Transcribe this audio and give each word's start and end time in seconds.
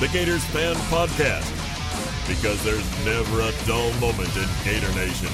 The 0.00 0.08
Gators 0.08 0.44
Fan 0.46 0.74
Podcast. 0.88 1.46
Because 2.26 2.64
there's 2.64 2.82
never 3.04 3.42
a 3.42 3.52
dull 3.66 3.92
moment 4.00 4.34
in 4.34 4.48
Gator 4.64 4.90
Nation. 4.94 5.28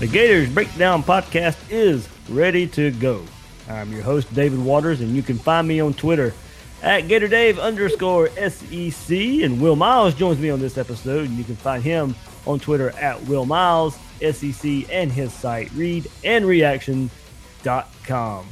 The 0.00 0.08
Gators 0.08 0.52
Breakdown 0.52 1.04
Podcast 1.04 1.56
is 1.70 2.08
ready 2.28 2.66
to 2.66 2.90
go. 2.90 3.24
I'm 3.68 3.92
your 3.92 4.02
host, 4.02 4.34
David 4.34 4.58
Waters, 4.58 5.00
and 5.00 5.14
you 5.14 5.22
can 5.22 5.38
find 5.38 5.68
me 5.68 5.78
on 5.78 5.94
Twitter 5.94 6.34
at 6.82 7.04
GatorDave 7.04 7.60
underscore 7.60 8.30
SEC. 8.30 9.16
And 9.16 9.60
Will 9.60 9.76
Miles 9.76 10.16
joins 10.16 10.40
me 10.40 10.50
on 10.50 10.58
this 10.58 10.76
episode, 10.76 11.28
and 11.28 11.38
you 11.38 11.44
can 11.44 11.54
find 11.54 11.84
him 11.84 12.16
on 12.48 12.58
Twitter 12.58 12.90
at 12.98 13.22
Will 13.26 13.46
Miles 13.46 13.96
SEC 14.20 14.90
and 14.90 15.12
his 15.12 15.32
site, 15.32 15.70
readandreaction.com. 15.70 18.46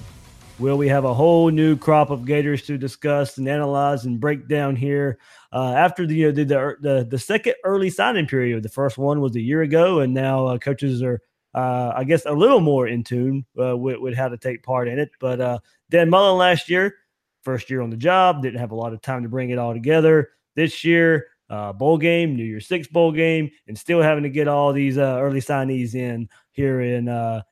Will 0.62 0.78
we 0.78 0.86
have 0.86 1.04
a 1.04 1.12
whole 1.12 1.50
new 1.50 1.76
crop 1.76 2.10
of 2.10 2.24
Gators 2.24 2.62
to 2.66 2.78
discuss 2.78 3.36
and 3.36 3.48
analyze 3.48 4.04
and 4.04 4.20
break 4.20 4.46
down 4.46 4.76
here? 4.76 5.18
Uh, 5.52 5.72
after 5.72 6.06
the, 6.06 6.14
you 6.14 6.26
know, 6.26 6.30
the, 6.30 6.44
the 6.44 6.76
the 6.80 7.04
the 7.10 7.18
second 7.18 7.54
early 7.64 7.90
signing 7.90 8.28
period, 8.28 8.62
the 8.62 8.68
first 8.68 8.96
one 8.96 9.20
was 9.20 9.34
a 9.34 9.40
year 9.40 9.62
ago, 9.62 9.98
and 9.98 10.14
now 10.14 10.46
uh, 10.46 10.58
coaches 10.58 11.02
are, 11.02 11.20
uh, 11.52 11.94
I 11.96 12.04
guess, 12.04 12.26
a 12.26 12.32
little 12.32 12.60
more 12.60 12.86
in 12.86 13.02
tune 13.02 13.44
uh, 13.60 13.76
with, 13.76 13.98
with 13.98 14.14
how 14.14 14.28
to 14.28 14.36
take 14.36 14.62
part 14.62 14.86
in 14.86 15.00
it. 15.00 15.10
But 15.18 15.40
uh, 15.40 15.58
Dan 15.90 16.08
Mullen 16.08 16.38
last 16.38 16.70
year, 16.70 16.94
first 17.42 17.68
year 17.68 17.82
on 17.82 17.90
the 17.90 17.96
job, 17.96 18.40
didn't 18.40 18.60
have 18.60 18.70
a 18.70 18.76
lot 18.76 18.92
of 18.92 19.02
time 19.02 19.24
to 19.24 19.28
bring 19.28 19.50
it 19.50 19.58
all 19.58 19.72
together. 19.72 20.30
This 20.54 20.84
year, 20.84 21.26
uh, 21.50 21.72
bowl 21.72 21.98
game, 21.98 22.36
New 22.36 22.44
Year's 22.44 22.68
Six 22.68 22.86
bowl 22.86 23.10
game, 23.10 23.50
and 23.66 23.76
still 23.76 24.00
having 24.00 24.22
to 24.22 24.30
get 24.30 24.46
all 24.46 24.72
these 24.72 24.96
early 24.96 25.40
signees 25.40 25.96
in 25.96 26.28
here 26.52 26.82
in 26.82 27.06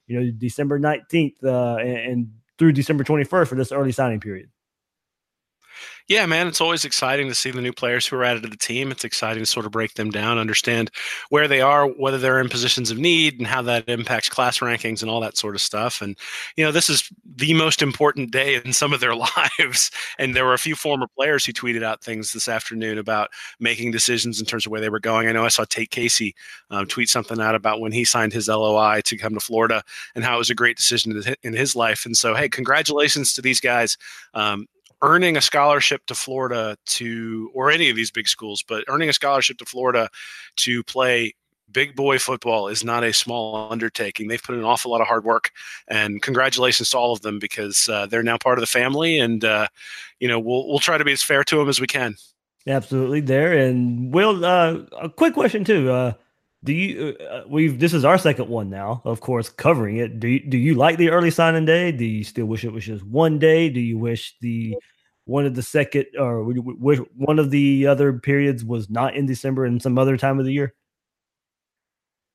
you 0.06 0.20
know 0.20 0.30
December 0.30 0.78
nineteenth 0.78 1.42
and, 1.42 1.80
and 1.80 2.28
through 2.60 2.72
December 2.72 3.02
twenty 3.02 3.24
first 3.24 3.48
for 3.48 3.56
this 3.56 3.72
early 3.72 3.90
signing 3.90 4.20
period. 4.20 4.50
Yeah, 6.10 6.26
man, 6.26 6.48
it's 6.48 6.60
always 6.60 6.84
exciting 6.84 7.28
to 7.28 7.36
see 7.36 7.52
the 7.52 7.60
new 7.60 7.72
players 7.72 8.04
who 8.04 8.16
are 8.16 8.24
added 8.24 8.42
to 8.42 8.48
the 8.48 8.56
team. 8.56 8.90
It's 8.90 9.04
exciting 9.04 9.44
to 9.44 9.46
sort 9.46 9.64
of 9.64 9.70
break 9.70 9.94
them 9.94 10.10
down, 10.10 10.38
understand 10.38 10.90
where 11.28 11.46
they 11.46 11.60
are, 11.60 11.86
whether 11.86 12.18
they're 12.18 12.40
in 12.40 12.48
positions 12.48 12.90
of 12.90 12.98
need, 12.98 13.38
and 13.38 13.46
how 13.46 13.62
that 13.62 13.88
impacts 13.88 14.28
class 14.28 14.58
rankings 14.58 15.02
and 15.02 15.10
all 15.10 15.20
that 15.20 15.36
sort 15.36 15.54
of 15.54 15.60
stuff. 15.60 16.02
And, 16.02 16.18
you 16.56 16.64
know, 16.64 16.72
this 16.72 16.90
is 16.90 17.08
the 17.36 17.54
most 17.54 17.80
important 17.80 18.32
day 18.32 18.56
in 18.56 18.72
some 18.72 18.92
of 18.92 18.98
their 18.98 19.14
lives. 19.60 19.92
And 20.18 20.34
there 20.34 20.44
were 20.44 20.52
a 20.52 20.58
few 20.58 20.74
former 20.74 21.06
players 21.06 21.44
who 21.44 21.52
tweeted 21.52 21.84
out 21.84 22.02
things 22.02 22.32
this 22.32 22.48
afternoon 22.48 22.98
about 22.98 23.30
making 23.60 23.92
decisions 23.92 24.40
in 24.40 24.46
terms 24.46 24.66
of 24.66 24.72
where 24.72 24.80
they 24.80 24.90
were 24.90 24.98
going. 24.98 25.28
I 25.28 25.32
know 25.32 25.44
I 25.44 25.48
saw 25.48 25.64
Tate 25.64 25.92
Casey 25.92 26.34
um, 26.72 26.86
tweet 26.86 27.08
something 27.08 27.40
out 27.40 27.54
about 27.54 27.80
when 27.80 27.92
he 27.92 28.04
signed 28.04 28.32
his 28.32 28.48
LOI 28.48 29.00
to 29.04 29.16
come 29.16 29.34
to 29.34 29.40
Florida 29.40 29.84
and 30.16 30.24
how 30.24 30.34
it 30.34 30.38
was 30.38 30.50
a 30.50 30.56
great 30.56 30.76
decision 30.76 31.22
in 31.44 31.52
his 31.52 31.76
life. 31.76 32.04
And 32.04 32.16
so, 32.16 32.34
hey, 32.34 32.48
congratulations 32.48 33.32
to 33.34 33.42
these 33.42 33.60
guys. 33.60 33.96
Um, 34.34 34.66
earning 35.02 35.36
a 35.36 35.40
scholarship 35.40 36.04
to 36.06 36.14
Florida 36.14 36.76
to, 36.86 37.50
or 37.54 37.70
any 37.70 37.90
of 37.90 37.96
these 37.96 38.10
big 38.10 38.28
schools, 38.28 38.62
but 38.66 38.84
earning 38.88 39.08
a 39.08 39.12
scholarship 39.12 39.58
to 39.58 39.64
Florida 39.64 40.08
to 40.56 40.82
play 40.84 41.34
big 41.72 41.94
boy 41.94 42.18
football 42.18 42.68
is 42.68 42.84
not 42.84 43.04
a 43.04 43.12
small 43.12 43.70
undertaking. 43.70 44.28
They've 44.28 44.42
put 44.42 44.56
an 44.56 44.64
awful 44.64 44.90
lot 44.90 45.00
of 45.00 45.06
hard 45.06 45.24
work, 45.24 45.52
and 45.88 46.20
congratulations 46.22 46.90
to 46.90 46.98
all 46.98 47.12
of 47.12 47.22
them 47.22 47.38
because 47.38 47.88
uh, 47.88 48.06
they're 48.06 48.22
now 48.22 48.38
part 48.38 48.58
of 48.58 48.62
the 48.62 48.66
family. 48.66 49.18
And 49.18 49.44
uh, 49.44 49.68
you 50.18 50.28
know, 50.28 50.38
we'll 50.38 50.68
we'll 50.68 50.78
try 50.78 50.98
to 50.98 51.04
be 51.04 51.12
as 51.12 51.22
fair 51.22 51.44
to 51.44 51.56
them 51.56 51.68
as 51.68 51.80
we 51.80 51.86
can. 51.86 52.16
Absolutely, 52.66 53.20
there. 53.20 53.52
And 53.52 54.12
Will, 54.12 54.44
uh, 54.44 54.78
a 55.00 55.08
quick 55.08 55.34
question 55.34 55.64
too. 55.64 55.90
Uh, 56.62 56.66
do 56.66 56.72
you 56.72 57.16
uh, 57.30 57.42
we've 57.48 57.78
this 57.78 57.94
is 57.94 58.04
our 58.04 58.18
second 58.18 58.48
one 58.48 58.70
now, 58.70 59.02
of 59.04 59.20
course, 59.20 59.48
covering 59.48 59.96
it. 59.96 60.20
Do 60.20 60.28
you, 60.28 60.40
do 60.40 60.58
you 60.58 60.74
like 60.74 60.98
the 60.98 61.10
early 61.10 61.30
signing 61.30 61.64
day? 61.64 61.92
Do 61.92 62.04
you 62.04 62.24
still 62.24 62.46
wish 62.46 62.64
it 62.64 62.72
was 62.72 62.84
just 62.84 63.04
one 63.04 63.38
day? 63.38 63.70
Do 63.70 63.80
you 63.80 63.98
wish 63.98 64.36
the 64.40 64.76
one 65.24 65.46
of 65.46 65.54
the 65.54 65.62
second 65.62 66.06
or 66.18 66.42
wish 66.44 66.98
one 67.16 67.38
of 67.38 67.50
the 67.50 67.86
other 67.86 68.12
periods 68.12 68.64
was 68.64 68.90
not 68.90 69.14
in 69.14 69.26
December 69.26 69.64
and 69.64 69.80
some 69.82 69.98
other 69.98 70.16
time 70.16 70.38
of 70.38 70.44
the 70.44 70.52
year? 70.52 70.74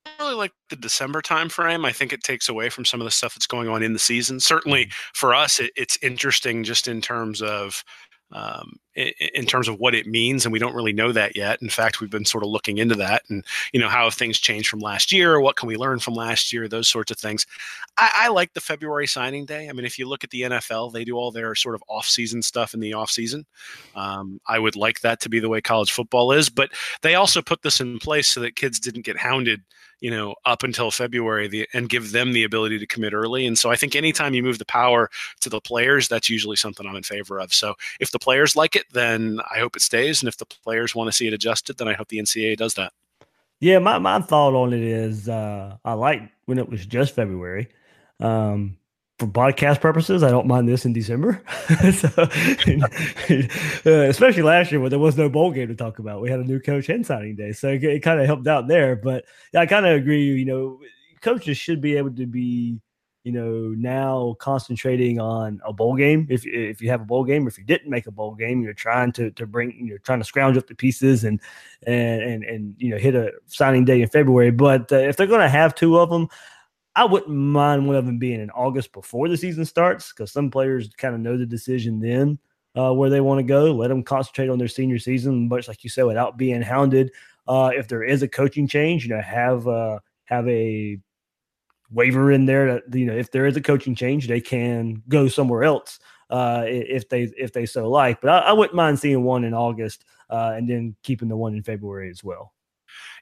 I 0.06 0.24
really 0.24 0.35
like 0.35 0.53
the 0.69 0.75
December 0.75 1.22
time 1.22 1.50
frame. 1.50 1.84
I 1.84 1.91
think 1.91 2.14
it 2.14 2.24
takes 2.24 2.47
away 2.47 2.69
from 2.69 2.85
some 2.85 3.02
of 3.02 3.06
the 3.06 3.12
stuff 3.12 3.35
that's 3.35 3.47
going 3.47 3.68
on 3.68 3.84
in 3.84 3.94
the 3.94 4.00
season. 4.00 4.40
Certainly 4.40 4.90
for 5.14 5.35
us, 5.35 5.59
it, 5.59 5.72
it's 5.75 5.97
interesting 6.02 6.64
just 6.64 6.88
in 6.88 7.02
terms 7.02 7.41
of 7.41 7.84
um, 8.35 8.78
in, 8.96 9.13
in, 9.34 9.46
terms 9.46 9.69
of 9.69 9.79
what 9.79 9.96
it 9.96 10.07
means, 10.07 10.46
and 10.46 10.51
we 10.51 10.59
don't 10.59 10.75
really 10.75 10.91
know 10.91 11.13
that 11.13 11.38
yet. 11.38 11.62
In 11.62 11.69
fact, 11.69 12.01
we've 12.01 12.09
been 12.09 12.25
sort 12.25 12.44
of 12.44 12.50
looking 12.50 12.79
into 12.79 12.96
that, 12.96 13.23
and 13.29 13.46
you 13.72 13.79
know 13.79 13.88
how 13.88 14.03
have 14.03 14.13
things 14.13 14.40
changed 14.40 14.68
from 14.68 14.81
last 14.81 15.13
year? 15.13 15.40
What 15.40 15.56
can 15.56 15.68
we 15.68 15.78
learn 15.78 16.00
from 16.00 16.16
last 16.16 16.51
year? 16.51 16.68
Those 16.68 16.90
sorts 16.90 17.12
of 17.12 17.18
things. 17.18 17.47
I, 17.97 18.12
I 18.13 18.28
like 18.28 18.53
the 18.53 18.59
February 18.59 19.07
signing 19.07 19.46
day. 19.46 19.69
I 19.69 19.72
mean, 19.72 19.85
if 19.85 19.97
you 19.97 20.09
look 20.09 20.25
at 20.25 20.31
the 20.31 20.41
NFL, 20.41 20.91
they 20.91 21.06
do 21.06 21.16
all 21.16 21.31
their 21.31 21.56
sort 21.56 21.75
of 21.75 21.84
off-season 21.88 22.41
stuff 22.41 22.73
in 22.73 22.81
the 22.81 22.94
off-season. 22.94 23.46
Um, 23.96 24.41
I 24.47 24.59
would 24.59 24.75
like 24.75 25.00
that 25.00 25.22
to 25.22 25.29
be 25.29 25.40
the 25.40 25.50
way 25.50 25.62
college 25.62 25.94
football 25.94 26.34
is, 26.34 26.50
but 26.50 26.72
they 27.03 27.16
also 27.16 27.41
put 27.41 27.62
this 27.62 27.79
in 27.79 28.00
place 28.00 28.28
so 28.28 28.41
that 28.41 28.57
kids 28.57 28.81
didn't 28.81 29.06
get 29.06 29.17
hounded 29.17 29.62
you 30.00 30.12
know, 30.12 30.36
up 30.46 30.64
until 30.64 30.92
February 30.92 31.48
the, 31.48 31.68
and 31.74 31.90
give 31.90 32.12
them 32.12 32.34
the 32.34 32.44
ability 32.44 32.80
to 32.80 32.88
commit 32.88 33.14
early. 33.14 33.46
And 33.46 33.58
so 33.58 33.72
I 33.72 33.76
think 33.76 33.96
anytime 33.96 34.34
you 34.34 34.44
move 34.44 34.60
the 34.60 34.66
power 34.66 35.10
to 35.42 35.50
the 35.50 35.62
players, 35.62 36.08
that's 36.08 36.30
usually 36.30 36.56
something 36.56 36.86
I'm 36.86 36.96
in 36.96 37.04
favor 37.04 37.40
of. 37.40 37.54
So 37.54 37.76
if 38.00 38.12
the 38.12 38.20
players 38.20 38.56
like 38.56 38.76
it, 38.76 38.86
then 38.94 39.40
I 39.54 39.60
hope 39.60 39.76
it 39.76 39.82
stays. 39.82 40.22
And 40.22 40.28
if 40.28 40.38
the 40.38 40.46
players 40.46 40.96
want 40.96 41.08
to 41.08 41.14
see 41.14 41.28
it 41.28 41.34
adjusted, 41.34 41.78
then 41.78 41.88
I 41.88 41.94
hope 41.94 42.10
the 42.10 42.20
NCAA 42.20 42.58
does 42.58 42.74
that. 42.76 42.94
Yeah, 43.60 43.80
my, 43.80 43.98
my 44.00 44.20
thought 44.20 44.54
on 44.54 44.74
it 44.74 44.84
is 44.84 45.30
uh, 45.30 45.78
I 45.84 45.94
like 45.94 46.22
when 46.46 46.60
it 46.60 46.70
was 46.70 46.86
just 46.86 47.16
February. 47.16 47.70
Um, 48.20 48.78
for 49.18 49.28
podcast 49.28 49.80
purposes, 49.80 50.24
I 50.24 50.30
don't 50.30 50.48
mind 50.48 50.68
this 50.68 50.86
in 50.86 50.92
December. 50.92 51.42
so, 51.94 52.09
uh, 53.86 54.09
especially 54.09 54.44
last 54.44 54.72
year 54.72 54.81
when 54.81 54.90
there 54.90 55.00
was 55.00 55.18
no 55.18 55.30
bowl 55.30 55.52
game 55.52 55.70
to 55.70 55.76
talk 55.76 56.00
about, 56.00 56.22
we 56.22 56.30
had 56.30 56.42
a 56.42 56.44
new 56.44 56.59
coach 56.59 56.90
and 56.90 57.06
signing 57.06 57.36
day, 57.36 57.53
so 57.53 57.70
it, 57.70 57.84
it 57.84 58.02
kind 58.02 58.20
of 58.20 58.26
helped 58.26 58.48
out 58.48 58.68
there. 58.68 58.96
But 58.96 59.26
I 59.56 59.66
kind 59.68 59.86
of 59.86 59.96
agree. 59.96 60.26
You 60.26 60.46
know, 60.46 60.80
coaches 61.22 61.58
should 61.58 61.80
be 61.80 61.96
able 61.96 62.12
to 62.12 62.26
be, 62.28 62.78
you 63.24 63.31
know, 63.31 63.74
now 63.78 64.36
concentrating 64.40 65.18
on 65.18 65.62
a 65.66 65.72
bowl 65.72 65.96
game. 65.96 66.28
If 66.30 66.46
if 66.46 66.82
you 66.82 66.90
have 66.90 67.02
a 67.02 67.06
bowl 67.06 67.24
game, 67.24 67.46
or 67.46 67.47
if 67.47 67.58
you 67.58 67.64
didn't 67.64 67.90
make 67.90 68.08
a 68.08 68.12
bowl 68.12 68.36
game, 68.36 68.62
you're 68.62 68.74
trying 68.74 69.14
to 69.14 69.32
to 69.32 69.47
bring, 69.47 69.88
you're 69.88 70.00
trying 70.00 70.20
to 70.20 70.26
scrounge 70.26 70.58
up 70.58 70.68
the 70.68 70.76
pieces 70.76 71.24
and 71.24 71.40
and 71.88 72.22
and 72.22 72.44
and 72.44 72.76
you 72.78 72.90
know 72.90 72.97
hit 72.97 73.16
a 73.16 73.32
signing 73.46 73.86
day 73.86 74.02
in 74.02 74.09
February. 74.09 74.52
But 74.52 74.92
uh, 74.92 74.97
if 74.97 75.16
they're 75.16 75.26
going 75.26 75.40
to 75.40 75.50
have 75.50 75.74
two 75.74 75.97
of 76.00 76.09
them. 76.09 76.28
I 76.96 77.04
wouldn't 77.06 77.36
mind 77.36 77.88
one 77.88 77.96
of 77.96 78.06
them 78.06 78.18
being 78.18 78.40
in 78.40 78.50
August 78.52 78.94
before 78.94 79.28
the 79.28 79.38
season 79.38 79.66
starts 79.66 80.12
because 80.12 80.32
some 80.32 80.50
players 80.50 80.90
kind 80.98 81.14
of 81.14 81.22
know 81.22 81.38
the 81.38 81.46
decision 81.46 82.00
then 82.00 82.40
uh, 82.78 82.94
where 82.94 83.10
they 83.10 83.22
want 83.22 83.40
to 83.40 83.44
go. 83.44 83.74
Let 83.74 83.90
them 83.90 84.04
concentrate 84.04 84.50
on 84.50 84.58
their 84.58 84.68
senior 84.68 85.00
season, 85.00 85.50
much 85.50 85.68
like 85.68 85.84
you 85.84 85.90
said, 85.90 86.04
without 86.04 86.38
being 86.38 86.62
hounded. 86.62 87.12
Uh, 87.48 87.72
if 87.74 87.88
there 87.88 88.04
is 88.04 88.24
a 88.24 88.28
coaching 88.28 88.68
change, 88.68 89.06
you 89.06 89.14
know, 89.14 89.22
have 89.22 89.68
uh, 89.68 90.00
have 90.26 90.47
a 90.47 90.97
waiver 91.92 92.32
in 92.32 92.46
there 92.46 92.74
that 92.74 92.98
you 92.98 93.06
know 93.06 93.16
if 93.16 93.32
there 93.32 93.46
is 93.46 93.58
a 93.58 93.62
coaching 93.62 93.96
change, 93.96 94.28
they 94.28 94.41
can 94.41 95.03
go 95.09 95.28
somewhere 95.28 95.64
else 95.64 96.00
uh, 96.30 96.64
if 96.66 97.09
they 97.09 97.24
if 97.38 97.53
they 97.53 97.66
so 97.66 97.90
like. 97.90 98.22
But 98.22 98.30
I, 98.32 98.50
I 98.50 98.53
wouldn't 98.53 98.76
mind 98.76 99.00
seeing 99.00 99.24
one 99.24 99.44
in 99.44 99.53
August 99.53 100.06
uh, 100.30 100.53
and 100.56 100.68
then 100.68 100.96
keeping 101.03 101.28
the 101.28 101.38
one 101.38 101.53
in 101.53 101.64
February 101.64 102.09
as 102.09 102.24
well. 102.24 102.54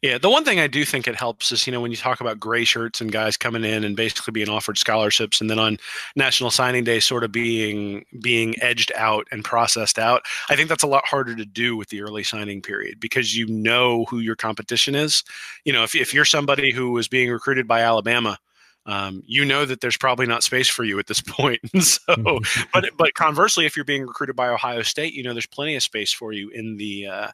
Yeah, 0.02 0.18
the 0.18 0.30
one 0.30 0.44
thing 0.44 0.60
I 0.60 0.68
do 0.68 0.84
think 0.84 1.08
it 1.08 1.16
helps 1.16 1.54
is, 1.54 1.66
you 1.66 1.72
know, 1.72 1.80
when 1.80 1.92
you 1.92 1.96
talk 1.96 2.20
about 2.20 2.38
gray 2.38 2.66
shirts 2.66 3.00
and 3.00 3.10
guys 3.10 3.38
coming 3.38 3.64
in 3.64 3.86
and 3.86 3.96
basically 3.96 4.34
being 4.34 4.50
offered 4.50 4.78
scholarships 4.78 5.40
and 5.40 5.50
then 5.50 5.60
on 5.60 5.78
National 6.18 6.52
Signing 6.52 6.84
Day 6.84 7.00
sort 7.00 7.24
of 7.24 7.31
being 7.31 8.04
being 8.22 8.54
edged 8.62 8.92
out 8.98 9.28
and 9.31 9.46
processed 9.46 9.98
out. 9.98 10.24
I 10.50 10.58
think 10.58 10.68
that's 10.68 10.84
a 10.84 10.88
lot 10.88 11.06
harder 11.06 11.38
to 11.38 11.46
do 11.46 11.78
with 11.78 11.88
the 11.88 12.02
early 12.02 12.24
signing 12.24 12.62
period 12.62 13.00
because 13.00 13.38
you 13.38 13.48
know 13.48 14.04
who 14.10 14.20
your 14.20 14.36
competition 14.36 14.94
is. 14.94 15.24
You 15.64 15.72
know, 15.72 15.84
if 15.84 15.96
if 15.96 16.14
you're 16.14 16.26
somebody 16.26 16.72
who 16.74 16.98
is 16.98 17.08
being 17.08 17.31
recruited 17.31 17.66
by 17.66 17.80
Alabama, 17.80 18.40
um, 18.85 19.24
you 19.25 19.45
know 19.45 19.65
that 19.65 19.81
there's 19.81 19.97
probably 19.97 20.25
not 20.25 20.44
space 20.44 20.68
for 20.68 20.83
you 20.83 21.00
at 21.00 21.07
this 21.07 21.21
point. 21.27 21.62
so, 21.81 22.39
but 22.74 22.89
but 22.97 23.13
conversely, 23.13 23.65
if 23.65 23.75
you're 23.75 23.85
being 23.85 24.06
recruited 24.06 24.35
by 24.35 24.50
Ohio 24.50 24.81
State, 24.81 25.13
you 25.13 25.24
know 25.24 25.33
there's 25.33 25.45
plenty 25.45 25.75
of 25.75 25.83
space 25.83 26.12
for 26.12 26.33
you 26.33 26.50
in 26.50 26.77
the 26.77 27.07
uh, 27.07 27.27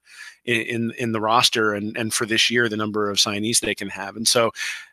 in 0.46 0.92
in 0.98 1.12
the 1.12 1.22
roster 1.22 1.74
and 1.74 1.98
and 1.98 2.14
for 2.14 2.26
this 2.26 2.50
year 2.50 2.70
the 2.70 2.78
number 2.78 3.10
of 3.10 3.18
signees 3.18 3.60
they 3.60 3.76
can 3.76 3.90
have. 3.90 4.16
And 4.16 4.28
so, 4.28 4.52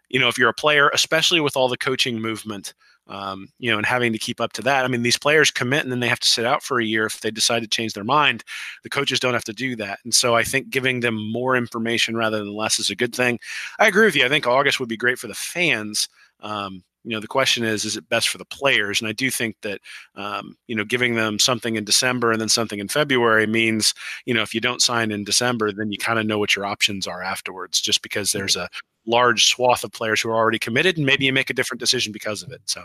you 0.09 0.19
know, 0.19 0.29
if 0.29 0.39
you're 0.39 0.49
a 0.49 0.55
player, 0.55 0.91
especially 0.95 1.41
with 1.41 1.57
all 1.57 1.69
the 1.69 1.79
coaching 1.79 2.21
movement. 2.21 2.75
Um, 3.09 3.51
you 3.61 3.71
know, 3.71 3.77
and 3.77 3.87
having 3.87 4.13
to 4.15 4.19
keep 4.19 4.41
up 4.41 4.53
to 4.55 4.63
that. 4.63 4.85
I 4.85 4.89
mean, 4.89 5.03
these 5.05 5.17
players 5.17 5.53
commit 5.53 5.85
and 5.85 5.93
then 5.93 6.01
they 6.01 6.09
have 6.09 6.19
to 6.19 6.27
sit 6.27 6.45
out 6.45 6.65
for 6.65 6.81
a 6.81 6.85
year 6.85 7.07
if 7.07 7.21
they 7.21 7.31
decide 7.31 7.63
to 7.63 7.69
change 7.69 7.93
their 7.93 8.03
mind. 8.03 8.43
The 8.83 8.91
coaches 8.91 9.21
don't 9.21 9.33
have 9.33 9.45
to 9.45 9.53
do 9.53 9.77
that. 9.77 10.01
And 10.03 10.13
so 10.13 10.35
I 10.35 10.43
think 10.43 10.71
giving 10.71 10.99
them 10.99 11.31
more 11.31 11.55
information 11.55 12.17
rather 12.17 12.39
than 12.39 12.53
less 12.53 12.81
is 12.81 12.91
a 12.91 12.97
good 12.97 13.15
thing. 13.15 13.39
I 13.79 13.87
agree 13.87 14.07
with 14.07 14.17
you. 14.17 14.25
I 14.25 14.29
think 14.29 14.49
August 14.49 14.81
would 14.81 14.89
be 14.89 14.97
great 14.97 15.21
for 15.21 15.29
the 15.29 15.35
fans. 15.35 16.09
Um, 16.41 16.83
you 17.05 17.13
know, 17.13 17.21
the 17.21 17.29
question 17.29 17.63
is, 17.65 17.85
is 17.85 17.97
it 17.97 18.09
best 18.09 18.29
for 18.29 18.39
the 18.39 18.45
players? 18.45 19.01
And 19.01 19.09
I 19.09 19.13
do 19.13 19.31
think 19.31 19.57
that, 19.63 19.81
um, 20.17 20.57
you 20.67 20.75
know, 20.75 20.85
giving 20.85 21.15
them 21.15 21.39
something 21.39 21.77
in 21.77 21.85
December 21.85 22.33
and 22.33 22.41
then 22.41 22.49
something 22.49 22.81
in 22.81 22.89
February 22.89 23.47
means, 23.47 23.95
you 24.25 24.35
know, 24.35 24.43
if 24.43 24.53
you 24.53 24.61
don't 24.61 24.83
sign 24.83 25.13
in 25.13 25.23
December, 25.23 25.71
then 25.71 25.93
you 25.93 25.99
kind 25.99 26.19
of 26.19 26.27
know 26.27 26.39
what 26.39 26.57
your 26.57 26.67
options 26.67 27.07
are 27.07 27.23
afterwards, 27.23 27.81
just 27.81 28.03
because 28.03 28.33
there's 28.33 28.57
a 28.57 28.69
large 29.07 29.47
swath 29.47 29.85
of 29.85 29.93
players 29.93 30.21
who 30.21 30.29
are 30.31 30.35
already 30.35 30.59
committed, 30.59 30.97
and 30.97 31.07
maybe 31.07 31.25
you 31.25 31.33
make 31.33 31.49
a 31.49 31.55
different 31.55 31.81
decision 31.81 32.13
because 32.13 32.43
of 32.43 32.51
it. 32.51 32.61
So. 32.65 32.83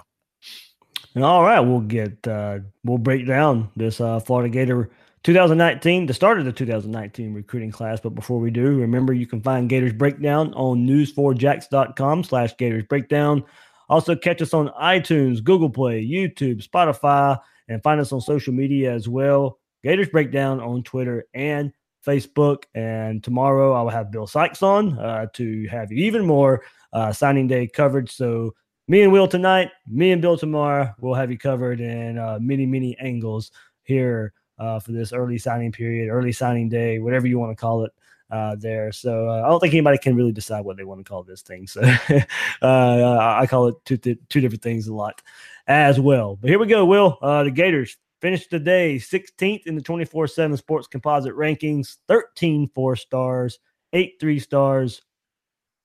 All 1.16 1.44
right, 1.44 1.60
we'll 1.60 1.82
get 1.82 2.26
uh, 2.28 2.60
we'll 2.86 3.00
break 3.00 3.26
down 3.28 3.70
this 3.76 4.00
uh, 4.00 4.20
Florida 4.20 4.50
Gator 4.50 4.92
2019, 5.24 6.08
the 6.08 6.14
start 6.16 6.40
of 6.40 6.46
the 6.46 6.52
2019 6.52 7.34
recruiting 7.34 7.72
class. 7.72 8.00
But 8.00 8.16
before 8.16 8.40
we 8.40 8.50
do, 8.50 8.80
remember 8.80 9.14
you 9.14 9.28
can 9.28 9.40
find 9.42 9.70
Gators 9.70 9.94
Breakdown 9.94 10.52
on 10.56 10.88
news4jax.com 10.88 12.24
slash 12.24 12.58
Gators 12.58 12.86
Breakdown. 12.86 13.44
Also 13.88 14.16
catch 14.16 14.42
us 14.42 14.54
on 14.54 14.70
iTunes, 14.82 15.44
Google 15.44 15.70
Play, 15.70 16.04
YouTube, 16.04 16.68
Spotify, 16.68 17.40
and 17.68 17.84
find 17.84 18.02
us 18.02 18.12
on 18.12 18.20
social 18.20 18.52
media 18.52 18.92
as 18.92 19.08
well. 19.08 19.60
Gators 19.84 20.10
Breakdown 20.10 20.60
on 20.60 20.82
Twitter 20.82 21.26
and 21.36 21.72
Facebook. 22.06 22.64
And 22.74 23.24
tomorrow 23.24 23.74
I 23.74 23.82
will 23.84 23.90
have 23.92 24.12
Bill 24.12 24.26
Sykes 24.26 24.64
on 24.64 24.98
uh, 24.98 25.28
to 25.34 25.68
have 25.68 25.92
even 25.92 26.26
more 26.26 26.64
uh, 26.94 27.14
signing 27.14 27.48
day 27.48 27.68
coverage. 27.68 28.12
So 28.12 28.56
me 28.88 29.04
and 29.04 29.12
Will 29.12 29.28
tonight, 29.28 29.70
me 29.88 30.12
and 30.12 30.22
Bill 30.22 30.38
tomorrow, 30.38 30.96
we'll 31.00 31.14
have 31.14 31.30
you 31.30 31.38
covered 31.38 31.80
in 31.80 32.18
uh, 32.18 32.40
many, 32.42 32.66
many 32.66 32.98
angles 33.00 33.52
here 33.84 34.34
uh, 34.62 34.80
for 34.80 34.92
this 34.92 35.12
early 35.12 35.40
signing 35.40 35.72
period, 35.72 36.10
early 36.10 36.32
signing 36.32 36.70
day, 36.70 37.00
whatever 37.00 37.28
you 37.28 37.40
want 37.40 37.52
to 37.52 37.60
call 37.60 37.84
it. 37.84 37.92
Uh, 38.30 38.56
there, 38.56 38.94
so 38.94 39.28
uh, 39.30 39.42
I 39.42 39.50
don't 39.50 39.60
think 39.60 39.74
anybody 39.74 39.98
can 39.98 40.16
really 40.16 40.32
decide 40.32 40.62
what 40.62 40.78
they 40.78 40.86
want 40.86 41.02
to 41.02 41.04
call 41.04 41.22
this 41.22 41.42
thing. 41.42 41.68
So 41.68 41.82
uh, 42.62 43.36
I 43.42 43.46
call 43.46 43.68
it 43.68 43.76
two, 43.84 43.98
two 43.98 44.40
different 44.40 44.62
things 44.62 44.88
a 44.88 44.94
lot 44.94 45.22
as 45.68 46.00
well. 46.00 46.38
But 46.38 46.50
here 46.50 46.58
we 46.58 46.66
go, 46.68 46.86
Will. 46.86 47.18
Uh, 47.22 47.44
the 47.44 47.52
Gators 47.52 47.98
finished 48.22 48.50
the 48.50 48.58
day 48.58 48.96
16th 48.96 49.68
in 49.68 49.76
the 49.76 49.82
24 49.82 50.28
7 50.28 50.56
sports 50.56 50.88
composite 50.88 51.36
rankings, 51.36 51.98
13 52.08 52.70
four 52.74 52.96
stars, 52.96 53.60
eight 53.92 54.16
three 54.18 54.40
stars, 54.40 55.02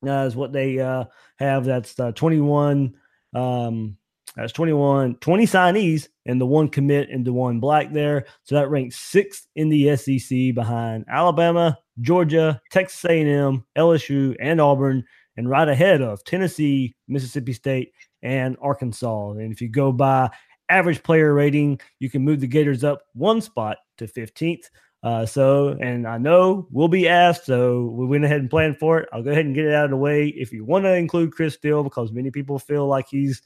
uh, 0.07 0.25
is 0.25 0.37
what 0.37 0.53
they 0.53 0.79
uh, 0.79 1.07
have. 1.41 1.65
That's 1.65 1.99
uh, 1.99 2.13
21. 2.13 2.95
Um, 3.35 3.97
that's 4.37 4.53
21, 4.53 5.17
20 5.17 5.47
signees 5.47 6.09
and 6.27 6.41
the 6.41 6.47
one 6.47 6.69
commit 6.69 7.09
and 7.11 7.25
the 7.25 7.33
one 7.33 7.61
black 7.61 7.93
there. 7.93 8.27
So 8.45 8.55
that 8.57 8.69
ranks 8.69 8.97
sixth 8.97 9.47
in 9.57 9.69
the 9.69 9.97
SEC 9.97 10.55
behind 10.55 11.05
Alabama, 11.09 11.79
Georgia, 12.01 12.61
Texas 12.71 13.05
A&M, 13.05 13.65
LSU, 13.77 14.37
and 14.41 14.61
Auburn, 14.61 15.05
and 15.37 15.49
right 15.49 15.69
ahead 15.69 16.03
of 16.03 16.23
Tennessee, 16.25 16.95
Mississippi 17.09 17.53
State, 17.53 17.93
and 18.23 18.57
Arkansas. 18.61 19.31
And 19.33 19.53
if 19.53 19.61
you 19.61 19.69
go 19.69 19.93
by 19.93 20.31
average 20.69 21.03
player 21.03 21.33
rating, 21.33 21.81
you 22.01 22.11
can 22.11 22.23
move 22.23 22.41
the 22.41 22.47
Gators 22.47 22.85
up 22.85 23.03
one 23.15 23.41
spot 23.41 23.79
to 23.99 24.07
15th. 24.07 24.65
Uh, 25.03 25.25
so, 25.25 25.77
and 25.81 26.07
I 26.07 26.19
know 26.19 26.67
we'll 26.73 26.89
be 26.89 27.07
asked, 27.07 27.47
so 27.47 27.85
we 27.85 28.07
went 28.07 28.25
ahead 28.25 28.41
and 28.41 28.51
planned 28.51 28.79
for 28.79 28.99
it. 28.99 29.09
I'll 29.13 29.23
go 29.23 29.31
ahead 29.31 29.47
and 29.47 29.55
get 29.55 29.67
it 29.67 29.75
out 29.75 29.85
of 29.85 29.91
the 29.91 29.97
way. 29.97 30.29
If 30.29 30.53
you 30.53 30.65
want 30.65 30.85
to 30.85 30.95
include 30.95 31.33
Chris 31.33 31.55
Steele, 31.55 31.85
because 31.85 32.11
many 32.11 32.31
people 32.31 32.59
feel 32.59 32.89
like 32.89 33.07
he's, 33.09 33.43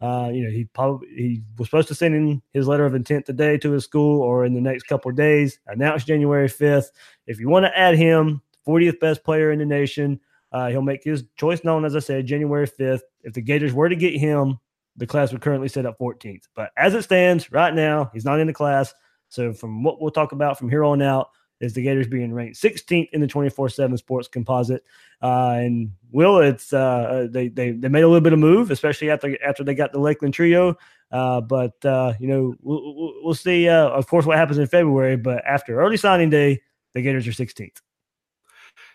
uh, 0.00 0.30
you 0.32 0.44
know, 0.44 0.50
he 0.50 0.64
probably 0.64 1.08
he 1.08 1.42
was 1.58 1.68
supposed 1.68 1.88
to 1.88 1.94
send 1.94 2.14
in 2.14 2.42
his 2.52 2.68
letter 2.68 2.84
of 2.84 2.94
intent 2.94 3.26
today 3.26 3.56
to 3.58 3.72
his 3.72 3.84
school 3.84 4.20
or 4.20 4.44
in 4.44 4.54
the 4.54 4.60
next 4.60 4.84
couple 4.84 5.10
of 5.10 5.16
days. 5.16 5.58
Announced 5.66 6.06
January 6.06 6.48
fifth. 6.48 6.90
If 7.26 7.40
you 7.40 7.48
want 7.48 7.64
to 7.64 7.78
add 7.78 7.96
him, 7.96 8.42
40th 8.66 9.00
best 9.00 9.24
player 9.24 9.52
in 9.52 9.58
the 9.58 9.66
nation, 9.66 10.20
uh, 10.52 10.68
he'll 10.68 10.82
make 10.82 11.04
his 11.04 11.24
choice 11.36 11.64
known, 11.64 11.84
as 11.84 11.96
I 11.96 12.00
said, 12.00 12.26
January 12.26 12.66
5th. 12.66 13.02
If 13.22 13.34
the 13.34 13.42
Gators 13.42 13.72
were 13.72 13.88
to 13.88 13.96
get 13.96 14.16
him, 14.16 14.58
the 14.96 15.06
class 15.06 15.32
would 15.32 15.42
currently 15.42 15.68
set 15.68 15.86
up 15.86 15.98
14th. 15.98 16.44
But 16.54 16.70
as 16.76 16.94
it 16.94 17.02
stands 17.02 17.52
right 17.52 17.74
now, 17.74 18.10
he's 18.12 18.24
not 18.24 18.40
in 18.40 18.46
the 18.46 18.52
class. 18.52 18.94
So 19.28 19.52
from 19.52 19.82
what 19.82 20.00
we'll 20.00 20.10
talk 20.10 20.32
about 20.32 20.58
from 20.58 20.70
here 20.70 20.84
on 20.84 21.02
out 21.02 21.28
is 21.60 21.74
the 21.74 21.82
Gators 21.82 22.06
being 22.06 22.32
ranked 22.32 22.56
16th 22.56 23.08
in 23.12 23.20
the 23.20 23.26
24/7 23.26 23.98
Sports 23.98 24.28
Composite. 24.28 24.84
Uh, 25.22 25.54
and 25.56 25.92
Will, 26.12 26.38
it's 26.38 26.72
uh, 26.72 26.78
uh, 26.78 27.26
they, 27.30 27.48
they 27.48 27.72
they 27.72 27.88
made 27.88 28.02
a 28.02 28.08
little 28.08 28.20
bit 28.20 28.32
of 28.32 28.38
move, 28.38 28.70
especially 28.70 29.10
after 29.10 29.36
after 29.42 29.64
they 29.64 29.74
got 29.74 29.92
the 29.92 30.00
Lakeland 30.00 30.34
trio. 30.34 30.76
Uh, 31.10 31.40
but 31.40 31.84
uh, 31.84 32.12
you 32.18 32.28
know 32.28 32.54
we'll, 32.60 33.14
we'll 33.22 33.34
see, 33.34 33.68
uh, 33.68 33.88
of 33.88 34.06
course, 34.06 34.26
what 34.26 34.36
happens 34.36 34.58
in 34.58 34.66
February. 34.66 35.16
But 35.16 35.44
after 35.46 35.80
early 35.80 35.96
signing 35.96 36.30
day, 36.30 36.62
the 36.94 37.02
Gators 37.02 37.26
are 37.26 37.32
16th. 37.32 37.80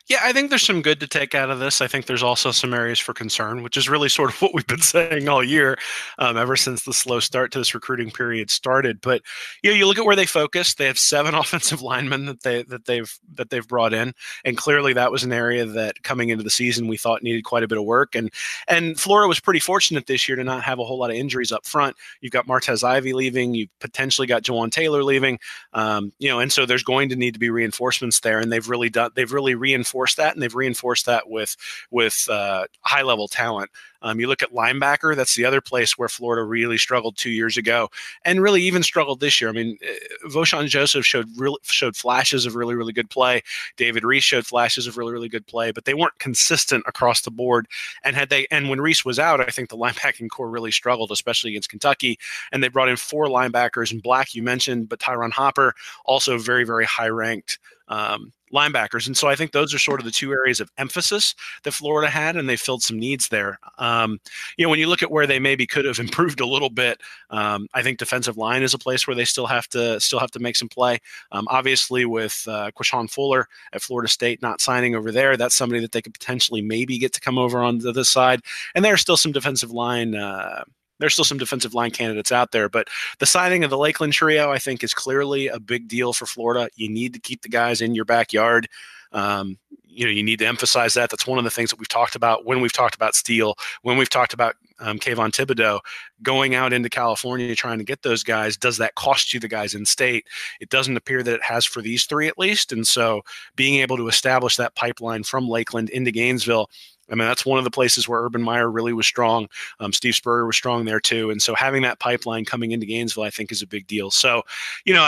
Yeah, 0.07 0.19
I 0.23 0.33
think 0.33 0.49
there's 0.49 0.63
some 0.63 0.81
good 0.81 0.99
to 0.99 1.07
take 1.07 1.35
out 1.35 1.49
of 1.49 1.59
this. 1.59 1.79
I 1.79 1.87
think 1.87 2.05
there's 2.05 2.23
also 2.23 2.51
some 2.51 2.73
areas 2.73 2.99
for 2.99 3.13
concern, 3.13 3.63
which 3.63 3.77
is 3.77 3.87
really 3.87 4.09
sort 4.09 4.31
of 4.31 4.41
what 4.41 4.53
we've 4.53 4.67
been 4.67 4.81
saying 4.81 5.29
all 5.29 5.43
year, 5.43 5.77
um, 6.17 6.37
ever 6.37 6.55
since 6.55 6.83
the 6.83 6.93
slow 6.93 7.19
start 7.19 7.51
to 7.51 7.59
this 7.59 7.73
recruiting 7.73 8.11
period 8.11 8.49
started. 8.49 8.99
But 9.01 9.21
you 9.63 9.69
know, 9.69 9.75
you 9.77 9.85
look 9.85 9.99
at 9.99 10.05
where 10.05 10.15
they 10.15 10.25
focused. 10.25 10.77
They 10.77 10.87
have 10.87 10.99
seven 10.99 11.35
offensive 11.41 11.81
linemen 11.81 12.25
that 12.25 12.43
they 12.43 12.63
that 12.63 12.85
they've 12.85 13.11
that 13.35 13.49
they've 13.49 13.67
brought 13.67 13.93
in, 13.93 14.13
and 14.43 14.57
clearly 14.57 14.93
that 14.93 15.11
was 15.11 15.23
an 15.23 15.33
area 15.33 15.65
that 15.65 16.03
coming 16.03 16.29
into 16.29 16.43
the 16.43 16.49
season 16.49 16.87
we 16.87 16.97
thought 16.97 17.23
needed 17.23 17.43
quite 17.43 17.63
a 17.63 17.67
bit 17.67 17.77
of 17.77 17.85
work. 17.85 18.15
And 18.15 18.31
and 18.67 18.99
Florida 18.99 19.27
was 19.27 19.39
pretty 19.39 19.59
fortunate 19.59 20.07
this 20.07 20.27
year 20.27 20.35
to 20.35 20.43
not 20.43 20.63
have 20.63 20.79
a 20.79 20.83
whole 20.83 20.97
lot 20.97 21.11
of 21.11 21.15
injuries 21.15 21.51
up 21.51 21.65
front. 21.65 21.95
You've 22.21 22.33
got 22.33 22.47
Martez 22.47 22.83
Ivey 22.83 23.13
leaving. 23.13 23.53
You've 23.53 23.69
potentially 23.79 24.27
got 24.27 24.43
Jawaan 24.43 24.71
Taylor 24.71 25.03
leaving. 25.03 25.39
Um, 25.73 26.11
you 26.19 26.29
know, 26.29 26.39
and 26.39 26.51
so 26.51 26.65
there's 26.65 26.83
going 26.83 27.09
to 27.09 27.15
need 27.15 27.33
to 27.33 27.39
be 27.39 27.49
reinforcements 27.49 28.21
there, 28.21 28.39
and 28.39 28.51
they've 28.51 28.67
really 28.67 28.89
done. 28.89 29.11
They've 29.15 29.31
really 29.31 29.55
reinforced 29.55 29.90
reinforced 29.91 30.17
that, 30.17 30.33
and 30.33 30.41
they've 30.41 30.55
reinforced 30.55 31.05
that 31.05 31.29
with 31.29 31.55
with 31.91 32.27
uh, 32.29 32.65
high 32.81 33.01
level 33.01 33.27
talent. 33.27 33.69
Um, 34.03 34.19
you 34.19 34.27
look 34.27 34.41
at 34.41 34.51
linebacker; 34.51 35.15
that's 35.15 35.35
the 35.35 35.45
other 35.45 35.61
place 35.61 35.97
where 35.97 36.09
Florida 36.09 36.43
really 36.43 36.77
struggled 36.77 37.17
two 37.17 37.29
years 37.29 37.57
ago, 37.57 37.89
and 38.25 38.41
really 38.41 38.61
even 38.63 38.81
struggled 38.81 39.19
this 39.19 39.39
year. 39.39 39.49
I 39.49 39.53
mean, 39.53 39.77
uh, 39.83 40.27
Vosean 40.29 40.67
Joseph 40.67 41.05
showed 41.05 41.27
real, 41.37 41.57
showed 41.63 41.95
flashes 41.95 42.45
of 42.45 42.55
really 42.55 42.73
really 42.73 42.93
good 42.93 43.09
play. 43.09 43.41
David 43.77 44.03
Reese 44.03 44.23
showed 44.23 44.47
flashes 44.47 44.87
of 44.87 44.97
really 44.97 45.13
really 45.13 45.29
good 45.29 45.45
play, 45.45 45.71
but 45.71 45.85
they 45.85 45.93
weren't 45.93 46.17
consistent 46.19 46.83
across 46.87 47.21
the 47.21 47.31
board. 47.31 47.67
And 48.03 48.15
had 48.15 48.29
they 48.29 48.47
and 48.49 48.69
when 48.69 48.81
Reese 48.81 49.05
was 49.05 49.19
out, 49.19 49.39
I 49.39 49.51
think 49.51 49.69
the 49.69 49.77
linebacking 49.81 50.29
corps 50.29 50.49
really 50.49 50.71
struggled, 50.71 51.11
especially 51.11 51.51
against 51.51 51.69
Kentucky. 51.69 52.17
And 52.51 52.63
they 52.63 52.69
brought 52.69 52.89
in 52.89 52.97
four 52.97 53.27
linebackers 53.27 53.91
in 53.91 53.99
black. 53.99 54.33
You 54.33 54.41
mentioned, 54.41 54.89
but 54.89 54.99
Tyron 54.99 55.31
Hopper 55.31 55.75
also 56.05 56.37
very 56.39 56.63
very 56.63 56.85
high 56.85 57.09
ranked. 57.09 57.59
Um, 57.91 58.31
linebackers. 58.53 59.07
And 59.07 59.15
so 59.15 59.27
I 59.27 59.35
think 59.35 59.51
those 59.51 59.73
are 59.73 59.79
sort 59.79 59.99
of 59.99 60.05
the 60.05 60.11
two 60.11 60.31
areas 60.31 60.59
of 60.59 60.71
emphasis 60.77 61.35
that 61.63 61.71
Florida 61.71 62.09
had, 62.09 62.35
and 62.35 62.47
they 62.47 62.55
filled 62.55 62.83
some 62.83 62.99
needs 62.99 63.29
there. 63.29 63.59
Um, 63.77 64.19
you 64.57 64.65
know, 64.65 64.69
when 64.69 64.79
you 64.79 64.87
look 64.87 65.03
at 65.03 65.11
where 65.11 65.27
they 65.27 65.39
maybe 65.39 65.65
could 65.65 65.85
have 65.85 65.99
improved 66.07 66.39
a 66.39 66.45
little 66.45 66.69
bit, 66.69 67.01
um, 67.29 67.67
I 67.73 67.81
think 67.81 67.97
defensive 67.97 68.37
line 68.37 68.63
is 68.63 68.73
a 68.73 68.79
place 68.79 69.07
where 69.07 69.15
they 69.15 69.25
still 69.25 69.47
have 69.47 69.67
to 69.69 69.99
still 69.99 70.19
have 70.19 70.31
to 70.31 70.39
make 70.39 70.55
some 70.55 70.69
play. 70.69 70.99
Um, 71.31 71.47
obviously, 71.49 72.05
with 72.05 72.45
uh, 72.47 72.71
Quashon 72.71 73.09
Fuller 73.09 73.47
at 73.73 73.81
Florida 73.81 74.09
State 74.09 74.41
not 74.41 74.61
signing 74.61 74.95
over 74.95 75.11
there, 75.11 75.37
that's 75.37 75.55
somebody 75.55 75.81
that 75.81 75.91
they 75.91 76.01
could 76.01 76.13
potentially 76.13 76.61
maybe 76.61 76.97
get 76.97 77.13
to 77.13 77.21
come 77.21 77.37
over 77.37 77.59
on 77.59 77.79
the 77.79 77.89
other 77.89 78.03
side. 78.03 78.41
And 78.75 78.83
there 78.83 78.93
are 78.93 78.97
still 78.97 79.17
some 79.17 79.31
defensive 79.31 79.71
line. 79.71 80.15
Uh, 80.15 80.63
there's 81.01 81.13
still 81.13 81.25
some 81.25 81.37
defensive 81.37 81.73
line 81.73 81.91
candidates 81.91 82.31
out 82.31 82.51
there, 82.51 82.69
but 82.69 82.87
the 83.19 83.25
signing 83.25 83.63
of 83.63 83.69
the 83.69 83.77
Lakeland 83.77 84.13
trio, 84.13 84.51
I 84.51 84.59
think, 84.59 84.83
is 84.83 84.93
clearly 84.93 85.47
a 85.47 85.59
big 85.59 85.87
deal 85.87 86.13
for 86.13 86.25
Florida. 86.25 86.69
You 86.75 86.89
need 86.89 87.13
to 87.13 87.19
keep 87.19 87.41
the 87.41 87.49
guys 87.49 87.81
in 87.81 87.95
your 87.95 88.05
backyard. 88.05 88.69
Um, 89.11 89.57
you 89.83 90.05
know, 90.05 90.11
you 90.11 90.23
need 90.23 90.39
to 90.39 90.47
emphasize 90.47 90.93
that. 90.93 91.09
That's 91.09 91.27
one 91.27 91.37
of 91.37 91.43
the 91.43 91.49
things 91.49 91.69
that 91.71 91.79
we've 91.79 91.87
talked 91.87 92.15
about 92.15 92.45
when 92.45 92.61
we've 92.61 92.71
talked 92.71 92.95
about 92.95 93.15
Steele, 93.15 93.55
when 93.81 93.97
we've 93.97 94.09
talked 94.09 94.33
about 94.33 94.55
um, 94.79 94.99
Kayvon 94.99 95.31
Thibodeaux 95.31 95.79
going 96.23 96.55
out 96.55 96.73
into 96.73 96.89
California 96.89 97.55
trying 97.55 97.77
to 97.77 97.83
get 97.83 98.01
those 98.01 98.23
guys. 98.23 98.57
Does 98.57 98.77
that 98.77 98.95
cost 98.95 99.33
you 99.33 99.39
the 99.39 99.47
guys 99.47 99.75
in 99.75 99.85
state? 99.85 100.27
It 100.59 100.69
doesn't 100.69 100.97
appear 100.97 101.23
that 101.23 101.35
it 101.35 101.43
has 101.43 101.65
for 101.65 101.81
these 101.81 102.05
three 102.05 102.27
at 102.27 102.39
least. 102.39 102.71
And 102.71 102.87
so 102.87 103.21
being 103.55 103.81
able 103.81 103.97
to 103.97 104.07
establish 104.07 104.55
that 104.57 104.75
pipeline 104.75 105.23
from 105.23 105.49
Lakeland 105.49 105.89
into 105.89 106.11
Gainesville 106.11 106.69
I 107.11 107.15
mean, 107.15 107.27
that's 107.27 107.45
one 107.45 107.57
of 107.57 107.63
the 107.63 107.71
places 107.71 108.07
where 108.07 108.21
Urban 108.21 108.41
Meyer 108.41 108.71
really 108.71 108.93
was 108.93 109.05
strong. 109.05 109.47
Um, 109.79 109.93
Steve 109.93 110.15
Spurrier 110.15 110.45
was 110.45 110.55
strong 110.55 110.85
there 110.85 110.99
too. 110.99 111.29
And 111.29 111.41
so 111.41 111.53
having 111.53 111.81
that 111.83 111.99
pipeline 111.99 112.45
coming 112.45 112.71
into 112.71 112.85
Gainesville, 112.85 113.23
I 113.23 113.29
think, 113.29 113.51
is 113.51 113.61
a 113.61 113.67
big 113.67 113.87
deal. 113.87 114.11
So, 114.11 114.43
you 114.85 114.93
know, 114.93 115.03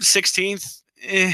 16th, 0.00 0.82
eh, 1.02 1.32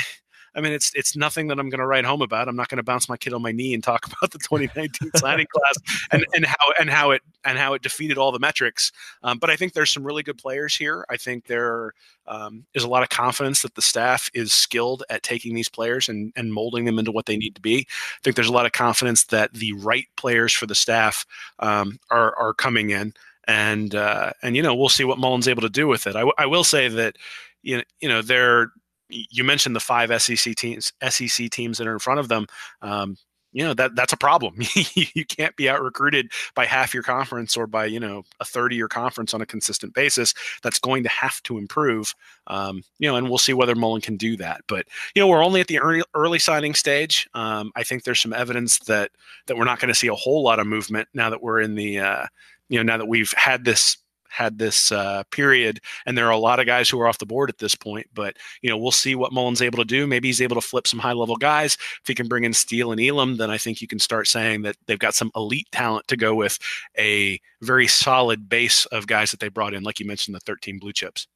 I 0.56 0.60
mean, 0.60 0.72
it's 0.72 0.90
it's 0.94 1.14
nothing 1.14 1.48
that 1.48 1.58
I'm 1.58 1.68
going 1.68 1.80
to 1.80 1.86
write 1.86 2.04
home 2.04 2.22
about. 2.22 2.48
I'm 2.48 2.56
not 2.56 2.68
going 2.68 2.78
to 2.78 2.82
bounce 2.82 3.08
my 3.08 3.16
kid 3.16 3.32
on 3.32 3.42
my 3.42 3.52
knee 3.52 3.74
and 3.74 3.84
talk 3.84 4.06
about 4.22 4.32
the 4.32 4.38
2019 4.38 5.10
signing 5.16 5.46
class 5.46 5.74
and, 6.10 6.24
and 6.34 6.46
how 6.46 6.66
and 6.80 6.90
how 6.90 7.10
it 7.10 7.22
and 7.44 7.58
how 7.58 7.74
it 7.74 7.82
defeated 7.82 8.18
all 8.18 8.32
the 8.32 8.38
metrics. 8.38 8.90
Um, 9.22 9.38
but 9.38 9.50
I 9.50 9.56
think 9.56 9.74
there's 9.74 9.90
some 9.90 10.04
really 10.04 10.22
good 10.22 10.38
players 10.38 10.74
here. 10.74 11.04
I 11.10 11.16
think 11.16 11.46
there 11.46 11.92
um, 12.26 12.64
is 12.74 12.84
a 12.84 12.88
lot 12.88 13.02
of 13.02 13.10
confidence 13.10 13.62
that 13.62 13.74
the 13.74 13.82
staff 13.82 14.30
is 14.34 14.52
skilled 14.52 15.04
at 15.10 15.22
taking 15.22 15.54
these 15.54 15.68
players 15.68 16.08
and 16.08 16.32
and 16.36 16.52
molding 16.52 16.86
them 16.86 16.98
into 16.98 17.12
what 17.12 17.26
they 17.26 17.36
need 17.36 17.54
to 17.54 17.60
be. 17.60 17.86
I 17.88 18.20
think 18.22 18.36
there's 18.36 18.48
a 18.48 18.52
lot 18.52 18.66
of 18.66 18.72
confidence 18.72 19.24
that 19.24 19.52
the 19.52 19.74
right 19.74 20.06
players 20.16 20.52
for 20.52 20.66
the 20.66 20.74
staff 20.74 21.26
um, 21.58 21.98
are 22.10 22.34
are 22.36 22.54
coming 22.54 22.90
in 22.90 23.12
and 23.46 23.94
uh, 23.94 24.32
and 24.42 24.56
you 24.56 24.62
know 24.62 24.74
we'll 24.74 24.88
see 24.88 25.04
what 25.04 25.18
Mullen's 25.18 25.48
able 25.48 25.62
to 25.62 25.68
do 25.68 25.86
with 25.86 26.06
it. 26.06 26.16
I, 26.16 26.20
w- 26.20 26.34
I 26.38 26.46
will 26.46 26.64
say 26.64 26.88
that 26.88 27.16
you 27.62 27.78
know 27.78 27.82
you 28.00 28.08
know 28.08 28.22
they're 28.22 28.72
you 29.08 29.44
mentioned 29.44 29.76
the 29.76 29.80
five 29.80 30.10
SEC 30.20 30.54
teams 30.56 30.92
SEC 31.08 31.50
teams 31.50 31.78
that 31.78 31.86
are 31.86 31.92
in 31.92 31.98
front 31.98 32.20
of 32.20 32.28
them. 32.28 32.46
Um, 32.82 33.16
you 33.56 33.64
know 33.64 33.72
that 33.72 33.96
that's 33.96 34.12
a 34.12 34.18
problem. 34.18 34.54
you 34.94 35.24
can't 35.24 35.56
be 35.56 35.66
out 35.66 35.82
recruited 35.82 36.30
by 36.54 36.66
half 36.66 36.92
your 36.92 37.02
conference 37.02 37.56
or 37.56 37.66
by 37.66 37.86
you 37.86 37.98
know 37.98 38.22
a 38.38 38.44
third 38.44 38.70
of 38.72 38.76
your 38.76 38.86
conference 38.86 39.32
on 39.32 39.40
a 39.40 39.46
consistent 39.46 39.94
basis. 39.94 40.34
That's 40.62 40.78
going 40.78 41.02
to 41.04 41.08
have 41.08 41.42
to 41.44 41.56
improve. 41.56 42.14
Um, 42.48 42.82
you 42.98 43.08
know, 43.08 43.16
and 43.16 43.30
we'll 43.30 43.38
see 43.38 43.54
whether 43.54 43.74
Mullen 43.74 44.02
can 44.02 44.18
do 44.18 44.36
that. 44.36 44.60
But 44.68 44.84
you 45.14 45.22
know, 45.22 45.28
we're 45.28 45.42
only 45.42 45.62
at 45.62 45.68
the 45.68 45.78
early, 45.78 46.02
early 46.12 46.38
signing 46.38 46.74
stage. 46.74 47.26
Um, 47.32 47.72
I 47.76 47.82
think 47.82 48.04
there's 48.04 48.20
some 48.20 48.34
evidence 48.34 48.78
that 48.80 49.12
that 49.46 49.56
we're 49.56 49.64
not 49.64 49.78
going 49.78 49.88
to 49.88 49.94
see 49.94 50.08
a 50.08 50.14
whole 50.14 50.42
lot 50.42 50.58
of 50.58 50.66
movement 50.66 51.08
now 51.14 51.30
that 51.30 51.42
we're 51.42 51.60
in 51.60 51.76
the 51.76 52.00
uh, 52.00 52.26
you 52.68 52.78
know 52.78 52.82
now 52.82 52.98
that 52.98 53.08
we've 53.08 53.32
had 53.38 53.64
this 53.64 53.96
had 54.30 54.58
this 54.58 54.92
uh, 54.92 55.22
period, 55.30 55.80
and 56.06 56.16
there 56.16 56.26
are 56.26 56.32
a 56.32 56.38
lot 56.38 56.60
of 56.60 56.66
guys 56.66 56.88
who 56.88 57.00
are 57.00 57.08
off 57.08 57.18
the 57.18 57.26
board 57.26 57.50
at 57.50 57.58
this 57.58 57.74
point. 57.74 58.06
But 58.14 58.36
you 58.62 58.70
know, 58.70 58.76
we'll 58.78 58.90
see 58.90 59.14
what 59.14 59.32
Mullen's 59.32 59.62
able 59.62 59.78
to 59.78 59.84
do. 59.84 60.06
Maybe 60.06 60.28
he's 60.28 60.40
able 60.40 60.56
to 60.56 60.66
flip 60.66 60.86
some 60.86 61.00
high 61.00 61.12
level 61.12 61.36
guys. 61.36 61.74
If 61.74 62.06
he 62.06 62.14
can 62.14 62.28
bring 62.28 62.44
in 62.44 62.52
Steele 62.52 62.92
and 62.92 63.00
Elam, 63.00 63.36
then 63.36 63.50
I 63.50 63.58
think 63.58 63.80
you 63.80 63.88
can 63.88 63.98
start 63.98 64.28
saying 64.28 64.62
that 64.62 64.76
they've 64.86 64.98
got 64.98 65.14
some 65.14 65.30
elite 65.36 65.68
talent 65.72 66.08
to 66.08 66.16
go 66.16 66.34
with 66.34 66.58
a 66.98 67.40
very 67.62 67.86
solid 67.86 68.48
base 68.48 68.86
of 68.86 69.06
guys 69.06 69.30
that 69.30 69.40
they 69.40 69.48
brought 69.48 69.74
in, 69.74 69.82
like 69.82 70.00
you 70.00 70.06
mentioned, 70.06 70.34
the 70.34 70.40
13 70.40 70.78
blue 70.78 70.92
chips. 70.92 71.26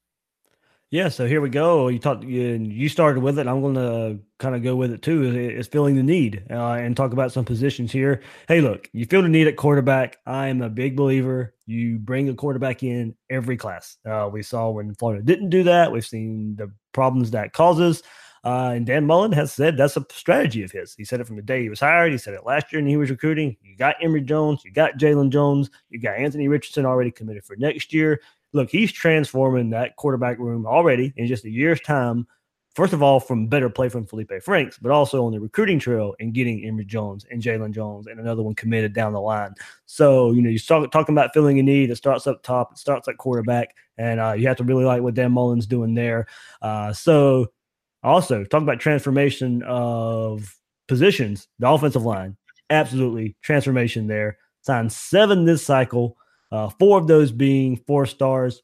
Yeah, 0.90 1.08
so 1.08 1.24
here 1.24 1.40
we 1.40 1.50
go. 1.50 1.86
You 1.86 2.00
talked, 2.00 2.24
you 2.24 2.88
started 2.88 3.22
with 3.22 3.38
it. 3.38 3.46
I'm 3.46 3.60
going 3.60 3.76
to 3.76 4.18
kind 4.40 4.56
of 4.56 4.64
go 4.64 4.74
with 4.74 4.90
it 4.90 5.02
too. 5.02 5.22
Is 5.22 5.68
feeling 5.68 5.94
the 5.94 6.02
need 6.02 6.44
uh, 6.50 6.72
and 6.72 6.96
talk 6.96 7.12
about 7.12 7.30
some 7.30 7.44
positions 7.44 7.92
here. 7.92 8.22
Hey, 8.48 8.60
look, 8.60 8.90
you 8.92 9.06
feel 9.06 9.22
the 9.22 9.28
need 9.28 9.46
at 9.46 9.56
quarterback. 9.56 10.16
I 10.26 10.48
am 10.48 10.62
a 10.62 10.68
big 10.68 10.96
believer. 10.96 11.54
You 11.66 12.00
bring 12.00 12.28
a 12.28 12.34
quarterback 12.34 12.82
in 12.82 13.14
every 13.30 13.56
class. 13.56 13.98
Uh, 14.04 14.28
we 14.32 14.42
saw 14.42 14.70
when 14.70 14.96
Florida 14.96 15.22
didn't 15.22 15.50
do 15.50 15.62
that. 15.62 15.92
We've 15.92 16.04
seen 16.04 16.56
the 16.56 16.72
problems 16.92 17.30
that 17.30 17.52
causes. 17.52 18.02
Uh, 18.42 18.72
and 18.74 18.86
Dan 18.86 19.06
Mullen 19.06 19.32
has 19.32 19.52
said 19.52 19.76
that's 19.76 19.96
a 19.96 20.04
strategy 20.10 20.64
of 20.64 20.72
his. 20.72 20.94
He 20.94 21.04
said 21.04 21.20
it 21.20 21.26
from 21.26 21.36
the 21.36 21.42
day 21.42 21.62
he 21.62 21.68
was 21.68 21.78
hired. 21.78 22.10
He 22.10 22.18
said 22.18 22.34
it 22.34 22.46
last 22.46 22.72
year 22.72 22.80
and 22.80 22.88
he 22.88 22.96
was 22.96 23.10
recruiting. 23.10 23.56
You 23.62 23.76
got 23.76 23.96
Emory 24.02 24.22
Jones, 24.22 24.62
you 24.64 24.72
got 24.72 24.98
Jalen 24.98 25.28
Jones, 25.28 25.70
you 25.90 26.00
got 26.00 26.16
Anthony 26.16 26.48
Richardson 26.48 26.86
already 26.86 27.10
committed 27.10 27.44
for 27.44 27.54
next 27.56 27.92
year 27.92 28.20
look, 28.52 28.70
he's 28.70 28.92
transforming 28.92 29.70
that 29.70 29.96
quarterback 29.96 30.38
room 30.38 30.66
already 30.66 31.12
in 31.16 31.26
just 31.26 31.44
a 31.44 31.50
year's 31.50 31.80
time. 31.80 32.26
First 32.74 32.92
of 32.92 33.02
all, 33.02 33.18
from 33.18 33.48
better 33.48 33.68
play 33.68 33.88
from 33.88 34.06
Feleipe 34.06 34.42
Franks, 34.44 34.78
but 34.78 34.92
also 34.92 35.24
on 35.24 35.32
the 35.32 35.40
recruiting 35.40 35.80
trail 35.80 36.14
and 36.20 36.32
getting 36.32 36.64
Emory 36.64 36.84
Jones 36.84 37.26
and 37.30 37.42
Jalen 37.42 37.72
Jones 37.72 38.06
and 38.06 38.20
another 38.20 38.42
one 38.42 38.54
committed 38.54 38.94
down 38.94 39.12
the 39.12 39.20
line. 39.20 39.54
So, 39.86 40.30
you 40.30 40.40
know, 40.40 40.50
you 40.50 40.58
start 40.58 40.92
talking 40.92 41.14
about 41.14 41.34
filling 41.34 41.58
a 41.58 41.64
need. 41.64 41.90
It 41.90 41.96
starts 41.96 42.28
up 42.28 42.42
top, 42.44 42.72
it 42.72 42.78
starts 42.78 43.08
at 43.08 43.18
quarterback, 43.18 43.74
and 43.98 44.20
uh, 44.20 44.32
you 44.32 44.46
have 44.46 44.56
to 44.58 44.64
really 44.64 44.84
like 44.84 45.02
what 45.02 45.14
Dan 45.14 45.32
Mullen's 45.32 45.66
doing 45.66 45.94
there. 45.94 46.26
Uh, 46.62 46.92
so, 46.92 47.48
also 48.02 48.44
talk 48.44 48.62
about 48.62 48.80
transformation 48.80 49.62
of 49.64 50.56
positions, 50.88 51.48
the 51.58 51.68
offensive 51.68 52.04
line, 52.04 52.36
absolutely 52.70 53.36
transformation 53.42 54.06
there. 54.06 54.38
Signed 54.62 54.92
seven 54.92 55.44
this 55.44 55.64
cycle 55.64 56.16
uh, 56.52 56.68
four 56.78 56.98
of 56.98 57.06
those 57.06 57.32
being 57.32 57.76
four 57.86 58.06
stars. 58.06 58.62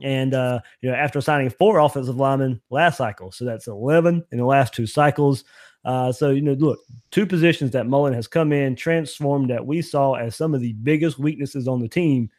And 0.00 0.34
uh, 0.34 0.60
you 0.80 0.90
know, 0.90 0.96
after 0.96 1.20
signing 1.20 1.50
four 1.50 1.78
offensive 1.78 2.16
linemen 2.16 2.60
last 2.70 2.96
cycle, 2.96 3.30
so 3.30 3.44
that's 3.44 3.68
eleven 3.68 4.24
in 4.32 4.38
the 4.38 4.44
last 4.44 4.74
two 4.74 4.86
cycles. 4.86 5.44
Uh, 5.84 6.10
so 6.12 6.30
you 6.30 6.40
know, 6.40 6.54
look, 6.54 6.80
two 7.10 7.26
positions 7.26 7.70
that 7.72 7.86
Mullen 7.86 8.14
has 8.14 8.26
come 8.26 8.52
in, 8.52 8.74
transformed 8.74 9.50
that 9.50 9.64
we 9.64 9.80
saw 9.82 10.14
as 10.14 10.34
some 10.34 10.54
of 10.54 10.60
the 10.60 10.72
biggest 10.74 11.18
weaknesses 11.18 11.68
on 11.68 11.80
the 11.80 11.88
team. 11.88 12.30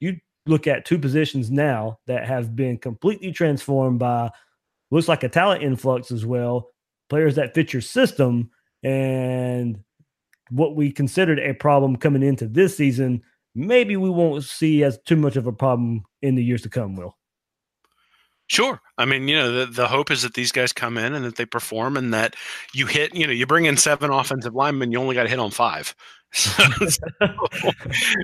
You 0.00 0.16
look 0.46 0.66
at 0.66 0.84
two 0.84 0.98
positions 0.98 1.50
now 1.50 1.98
that 2.06 2.26
have 2.26 2.56
been 2.56 2.78
completely 2.78 3.32
transformed 3.32 3.98
by 3.98 4.30
looks 4.90 5.08
like 5.08 5.22
a 5.22 5.28
talent 5.28 5.62
influx 5.62 6.10
as 6.10 6.24
well, 6.24 6.70
players 7.10 7.34
that 7.36 7.54
fit 7.54 7.72
your 7.72 7.82
system, 7.82 8.50
and 8.82 9.78
what 10.50 10.74
we 10.74 10.90
considered 10.90 11.38
a 11.38 11.52
problem 11.52 11.96
coming 11.96 12.22
into 12.22 12.48
this 12.48 12.76
season 12.76 13.22
maybe 13.58 13.96
we 13.96 14.08
won't 14.08 14.44
see 14.44 14.84
as 14.84 14.98
too 15.04 15.16
much 15.16 15.36
of 15.36 15.46
a 15.46 15.52
problem 15.52 16.04
in 16.22 16.36
the 16.36 16.44
years 16.44 16.62
to 16.62 16.68
come, 16.68 16.96
Will. 16.96 17.16
Sure. 18.46 18.80
I 18.96 19.04
mean, 19.04 19.28
you 19.28 19.36
know, 19.36 19.52
the, 19.52 19.66
the 19.66 19.88
hope 19.88 20.10
is 20.10 20.22
that 20.22 20.32
these 20.32 20.52
guys 20.52 20.72
come 20.72 20.96
in 20.96 21.12
and 21.12 21.24
that 21.24 21.36
they 21.36 21.44
perform 21.44 21.98
and 21.98 22.14
that 22.14 22.34
you 22.72 22.86
hit, 22.86 23.14
you 23.14 23.26
know, 23.26 23.32
you 23.32 23.46
bring 23.46 23.66
in 23.66 23.76
seven 23.76 24.10
offensive 24.10 24.54
linemen, 24.54 24.90
you 24.90 24.98
only 24.98 25.14
got 25.14 25.24
to 25.24 25.28
hit 25.28 25.38
on 25.38 25.50
five. 25.50 25.94
So, 26.30 26.62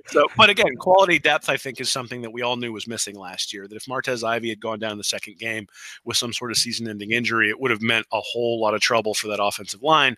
so, 0.09 0.27
but 0.37 0.51
again, 0.51 0.77
quality 0.79 1.19
depth, 1.19 1.49
I 1.49 1.57
think, 1.57 1.81
is 1.81 1.91
something 1.91 2.21
that 2.21 2.35
we 2.35 2.43
all 2.43 2.57
knew 2.57 2.71
was 2.71 2.87
missing 2.87 3.19
last 3.19 3.51
year. 3.51 3.67
That 3.67 3.77
if 3.77 3.87
Martez 3.87 4.23
Ivey 4.23 4.51
had 4.51 4.61
gone 4.61 4.79
down 4.79 4.93
in 4.93 4.99
the 4.99 5.05
second 5.05 5.39
game 5.39 5.67
with 6.05 6.19
some 6.19 6.35
sort 6.35 6.51
of 6.51 6.59
season 6.59 6.87
ending 6.87 7.13
injury, 7.13 7.49
it 7.49 7.59
would 7.59 7.71
have 7.71 7.81
meant 7.81 8.07
a 8.13 8.21
whole 8.21 8.61
lot 8.61 8.75
of 8.75 8.83
trouble 8.83 9.15
for 9.15 9.29
that 9.29 9.43
offensive 9.43 9.83
line 9.83 10.17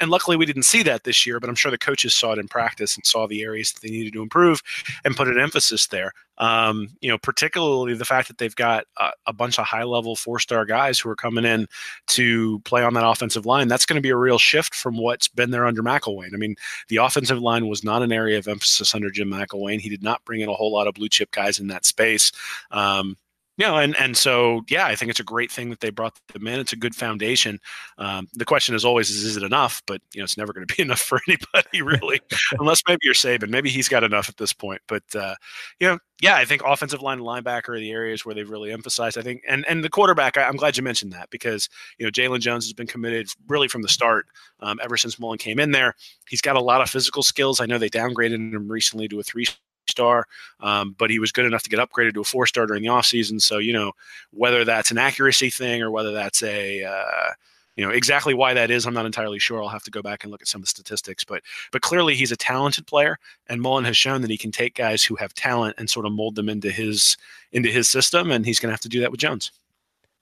and 0.00 0.10
luckily 0.10 0.36
we 0.36 0.46
didn't 0.46 0.62
see 0.62 0.82
that 0.82 1.04
this 1.04 1.26
year 1.26 1.40
but 1.40 1.48
i'm 1.48 1.54
sure 1.54 1.70
the 1.70 1.78
coaches 1.78 2.14
saw 2.14 2.32
it 2.32 2.38
in 2.38 2.48
practice 2.48 2.96
and 2.96 3.04
saw 3.04 3.26
the 3.26 3.42
areas 3.42 3.72
that 3.72 3.80
they 3.82 3.90
needed 3.90 4.12
to 4.12 4.22
improve 4.22 4.60
and 5.04 5.16
put 5.16 5.28
an 5.28 5.38
emphasis 5.38 5.86
there. 5.88 6.12
Um, 6.38 6.88
you 7.00 7.08
know 7.08 7.16
particularly 7.16 7.94
the 7.94 8.04
fact 8.04 8.28
that 8.28 8.36
they've 8.36 8.54
got 8.54 8.84
a, 8.98 9.10
a 9.26 9.32
bunch 9.32 9.58
of 9.58 9.64
high 9.64 9.84
level 9.84 10.16
four 10.16 10.38
star 10.38 10.66
guys 10.66 10.98
who 10.98 11.08
are 11.08 11.16
coming 11.16 11.46
in 11.46 11.66
to 12.08 12.58
play 12.60 12.82
on 12.82 12.92
that 12.92 13.08
offensive 13.08 13.46
line 13.46 13.68
that's 13.68 13.86
going 13.86 13.96
to 13.96 14.02
be 14.02 14.10
a 14.10 14.16
real 14.16 14.36
shift 14.36 14.74
from 14.74 14.98
what's 14.98 15.28
been 15.28 15.50
there 15.50 15.64
under 15.64 15.82
mcelwain 15.82 16.34
i 16.34 16.36
mean 16.36 16.54
the 16.88 16.96
offensive 16.98 17.38
line 17.38 17.68
was 17.68 17.82
not 17.82 18.02
an 18.02 18.12
area 18.12 18.36
of 18.36 18.48
emphasis 18.48 18.94
under 18.94 19.10
jim 19.10 19.30
mcelwain 19.30 19.80
he 19.80 19.88
did 19.88 20.02
not 20.02 20.22
bring 20.26 20.42
in 20.42 20.50
a 20.50 20.52
whole 20.52 20.70
lot 20.70 20.86
of 20.86 20.92
blue 20.92 21.08
chip 21.08 21.30
guys 21.30 21.58
in 21.58 21.68
that 21.68 21.86
space. 21.86 22.32
Um, 22.70 23.16
you 23.56 23.66
know, 23.66 23.78
and 23.78 23.96
and 23.96 24.16
so 24.16 24.62
yeah, 24.68 24.86
I 24.86 24.94
think 24.96 25.10
it's 25.10 25.20
a 25.20 25.24
great 25.24 25.50
thing 25.50 25.70
that 25.70 25.80
they 25.80 25.90
brought 25.90 26.18
them 26.32 26.46
in. 26.46 26.60
It's 26.60 26.74
a 26.74 26.76
good 26.76 26.94
foundation. 26.94 27.58
Um, 27.96 28.28
the 28.34 28.44
question 28.44 28.74
is 28.74 28.84
always, 28.84 29.08
is, 29.08 29.24
is 29.24 29.36
it 29.36 29.42
enough? 29.42 29.82
But 29.86 30.02
you 30.12 30.20
know, 30.20 30.24
it's 30.24 30.36
never 30.36 30.52
going 30.52 30.66
to 30.66 30.74
be 30.74 30.82
enough 30.84 31.00
for 31.00 31.20
anybody 31.26 31.82
really, 31.82 32.20
unless 32.58 32.82
maybe 32.86 33.00
you're 33.02 33.14
Saban. 33.14 33.48
Maybe 33.48 33.70
he's 33.70 33.88
got 33.88 34.04
enough 34.04 34.28
at 34.28 34.36
this 34.36 34.52
point. 34.52 34.82
But 34.86 35.04
uh, 35.14 35.34
you 35.80 35.88
know, 35.88 35.98
yeah, 36.20 36.36
I 36.36 36.44
think 36.44 36.62
offensive 36.64 37.00
line 37.00 37.18
and 37.18 37.26
linebacker 37.26 37.70
are 37.70 37.78
the 37.78 37.92
areas 37.92 38.24
where 38.24 38.34
they've 38.34 38.48
really 38.48 38.72
emphasized. 38.72 39.16
I 39.16 39.22
think, 39.22 39.42
and 39.48 39.64
and 39.68 39.82
the 39.82 39.90
quarterback, 39.90 40.36
I, 40.36 40.48
am 40.48 40.56
glad 40.56 40.76
you 40.76 40.82
mentioned 40.82 41.12
that 41.12 41.30
because 41.30 41.68
you 41.98 42.04
know 42.04 42.10
Jalen 42.10 42.40
Jones 42.40 42.66
has 42.66 42.74
been 42.74 42.86
committed 42.86 43.28
really 43.48 43.68
from 43.68 43.82
the 43.82 43.88
start, 43.88 44.26
um, 44.60 44.78
ever 44.82 44.98
since 44.98 45.18
Mullen 45.18 45.38
came 45.38 45.58
in 45.58 45.70
there. 45.70 45.94
He's 46.28 46.42
got 46.42 46.56
a 46.56 46.60
lot 46.60 46.82
of 46.82 46.90
physical 46.90 47.22
skills. 47.22 47.60
I 47.60 47.66
know 47.66 47.78
they 47.78 47.88
downgraded 47.88 48.34
him 48.34 48.70
recently 48.70 49.08
to 49.08 49.20
a 49.20 49.22
three 49.22 49.46
star, 49.88 50.26
um, 50.60 50.94
but 50.98 51.10
he 51.10 51.18
was 51.18 51.32
good 51.32 51.44
enough 51.44 51.62
to 51.64 51.70
get 51.70 51.78
upgraded 51.78 52.14
to 52.14 52.20
a 52.20 52.24
four 52.24 52.46
star 52.46 52.66
during 52.66 52.82
the 52.82 52.88
offseason. 52.88 53.40
So, 53.40 53.58
you 53.58 53.72
know, 53.72 53.92
whether 54.30 54.64
that's 54.64 54.90
an 54.90 54.98
accuracy 54.98 55.50
thing 55.50 55.82
or 55.82 55.90
whether 55.90 56.12
that's 56.12 56.42
a, 56.42 56.84
uh, 56.84 57.32
you 57.76 57.84
know 57.84 57.90
exactly 57.90 58.32
why 58.32 58.54
that 58.54 58.70
is 58.70 58.86
i'm 58.86 58.94
not 58.94 59.04
entirely 59.04 59.38
sure 59.38 59.62
i'll 59.62 59.68
have 59.68 59.82
to 59.82 59.90
go 59.90 60.00
back 60.00 60.24
and 60.24 60.30
look 60.30 60.40
at 60.40 60.48
some 60.48 60.60
of 60.60 60.62
the 60.62 60.68
statistics 60.68 61.24
but 61.24 61.42
but 61.72 61.82
clearly 61.82 62.14
he's 62.14 62.32
a 62.32 62.36
talented 62.36 62.86
player 62.86 63.18
and 63.48 63.60
mullen 63.60 63.84
has 63.84 63.98
shown 63.98 64.22
that 64.22 64.30
he 64.30 64.38
can 64.38 64.50
take 64.50 64.74
guys 64.74 65.04
who 65.04 65.14
have 65.14 65.34
talent 65.34 65.74
and 65.76 65.90
sort 65.90 66.06
of 66.06 66.12
mold 66.12 66.36
them 66.36 66.48
into 66.48 66.70
his 66.70 67.18
into 67.52 67.68
his 67.68 67.86
system 67.86 68.30
and 68.30 68.46
he's 68.46 68.58
going 68.58 68.68
to 68.68 68.72
have 68.72 68.80
to 68.80 68.88
do 68.88 69.00
that 69.00 69.10
with 69.10 69.20
jones 69.20 69.52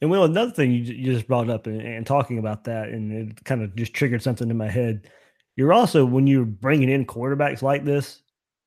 and 0.00 0.10
Will, 0.10 0.24
another 0.24 0.50
thing 0.50 0.72
you, 0.72 0.82
just 1.14 1.26
brought 1.26 1.48
up 1.48 1.66
and, 1.66 1.80
and, 1.80 2.06
talking 2.06 2.38
about 2.38 2.64
that, 2.64 2.90
and 2.90 3.30
it 3.30 3.44
kind 3.44 3.62
of 3.62 3.74
just 3.74 3.94
triggered 3.94 4.22
something 4.22 4.50
in 4.50 4.56
my 4.58 4.68
head. 4.68 5.08
You're 5.56 5.72
also, 5.72 6.04
when 6.04 6.26
you're 6.26 6.44
bringing 6.44 6.90
in 6.90 7.06
quarterbacks 7.06 7.62
like 7.62 7.84
this, 7.84 8.20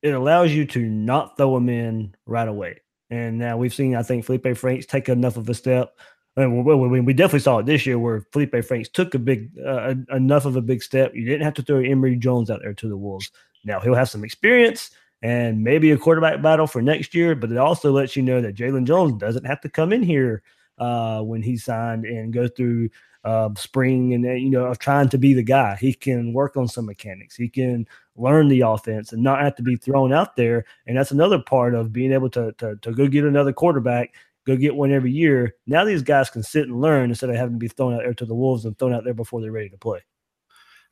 it 0.08 0.14
allows 0.14 0.52
you 0.52 0.66
to 0.66 0.82
not 0.82 1.38
throw 1.38 1.54
them 1.54 1.70
in 1.70 2.16
right 2.26 2.48
away. 2.48 2.82
And 3.10 3.38
now 3.38 3.58
we've 3.58 3.74
seen, 3.74 3.96
I 3.96 4.04
think, 4.04 4.26
Feleipe 4.26 4.58
Franks 4.58 4.86
take 4.86 5.10
enough 5.10 5.38
of 5.38 5.48
a 5.50 5.54
step. 5.54 5.98
And 6.36 6.66
we, 6.66 7.02
we 7.02 7.14
definitely 7.14 7.40
saw 7.40 7.60
it 7.60 7.66
this 7.66 7.86
year 7.86 7.98
where 7.98 8.22
Feleipe 8.22 8.64
Franks 8.66 8.90
took 8.90 9.16
a 9.16 9.20
big, 9.20 9.52
uh, 9.66 9.96
enough 10.12 10.46
of 10.46 10.56
a 10.56 10.62
big 10.62 10.84
step. 10.84 11.16
You 11.16 11.26
didn't 11.26 11.44
have 11.44 11.56
to 11.56 11.64
throw 11.64 11.80
Emory 11.80 12.16
Jones 12.16 12.52
out 12.52 12.62
there 12.62 12.74
to 12.74 12.90
the 12.90 12.98
Wolves. 12.98 13.32
Now 13.64 13.80
he'll 13.80 13.96
have 13.96 14.10
some 14.10 14.24
experience 14.24 14.92
and 15.22 15.64
maybe 15.64 15.92
a 15.92 15.98
quarterback 15.98 16.42
battle 16.42 16.68
for 16.68 16.82
next 16.82 17.16
year, 17.16 17.34
but 17.34 17.52
it 17.52 17.58
also 17.58 17.92
lets 17.92 18.16
you 18.16 18.22
know 18.22 18.42
that 18.42 18.56
Jalen 18.56 18.86
Jones 18.86 19.14
doesn't 19.14 19.46
have 19.46 19.62
to 19.62 19.70
come 19.70 19.92
in 19.92 20.04
here 20.04 20.44
uh, 20.78 21.22
when 21.22 21.42
he 21.42 21.58
signed 21.58 22.06
and 22.06 22.32
go 22.32 22.48
through 22.48 22.90
uh, 23.24 23.50
spring 23.56 24.14
and 24.14 24.24
you 24.42 24.50
know 24.50 24.66
of 24.66 24.80
trying 24.80 25.10
to 25.10 25.18
be 25.18 25.34
the 25.34 25.44
guy. 25.44 25.76
He 25.76 25.94
can 25.94 26.34
work 26.34 26.58
on 26.58 26.68
some 26.68 26.86
mechanics. 26.86 27.36
He 27.36 27.50
can 27.50 27.88
learn 28.16 28.48
the 28.48 28.62
offense 28.62 29.14
and 29.14 29.22
not 29.22 29.42
have 29.42 29.56
to 29.56 29.64
be 29.64 29.76
thrown 29.76 30.14
out 30.14 30.36
there. 30.36 30.66
And 30.86 30.98
that's 30.98 31.12
another 31.12 31.40
part 31.40 31.76
of 31.76 31.94
being 31.94 32.14
able 32.14 32.30
to 32.32 32.52
to, 32.54 32.76
to 32.78 32.92
go 32.92 33.08
get 33.08 33.26
another 33.26 33.54
quarterback. 33.54 34.14
go 34.46 34.56
get 34.56 34.76
one 34.76 34.92
every 34.92 35.12
year. 35.12 35.56
Now 35.68 35.84
these 35.84 36.02
guys 36.02 36.30
can 36.30 36.42
sit 36.42 36.68
and 36.68 36.82
learn 36.82 37.10
instead 37.10 37.30
of 37.30 37.36
having 37.36 37.56
to 37.56 37.60
be 37.60 37.68
thrown 37.68 37.94
out 37.94 38.04
there 38.04 38.14
to 38.14 38.26
the 38.26 38.36
wolves 38.36 38.66
and 38.66 38.78
thrown 38.78 38.94
out 38.94 39.04
there 39.04 39.14
before 39.14 39.42
they're 39.42 39.52
ready 39.52 39.70
to 39.70 39.78
play. 39.78 40.00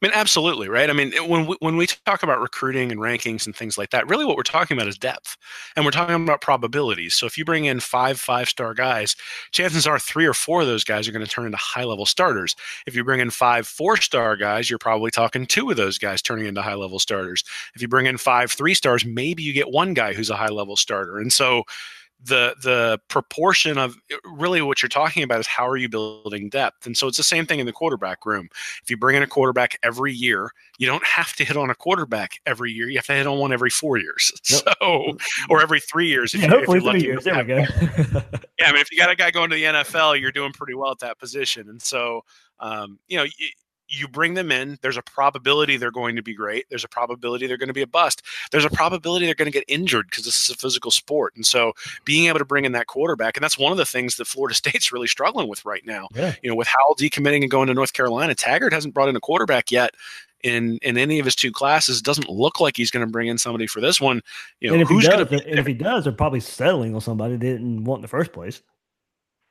I 0.01 0.07
mean, 0.07 0.11
absolutely, 0.13 0.67
right? 0.67 0.89
I 0.89 0.93
mean, 0.93 1.13
when 1.25 1.47
we, 1.47 1.55
when 1.61 1.77
we 1.77 1.87
talk 1.87 2.21
about 2.21 2.41
recruiting 2.41 2.91
and 2.91 2.99
rankings 2.99 3.45
and 3.45 3.55
things 3.55 3.77
like 3.77 3.91
that, 3.91 4.09
really 4.09 4.25
what 4.25 4.35
we're 4.35 4.43
talking 4.43 4.75
about 4.77 4.89
is 4.89 4.97
depth, 4.97 5.37
and 5.75 5.85
we're 5.85 5.91
talking 5.91 6.15
about 6.15 6.41
probabilities. 6.41 7.15
So 7.15 7.25
if 7.25 7.37
you 7.37 7.45
bring 7.45 7.65
in 7.65 7.79
five 7.79 8.19
five 8.19 8.49
star 8.49 8.73
guys, 8.73 9.15
chances 9.51 9.87
are 9.87 9.97
three 9.97 10.25
or 10.25 10.33
four 10.33 10.61
of 10.61 10.67
those 10.67 10.83
guys 10.83 11.07
are 11.07 11.13
going 11.13 11.25
to 11.25 11.31
turn 11.31 11.45
into 11.45 11.57
high 11.57 11.85
level 11.85 12.05
starters. 12.05 12.57
If 12.85 12.95
you 12.95 13.05
bring 13.05 13.21
in 13.21 13.29
five 13.29 13.67
four 13.67 13.95
star 13.95 14.35
guys, 14.35 14.69
you're 14.69 14.79
probably 14.79 15.11
talking 15.11 15.45
two 15.45 15.69
of 15.71 15.77
those 15.77 15.97
guys 15.97 16.21
turning 16.21 16.45
into 16.45 16.61
high 16.61 16.75
level 16.75 16.99
starters. 16.99 17.45
If 17.73 17.81
you 17.81 17.87
bring 17.87 18.05
in 18.05 18.17
five 18.17 18.51
three 18.51 18.73
stars, 18.73 19.05
maybe 19.05 19.43
you 19.43 19.53
get 19.53 19.71
one 19.71 19.93
guy 19.93 20.13
who's 20.13 20.29
a 20.29 20.35
high 20.35 20.49
level 20.49 20.75
starter, 20.75 21.19
and 21.19 21.31
so 21.31 21.63
the 22.25 22.55
the 22.61 22.99
proportion 23.07 23.77
of 23.77 23.95
really 24.25 24.61
what 24.61 24.81
you're 24.81 24.89
talking 24.89 25.23
about 25.23 25.39
is 25.39 25.47
how 25.47 25.67
are 25.67 25.77
you 25.77 25.89
building 25.89 26.49
depth? 26.49 26.85
And 26.85 26.97
so 26.97 27.07
it's 27.07 27.17
the 27.17 27.23
same 27.23 27.45
thing 27.45 27.59
in 27.59 27.65
the 27.65 27.73
quarterback 27.73 28.25
room. 28.25 28.49
If 28.83 28.89
you 28.89 28.97
bring 28.97 29.15
in 29.15 29.23
a 29.23 29.27
quarterback 29.27 29.77
every 29.83 30.13
year 30.13 30.51
you 30.77 30.87
don't 30.87 31.05
have 31.05 31.33
to 31.33 31.45
hit 31.45 31.57
on 31.57 31.69
a 31.69 31.75
quarterback 31.75 32.39
every 32.45 32.71
year. 32.71 32.89
You 32.89 32.97
have 32.97 33.05
to 33.07 33.13
hit 33.13 33.27
on 33.27 33.39
one 33.39 33.53
every 33.53 33.69
four 33.69 33.97
years. 33.97 34.31
Yep. 34.47 34.75
so 34.79 35.17
or 35.49 35.61
every 35.61 35.79
three 35.79 36.07
years 36.07 36.33
if 36.33 36.41
yeah, 36.41 36.47
you, 36.47 36.57
hopefully 36.57 36.77
if 36.77 36.83
three 36.83 37.01
years. 37.01 37.23
there 37.23 37.37
we 37.37 37.43
go. 37.43 37.55
yeah 38.59 38.67
i 38.67 38.71
mean 38.71 38.81
if 38.81 38.91
you 38.91 38.97
got 38.97 39.09
a 39.09 39.15
guy 39.15 39.31
going 39.31 39.49
to 39.49 39.55
the 39.55 39.63
nfl 39.63 40.19
you're 40.19 40.31
doing 40.31 40.53
pretty 40.53 40.75
well 40.75 40.91
at 40.91 40.99
that 40.99 41.17
position. 41.17 41.67
And 41.69 41.81
so 41.81 42.21
um, 42.59 42.99
you 43.07 43.17
know 43.17 43.25
you 43.89 44.07
bring 44.07 44.33
them 44.33 44.51
in 44.51 44.77
there's 44.81 44.97
a 44.97 45.01
probability 45.01 45.77
they're 45.77 45.91
going 45.91 46.15
to 46.15 46.21
be 46.21 46.33
great 46.33 46.65
there's 46.69 46.83
a 46.83 46.89
probability 46.89 47.47
they're 47.47 47.57
going 47.57 47.67
to 47.67 47.73
be 47.73 47.81
a 47.81 47.87
bust 47.87 48.21
there's 48.51 48.65
a 48.65 48.69
probability 48.69 49.25
they're 49.25 49.35
going 49.35 49.51
to 49.51 49.57
get 49.57 49.65
injured 49.67 50.07
because 50.09 50.25
this 50.25 50.39
is 50.41 50.49
a 50.49 50.55
physical 50.55 50.91
sport 50.91 51.35
and 51.35 51.45
so 51.45 51.73
being 52.03 52.27
able 52.27 52.39
to 52.39 52.45
bring 52.45 52.65
in 52.65 52.71
that 52.71 52.87
quarterback 52.87 53.37
and 53.37 53.43
that's 53.43 53.57
one 53.57 53.71
of 53.71 53.77
the 53.77 53.85
things 53.85 54.15
that 54.15 54.25
florida 54.25 54.55
state's 54.55 54.91
really 54.91 55.07
struggling 55.07 55.47
with 55.47 55.63
right 55.65 55.85
now 55.85 56.07
yeah. 56.15 56.33
you 56.41 56.49
know 56.49 56.55
with 56.55 56.67
howell 56.67 56.95
decommitting 56.95 57.41
and 57.41 57.51
going 57.51 57.67
to 57.67 57.73
north 57.73 57.93
carolina 57.93 58.33
taggart 58.33 58.73
hasn't 58.73 58.93
brought 58.93 59.09
in 59.09 59.15
a 59.15 59.21
quarterback 59.21 59.71
yet 59.71 59.93
in 60.45 60.77
in 60.83 60.97
any 60.97 61.17
of 61.17 61.25
his 61.25 61.35
two 61.35 61.51
classes. 61.51 61.97
It 61.97 62.05
doesn't 62.05 62.29
look 62.29 62.59
like 62.59 62.77
he's 62.77 62.91
going 62.91 63.05
to 63.05 63.11
bring 63.11 63.27
in 63.27 63.37
somebody 63.37 63.65
for 63.65 63.81
this 63.81 63.99
one. 63.99 64.21
You 64.61 64.69
know, 64.69 64.75
and 64.75 64.83
if 64.83 64.87
who's 64.87 65.07
going 65.07 65.25
to? 65.25 65.49
And 65.49 65.59
if 65.59 65.65
he 65.65 65.73
does, 65.73 66.03
they're 66.03 66.13
probably 66.13 66.39
settling 66.39 66.93
on 66.93 67.01
somebody 67.01 67.35
they 67.35 67.47
didn't 67.47 67.83
want 67.83 67.99
in 67.99 68.01
the 68.03 68.07
first 68.07 68.31
place. 68.31 68.61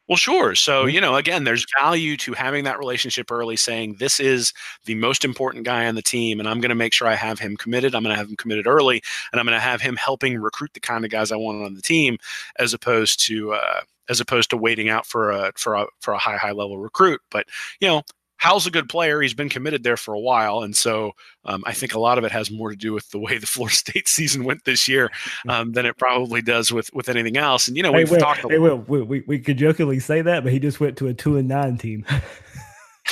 Well, 0.08 0.16
sure. 0.16 0.54
So, 0.54 0.84
you 0.84 1.00
know, 1.00 1.16
again, 1.16 1.44
there's 1.44 1.64
value 1.80 2.16
to 2.18 2.34
having 2.34 2.64
that 2.64 2.78
relationship 2.78 3.30
early, 3.30 3.56
saying 3.56 3.96
this 3.98 4.20
is 4.20 4.52
the 4.84 4.94
most 4.96 5.24
important 5.24 5.64
guy 5.64 5.86
on 5.86 5.94
the 5.94 6.02
team, 6.02 6.40
and 6.40 6.48
I'm 6.48 6.60
going 6.60 6.68
to 6.68 6.74
make 6.74 6.92
sure 6.92 7.08
I 7.08 7.14
have 7.14 7.38
him 7.38 7.56
committed. 7.56 7.94
I'm 7.94 8.02
going 8.02 8.12
to 8.14 8.18
have 8.18 8.28
him 8.28 8.36
committed 8.36 8.66
early, 8.66 9.02
and 9.32 9.40
I'm 9.40 9.46
going 9.46 9.56
to 9.56 9.60
have 9.60 9.80
him 9.80 9.96
helping 9.96 10.38
recruit 10.38 10.74
the 10.74 10.80
kind 10.80 11.04
of 11.06 11.10
guys 11.10 11.32
I 11.32 11.36
want 11.36 11.62
on 11.64 11.74
the 11.74 11.80
team, 11.82 12.18
as 12.58 12.74
opposed 12.74 13.20
to 13.26 13.54
uh, 13.54 13.80
as 14.10 14.20
opposed 14.20 14.50
to 14.50 14.58
waiting 14.58 14.90
out 14.90 15.06
for 15.06 15.30
a 15.30 15.52
for 15.56 15.74
a 15.74 15.86
for 16.00 16.12
a 16.12 16.18
high 16.18 16.36
high 16.36 16.52
level 16.52 16.78
recruit. 16.78 17.22
But 17.30 17.46
you 17.80 17.88
know, 17.88 18.02
Howell's 18.36 18.66
a 18.66 18.70
good 18.70 18.88
player. 18.88 19.22
He's 19.22 19.34
been 19.34 19.48
committed 19.48 19.82
there 19.82 19.96
for 19.96 20.12
a 20.14 20.20
while, 20.20 20.62
and 20.62 20.76
so 20.76 21.12
um, 21.44 21.62
I 21.66 21.72
think 21.72 21.94
a 21.94 22.00
lot 22.00 22.18
of 22.18 22.24
it 22.24 22.32
has 22.32 22.50
more 22.50 22.70
to 22.70 22.76
do 22.76 22.92
with 22.92 23.08
the 23.10 23.18
way 23.18 23.38
the 23.38 23.46
Florida 23.54 23.76
State 23.76 24.08
season 24.08 24.44
went 24.44 24.64
this 24.64 24.88
year 24.88 25.10
um, 25.48 25.72
than 25.72 25.86
it 25.86 25.96
probably 25.96 26.42
does 26.42 26.72
with 26.72 26.92
with 26.92 27.08
anything 27.08 27.36
else. 27.36 27.68
And 27.68 27.76
you 27.76 27.82
know, 27.82 27.92
we've 27.92 28.08
talked. 28.18 28.40
Hey, 28.48 28.58
well, 28.58 28.78
we, 28.78 29.02
we, 29.02 29.24
we 29.26 29.38
could 29.38 29.58
jokingly 29.58 30.00
say 30.00 30.22
that, 30.22 30.44
but 30.44 30.52
he 30.52 30.58
just 30.58 30.80
went 30.80 30.96
to 30.98 31.08
a 31.08 31.14
two 31.14 31.36
and 31.36 31.48
nine 31.48 31.78
team. 31.78 32.04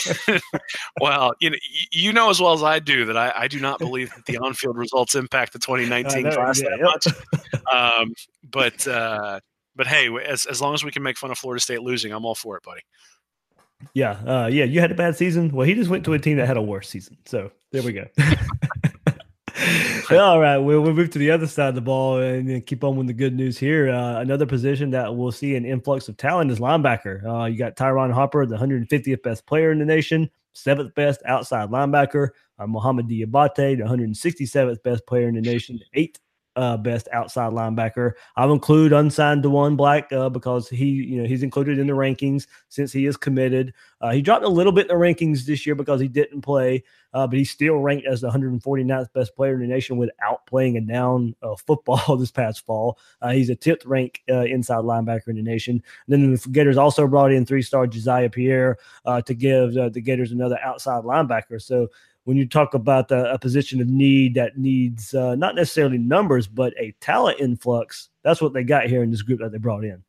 well, 1.01 1.35
you 1.41 1.51
know, 1.51 1.57
you 1.91 2.13
know 2.13 2.31
as 2.31 2.41
well 2.41 2.53
as 2.53 2.63
I 2.63 2.79
do 2.79 3.05
that 3.07 3.17
I, 3.17 3.33
I 3.37 3.49
do 3.49 3.61
not 3.61 3.79
believe 3.79 4.11
that 4.15 4.25
the 4.27 4.39
on-field 4.39 4.77
results 4.77 5.15
impact 5.15 5.53
the 5.53 5.59
2019 5.59 6.23
know, 6.23 6.31
class 6.31 6.61
yeah, 6.61 6.69
that 6.71 6.79
yep. 6.79 7.15
much. 7.45 7.73
Um, 7.73 8.15
but 8.51 8.87
uh, 8.89 9.41
but 9.77 9.87
hey, 9.87 10.09
as 10.27 10.47
as 10.47 10.61
long 10.61 10.75
as 10.75 10.85
we 10.85 10.91
can 10.91 11.03
make 11.03 11.17
fun 11.17 11.31
of 11.31 11.39
Florida 11.39 11.61
State 11.61 11.83
losing, 11.83 12.13
I'm 12.13 12.25
all 12.25 12.35
for 12.35 12.57
it, 12.57 12.63
buddy. 12.63 12.83
Yeah, 13.95 14.13
uh, 14.27 14.47
yeah. 14.47 14.65
You 14.65 14.81
had 14.81 14.91
a 14.91 14.95
bad 14.95 15.17
season. 15.17 15.51
Well, 15.51 15.67
he 15.67 15.75
just 15.75 15.91
went 15.91 16.05
to 16.05 16.13
a 16.13 16.19
team 16.19 16.37
that 16.39 16.47
had 16.47 16.57
a 16.57 16.63
worse 16.63 16.89
season. 16.89 17.17
So 17.27 17.51
there 17.71 17.83
we 17.83 17.93
go. 17.93 18.07
All 20.11 20.41
right, 20.41 20.59
we'll, 20.59 20.81
we'll 20.83 20.93
move 20.93 21.11
to 21.11 21.19
the 21.19 21.31
other 21.31 21.47
side 21.47 21.71
of 21.71 21.75
the 21.75 21.81
ball 21.81 22.19
and 22.19 22.67
keep 22.67 22.85
on 22.85 22.97
with 22.97 23.07
the 23.07 23.13
good 23.13 23.35
news 23.35 23.57
here. 23.57 23.91
Uh, 23.91 24.21
another 24.21 24.45
position 24.45 24.91
that 24.91 25.15
we'll 25.15 25.33
see 25.33 25.57
an 25.57 25.65
influx 25.65 26.09
of 26.09 26.17
talent 26.17 26.51
is 26.51 26.59
linebacker. 26.59 27.25
Uh, 27.25 27.47
you 27.47 27.57
got 27.57 27.77
Tyron 27.77 28.13
Hopper, 28.13 28.45
the 28.45 28.57
150th 28.57 29.23
best 29.23 29.47
player 29.47 29.73
in 29.73 29.79
the 29.79 29.85
nation, 29.85 30.29
seventh 30.53 30.95
best 30.95 31.23
outside 31.25 31.71
linebacker. 31.71 32.31
Uh, 32.59 32.67
Diabate, 32.67 33.79
the 33.79 33.85
167th 33.85 34.83
best 34.83 35.07
player 35.07 35.29
in 35.29 35.35
the 35.35 35.41
nation, 35.41 35.81
eighth 35.95 36.19
uh, 36.57 36.77
best 36.77 37.09
outside 37.13 37.53
linebacker. 37.53 38.13
I'll 38.37 38.53
include 38.53 38.93
unsigned 38.93 39.43
Diwun 39.43 39.77
Black 39.77 40.13
uh, 40.13 40.29
because 40.29 40.69
he, 40.69 40.87
you 40.87 41.21
know, 41.21 41.29
he's 41.29 41.43
included 41.43 41.79
in 41.79 41.87
the 41.87 41.93
rankings 41.93 42.47
since 42.69 42.93
he 42.93 43.07
is 43.07 43.17
committed. 43.17 43.73
Uh, 44.01 44.11
he 44.11 44.23
dropped 44.23 44.45
a 44.45 44.49
little 44.49 44.73
bit 44.73 44.91
in 44.91 44.99
the 44.99 45.03
rankings 45.03 45.45
this 45.45 45.67
year 45.67 45.75
because 45.75 46.01
he 46.01 46.09
didn't 46.09 46.43
play, 46.43 46.83
uh, 47.15 47.27
but 47.27 47.39
he's 47.39 47.51
still 47.51 47.77
ranked 47.77 48.07
as 48.07 48.21
the 48.21 48.31
149th 48.31 49.13
best 49.13 49.35
player 49.35 49.55
in 49.55 49.61
the 49.61 49.67
nation 49.67 49.97
without 49.97 50.45
playing 50.47 50.77
a 50.77 50.81
down 50.81 51.35
uh, 51.43 51.55
football 51.67 52.17
this 52.17 52.31
past 52.31 52.65
fall. 52.67 52.99
Uh, 53.21 53.31
he's 53.31 53.51
a 53.51 53.57
10th 53.57 53.83
ranked 53.87 54.21
inside 54.29 54.85
linebacker 54.85 55.29
in 55.29 55.37
the 55.37 55.43
nation. 55.43 55.83
And 56.07 56.13
then 56.13 56.35
the 56.35 56.49
Gators 56.51 56.77
also 56.77 57.07
brought 57.07 57.33
in 57.33 57.47
three-star 57.47 57.87
Josiah 57.87 58.29
Pierre 58.31 58.79
to 59.07 59.35
give 59.35 59.73
the 59.75 60.01
Gators 60.01 60.33
another 60.33 60.59
outside 60.63 61.05
linebacker. 61.05 61.61
So 61.61 61.89
when 62.25 62.37
you 62.37 62.47
talk 62.47 62.75
about 62.75 63.11
a, 63.11 63.35
a 63.35 63.39
position 63.39 63.81
of 63.81 63.89
need 63.89 64.35
that 64.35 64.57
needs 64.57 65.15
uh, 65.15 65.35
not 65.35 65.55
necessarily 65.55 65.99
numbers, 65.99 66.47
but 66.47 66.73
a 66.79 66.95
talent 67.01 67.41
influx, 67.41 68.11
that's 68.23 68.41
what 68.41 68.53
they 68.53 68.65
got 68.65 68.87
here 68.87 69.03
in 69.03 69.11
this 69.11 69.23
group 69.23 69.41
that 69.41 69.53
they 69.53 69.59
brought 69.59 69.85
in. 69.85 70.03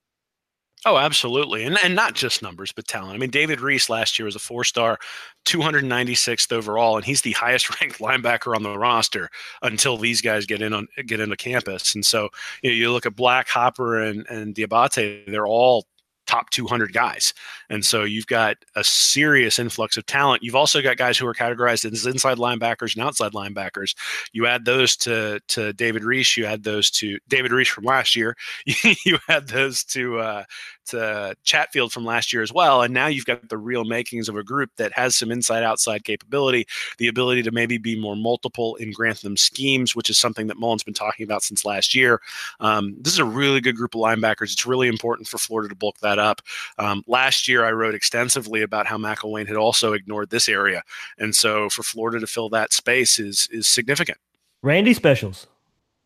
Oh, 0.86 0.98
absolutely. 0.98 1.64
And 1.64 1.78
and 1.82 1.96
not 1.96 2.14
just 2.14 2.42
numbers, 2.42 2.74
but 2.74 2.88
talent. 2.88 3.16
I 3.16 3.18
mean, 3.18 3.30
David 3.30 3.62
Reese 3.62 3.90
last 3.90 4.20
year 4.20 4.26
was 4.26 4.36
a 4.36 4.40
four 4.40 4.66
star, 4.66 5.00
296th 5.46 6.52
overall, 6.52 6.98
and 6.98 7.06
he's 7.06 7.22
the 7.22 7.32
highest 7.32 7.70
ranked 7.82 8.00
linebacker 8.00 8.54
on 8.54 8.64
the 8.64 8.78
roster 8.78 9.30
until 9.62 9.98
these 9.98 10.20
guys 10.20 10.46
get 10.46 10.62
in 10.62 10.74
on 10.74 10.88
get 11.06 11.22
into 11.22 11.38
campus. 11.38 11.96
And 11.96 12.06
so 12.06 12.30
you, 12.62 12.70
know, 12.70 12.76
you 12.76 12.92
look 12.92 13.06
at 13.06 13.16
Black, 13.16 13.48
Hopper, 13.48 14.02
and, 14.02 14.26
and 14.28 14.54
Diabate, 14.54 15.26
they're 15.28 15.48
all 15.48 15.86
top 16.28 16.50
200 16.52 16.94
guys. 16.94 17.34
And 17.70 17.86
so 17.86 18.04
you've 18.04 18.28
got 18.28 18.58
a 18.76 18.84
serious 18.84 19.60
influx 19.60 19.98
of 19.98 20.06
talent. 20.06 20.44
You've 20.44 20.56
also 20.56 20.82
got 20.82 20.98
guys 20.98 21.18
who 21.18 21.28
are 21.28 21.34
categorized 21.34 21.92
as 21.92 22.06
inside 22.06 22.38
linebackers 22.38 22.96
and 22.96 23.06
outside 23.06 23.34
linebackers. 23.34 23.96
You 24.32 24.46
add 24.46 24.66
those 24.66 24.96
to 24.98 25.40
to 25.50 25.74
David 25.74 26.04
Reese. 26.04 26.38
You 26.38 26.46
add 26.46 26.64
those 26.64 26.90
to 26.92 27.18
David 27.28 27.52
Reese 27.52 27.70
from 27.70 27.86
last 27.86 28.16
year. 28.16 28.36
you 29.06 29.18
add 29.30 29.48
those 29.48 29.84
to 29.86 30.20
uh, 30.20 30.44
to 30.88 31.36
Chatfield 31.44 31.92
from 31.92 32.06
last 32.06 32.34
year 32.34 32.42
as 32.42 32.54
well. 32.54 32.82
And 32.82 32.94
now 32.94 33.08
you've 33.08 33.26
got 33.26 33.50
the 33.50 33.58
real 33.58 33.84
makings 33.84 34.30
of 34.30 34.36
a 34.36 34.44
group 34.44 34.72
that 34.78 34.92
has 34.94 35.16
some 35.16 35.32
inside 35.32 35.64
outside 35.64 36.04
capability, 36.04 36.66
the 36.98 37.08
ability 37.08 37.44
to 37.44 37.52
maybe 37.52 37.78
be 37.78 38.00
more 38.00 38.16
multiple 38.16 38.76
in 38.76 38.92
Grantham 38.92 39.38
schemes, 39.38 39.96
which 39.96 40.10
is 40.10 40.18
something 40.18 40.48
that 40.48 40.58
Mullen's 40.58 40.84
been 40.84 40.94
talking 40.94 41.24
about 41.24 41.44
since 41.44 41.66
last 41.66 41.96
year. 41.96 42.22
Um, 42.60 42.96
this 43.00 43.14
is 43.14 43.20
a 43.20 43.26
really 43.26 43.62
good 43.62 43.76
group 43.76 43.96
of 43.96 44.02
linebackers. 44.02 44.54
It's 44.54 44.66
really 44.66 44.88
important 44.88 45.28
for 45.28 45.38
Florida 45.38 45.70
to 45.70 45.76
bulk 45.76 45.98
that 46.00 46.20
up. 46.20 46.42
Um, 46.78 47.04
last 47.08 47.48
year, 47.48 47.66
I 47.66 47.72
wrote 47.72 47.96
extensively 47.96 48.62
about 48.62 48.88
how 48.88 48.98
McElwain 48.98 49.48
had 49.48 49.58
also 49.58 49.94
ignored 49.94 50.30
this 50.30 50.50
area. 50.50 50.84
And 51.18 51.36
so 51.36 51.70
for 51.70 51.84
Florida 51.84 52.20
to 52.20 52.28
fill 52.28 52.50
that 52.50 52.74
space 52.74 53.20
is 53.20 53.48
is 53.52 53.68
significant. 53.68 54.18
Randy 54.62 54.94
specials. 54.94 55.48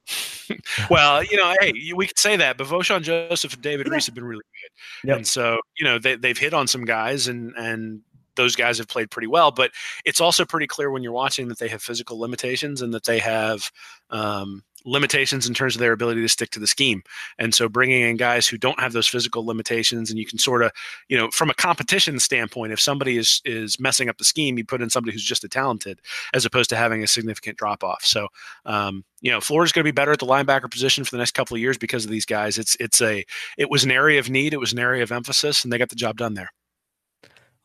well, 0.90 1.24
you 1.24 1.38
know, 1.38 1.54
hey, 1.60 1.74
we 1.96 2.08
could 2.08 2.20
say 2.20 2.36
that, 2.36 2.58
but 2.58 2.68
Vosean 2.68 3.02
Joseph 3.02 3.54
and 3.54 3.62
David 3.62 3.88
yeah. 3.88 3.94
Reese 3.94 4.06
have 4.06 4.16
been 4.16 4.24
really 4.24 4.44
good, 4.62 5.08
yep. 5.10 5.18
and 5.18 5.28
so 5.28 5.60
you 5.78 5.86
know 5.86 6.00
they 6.00 6.16
they've 6.16 6.38
hit 6.38 6.54
on 6.54 6.68
some 6.68 6.86
guys, 6.86 7.28
and 7.28 7.54
and 7.58 8.02
those 8.36 8.56
guys 8.56 8.78
have 8.78 8.88
played 8.88 9.12
pretty 9.12 9.28
well. 9.28 9.52
But 9.52 9.72
it's 10.06 10.22
also 10.22 10.46
pretty 10.46 10.68
clear 10.68 10.90
when 10.90 11.04
you're 11.04 11.12
watching 11.12 11.50
that 11.50 11.60
they 11.60 11.68
have 11.68 11.82
physical 11.82 12.20
limitations 12.20 12.82
and 12.82 12.94
that 12.94 13.06
they 13.06 13.20
have 13.20 13.70
um, 14.10 14.64
limitations 14.88 15.48
in 15.48 15.54
terms 15.54 15.76
of 15.76 15.80
their 15.80 15.92
ability 15.92 16.22
to 16.22 16.30
stick 16.30 16.50
to 16.52 16.60
the 16.60 16.68
scheme. 16.68 17.04
And 17.38 17.54
so 17.54 17.68
bringing 17.70 18.02
in 18.02 18.18
guys 18.18 18.48
who 18.48 18.58
don't 18.58 18.80
have 18.80 18.94
those 18.94 19.08
physical 19.08 19.46
limitations, 19.46 20.10
and 20.10 20.18
you 20.18 20.26
can 20.26 20.40
sort 20.40 20.64
of, 20.64 20.72
you 21.10 21.18
know, 21.18 21.30
from 21.32 21.50
a 21.50 21.54
competition 21.54 22.20
standpoint, 22.20 22.74
if 22.74 22.80
somebody 22.80 23.18
is 23.18 23.42
is 23.46 23.80
messing 23.80 24.10
up 24.10 24.18
the 24.18 24.24
scheme, 24.24 24.58
you 24.58 24.66
put 24.66 24.82
in 24.82 24.90
somebody 24.90 25.12
who's 25.12 25.24
just 25.24 25.44
a 25.44 25.50
talented, 25.50 26.00
as 26.34 26.46
opposed 26.46 26.70
to 26.70 26.76
having 26.76 27.04
a 27.04 27.08
significant 27.08 27.58
drop 27.58 27.84
off. 27.84 28.04
So, 28.04 28.28
um, 28.66 29.04
you 29.22 29.32
know, 29.32 29.42
Florida's 29.42 29.72
going 29.72 29.84
to 29.84 29.92
be 29.92 29.96
better 29.96 30.12
at 30.12 30.20
the 30.20 30.26
linebacker 30.26 30.72
position 30.72 31.04
for 31.04 31.12
the 31.12 31.18
next 31.18 31.34
couple 31.34 31.56
of 31.56 31.62
years 31.62 31.78
because 31.78 32.06
of 32.06 32.12
these 32.12 32.26
guys. 32.26 32.58
It's 32.58 32.78
it's 32.80 33.02
a 33.02 33.26
it 33.58 33.70
was 33.70 33.84
an 33.84 33.92
area 33.92 34.20
of 34.20 34.30
need, 34.30 34.54
it 34.54 34.60
was 34.60 34.74
an 34.74 34.80
area 34.80 35.04
of 35.04 35.12
emphasis, 35.12 35.64
and 35.64 35.74
they 35.74 35.78
got 35.78 35.90
the 35.90 35.96
job 35.96 36.18
done 36.18 36.34
there. 36.34 36.52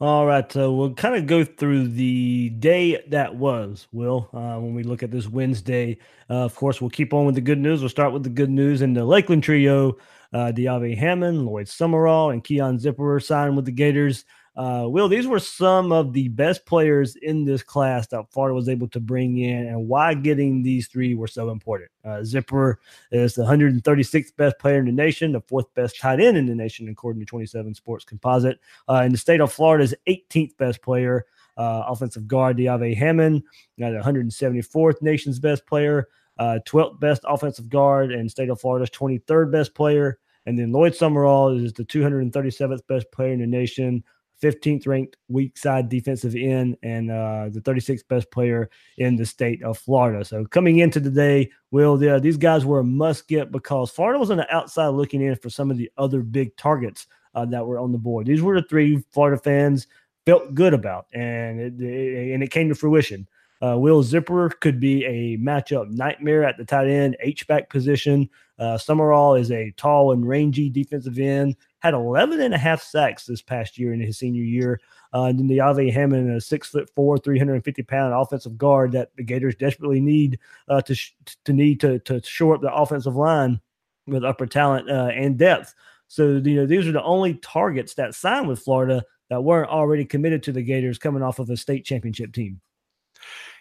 All 0.03 0.27
right, 0.27 0.51
so 0.51 0.73
we'll 0.73 0.95
kind 0.95 1.15
of 1.15 1.27
go 1.27 1.45
through 1.45 1.87
the 1.87 2.49
day 2.49 3.01
that 3.11 3.37
was, 3.37 3.87
Will, 3.93 4.29
uh, 4.33 4.59
when 4.59 4.75
we 4.75 4.83
look 4.83 5.05
at 5.05 5.13
this 5.13 5.29
Wednesday. 5.29 5.97
Uh, 6.29 6.39
of 6.45 6.57
course, 6.57 6.81
we'll 6.81 6.91
keep 6.91 7.15
on 7.15 7.25
with 7.25 7.37
the 7.37 7.41
good 7.41 7.61
news. 7.61 7.83
We'll 7.83 7.89
start 7.89 8.13
with 8.13 8.25
the 8.25 8.29
good 8.29 8.51
news 8.51 8.83
in 8.83 8.95
the 8.95 9.05
Lakeland 9.05 9.45
trio. 9.45 9.97
Uh, 10.33 10.53
Hammond, 10.57 11.47
Lloyd 11.47 11.69
Summerall, 11.69 12.31
and 12.31 12.43
Keon 12.43 12.79
Zipperer 12.79 13.23
signed 13.23 13.55
with 13.55 13.65
the 13.65 13.71
Gators. 13.71 14.25
Uh, 14.55 14.87
Will, 14.87 15.09
these 15.09 15.27
were 15.27 15.39
some 15.39 15.93
of 15.93 16.13
the 16.13 16.29
best 16.29 16.67
players 16.67 17.17
in 17.17 17.45
this 17.45 17.63
class 17.63 18.07
that 18.09 18.31
Florida 18.31 18.55
was 18.55 18.69
able 18.69 18.89
to 18.89 19.01
bring 19.01 19.39
in, 19.39 19.67
and 19.67 19.89
why 19.89 20.13
getting 20.13 20.63
these 20.63 20.89
three 20.89 21.15
were 21.15 21.27
so 21.27 21.51
important. 21.51 21.91
Uh, 22.05 22.23
Zipper 22.23 22.79
is 23.11 23.35
the 23.35 23.45
136th 23.45 24.37
best 24.37 24.59
player 24.59 24.79
in 24.79 24.87
the 24.87 24.93
nation, 24.93 25.33
the 25.33 25.41
fourth 25.41 25.73
best 25.75 25.99
tight 25.99 26.21
end 26.21 26.37
in 26.37 26.47
the 26.47 26.55
nation, 26.55 26.89
according 26.89 27.21
to 27.21 27.27
27 27.27 27.75
Sports 27.75 28.05
Composite. 28.05 28.61
Uh, 28.89 29.03
in 29.07 29.13
the 29.13 29.19
state 29.19 29.41
of 29.41 29.51
Florida's 29.51 29.95
18th 30.07 30.57
best 30.59 30.83
player, 30.83 31.25
uh, 31.57 31.85
offensive 31.87 32.29
guard 32.29 32.59
De'Ave 32.59 32.97
Hammond, 32.97 33.43
the 33.79 33.85
174th 33.85 35.01
nation's 35.01 35.39
best 35.39 35.67
player, 35.67 36.09
uh, 36.39 36.59
12th 36.67 37.01
best 37.01 37.23
offensive 37.27 37.69
guard, 37.69 38.13
and 38.13 38.31
state 38.31 38.51
of 38.51 38.61
Florida's 38.61 38.91
23rd 38.91 39.51
best 39.51 39.75
player. 39.75 40.19
And 40.45 40.59
then 40.59 40.73
Lloyd 40.73 40.95
Summerall 40.95 41.51
is 41.51 41.73
the 41.73 41.85
237th 41.85 42.87
best 42.87 43.11
player 43.13 43.33
in 43.33 43.41
the 43.41 43.47
nation, 43.47 44.03
15th 44.43 44.87
ranked 44.87 45.17
weak 45.29 45.57
side 45.57 45.89
defensive 45.89 46.35
end, 46.35 46.77
and 46.83 47.11
uh, 47.11 47.49
the 47.51 47.61
36th 47.61 48.07
best 48.09 48.31
player 48.31 48.69
in 48.99 49.17
the 49.17 49.25
state 49.25 49.63
of 49.63 49.79
Florida. 49.79 50.25
So 50.25 50.45
coming 50.45 50.81
into 50.81 51.01
the 51.01 51.11
day, 51.11 51.51
Will, 51.71 51.97
the, 51.97 52.19
these 52.21 52.37
guys 52.37 52.65
were 52.65 52.81
a 52.81 52.85
must 52.85 53.29
get 53.29 53.53
because 53.53 53.91
Florida 53.91 54.19
was 54.19 54.31
on 54.31 54.39
the 54.39 54.55
outside 54.55 54.89
looking 54.89 55.23
in 55.23 55.37
for 55.37 55.49
some 55.49 55.71
of 55.71 55.79
the 55.79 55.91
other 55.97 56.23
big 56.23 56.57
targets 56.57 57.07
uh, 57.35 57.45
that 57.47 57.67
were 57.67 57.79
on 57.79 57.93
the 57.93 57.99
board. 57.99 58.27
These 58.27 58.43
were 58.43 58.61
the 58.61 58.67
three 58.67 59.03
Florida 59.13 59.41
fans 59.41 59.87
felt 60.27 60.55
good 60.55 60.75
about, 60.75 61.07
and 61.13 61.61
it, 61.61 61.81
it 61.81 62.35
and 62.35 62.43
it 62.43 62.51
came 62.51 62.69
to 62.69 62.75
fruition. 62.75 63.29
Uh, 63.63 63.79
Will 63.79 64.03
Zipper 64.03 64.49
could 64.49 64.81
be 64.81 65.05
a 65.05 65.39
matchup 65.39 65.89
nightmare 65.91 66.43
at 66.45 66.57
the 66.57 66.65
tight 66.65 66.89
end, 66.89 67.17
H 67.21 67.47
back 67.47 67.71
position. 67.71 68.29
Uh, 68.59 68.77
Summerall 68.77 69.37
is 69.37 69.53
a 69.53 69.73
tall 69.77 70.13
and 70.13 70.27
rangy 70.27 70.69
defensive 70.69 71.19
end. 71.19 71.57
Had 71.83 71.95
11 71.95 72.41
and 72.41 72.55
a 72.55 72.59
half 72.59 72.81
sacks 72.81 73.27
this 73.27 73.43
past 73.43 73.77
year 73.77 73.93
in 73.93 74.01
his 74.01 74.17
senior 74.17 74.45
year. 74.45 74.81
Uh, 75.13 75.25
and 75.25 75.39
then 75.39 75.49
De'Ave 75.49 75.93
Hammond, 75.93 76.31
a 76.31 76.41
six 76.41 76.69
foot 76.69 76.89
four, 76.95 77.19
350 77.19 77.83
pound 77.83 78.15
offensive 78.15 78.57
guard 78.57 78.93
that 78.93 79.11
the 79.17 79.25
Gators 79.25 79.57
desperately 79.57 80.01
need 80.01 80.39
uh, 80.69 80.81
to 80.83 80.95
sh- 80.95 81.15
to 81.45 81.53
need 81.53 81.81
to 81.81 81.99
to 82.01 82.23
shore 82.23 82.55
up 82.55 82.61
the 82.61 82.73
offensive 82.73 83.17
line 83.17 83.61
with 84.07 84.25
upper 84.25 84.47
talent 84.47 84.89
uh, 84.89 85.11
and 85.13 85.37
depth. 85.37 85.75
So 86.07 86.41
you 86.45 86.55
know 86.55 86.67
these 86.67 86.87
are 86.87 86.93
the 86.93 87.03
only 87.03 87.35
targets 87.35 87.95
that 87.95 88.15
signed 88.15 88.47
with 88.47 88.61
Florida 88.61 89.03
that 89.29 89.43
weren't 89.43 89.71
already 89.71 90.05
committed 90.05 90.43
to 90.45 90.53
the 90.53 90.63
Gators 90.63 90.99
coming 90.99 91.23
off 91.23 91.41
of 91.41 91.51
a 91.51 91.57
state 91.57 91.85
championship 91.85 92.33
team. 92.33 92.61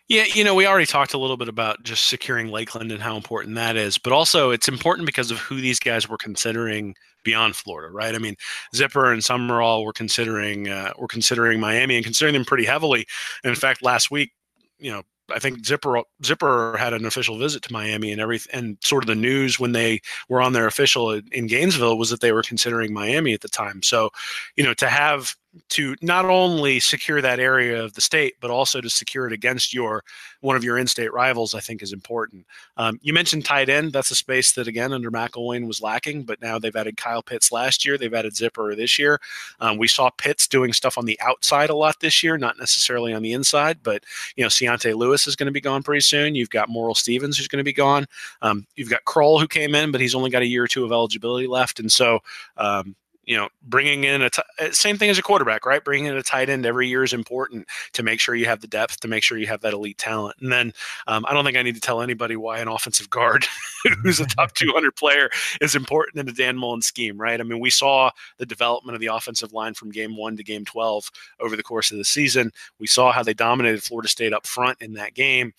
Yeah, 0.10 0.26
you 0.34 0.44
know, 0.44 0.54
we 0.56 0.68
already 0.68 0.86
talked 0.86 1.14
a 1.14 1.18
little 1.18 1.38
bit 1.38 1.48
about 1.48 1.84
just 1.84 2.08
securing 2.08 2.50
Lakeland 2.50 2.92
and 2.92 3.02
how 3.02 3.16
important 3.16 3.56
that 3.56 3.78
is, 3.78 3.98
but 3.98 4.12
also 4.12 4.52
it's 4.52 4.68
important 4.68 5.06
because 5.06 5.32
of 5.32 5.38
who 5.40 5.62
these 5.62 5.80
guys 5.80 6.10
were 6.10 6.18
considering 6.18 6.96
beyond 7.24 7.56
Florida, 7.56 7.94
right? 7.94 8.14
I 8.14 8.18
mean, 8.18 8.36
Zipper 8.76 9.12
and 9.14 9.24
Summerall 9.24 9.86
were 9.86 9.94
considering 9.94 10.68
uh, 10.68 10.92
were 10.98 11.08
considering 11.08 11.60
Miami 11.60 11.96
and 11.96 12.04
considering 12.04 12.34
them 12.34 12.44
pretty 12.46 12.66
heavily. 12.66 13.06
And 13.44 13.50
in 13.52 13.56
fact, 13.56 13.84
last 13.84 14.12
week, 14.12 14.32
you 14.80 14.92
know, 14.92 15.04
I 15.34 15.40
think 15.40 15.66
Zipper 15.66 16.02
Zipper 16.26 16.76
had 16.78 16.94
an 16.94 17.06
official 17.06 17.38
visit 17.38 17.62
to 17.64 17.72
Miami 17.74 18.12
and 18.12 18.20
everything, 18.20 18.54
and 18.54 18.78
sort 18.82 19.04
of 19.04 19.08
the 19.08 19.16
news 19.16 19.60
when 19.60 19.72
they 19.72 20.02
were 20.28 20.42
on 20.42 20.52
their 20.54 20.68
official 20.68 21.12
in 21.32 21.48
Gainesville 21.48 21.98
was 21.98 22.10
that 22.10 22.20
they 22.20 22.34
were 22.34 22.44
considering 22.44 22.92
Miami 22.94 23.34
at 23.34 23.42
the 23.42 23.48
time. 23.48 23.82
So, 23.82 24.10
you 24.58 24.64
know, 24.66 24.74
to 24.74 24.90
have 24.90 25.36
to 25.70 25.96
not 26.02 26.26
only 26.26 26.80
secure 26.80 27.22
that 27.22 27.40
area 27.40 27.84
of 27.84 27.94
the 27.94 28.02
state, 28.02 28.36
but 28.40 28.50
also 28.50 28.80
to 28.80 28.90
secure 28.90 29.28
it 29.28 29.34
against 29.34 29.74
your 29.74 30.04
one 30.40 30.56
of 30.56 30.64
your 30.64 30.78
in-state 30.78 31.12
rivals, 31.14 31.54
I 31.54 31.60
think 31.60 31.82
is 31.84 31.94
important. 31.94 32.46
Um, 32.78 33.00
you 33.02 33.14
mentioned 33.14 33.46
tight 33.46 33.70
end. 33.70 33.92
That's 33.92 34.12
a 34.12 34.16
space 34.16 34.54
that 34.54 34.68
again 34.68 34.94
under 34.94 35.12
McElwain 35.12 35.68
was 35.68 35.82
lacking, 35.82 36.24
but 36.24 36.42
now 36.42 36.58
they've 36.58 36.76
added 36.76 36.98
Kyle 36.98 37.22
Pitts 37.22 37.52
last 37.52 37.86
year. 37.86 37.98
They've 37.98 38.14
added 38.14 38.36
Zipper 38.36 38.76
this 38.76 38.98
year. 38.98 39.20
Um, 39.60 39.78
we 39.78 39.88
saw 39.88 40.10
Pitts 40.10 40.48
doing 40.48 40.72
stuff 40.74 40.98
on 40.98 41.06
the 41.06 41.20
outside 41.20 41.70
a 41.70 41.76
lot 41.76 42.00
this 42.00 42.24
year, 42.24 42.38
not 42.38 42.58
necessarily 42.58 43.14
on 43.14 43.22
the 43.22 43.34
inside. 43.34 43.80
But 43.84 44.04
you 44.36 44.44
know, 44.44 44.50
C'yontai 44.50 44.96
Lewis 44.96 45.28
is 45.28 45.36
going 45.36 45.48
to 45.48 45.52
be 45.52 45.62
gone 45.62 45.84
pretty 45.84 46.02
soon. 46.02 46.36
You've 46.36 46.50
got 46.50 46.70
Moral 46.70 46.96
Stephens 46.96 47.38
who's 47.38 47.48
going 47.48 47.58
to 47.58 47.64
be 47.64 47.74
gone. 47.74 48.06
Um, 48.42 48.66
you've 48.76 48.90
got 48.90 49.04
Krull 49.04 49.40
who 49.40 49.48
came 49.48 49.76
in, 49.76 49.92
but 49.92 50.02
he's 50.02 50.16
only 50.16 50.30
got 50.30 50.44
a 50.44 50.48
year 50.48 50.64
or 50.64 50.68
two 50.68 50.86
of 50.86 50.92
eligibility 50.92 51.48
left, 51.48 51.80
and 51.80 51.92
so 51.92 52.20
um, 52.58 52.96
you 53.32 53.38
know, 53.38 53.48
bringing 53.62 54.04
in 54.04 54.22
a 54.24 54.30
t- 54.30 54.42
uh, 54.60 54.72
same 54.72 54.98
thing 54.98 55.10
as 55.10 55.18
a 55.18 55.22
quarterback, 55.22 55.66
right? 55.66 55.82
Bringing 55.82 56.08
in 56.08 56.18
a 56.18 56.22
tight 56.22 56.50
end 56.50 56.66
every 56.66 56.90
year 56.90 57.02
is 57.02 57.14
important 57.14 57.66
to 57.94 58.04
make 58.04 58.20
sure 58.20 58.36
you 58.36 58.46
have 58.46 58.60
the 58.60 58.68
depth, 58.68 59.00
to 59.00 59.08
make 59.08 59.24
sure 59.24 59.38
you 59.38 59.48
have 59.48 59.62
that 59.62 59.72
elite 59.72 59.98
talent. 59.98 60.36
And 60.42 60.52
then 60.52 60.74
um, 61.08 61.26
I 61.26 61.34
don't 61.34 61.46
think 61.46 61.56
I 61.56 61.62
need 61.62 61.76
to 61.76 61.80
tell 61.80 62.02
anybody 62.02 62.36
why 62.36 62.60
an 62.60 62.68
offensive 62.68 63.10
guard 63.10 63.46
who's 64.04 64.20
a 64.20 64.26
top 64.26 64.52
200 64.56 64.98
player 64.98 65.30
is 65.62 65.76
important 65.76 66.20
in 66.20 66.26
the 66.26 66.34
Dan 66.34 66.58
Mullen 66.58 66.82
scheme, 66.82 67.18
right? 67.18 67.40
I 67.40 67.44
mean, 67.44 67.62
we 67.62 67.70
saw 67.70 68.12
the 68.38 68.46
development 68.46 68.96
of 68.96 69.00
the 69.00 69.08
offensive 69.08 69.54
line 69.54 69.76
from 69.76 69.92
game 69.92 70.18
one 70.18 70.36
to 70.36 70.44
game 70.44 70.66
12 70.66 71.10
over 71.40 71.56
the 71.56 71.64
course 71.64 71.90
of 71.90 71.98
the 71.98 72.04
season. 72.04 72.52
We 72.80 72.88
saw 72.88 73.14
how 73.14 73.24
they 73.24 73.34
dominated 73.34 73.82
Florida 73.82 74.10
State 74.10 74.34
up 74.34 74.46
front 74.46 74.82
in 74.82 74.92
that 74.96 75.14
game. 75.14 75.54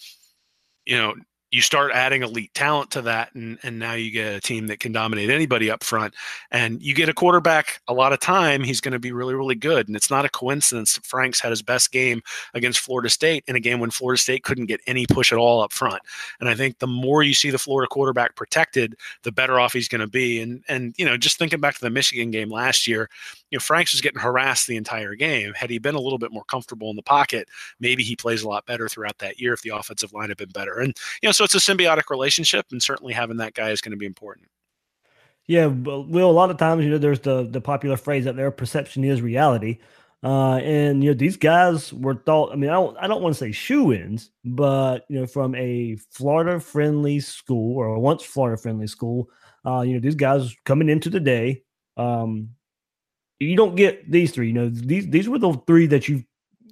You 0.84 0.98
know, 0.98 1.14
you 1.52 1.60
start 1.60 1.92
adding 1.92 2.22
elite 2.22 2.52
talent 2.54 2.90
to 2.90 3.02
that 3.02 3.32
and, 3.34 3.58
and 3.62 3.78
now 3.78 3.92
you 3.92 4.10
get 4.10 4.34
a 4.34 4.40
team 4.40 4.66
that 4.66 4.80
can 4.80 4.90
dominate 4.90 5.30
anybody 5.30 5.70
up 5.70 5.84
front 5.84 6.14
and 6.50 6.82
you 6.82 6.94
get 6.94 7.10
a 7.10 7.14
quarterback 7.14 7.80
a 7.86 7.94
lot 7.94 8.12
of 8.12 8.18
time 8.18 8.64
he's 8.64 8.80
going 8.80 8.92
to 8.92 8.98
be 8.98 9.12
really 9.12 9.34
really 9.34 9.54
good 9.54 9.86
and 9.86 9.94
it's 9.94 10.10
not 10.10 10.24
a 10.24 10.30
coincidence 10.30 10.94
that 10.94 11.04
franks 11.04 11.38
had 11.38 11.50
his 11.50 11.62
best 11.62 11.92
game 11.92 12.20
against 12.54 12.80
florida 12.80 13.08
state 13.08 13.44
in 13.46 13.54
a 13.54 13.60
game 13.60 13.78
when 13.78 13.90
florida 13.90 14.20
state 14.20 14.42
couldn't 14.42 14.66
get 14.66 14.80
any 14.86 15.06
push 15.06 15.30
at 15.30 15.38
all 15.38 15.62
up 15.62 15.72
front 15.72 16.00
and 16.40 16.48
i 16.48 16.54
think 16.54 16.78
the 16.78 16.86
more 16.86 17.22
you 17.22 17.34
see 17.34 17.50
the 17.50 17.58
florida 17.58 17.88
quarterback 17.88 18.34
protected 18.34 18.96
the 19.22 19.30
better 19.30 19.60
off 19.60 19.74
he's 19.74 19.88
going 19.88 20.00
to 20.00 20.06
be 20.06 20.40
and 20.40 20.64
and 20.68 20.94
you 20.96 21.04
know 21.04 21.16
just 21.16 21.38
thinking 21.38 21.60
back 21.60 21.74
to 21.74 21.80
the 21.80 21.90
michigan 21.90 22.30
game 22.30 22.50
last 22.50 22.88
year 22.88 23.08
you 23.52 23.56
know 23.56 23.60
franks 23.60 23.92
was 23.92 24.00
getting 24.00 24.20
harassed 24.20 24.66
the 24.66 24.76
entire 24.76 25.14
game 25.14 25.52
had 25.54 25.70
he 25.70 25.78
been 25.78 25.94
a 25.94 26.00
little 26.00 26.18
bit 26.18 26.32
more 26.32 26.44
comfortable 26.44 26.90
in 26.90 26.96
the 26.96 27.02
pocket 27.02 27.48
maybe 27.78 28.02
he 28.02 28.16
plays 28.16 28.42
a 28.42 28.48
lot 28.48 28.66
better 28.66 28.88
throughout 28.88 29.18
that 29.18 29.38
year 29.38 29.52
if 29.52 29.62
the 29.62 29.70
offensive 29.70 30.12
line 30.12 30.28
had 30.28 30.38
been 30.38 30.48
better 30.48 30.80
and 30.80 30.96
you 31.22 31.28
know 31.28 31.32
so 31.32 31.44
it's 31.44 31.54
a 31.54 31.58
symbiotic 31.58 32.10
relationship, 32.10 32.66
and 32.70 32.82
certainly 32.82 33.12
having 33.12 33.38
that 33.38 33.54
guy 33.54 33.70
is 33.70 33.80
going 33.80 33.92
to 33.92 33.96
be 33.96 34.06
important. 34.06 34.48
Yeah, 35.46 35.66
Will. 35.66 36.30
A 36.30 36.32
lot 36.32 36.50
of 36.50 36.56
times, 36.56 36.84
you 36.84 36.90
know, 36.90 36.98
there's 36.98 37.20
the 37.20 37.48
the 37.50 37.60
popular 37.60 37.96
phrase 37.96 38.24
that 38.24 38.36
their 38.36 38.50
perception 38.50 39.02
is 39.04 39.20
reality, 39.20 39.78
uh, 40.22 40.56
and 40.56 41.02
you 41.02 41.10
know 41.10 41.16
these 41.16 41.36
guys 41.36 41.92
were 41.92 42.14
thought. 42.14 42.52
I 42.52 42.56
mean, 42.56 42.70
I 42.70 42.74
don't 42.74 42.96
I 42.98 43.08
don't 43.08 43.22
want 43.22 43.34
to 43.34 43.38
say 43.38 43.50
shoe-ins, 43.50 44.30
but 44.44 45.04
you 45.08 45.20
know, 45.20 45.26
from 45.26 45.54
a 45.56 45.96
Florida 46.10 46.60
friendly 46.60 47.18
school 47.18 47.76
or 47.76 47.98
once 47.98 48.22
Florida 48.22 48.60
friendly 48.60 48.86
school, 48.86 49.28
uh, 49.66 49.80
you 49.80 49.94
know, 49.94 50.00
these 50.00 50.14
guys 50.14 50.54
coming 50.64 50.88
into 50.88 51.10
the 51.10 51.20
day. 51.20 51.62
Um, 51.96 52.50
you 53.44 53.56
don't 53.56 53.74
get 53.74 54.10
these 54.10 54.32
three. 54.32 54.48
You 54.48 54.54
know, 54.54 54.68
these 54.68 55.08
these 55.08 55.28
were 55.28 55.38
the 55.38 55.54
three 55.66 55.86
that 55.86 56.08
you 56.08 56.24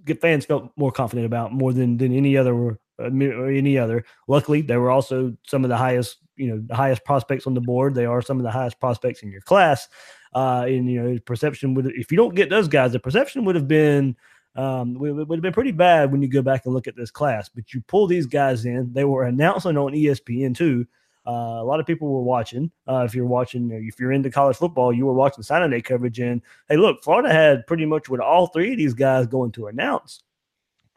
get 0.04 0.20
fans 0.20 0.44
felt 0.44 0.70
more 0.76 0.92
confident 0.92 1.26
about 1.26 1.52
more 1.52 1.72
than 1.72 1.96
than 1.96 2.14
any 2.14 2.36
other 2.36 2.54
or 2.54 2.78
any 3.00 3.78
other. 3.78 4.04
Luckily, 4.28 4.62
they 4.62 4.76
were 4.76 4.90
also 4.90 5.34
some 5.46 5.64
of 5.64 5.70
the 5.70 5.76
highest, 5.76 6.18
you 6.36 6.48
know, 6.48 6.62
the 6.66 6.76
highest 6.76 7.04
prospects 7.04 7.46
on 7.46 7.54
the 7.54 7.60
board. 7.60 7.94
They 7.94 8.04
are 8.04 8.22
some 8.22 8.38
of 8.38 8.42
the 8.42 8.50
highest 8.50 8.78
prospects 8.80 9.22
in 9.22 9.30
your 9.30 9.40
class. 9.40 9.88
Uh, 10.34 10.64
and 10.66 10.88
you 10.90 11.02
know, 11.02 11.18
perception 11.26 11.74
would 11.74 11.86
if 11.86 12.10
you 12.10 12.16
don't 12.16 12.34
get 12.34 12.50
those 12.50 12.68
guys, 12.68 12.92
the 12.92 13.00
perception 13.00 13.44
would 13.44 13.56
have 13.56 13.68
been 13.68 14.16
um, 14.56 14.94
would 14.94 15.18
have 15.18 15.42
been 15.42 15.52
pretty 15.52 15.72
bad 15.72 16.12
when 16.12 16.22
you 16.22 16.28
go 16.28 16.42
back 16.42 16.64
and 16.64 16.74
look 16.74 16.86
at 16.86 16.96
this 16.96 17.10
class. 17.10 17.48
But 17.48 17.72
you 17.72 17.80
pull 17.82 18.06
these 18.06 18.26
guys 18.26 18.64
in; 18.64 18.92
they 18.92 19.04
were 19.04 19.24
announcing 19.24 19.76
on 19.76 19.92
ESPN 19.92 20.56
too. 20.56 20.86
Uh, 21.26 21.60
a 21.60 21.64
lot 21.64 21.80
of 21.80 21.86
people 21.86 22.08
were 22.08 22.22
watching. 22.22 22.70
Uh, 22.88 23.04
if 23.06 23.14
you're 23.14 23.26
watching, 23.26 23.70
if 23.70 24.00
you're 24.00 24.12
into 24.12 24.30
college 24.30 24.56
football, 24.56 24.92
you 24.92 25.06
were 25.06 25.12
watching 25.12 25.42
signing 25.42 25.70
day 25.70 25.82
coverage. 25.82 26.18
And 26.18 26.40
hey, 26.68 26.76
look, 26.76 27.02
Florida 27.02 27.32
had 27.32 27.66
pretty 27.66 27.86
much 27.86 28.08
what 28.08 28.20
all 28.20 28.46
three 28.46 28.72
of 28.72 28.78
these 28.78 28.94
guys 28.94 29.26
going 29.26 29.52
to 29.52 29.66
announce. 29.66 30.22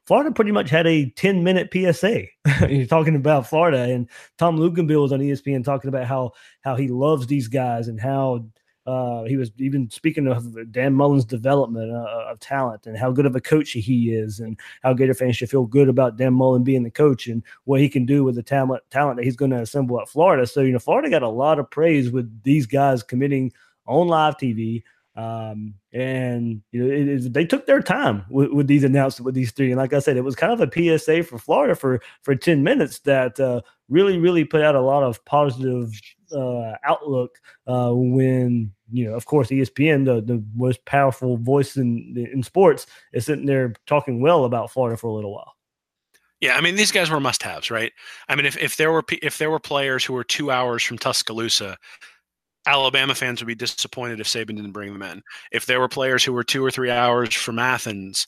Florida 0.06 0.32
pretty 0.32 0.52
much 0.52 0.70
had 0.70 0.86
a 0.86 1.10
10 1.12 1.44
minute 1.44 1.70
PSA. 1.72 2.24
You're 2.70 2.86
talking 2.86 3.16
about 3.16 3.48
Florida, 3.48 3.84
and 3.84 4.10
Tom 4.38 4.58
Luginbill 4.58 5.02
was 5.02 5.14
on 5.14 5.20
ESPN 5.20 5.64
talking 5.64 5.88
about 5.88 6.06
how 6.06 6.32
how 6.62 6.76
he 6.76 6.88
loves 6.88 7.28
these 7.28 7.48
guys 7.48 7.88
and 7.88 8.00
how 8.00 8.46
uh, 8.86 9.24
he 9.24 9.38
was 9.38 9.52
even 9.60 9.90
speaking 9.90 10.28
of 10.28 10.72
Dan 10.72 10.94
Mullen's 10.94 11.24
development 11.24 11.92
uh, 11.92 11.96
uh, 11.96 12.28
of 12.32 12.40
talent 12.40 12.86
and 12.86 12.98
how 12.98 13.12
good 13.12 13.26
of 13.26 13.36
a 13.36 13.42
coach 13.42 13.72
he 13.72 14.14
is, 14.14 14.40
and 14.40 14.60
how 14.82 14.94
Gator 14.94 15.14
fans 15.14 15.38
should 15.38 15.50
feel 15.50 15.66
good 15.66 15.88
about 15.88 16.18
Dan 16.18 16.34
Mullen 16.34 16.64
being 16.64 16.84
the 16.84 16.92
coach 16.92 17.28
and 17.28 17.44
what 17.64 17.80
he 17.80 17.88
can 17.88 18.06
do 18.06 18.24
with 18.24 18.36
the 18.36 18.44
talent 18.44 18.84
talent 18.90 19.18
that 19.18 19.26
he's 19.26 19.38
going 19.38 19.52
to 19.52 19.62
assemble 19.62 20.02
at 20.02 20.10
Florida. 20.10 20.46
So 20.46 20.62
you 20.62 20.74
know, 20.74 20.80
Florida 20.80 21.10
got 21.10 21.24
a 21.24 21.30
lot 21.30 21.60
of 21.60 21.70
praise 21.70 22.12
with 22.12 22.44
these 22.44 22.66
guys 22.66 23.04
committing 23.04 23.54
on 23.86 24.08
live 24.08 24.38
TV. 24.38 24.84
Um, 25.16 25.76
and 25.94 26.64
you 26.72 26.84
know, 26.84 26.92
it, 26.92 27.08
it, 27.08 27.34
they 27.34 27.46
took 27.46 27.68
their 27.68 27.82
time 27.82 28.26
with, 28.32 28.50
with, 28.50 28.66
these 28.66 28.84
announcements 28.84 29.24
with 29.24 29.36
these 29.36 29.52
three. 29.52 29.72
And 29.72 29.78
like 29.78 29.94
I 29.94 30.00
said, 30.00 30.18
it 30.18 30.24
was 30.24 30.36
kind 30.36 30.52
of 30.52 30.60
a 30.60 30.98
PSA 30.98 31.22
for 31.22 31.38
Florida 31.38 31.76
for 31.76 32.02
for 32.24 32.36
10 32.36 32.64
minutes 32.64 32.98
that 33.02 33.40
uh, 33.40 33.62
really, 33.90 34.18
really 34.18 34.44
put 34.44 34.62
out 34.62 34.74
a 34.74 34.82
lot 34.82 35.04
of 35.04 35.24
positive 35.24 35.92
uh, 36.34 36.76
outlook 36.84 37.38
uh, 37.68 37.92
when, 37.94 38.72
you 38.92 39.06
know, 39.06 39.16
of 39.16 39.26
course, 39.26 39.50
ESPN, 39.50 40.06
the, 40.06 40.22
the 40.22 40.44
most 40.56 40.84
powerful 40.86 41.38
voice 41.38 41.78
in, 41.78 42.14
in 42.32 42.44
sports, 42.44 42.86
is 43.14 43.26
sitting 43.26 43.46
there 43.46 43.74
talking 43.86 44.22
well 44.22 44.46
about 44.46 44.72
Florida 44.72 44.98
for 44.98 45.08
a 45.08 45.14
little 45.14 45.34
while. 45.34 45.54
Yeah, 46.40 46.58
I 46.58 46.62
mean 46.62 46.76
these 46.76 46.92
guys 46.92 47.10
were 47.10 47.22
must-haves, 47.22 47.72
right? 47.72 47.94
I 48.28 48.36
mean, 48.36 48.46
if, 48.46 48.58
if 48.58 48.76
there 48.76 48.92
were 48.92 49.06
if 49.22 49.38
there 49.38 49.50
were 49.50 49.60
players 49.60 50.04
who 50.04 50.12
were 50.12 50.26
two 50.26 50.52
hours 50.52 50.84
from 50.84 50.98
Tuscaloosa 50.98 51.78
Alabama 52.66 53.14
fans 53.14 53.42
would 53.42 53.48
be 53.48 53.56
disappointed 53.56 54.20
if 54.20 54.28
Saban 54.28 54.56
didn't 54.56 54.72
bring 54.72 54.94
them 54.94 55.02
in. 55.02 55.22
If 55.52 55.66
there 55.66 55.80
were 55.80 55.90
players 55.90 56.24
who 56.24 56.34
were 56.34 56.44
two 56.44 56.64
or 56.64 56.72
three 56.72 56.92
hours 56.92 57.34
from 57.34 57.60
Athens, 57.60 58.28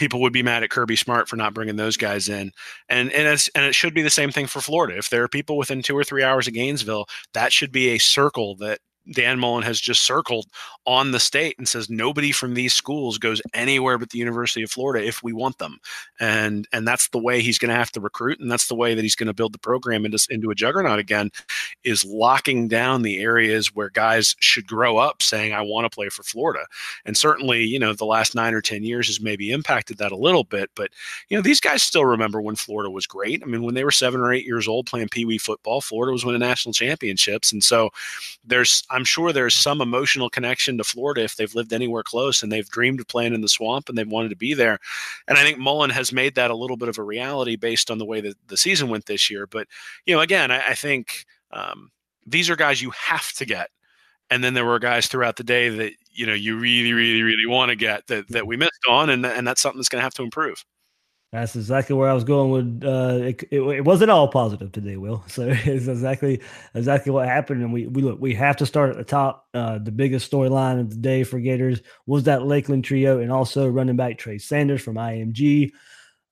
people 0.00 0.20
would 0.22 0.32
be 0.32 0.42
mad 0.42 0.64
at 0.64 0.70
Kirby 0.70 0.96
Smart 0.96 1.28
for 1.28 1.36
not 1.36 1.54
bringing 1.54 1.76
those 1.76 1.96
guys 1.96 2.28
in. 2.28 2.50
And 2.88 3.12
and 3.12 3.28
it's, 3.28 3.48
and 3.48 3.64
it 3.66 3.74
should 3.74 3.94
be 3.94 4.02
the 4.02 4.10
same 4.10 4.32
thing 4.32 4.46
for 4.46 4.60
Florida. 4.60 4.98
If 4.98 5.10
there 5.10 5.22
are 5.22 5.28
people 5.28 5.56
within 5.58 5.82
two 5.82 5.96
or 5.96 6.02
three 6.02 6.24
hours 6.24 6.48
of 6.48 6.54
Gainesville, 6.54 7.06
that 7.34 7.52
should 7.52 7.70
be 7.70 7.90
a 7.90 7.98
circle 7.98 8.56
that 8.56 8.80
Dan 9.12 9.38
Mullen 9.38 9.62
has 9.62 9.80
just 9.80 10.02
circled 10.02 10.46
on 10.86 11.10
the 11.10 11.20
state 11.20 11.56
and 11.58 11.68
says 11.68 11.90
nobody 11.90 12.32
from 12.32 12.54
these 12.54 12.72
schools 12.72 13.18
goes 13.18 13.40
anywhere 13.54 13.98
but 13.98 14.10
the 14.10 14.18
University 14.18 14.62
of 14.62 14.70
Florida 14.70 15.06
if 15.06 15.22
we 15.22 15.32
want 15.32 15.58
them, 15.58 15.78
and 16.18 16.66
and 16.72 16.86
that's 16.86 17.08
the 17.08 17.18
way 17.18 17.40
he's 17.40 17.58
going 17.58 17.70
to 17.70 17.74
have 17.74 17.90
to 17.92 18.00
recruit, 18.00 18.40
and 18.40 18.50
that's 18.50 18.68
the 18.68 18.74
way 18.74 18.94
that 18.94 19.02
he's 19.02 19.16
going 19.16 19.26
to 19.26 19.34
build 19.34 19.52
the 19.52 19.58
program 19.58 20.04
into 20.04 20.18
into 20.30 20.50
a 20.50 20.54
juggernaut 20.54 20.98
again, 20.98 21.30
is 21.84 22.04
locking 22.04 22.68
down 22.68 23.02
the 23.02 23.20
areas 23.20 23.74
where 23.74 23.90
guys 23.90 24.36
should 24.40 24.66
grow 24.66 24.98
up 24.98 25.22
saying 25.22 25.52
I 25.52 25.62
want 25.62 25.90
to 25.90 25.94
play 25.94 26.08
for 26.08 26.22
Florida, 26.22 26.66
and 27.04 27.16
certainly 27.16 27.62
you 27.64 27.78
know 27.78 27.92
the 27.92 28.04
last 28.04 28.34
nine 28.34 28.54
or 28.54 28.60
ten 28.60 28.84
years 28.84 29.06
has 29.08 29.20
maybe 29.20 29.50
impacted 29.50 29.98
that 29.98 30.12
a 30.12 30.16
little 30.16 30.44
bit, 30.44 30.70
but 30.76 30.90
you 31.28 31.36
know 31.36 31.42
these 31.42 31.60
guys 31.60 31.82
still 31.82 32.04
remember 32.04 32.40
when 32.40 32.56
Florida 32.56 32.90
was 32.90 33.06
great. 33.06 33.42
I 33.42 33.46
mean 33.46 33.62
when 33.62 33.74
they 33.74 33.84
were 33.84 33.90
seven 33.90 34.20
or 34.20 34.32
eight 34.32 34.46
years 34.46 34.68
old 34.68 34.86
playing 34.86 35.08
Pee 35.08 35.24
Wee 35.24 35.38
football, 35.38 35.80
Florida 35.80 36.12
was 36.12 36.24
winning 36.24 36.40
national 36.40 36.72
championships, 36.72 37.52
and 37.52 37.62
so 37.64 37.90
there's 38.44 38.84
I'm 38.90 39.04
sure 39.04 39.32
there's 39.32 39.54
some 39.54 39.80
emotional 39.80 40.28
connection 40.28 40.76
to 40.78 40.84
Florida 40.84 41.22
if 41.22 41.36
they've 41.36 41.54
lived 41.54 41.72
anywhere 41.72 42.02
close 42.02 42.42
and 42.42 42.50
they've 42.50 42.68
dreamed 42.68 43.00
of 43.00 43.08
playing 43.08 43.34
in 43.34 43.40
the 43.40 43.48
swamp 43.48 43.88
and 43.88 43.96
they've 43.96 44.08
wanted 44.08 44.30
to 44.30 44.36
be 44.36 44.52
there. 44.52 44.78
And 45.28 45.38
I 45.38 45.42
think 45.42 45.58
Mullen 45.58 45.90
has 45.90 46.12
made 46.12 46.34
that 46.34 46.50
a 46.50 46.56
little 46.56 46.76
bit 46.76 46.88
of 46.88 46.98
a 46.98 47.02
reality 47.02 47.56
based 47.56 47.90
on 47.90 47.98
the 47.98 48.04
way 48.04 48.20
that 48.20 48.36
the 48.48 48.56
season 48.56 48.88
went 48.88 49.06
this 49.06 49.30
year. 49.30 49.46
But, 49.46 49.68
you 50.06 50.14
know, 50.14 50.20
again, 50.20 50.50
I, 50.50 50.70
I 50.70 50.74
think 50.74 51.24
um, 51.52 51.90
these 52.26 52.50
are 52.50 52.56
guys 52.56 52.82
you 52.82 52.90
have 52.90 53.32
to 53.34 53.44
get. 53.44 53.70
And 54.28 54.44
then 54.44 54.54
there 54.54 54.64
were 54.64 54.78
guys 54.78 55.06
throughout 55.06 55.36
the 55.36 55.44
day 55.44 55.68
that, 55.68 55.92
you 56.12 56.26
know, 56.26 56.34
you 56.34 56.58
really, 56.58 56.92
really, 56.92 57.22
really 57.22 57.46
want 57.46 57.70
to 57.70 57.76
get 57.76 58.06
that, 58.08 58.28
that 58.28 58.46
we 58.46 58.56
missed 58.56 58.84
on. 58.88 59.10
And, 59.10 59.24
and 59.26 59.46
that's 59.46 59.60
something 59.60 59.78
that's 59.78 59.88
going 59.88 60.00
to 60.00 60.04
have 60.04 60.14
to 60.14 60.22
improve. 60.22 60.64
That's 61.32 61.54
exactly 61.54 61.94
where 61.94 62.08
I 62.08 62.12
was 62.12 62.24
going 62.24 62.50
with. 62.50 62.82
Uh, 62.84 63.18
it, 63.22 63.44
it, 63.52 63.60
it, 63.60 63.84
wasn't 63.84 64.10
all 64.10 64.26
positive 64.26 64.72
today, 64.72 64.96
Will. 64.96 65.24
So 65.28 65.46
it's 65.48 65.86
exactly 65.86 66.40
exactly 66.74 67.12
what 67.12 67.28
happened. 67.28 67.62
And 67.62 67.72
we 67.72 67.86
we 67.86 68.02
look 68.02 68.20
we 68.20 68.34
have 68.34 68.56
to 68.56 68.66
start 68.66 68.90
at 68.90 68.96
the 68.96 69.04
top. 69.04 69.46
Uh, 69.54 69.78
the 69.78 69.92
biggest 69.92 70.30
storyline 70.30 70.80
of 70.80 70.90
the 70.90 70.96
day 70.96 71.22
for 71.22 71.38
Gators 71.38 71.82
was 72.06 72.24
that 72.24 72.46
Lakeland 72.46 72.84
trio, 72.84 73.20
and 73.20 73.30
also 73.30 73.68
running 73.68 73.96
back 73.96 74.18
Trey 74.18 74.38
Sanders 74.38 74.82
from 74.82 74.96
IMG. 74.96 75.70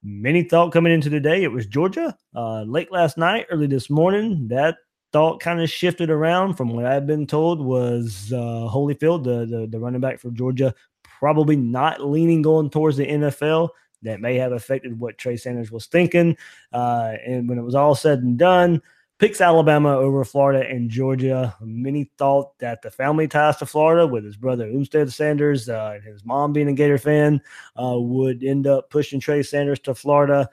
Many 0.03 0.43
thought 0.43 0.73
coming 0.73 0.93
into 0.93 1.11
the 1.11 1.21
day 1.21 1.45
it 1.45 1.53
was 1.53 1.67
Georgia. 1.67 2.17
Uh, 2.35 2.63
late 2.63 2.91
last 2.91 3.17
night, 3.17 3.47
early 3.51 3.69
this 3.69 3.89
morning, 3.89 4.49
that 4.49 4.79
thought 5.13 5.41
kind 5.41 5.61
of 5.61 5.71
shifted 5.71 6.11
around 6.11 6.55
from 6.55 6.71
what 6.71 6.87
I've 6.87 7.07
been 7.07 7.27
told 7.27 7.61
was 7.61 8.33
uh, 8.33 8.69
Holyfield, 8.69 9.23
the, 9.23 9.47
the 9.47 9.69
the 9.71 9.79
running 9.79 10.01
back 10.01 10.19
for 10.19 10.33
Georgia, 10.33 10.75
probably 11.21 11.55
not 11.55 12.05
leaning 12.05 12.43
going 12.43 12.69
towards 12.69 12.97
the 12.97 13.07
NFL 13.07 13.69
that 14.03 14.21
may 14.21 14.37
have 14.37 14.53
affected 14.53 14.99
what 14.99 15.19
Trey 15.19 15.37
Sanders 15.37 15.71
was 15.71 15.87
thinking. 15.87 16.37
Uh, 16.73 17.15
and 17.27 17.49
when 17.49 17.59
it 17.59 17.65
was 17.65 17.75
all 17.75 17.95
said 17.95 18.21
and 18.21 18.39
done, 18.39 18.81
picks 19.19 19.41
Alabama 19.41 19.97
over 19.97 20.25
Florida 20.25 20.69
and 20.69 20.91
Georgia. 20.91 21.55
Many 21.61 22.11
thought 22.19 22.57
that 22.59 22.83
the 22.83 22.91
family 22.91 23.27
ties 23.27 23.57
to 23.57 23.67
Florida 23.67 24.07
with 24.07 24.25
his 24.25 24.37
brother 24.37 24.67
Umstead 24.67 25.13
Sanders 25.13 25.69
uh, 25.69 25.93
and 25.97 26.05
his 26.05 26.25
mom 26.25 26.53
being 26.53 26.69
a 26.69 26.73
Gator 26.73 26.99
fan 26.99 27.41
uh, 27.81 27.99
would 27.99 28.45
end 28.45 28.67
up 28.67 28.91
pushing 28.91 29.21
Trey 29.21 29.43
Sanders 29.43 29.81
to 29.81 29.95
Florida. 29.95 30.49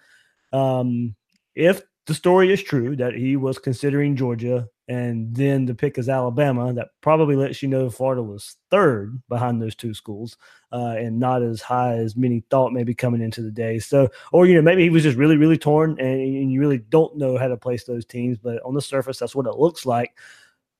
Um, 0.51 1.15
if 1.53 1.84
the 2.07 2.13
story 2.13 2.53
is 2.53 2.61
true 2.61 2.95
that 2.97 3.15
he 3.15 3.35
was 3.35 3.57
considering 3.57 4.15
Georgia 4.15 4.67
and 4.87 5.35
then 5.35 5.65
the 5.65 5.73
pick 5.73 5.97
is 5.97 6.07
Alabama. 6.07 6.71
That 6.71 6.89
probably 7.01 7.35
lets 7.35 7.63
you 7.63 7.69
know 7.69 7.89
Florida 7.89 8.21
was 8.21 8.57
third 8.69 9.21
behind 9.27 9.59
those 9.59 9.75
two 9.75 9.95
schools 9.95 10.37
uh, 10.71 10.95
and 10.97 11.19
not 11.19 11.41
as 11.41 11.61
high 11.61 11.95
as 11.95 12.15
many 12.15 12.43
thought 12.51 12.73
maybe 12.73 12.93
coming 12.93 13.21
into 13.21 13.41
the 13.41 13.51
day. 13.51 13.79
So, 13.79 14.09
or, 14.31 14.45
you 14.45 14.53
know, 14.53 14.61
maybe 14.61 14.83
he 14.83 14.91
was 14.91 15.01
just 15.03 15.17
really, 15.17 15.37
really 15.37 15.57
torn 15.57 15.91
and, 15.99 16.21
and 16.21 16.51
you 16.51 16.59
really 16.59 16.77
don't 16.77 17.17
know 17.17 17.37
how 17.37 17.47
to 17.47 17.57
place 17.57 17.85
those 17.85 18.05
teams. 18.05 18.37
But 18.37 18.61
on 18.63 18.75
the 18.75 18.81
surface, 18.81 19.17
that's 19.17 19.35
what 19.35 19.47
it 19.47 19.55
looks 19.55 19.85
like. 19.85 20.15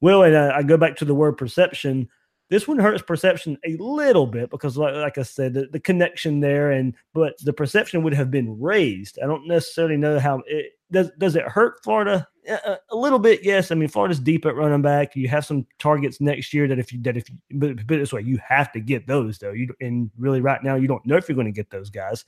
Well, 0.02 0.24
and 0.24 0.38
I, 0.38 0.58
I 0.58 0.64
go 0.64 0.78
back 0.78 0.96
to 0.98 1.06
the 1.06 1.16
word 1.16 1.38
perception. 1.38 2.08
This 2.50 2.68
one 2.68 2.78
hurts 2.78 3.02
perception 3.02 3.58
a 3.66 3.76
little 3.78 4.28
bit 4.28 4.52
because, 4.52 4.78
like, 4.78 4.94
like 4.94 5.18
I 5.18 5.24
said, 5.24 5.56
the, 5.56 5.66
the, 5.66 5.80
connection 5.80 6.42
there, 6.42 6.70
and 6.70 6.94
but 7.12 7.34
the 7.44 7.54
perception 7.54 8.04
would 8.04 8.14
have 8.14 8.30
been 8.30 8.62
raised. 8.62 9.18
I 9.18 9.26
don't 9.26 9.48
necessarily 9.48 9.98
know 9.98 10.20
how 10.20 10.44
it 10.46 10.74
does. 10.96 11.12
Does 11.20 11.36
it 11.36 11.44
hurt 11.44 11.84
Florida 11.84 12.28
a, 12.48 12.78
a 12.90 12.96
little 12.96 13.20
bit? 13.20 13.44
Yes. 13.44 13.70
I 13.72 13.76
mean, 13.76 13.90
Florida's 13.90 14.20
deep 14.20 14.46
at 14.46 14.56
running 14.56 14.82
back. 14.82 15.16
You 15.16 15.28
have 15.28 15.46
some 15.46 15.68
targets 15.78 16.20
next 16.20 16.54
year 16.54 16.68
that 16.68 16.80
if 16.80 16.92
you 16.92 17.02
that 17.04 17.18
if 17.18 17.30
you 17.30 17.36
but, 17.52 17.76
but 17.86 17.98
this 17.98 18.14
way, 18.14 18.22
you 18.22 18.40
have 18.48 18.72
to 18.72 18.80
get 18.80 19.06
those 19.06 19.38
though. 19.38 19.52
You 19.52 19.68
and 19.82 20.10
really 20.18 20.42
right 20.42 20.64
now 20.64 20.76
you 20.76 20.88
don't 20.88 21.06
know 21.06 21.18
if 21.18 21.30
you're 21.30 21.36
going 21.36 21.46
to 21.46 21.52
get 21.52 21.70
those 21.70 21.90
guys, 21.90 22.26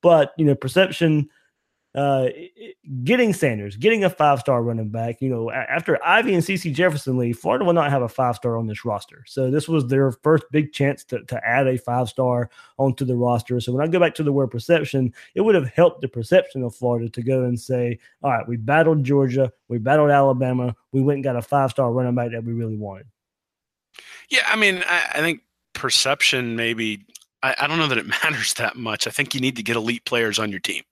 but 0.00 0.32
you 0.36 0.44
know 0.44 0.54
perception 0.54 1.28
uh, 1.94 2.28
getting 3.02 3.32
Sanders, 3.32 3.76
getting 3.76 4.04
a 4.04 4.10
five 4.10 4.40
star 4.40 4.62
running 4.62 4.90
back. 4.90 5.20
You 5.20 5.30
know, 5.30 5.50
after 5.50 5.98
Ivey 6.04 6.34
and 6.34 6.42
CeCe 6.42 6.74
Jefferson 6.74 7.16
leave, 7.16 7.38
Florida 7.38 7.64
will 7.64 7.72
not 7.72 7.90
have 7.90 8.02
a 8.02 8.08
five 8.08 8.36
star 8.36 8.56
on 8.56 8.66
this 8.66 8.84
roster. 8.84 9.24
So 9.26 9.50
this 9.50 9.68
was 9.68 9.86
their 9.86 10.12
first 10.12 10.44
big 10.50 10.72
chance 10.72 11.04
to, 11.04 11.24
to 11.24 11.46
add 11.46 11.66
a 11.66 11.78
five 11.78 12.08
star 12.08 12.50
onto 12.78 13.04
the 13.04 13.16
roster. 13.16 13.60
So 13.60 13.72
when 13.72 13.86
I 13.86 13.90
go 13.90 13.98
back 13.98 14.14
to 14.16 14.22
the 14.22 14.32
word 14.32 14.50
perception, 14.50 15.12
it 15.34 15.40
would 15.40 15.54
have 15.54 15.68
helped 15.70 16.00
the 16.02 16.08
perception 16.08 16.62
of 16.62 16.74
Florida 16.74 17.08
to 17.08 17.22
go 17.22 17.44
and 17.44 17.58
say, 17.58 17.98
all 18.22 18.30
right, 18.30 18.46
we 18.46 18.56
battled 18.56 19.04
Georgia, 19.04 19.52
we 19.68 19.78
battled 19.78 20.10
Alabama, 20.10 20.74
we 20.92 21.00
went 21.00 21.16
and 21.16 21.24
got 21.24 21.36
a 21.36 21.42
five 21.42 21.70
star 21.70 21.90
running 21.90 22.14
back 22.14 22.32
that 22.32 22.44
we 22.44 22.52
really 22.52 22.76
wanted. 22.76 23.06
Yeah, 24.30 24.42
I 24.46 24.56
mean, 24.56 24.84
I, 24.86 25.02
I 25.14 25.20
think 25.20 25.40
perception 25.72 26.56
maybe 26.56 27.06
I, 27.42 27.54
I, 27.60 27.66
don't 27.66 27.78
know 27.78 27.86
that 27.86 27.98
it 27.98 28.06
matters 28.24 28.54
that 28.54 28.76
much. 28.76 29.06
I 29.06 29.10
think 29.10 29.34
you 29.34 29.40
need 29.40 29.56
to 29.56 29.62
get 29.62 29.76
elite 29.76 30.04
players 30.04 30.38
on 30.38 30.50
your 30.50 30.60
team. 30.60 30.82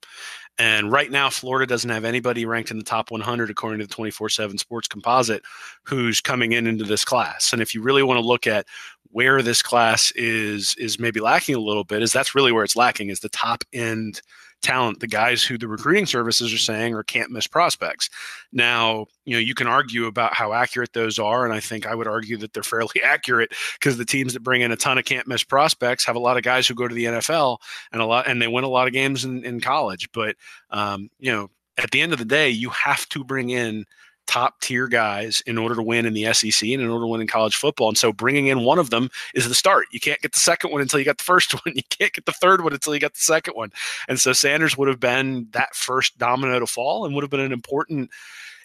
And 0.59 0.90
right 0.90 1.11
now, 1.11 1.29
Florida 1.29 1.66
doesn't 1.66 1.90
have 1.90 2.05
anybody 2.05 2.47
ranked 2.47 2.71
in 2.71 2.79
the 2.79 2.85
top 2.85 3.11
100 3.11 3.51
according 3.51 3.81
to 3.81 3.87
the 3.87 3.95
24 3.95 4.29
7 4.31 4.57
Sports 4.59 4.88
Composite 4.88 5.42
who's 5.83 6.21
coming 6.21 6.53
in 6.53 6.66
into 6.66 6.85
this 6.85 7.05
class. 7.05 7.53
And 7.53 7.61
if 7.61 7.75
you 7.75 7.83
really 7.83 8.03
want 8.03 8.19
to 8.19 8.27
look 8.27 8.47
at 8.47 8.66
where 9.12 9.42
this 9.42 9.62
class 9.62 10.11
is 10.12 10.75
is 10.79 10.99
maybe 10.99 11.21
lacking 11.21 11.55
a 11.55 11.61
little 11.61 11.85
bit, 11.85 12.03
is 12.03 12.12
that's 12.12 12.35
really 12.35 12.53
where 12.53 12.64
it's 12.64 12.77
lacking 12.77 13.11
is 13.11 13.21
the 13.21 13.29
top 13.29 13.64
end 13.73 14.23
talent, 14.66 15.00
the 15.00 15.07
guys 15.07 15.44
who 15.44 15.57
the 15.57 15.68
recruiting 15.68 16.07
services 16.07 16.52
are 16.52 16.59
saying 16.59 16.94
are 16.94 17.05
can't 17.05 17.31
miss 17.31 17.46
prospects. 17.46 18.11
Now, 18.52 19.07
you 19.24 19.35
know, 19.35 19.38
you 19.38 19.55
can 19.55 19.66
argue 19.66 20.07
about 20.07 20.35
how 20.35 20.52
accurate 20.52 20.92
those 20.92 21.18
are, 21.18 21.44
and 21.44 21.55
I 21.55 21.61
think 21.61 21.87
I 21.87 21.94
would 21.94 22.09
argue 22.09 22.37
that 22.38 22.52
they're 22.52 22.62
fairly 22.76 23.02
accurate 23.05 23.52
because 23.74 23.96
the 23.96 24.05
teams 24.05 24.33
that 24.35 24.42
bring 24.42 24.62
in 24.62 24.72
a 24.72 24.76
ton 24.76 24.98
of 24.98 25.05
can't 25.05 25.29
miss 25.29 25.44
prospects 25.44 26.05
have 26.05 26.16
a 26.16 26.20
lot 26.20 26.37
of 26.37 26.42
guys 26.42 26.66
who 26.66 26.74
go 26.74 26.88
to 26.88 26.94
the 26.94 27.05
NFL 27.05 27.59
and 27.92 28.02
a 28.02 28.07
lot 28.07 28.26
and 28.26 28.42
they 28.42 28.48
win 28.48 28.64
a 28.64 28.68
lot 28.68 28.87
of 28.87 28.92
games 28.92 29.24
in, 29.24 29.44
in 29.44 29.61
college. 29.61 30.11
But 30.12 30.37
um, 30.70 31.11
you 31.18 31.33
know, 31.33 31.50
at 31.79 31.90
the 31.90 32.00
end 32.00 32.12
of 32.12 32.18
the 32.18 32.24
day, 32.24 32.50
you 32.50 32.70
have 32.70 33.09
to 33.11 33.22
bring 33.22 33.50
in 33.50 33.85
top 34.26 34.60
tier 34.60 34.88
guys 34.88 35.40
in 35.46 35.58
order 35.58 35.74
to 35.74 35.82
win 35.82 36.06
in 36.06 36.14
the 36.14 36.32
SEC 36.32 36.68
and 36.68 36.82
in 36.82 36.88
order 36.88 37.04
to 37.04 37.08
win 37.08 37.20
in 37.20 37.26
college 37.26 37.56
football. 37.56 37.88
And 37.88 37.98
so 37.98 38.12
bringing 38.12 38.48
in 38.48 38.64
one 38.64 38.78
of 38.78 38.90
them 38.90 39.10
is 39.34 39.48
the 39.48 39.54
start. 39.54 39.86
You 39.92 40.00
can't 40.00 40.20
get 40.20 40.32
the 40.32 40.38
second 40.38 40.70
one 40.70 40.80
until 40.80 40.98
you 40.98 41.04
got 41.04 41.18
the 41.18 41.24
first 41.24 41.52
one. 41.64 41.74
You 41.74 41.82
can't 41.90 42.12
get 42.12 42.26
the 42.26 42.32
third 42.32 42.62
one 42.62 42.72
until 42.72 42.94
you 42.94 43.00
got 43.00 43.14
the 43.14 43.20
second 43.20 43.54
one. 43.54 43.72
And 44.08 44.20
so 44.20 44.32
Sanders 44.32 44.76
would 44.76 44.88
have 44.88 45.00
been 45.00 45.48
that 45.52 45.74
first 45.74 46.18
domino 46.18 46.58
to 46.58 46.66
fall 46.66 47.04
and 47.04 47.14
would 47.14 47.24
have 47.24 47.30
been 47.30 47.40
an 47.40 47.52
important 47.52 48.10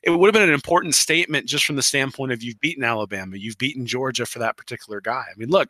it 0.03 0.09
would 0.09 0.27
have 0.27 0.33
been 0.33 0.49
an 0.49 0.53
important 0.53 0.95
statement 0.95 1.45
just 1.45 1.63
from 1.63 1.75
the 1.75 1.83
standpoint 1.83 2.31
of 2.31 2.41
you've 2.41 2.59
beaten 2.59 2.83
Alabama, 2.83 3.37
you've 3.37 3.59
beaten 3.59 3.85
Georgia 3.85 4.25
for 4.25 4.39
that 4.39 4.57
particular 4.57 4.99
guy. 4.99 5.25
I 5.29 5.37
mean, 5.37 5.49
look, 5.49 5.69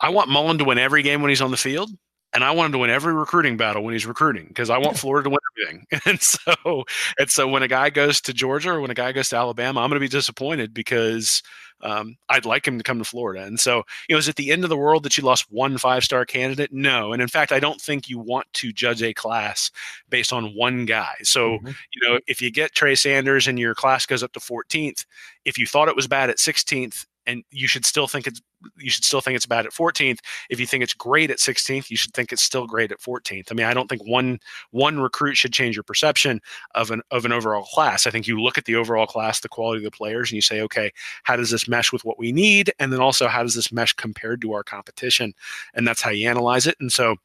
I 0.00 0.10
want 0.10 0.28
Mullen 0.28 0.58
to 0.58 0.64
win 0.64 0.78
every 0.78 1.02
game 1.02 1.22
when 1.22 1.30
he's 1.30 1.40
on 1.40 1.50
the 1.50 1.56
field 1.56 1.90
and 2.36 2.44
I 2.44 2.50
want 2.50 2.66
him 2.66 2.72
to 2.72 2.78
win 2.78 2.90
every 2.90 3.14
recruiting 3.14 3.56
battle 3.56 3.82
when 3.82 3.94
he's 3.94 4.04
recruiting 4.04 4.44
because 4.48 4.68
I 4.68 4.76
want 4.76 4.98
Florida 4.98 5.24
to 5.24 5.30
win 5.30 5.38
everything. 5.56 5.86
And 6.04 6.20
so, 6.20 6.84
and 7.18 7.30
so 7.30 7.48
when 7.48 7.62
a 7.62 7.68
guy 7.68 7.88
goes 7.88 8.20
to 8.20 8.34
Georgia 8.34 8.72
or 8.72 8.80
when 8.82 8.90
a 8.90 8.94
guy 8.94 9.12
goes 9.12 9.30
to 9.30 9.36
Alabama, 9.36 9.80
I'm 9.80 9.88
going 9.88 9.96
to 9.96 10.04
be 10.04 10.08
disappointed 10.08 10.74
because 10.74 11.42
um, 11.80 12.18
I'd 12.28 12.44
like 12.44 12.68
him 12.68 12.76
to 12.76 12.84
come 12.84 12.98
to 12.98 13.04
Florida. 13.04 13.42
And 13.44 13.58
so, 13.58 13.84
you 14.06 14.14
know, 14.14 14.18
is 14.18 14.28
it 14.28 14.36
the 14.36 14.52
end 14.52 14.64
of 14.64 14.70
the 14.70 14.76
world 14.76 15.02
that 15.04 15.16
you 15.16 15.24
lost 15.24 15.50
one 15.50 15.78
five 15.78 16.04
star 16.04 16.26
candidate? 16.26 16.74
No. 16.74 17.14
And 17.14 17.22
in 17.22 17.28
fact, 17.28 17.52
I 17.52 17.58
don't 17.58 17.80
think 17.80 18.10
you 18.10 18.18
want 18.18 18.46
to 18.54 18.70
judge 18.70 19.02
a 19.02 19.14
class 19.14 19.70
based 20.10 20.30
on 20.30 20.54
one 20.54 20.84
guy. 20.84 21.14
So, 21.22 21.52
mm-hmm. 21.52 21.68
you 21.94 22.06
know, 22.06 22.20
if 22.26 22.42
you 22.42 22.50
get 22.50 22.74
Trey 22.74 22.96
Sanders 22.96 23.48
and 23.48 23.58
your 23.58 23.74
class 23.74 24.04
goes 24.04 24.22
up 24.22 24.34
to 24.34 24.40
14th, 24.40 25.06
if 25.46 25.58
you 25.58 25.66
thought 25.66 25.88
it 25.88 25.96
was 25.96 26.06
bad 26.06 26.28
at 26.28 26.36
16th, 26.36 27.06
and 27.26 27.42
you 27.50 27.68
should 27.68 27.84
still 27.84 28.06
think 28.06 28.26
it's 28.26 28.40
you 28.76 28.90
should 28.90 29.04
still 29.04 29.20
think 29.20 29.36
it's 29.36 29.46
bad 29.46 29.66
at 29.66 29.72
14th. 29.72 30.18
If 30.48 30.58
you 30.58 30.66
think 30.66 30.82
it's 30.82 30.94
great 30.94 31.30
at 31.30 31.38
16th, 31.38 31.90
you 31.90 31.96
should 31.96 32.12
think 32.14 32.32
it's 32.32 32.42
still 32.42 32.66
great 32.66 32.90
at 32.90 33.00
14th. 33.00 33.48
I 33.50 33.54
mean, 33.54 33.66
I 33.66 33.74
don't 33.74 33.88
think 33.88 34.02
one 34.06 34.38
one 34.70 34.98
recruit 34.98 35.36
should 35.36 35.52
change 35.52 35.76
your 35.76 35.82
perception 35.82 36.40
of 36.74 36.90
an 36.90 37.02
of 37.10 37.24
an 37.24 37.32
overall 37.32 37.64
class. 37.64 38.06
I 38.06 38.10
think 38.10 38.26
you 38.26 38.40
look 38.40 38.58
at 38.58 38.64
the 38.64 38.76
overall 38.76 39.06
class, 39.06 39.40
the 39.40 39.48
quality 39.48 39.84
of 39.84 39.90
the 39.90 39.96
players, 39.96 40.30
and 40.30 40.36
you 40.36 40.42
say, 40.42 40.60
okay, 40.62 40.90
how 41.24 41.36
does 41.36 41.50
this 41.50 41.68
mesh 41.68 41.92
with 41.92 42.04
what 42.04 42.18
we 42.18 42.32
need? 42.32 42.72
And 42.78 42.92
then 42.92 43.00
also 43.00 43.28
how 43.28 43.42
does 43.42 43.54
this 43.54 43.72
mesh 43.72 43.92
compared 43.92 44.40
to 44.42 44.52
our 44.52 44.62
competition? 44.62 45.34
And 45.74 45.86
that's 45.86 46.02
how 46.02 46.10
you 46.10 46.28
analyze 46.28 46.66
it. 46.66 46.76
And 46.80 46.92
so 46.92 47.16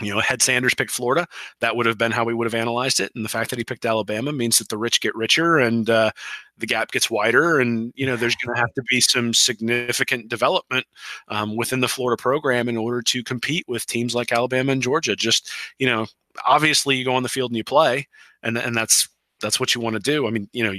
you 0.00 0.12
know, 0.12 0.20
had 0.20 0.42
Sanders 0.42 0.74
picked 0.74 0.90
Florida, 0.90 1.26
that 1.60 1.76
would 1.76 1.86
have 1.86 1.98
been 1.98 2.10
how 2.10 2.24
we 2.24 2.34
would 2.34 2.46
have 2.46 2.54
analyzed 2.54 2.98
it. 2.98 3.12
And 3.14 3.24
the 3.24 3.28
fact 3.28 3.50
that 3.50 3.58
he 3.58 3.64
picked 3.64 3.86
Alabama 3.86 4.32
means 4.32 4.58
that 4.58 4.68
the 4.68 4.76
rich 4.76 5.00
get 5.00 5.14
richer 5.14 5.58
and 5.58 5.88
uh, 5.88 6.10
the 6.58 6.66
gap 6.66 6.90
gets 6.90 7.10
wider. 7.10 7.60
And, 7.60 7.92
you 7.94 8.04
know, 8.04 8.16
there's 8.16 8.34
going 8.34 8.54
to 8.56 8.60
have 8.60 8.74
to 8.74 8.82
be 8.90 9.00
some 9.00 9.32
significant 9.32 10.28
development 10.28 10.86
um, 11.28 11.56
within 11.56 11.80
the 11.80 11.88
Florida 11.88 12.20
program 12.20 12.68
in 12.68 12.76
order 12.76 13.02
to 13.02 13.22
compete 13.22 13.64
with 13.68 13.86
teams 13.86 14.14
like 14.14 14.32
Alabama 14.32 14.72
and 14.72 14.82
Georgia. 14.82 15.14
Just, 15.14 15.50
you 15.78 15.86
know, 15.86 16.06
obviously 16.44 16.96
you 16.96 17.04
go 17.04 17.14
on 17.14 17.22
the 17.22 17.28
field 17.28 17.52
and 17.52 17.56
you 17.56 17.64
play, 17.64 18.08
and, 18.42 18.58
and 18.58 18.76
that's 18.76 19.08
that's 19.40 19.60
what 19.60 19.74
you 19.74 19.80
want 19.80 19.94
to 19.94 20.00
do. 20.00 20.26
I 20.26 20.30
mean, 20.30 20.48
you 20.52 20.64
know, 20.64 20.74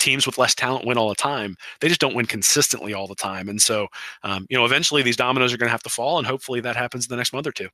teams 0.00 0.26
with 0.26 0.38
less 0.38 0.54
talent 0.54 0.86
win 0.86 0.98
all 0.98 1.08
the 1.08 1.14
time. 1.14 1.56
They 1.80 1.88
just 1.88 2.00
don't 2.00 2.14
win 2.14 2.26
consistently 2.26 2.94
all 2.94 3.06
the 3.06 3.14
time. 3.14 3.48
And 3.48 3.60
so, 3.60 3.88
um, 4.22 4.46
you 4.48 4.56
know, 4.56 4.64
eventually 4.64 5.02
these 5.02 5.16
dominoes 5.16 5.52
are 5.52 5.56
going 5.56 5.68
to 5.68 5.72
have 5.72 5.82
to 5.84 5.90
fall, 5.90 6.18
and 6.18 6.26
hopefully 6.26 6.60
that 6.60 6.76
happens 6.76 7.06
in 7.06 7.10
the 7.10 7.16
next 7.16 7.32
month 7.32 7.46
or 7.46 7.52
two. 7.52 7.68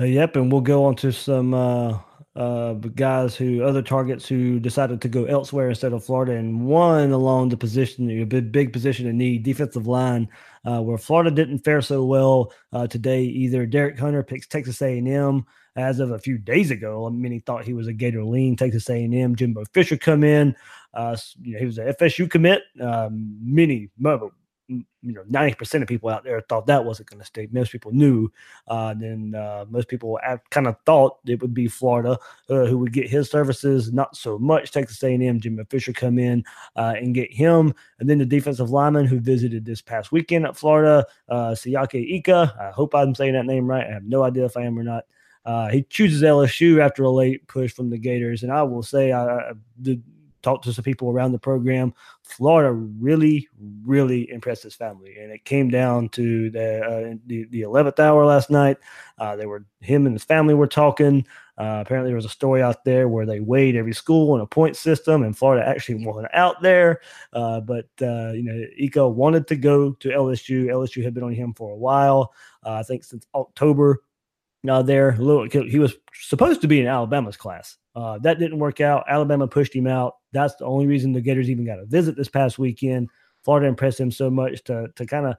Uh, 0.00 0.04
yep, 0.04 0.36
and 0.36 0.50
we'll 0.50 0.60
go 0.60 0.84
on 0.84 0.96
to 0.96 1.12
some 1.12 1.52
uh, 1.52 1.98
uh, 2.34 2.72
guys 2.72 3.36
who 3.36 3.62
other 3.62 3.82
targets 3.82 4.26
who 4.26 4.58
decided 4.58 5.00
to 5.02 5.08
go 5.08 5.24
elsewhere 5.24 5.68
instead 5.68 5.92
of 5.92 6.04
Florida, 6.04 6.32
and 6.32 6.64
one 6.64 7.12
along 7.12 7.50
the 7.50 7.56
position, 7.56 8.08
a 8.10 8.24
big, 8.24 8.50
big 8.50 8.72
position 8.72 9.06
in 9.06 9.18
need, 9.18 9.42
defensive 9.42 9.86
line, 9.86 10.28
uh, 10.64 10.80
where 10.80 10.98
Florida 10.98 11.30
didn't 11.30 11.58
fare 11.58 11.82
so 11.82 12.04
well 12.04 12.52
uh, 12.72 12.86
today. 12.86 13.22
Either 13.22 13.66
Derek 13.66 13.98
Hunter 13.98 14.22
picks 14.22 14.46
Texas 14.46 14.80
A&M 14.80 15.44
as 15.76 16.00
of 16.00 16.10
a 16.12 16.18
few 16.18 16.38
days 16.38 16.70
ago. 16.70 17.08
Many 17.10 17.38
thought 17.38 17.64
he 17.64 17.74
was 17.74 17.86
a 17.86 17.92
Gator 17.92 18.24
lean. 18.24 18.56
Texas 18.56 18.88
A&M. 18.88 19.36
Jimbo 19.36 19.64
Fisher 19.72 19.96
come 19.96 20.24
in. 20.24 20.54
Uh, 20.94 21.16
you 21.40 21.54
know, 21.54 21.58
he 21.58 21.66
was 21.66 21.78
a 21.78 21.94
FSU 21.94 22.30
commit. 22.30 22.62
Um, 22.80 23.38
many, 23.42 23.90
you 25.02 25.12
know, 25.12 25.22
90% 25.24 25.82
of 25.82 25.88
people 25.88 26.08
out 26.08 26.24
there 26.24 26.40
thought 26.48 26.66
that 26.66 26.84
wasn't 26.84 27.10
going 27.10 27.20
to 27.20 27.26
stay. 27.26 27.48
Most 27.50 27.72
people 27.72 27.92
knew. 27.92 28.30
Uh, 28.68 28.94
then 28.94 29.34
uh, 29.34 29.64
most 29.68 29.88
people 29.88 30.18
kind 30.50 30.66
of 30.66 30.76
thought 30.86 31.18
it 31.26 31.40
would 31.42 31.52
be 31.52 31.68
Florida 31.68 32.18
uh, 32.48 32.66
who 32.66 32.78
would 32.78 32.92
get 32.92 33.10
his 33.10 33.30
services. 33.30 33.92
Not 33.92 34.16
so 34.16 34.38
much. 34.38 34.70
Texas 34.70 35.02
A&M, 35.02 35.40
Jimmy 35.40 35.64
Fisher 35.68 35.92
come 35.92 36.18
in 36.18 36.44
uh, 36.76 36.94
and 36.96 37.14
get 37.14 37.32
him. 37.32 37.74
And 37.98 38.08
then 38.08 38.18
the 38.18 38.26
defensive 38.26 38.70
lineman 38.70 39.06
who 39.06 39.18
visited 39.18 39.64
this 39.64 39.82
past 39.82 40.12
weekend 40.12 40.46
at 40.46 40.56
Florida, 40.56 41.04
uh, 41.28 41.50
Siaki 41.50 42.18
Ika. 42.18 42.54
I 42.60 42.70
hope 42.70 42.94
I'm 42.94 43.14
saying 43.14 43.34
that 43.34 43.46
name 43.46 43.66
right. 43.66 43.86
I 43.86 43.92
have 43.92 44.04
no 44.04 44.22
idea 44.22 44.44
if 44.44 44.56
I 44.56 44.62
am 44.62 44.78
or 44.78 44.84
not. 44.84 45.04
Uh, 45.44 45.68
he 45.68 45.82
chooses 45.82 46.22
LSU 46.22 46.80
after 46.80 47.02
a 47.02 47.10
late 47.10 47.46
push 47.48 47.72
from 47.72 47.90
the 47.90 47.98
Gators, 47.98 48.44
and 48.44 48.52
I 48.52 48.62
will 48.62 48.82
say 48.82 49.10
I, 49.10 49.24
I 49.24 49.52
talked 50.42 50.64
to 50.64 50.72
some 50.72 50.84
people 50.84 51.10
around 51.10 51.32
the 51.32 51.38
program. 51.38 51.94
Florida 52.22 52.72
really, 52.72 53.48
really 53.84 54.30
impressed 54.30 54.62
his 54.62 54.74
family, 54.74 55.16
and 55.18 55.32
it 55.32 55.44
came 55.44 55.70
down 55.70 56.08
to 56.10 56.50
the 56.50 56.80
uh, 56.82 57.14
the, 57.26 57.44
the 57.44 57.62
11th 57.62 57.98
hour 57.98 58.24
last 58.24 58.50
night. 58.50 58.78
Uh, 59.18 59.36
they 59.36 59.46
were 59.46 59.64
him 59.80 60.06
and 60.06 60.14
his 60.14 60.24
family 60.24 60.54
were 60.54 60.66
talking. 60.66 61.26
Uh, 61.58 61.82
apparently, 61.84 62.10
there 62.10 62.16
was 62.16 62.24
a 62.24 62.30
story 62.30 62.62
out 62.62 62.84
there 62.84 63.08
where 63.08 63.26
they 63.26 63.40
weighed 63.40 63.76
every 63.76 63.92
school 63.92 64.34
in 64.34 64.40
a 64.40 64.46
point 64.46 64.76
system, 64.76 65.22
and 65.22 65.36
Florida 65.36 65.66
actually 65.66 66.04
won 66.04 66.26
out 66.32 66.60
there. 66.62 67.00
Uh, 67.32 67.60
but 67.60 67.86
uh, 68.00 68.32
you 68.32 68.42
know, 68.42 68.64
Ika 68.76 69.08
wanted 69.08 69.46
to 69.48 69.56
go 69.56 69.92
to 69.92 70.08
LSU. 70.08 70.66
LSU 70.66 71.04
had 71.04 71.14
been 71.14 71.24
on 71.24 71.32
him 71.32 71.52
for 71.54 71.70
a 71.70 71.76
while. 71.76 72.32
Uh, 72.64 72.74
I 72.74 72.82
think 72.82 73.04
since 73.04 73.26
October 73.34 74.02
uh, 74.68 74.82
there. 74.82 75.12
He 75.12 75.78
was 75.78 75.94
supposed 76.14 76.60
to 76.62 76.68
be 76.68 76.80
in 76.80 76.86
Alabama's 76.86 77.36
class. 77.36 77.76
Uh, 77.94 78.18
that 78.18 78.38
didn't 78.38 78.58
work 78.58 78.80
out. 78.80 79.04
Alabama 79.08 79.46
pushed 79.46 79.74
him 79.74 79.86
out. 79.86 80.14
That's 80.32 80.54
the 80.56 80.64
only 80.64 80.86
reason 80.86 81.12
the 81.12 81.20
Gators 81.20 81.50
even 81.50 81.66
got 81.66 81.78
a 81.78 81.84
visit 81.84 82.16
this 82.16 82.28
past 82.28 82.58
weekend. 82.58 83.08
Florida 83.44 83.66
impressed 83.66 84.00
him 84.00 84.10
so 84.10 84.30
much 84.30 84.62
to 84.64 84.88
to 84.96 85.06
kind 85.06 85.26
of 85.26 85.36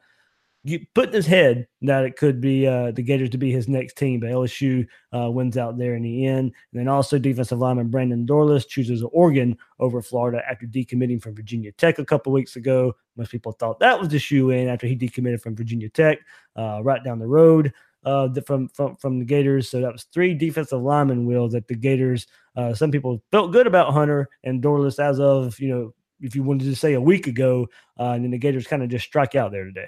put 0.96 1.10
in 1.10 1.14
his 1.14 1.26
head 1.26 1.68
that 1.82 2.06
it 2.06 2.16
could 2.16 2.40
be 2.40 2.66
uh, 2.66 2.92
the 2.92 3.02
Gators 3.02 3.30
to 3.32 3.38
be 3.38 3.52
his 3.52 3.68
next 3.68 3.98
team. 3.98 4.20
But 4.20 4.30
LSU 4.30 4.88
uh, 5.16 5.30
wins 5.30 5.58
out 5.58 5.78
there 5.78 5.96
in 5.96 6.04
the 6.04 6.26
end. 6.26 6.54
And 6.72 6.80
then 6.80 6.88
also 6.88 7.20
defensive 7.20 7.60
lineman 7.60 7.90
Brandon 7.90 8.26
Dorlus 8.26 8.68
chooses 8.68 9.04
Oregon 9.12 9.58
over 9.80 10.02
Florida 10.02 10.42
after 10.50 10.66
decommitting 10.66 11.22
from 11.22 11.36
Virginia 11.36 11.72
Tech 11.74 12.00
a 12.00 12.06
couple 12.06 12.32
weeks 12.32 12.56
ago. 12.56 12.96
Most 13.18 13.32
people 13.32 13.52
thought 13.52 13.80
that 13.80 14.00
was 14.00 14.10
the 14.10 14.20
shoe 14.20 14.52
in 14.52 14.70
after 14.70 14.88
he 14.88 14.96
decommitted 14.96 15.42
from 15.42 15.56
Virginia 15.56 15.90
Tech 15.90 16.20
uh, 16.56 16.82
right 16.84 17.04
down 17.04 17.20
the 17.20 17.28
road 17.28 17.74
uh, 18.06 18.30
from 18.46 18.70
from 18.70 18.96
from 18.98 19.20
the 19.20 19.26
Gators. 19.26 19.70
So 19.70 19.82
that 19.82 19.92
was 19.92 20.04
three 20.04 20.34
defensive 20.34 20.82
lineman 20.82 21.26
wheels 21.26 21.54
that 21.54 21.68
the 21.68 21.76
Gators. 21.76 22.28
Uh, 22.56 22.74
some 22.74 22.92
people 22.92 23.22
felt 23.32 23.52
good 23.52 23.68
about 23.68 23.94
Hunter 23.94 24.30
and 24.44 24.62
Dorlus 24.62 25.00
as 25.00 25.20
of 25.20 25.60
you 25.60 25.70
know 25.70 25.94
if 26.22 26.36
you 26.36 26.44
wanted 26.44 26.66
to 26.66 26.76
say 26.76 26.94
a 26.94 27.02
week 27.02 27.28
ago, 27.28 27.68
uh, 28.00 28.12
and 28.12 28.24
then 28.24 28.32
the 28.32 28.38
Gators 28.38 28.68
kind 28.68 28.84
of 28.84 28.90
just 28.90 29.06
strike 29.06 29.36
out 29.36 29.52
there 29.52 29.66
today. 29.66 29.88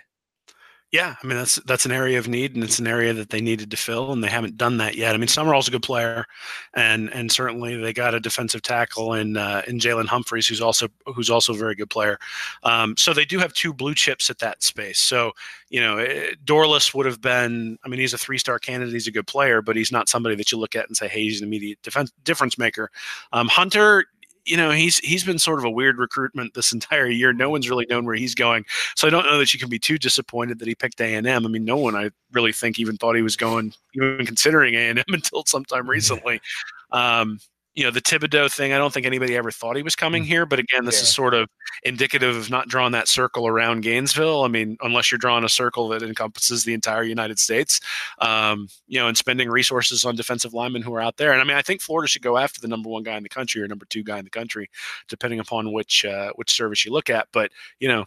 Yeah, 0.95 1.15
I 1.21 1.27
mean 1.27 1.35
that's 1.35 1.55
that's 1.65 1.85
an 1.85 1.91
area 1.91 2.17
of 2.17 2.29
need, 2.29 2.55
and 2.55 2.63
it's 2.63 2.79
an 2.79 2.87
area 2.87 3.11
that 3.11 3.29
they 3.29 3.41
needed 3.41 3.69
to 3.71 3.75
fill, 3.75 4.13
and 4.13 4.23
they 4.23 4.29
haven't 4.29 4.55
done 4.55 4.77
that 4.77 4.95
yet. 4.95 5.13
I 5.13 5.17
mean, 5.17 5.27
Summerall's 5.27 5.67
a 5.67 5.71
good 5.71 5.83
player, 5.83 6.23
and 6.73 7.11
and 7.11 7.29
certainly 7.29 7.75
they 7.75 7.91
got 7.91 8.15
a 8.15 8.19
defensive 8.21 8.61
tackle 8.61 9.13
in 9.13 9.35
uh, 9.35 9.61
in 9.67 9.77
Jalen 9.77 10.05
Humphreys, 10.05 10.47
who's 10.47 10.61
also 10.61 10.87
who's 11.05 11.29
also 11.29 11.53
a 11.53 11.57
very 11.57 11.75
good 11.75 11.89
player. 11.89 12.17
Um, 12.63 12.95
so 12.95 13.11
they 13.11 13.25
do 13.25 13.39
have 13.39 13.51
two 13.51 13.73
blue 13.73 13.93
chips 13.93 14.29
at 14.29 14.39
that 14.39 14.63
space. 14.63 14.99
So 14.99 15.33
you 15.69 15.81
know, 15.81 15.97
eh, 15.97 16.31
Dorlus 16.45 16.93
would 16.93 17.05
have 17.05 17.19
been. 17.19 17.77
I 17.83 17.89
mean, 17.89 17.99
he's 17.99 18.13
a 18.13 18.17
three 18.17 18.37
star 18.37 18.57
candidate. 18.57 18.93
He's 18.93 19.07
a 19.07 19.11
good 19.11 19.27
player, 19.27 19.61
but 19.61 19.75
he's 19.75 19.91
not 19.91 20.07
somebody 20.07 20.35
that 20.37 20.49
you 20.49 20.57
look 20.57 20.77
at 20.77 20.87
and 20.87 20.95
say, 20.95 21.09
hey, 21.09 21.23
he's 21.23 21.41
an 21.41 21.47
immediate 21.47 21.81
defense 21.81 22.13
difference 22.23 22.57
maker. 22.57 22.89
Um, 23.33 23.49
Hunter, 23.49 24.05
you 24.45 24.57
know 24.57 24.71
he's 24.71 24.99
he's 24.99 25.23
been 25.23 25.39
sort 25.39 25.59
of 25.59 25.65
a 25.65 25.69
weird 25.69 25.97
recruitment 25.97 26.53
this 26.53 26.71
entire 26.73 27.07
year. 27.07 27.33
No 27.33 27.49
one's 27.49 27.69
really 27.69 27.85
known 27.89 28.05
where 28.05 28.15
he's 28.15 28.35
going, 28.35 28.65
so 28.95 29.07
I 29.07 29.11
don't 29.11 29.25
know 29.25 29.37
that 29.37 29.53
you 29.53 29.59
can 29.59 29.69
be 29.69 29.79
too 29.79 29.97
disappointed 29.97 30.59
that 30.59 30.67
he 30.67 30.75
picked 30.75 31.01
A 31.01 31.15
and 31.15 31.27
M. 31.27 31.45
I 31.45 31.49
mean, 31.49 31.65
no 31.65 31.77
one 31.77 31.95
I 31.95 32.11
really 32.31 32.51
think 32.51 32.79
even 32.79 32.97
thought 32.97 33.15
he 33.15 33.21
was 33.21 33.35
going, 33.35 33.73
even 33.93 34.25
considering 34.25 34.75
A 34.75 34.89
and 34.89 34.99
M 34.99 35.05
until 35.13 35.43
sometime 35.45 35.89
recently. 35.89 36.41
Um, 36.91 37.39
you 37.75 37.83
know 37.83 37.91
the 37.91 38.01
Thibodeaux 38.01 38.51
thing. 38.51 38.71
I 38.71 38.77
don't 38.77 38.93
think 38.93 39.05
anybody 39.05 39.35
ever 39.35 39.51
thought 39.51 39.75
he 39.75 39.83
was 39.83 39.95
coming 39.95 40.23
mm. 40.23 40.27
here, 40.27 40.45
but 40.45 40.59
again, 40.59 40.85
this 40.85 40.97
yeah. 40.97 41.03
is 41.03 41.13
sort 41.13 41.33
of 41.33 41.49
indicative 41.83 42.35
of 42.35 42.49
not 42.49 42.69
drawing 42.69 42.93
that 42.93 43.09
circle 43.09 43.47
around 43.47 43.81
Gainesville. 43.81 44.43
I 44.43 44.47
mean, 44.47 44.77
unless 44.81 45.11
you're 45.11 45.17
drawing 45.17 45.43
a 45.43 45.49
circle 45.49 45.89
that 45.89 46.01
encompasses 46.01 46.63
the 46.63 46.73
entire 46.73 47.03
United 47.03 47.37
States, 47.37 47.81
um, 48.19 48.69
you 48.87 48.97
know, 48.97 49.07
and 49.07 49.17
spending 49.17 49.49
resources 49.49 50.05
on 50.05 50.15
defensive 50.15 50.53
linemen 50.53 50.81
who 50.81 50.93
are 50.95 51.01
out 51.01 51.17
there. 51.17 51.33
And 51.33 51.41
I 51.41 51.43
mean, 51.43 51.57
I 51.57 51.61
think 51.61 51.81
Florida 51.81 52.07
should 52.07 52.21
go 52.21 52.37
after 52.37 52.61
the 52.61 52.69
number 52.69 52.89
one 52.89 53.03
guy 53.03 53.17
in 53.17 53.23
the 53.23 53.29
country 53.29 53.61
or 53.61 53.67
number 53.67 53.85
two 53.85 54.03
guy 54.03 54.19
in 54.19 54.25
the 54.25 54.31
country, 54.31 54.69
depending 55.09 55.39
upon 55.39 55.73
which 55.73 56.05
uh, 56.05 56.31
which 56.35 56.51
service 56.51 56.85
you 56.85 56.91
look 56.93 57.09
at. 57.09 57.27
But 57.33 57.51
you 57.79 57.89
know, 57.89 58.05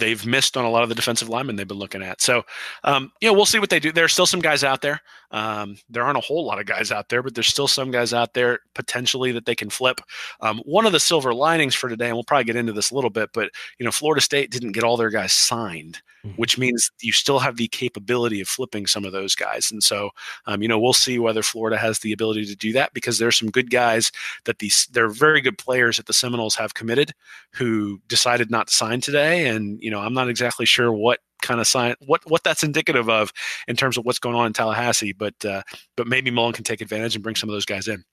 they've 0.00 0.26
missed 0.26 0.56
on 0.56 0.64
a 0.64 0.70
lot 0.70 0.82
of 0.82 0.88
the 0.88 0.94
defensive 0.94 1.28
linemen 1.28 1.56
they've 1.56 1.68
been 1.68 1.78
looking 1.78 2.02
at. 2.02 2.20
So, 2.20 2.44
um, 2.84 3.12
you 3.20 3.28
know, 3.28 3.34
we'll 3.34 3.46
see 3.46 3.58
what 3.58 3.70
they 3.70 3.78
do. 3.78 3.92
There's 3.92 4.12
still 4.12 4.26
some 4.26 4.40
guys 4.40 4.64
out 4.64 4.82
there. 4.82 5.00
Um, 5.30 5.76
there 5.88 6.02
aren't 6.02 6.18
a 6.18 6.22
whole 6.22 6.44
lot 6.44 6.58
of 6.58 6.66
guys 6.66 6.90
out 6.90 7.08
there, 7.08 7.22
but 7.22 7.34
there's 7.34 7.46
still 7.46 7.68
some 7.68 7.90
guys 7.90 8.12
out 8.12 8.34
there 8.34 8.60
potentially 8.74 9.30
that 9.32 9.46
they 9.46 9.54
can 9.54 9.70
flip. 9.70 10.00
Um, 10.40 10.60
one 10.64 10.86
of 10.86 10.92
the 10.92 11.00
silver 11.00 11.32
linings 11.32 11.74
for 11.74 11.88
today, 11.88 12.06
and 12.06 12.16
we'll 12.16 12.24
probably 12.24 12.44
get 12.44 12.56
into 12.56 12.72
this 12.72 12.90
a 12.90 12.94
little 12.94 13.10
bit, 13.10 13.30
but 13.32 13.50
you 13.78 13.84
know, 13.84 13.92
Florida 13.92 14.20
State 14.20 14.50
didn't 14.50 14.72
get 14.72 14.82
all 14.82 14.96
their 14.96 15.10
guys 15.10 15.32
signed, 15.32 16.00
mm-hmm. 16.24 16.34
which 16.36 16.58
means 16.58 16.90
you 17.00 17.12
still 17.12 17.38
have 17.38 17.56
the 17.56 17.68
capability 17.68 18.40
of 18.40 18.48
flipping 18.48 18.86
some 18.86 19.04
of 19.04 19.12
those 19.12 19.36
guys. 19.36 19.70
And 19.70 19.82
so, 19.82 20.10
um, 20.46 20.62
you 20.62 20.68
know, 20.68 20.80
we'll 20.80 20.92
see 20.92 21.18
whether 21.18 21.42
Florida 21.42 21.76
has 21.76 22.00
the 22.00 22.12
ability 22.12 22.46
to 22.46 22.56
do 22.56 22.72
that 22.72 22.92
because 22.92 23.18
there's 23.18 23.38
some 23.38 23.50
good 23.50 23.70
guys 23.70 24.10
that 24.46 24.58
these 24.58 24.88
they're 24.92 25.08
very 25.08 25.40
good 25.40 25.58
players 25.58 25.96
that 25.96 26.06
the 26.06 26.12
Seminoles 26.12 26.56
have 26.56 26.74
committed 26.74 27.12
who 27.52 28.00
decided 28.08 28.50
not 28.50 28.68
to 28.68 28.74
sign 28.74 29.00
today. 29.00 29.46
And 29.46 29.80
you 29.80 29.89
know, 29.90 30.00
I'm 30.00 30.14
not 30.14 30.28
exactly 30.28 30.66
sure 30.66 30.92
what 30.92 31.20
kind 31.42 31.60
of 31.60 31.66
sign 31.66 31.94
what 32.04 32.20
what 32.28 32.44
that's 32.44 32.62
indicative 32.62 33.08
of 33.08 33.32
in 33.66 33.76
terms 33.76 33.96
of 33.96 34.04
what's 34.04 34.18
going 34.18 34.36
on 34.36 34.46
in 34.46 34.52
Tallahassee. 34.52 35.12
But 35.12 35.44
uh, 35.44 35.62
but 35.96 36.06
maybe 36.06 36.30
Mullen 36.30 36.52
can 36.52 36.64
take 36.64 36.80
advantage 36.80 37.14
and 37.14 37.22
bring 37.22 37.36
some 37.36 37.48
of 37.48 37.54
those 37.54 37.66
guys 37.66 37.88
in. 37.88 38.04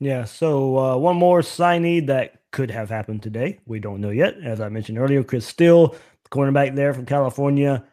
Yeah. 0.00 0.24
So 0.24 0.78
uh, 0.78 0.96
one 0.96 1.16
more 1.16 1.40
signee 1.40 2.06
that 2.06 2.42
could 2.52 2.70
have 2.70 2.90
happened 2.90 3.22
today. 3.22 3.58
We 3.66 3.80
don't 3.80 4.00
know 4.00 4.10
yet. 4.10 4.36
As 4.42 4.60
I 4.60 4.68
mentioned 4.68 4.98
earlier, 4.98 5.22
Chris 5.24 5.46
Steele, 5.46 5.88
the 5.88 6.30
cornerback 6.30 6.74
there 6.74 6.94
from 6.94 7.06
California. 7.06 7.84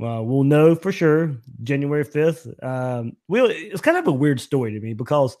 Uh, 0.00 0.22
we'll 0.22 0.44
know 0.44 0.74
for 0.74 0.92
sure 0.92 1.36
January 1.62 2.04
5th. 2.04 2.62
Um, 2.62 3.16
we'll, 3.28 3.46
it's 3.48 3.80
kind 3.80 3.96
of 3.96 4.06
a 4.06 4.12
weird 4.12 4.40
story 4.40 4.72
to 4.72 4.80
me 4.80 4.92
because, 4.92 5.36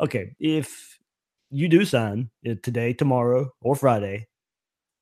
okay, 0.00 0.34
if 0.40 0.98
you 1.50 1.68
do 1.68 1.84
sign 1.84 2.30
it 2.42 2.62
today, 2.62 2.94
tomorrow, 2.94 3.52
or 3.60 3.76
Friday, 3.76 4.26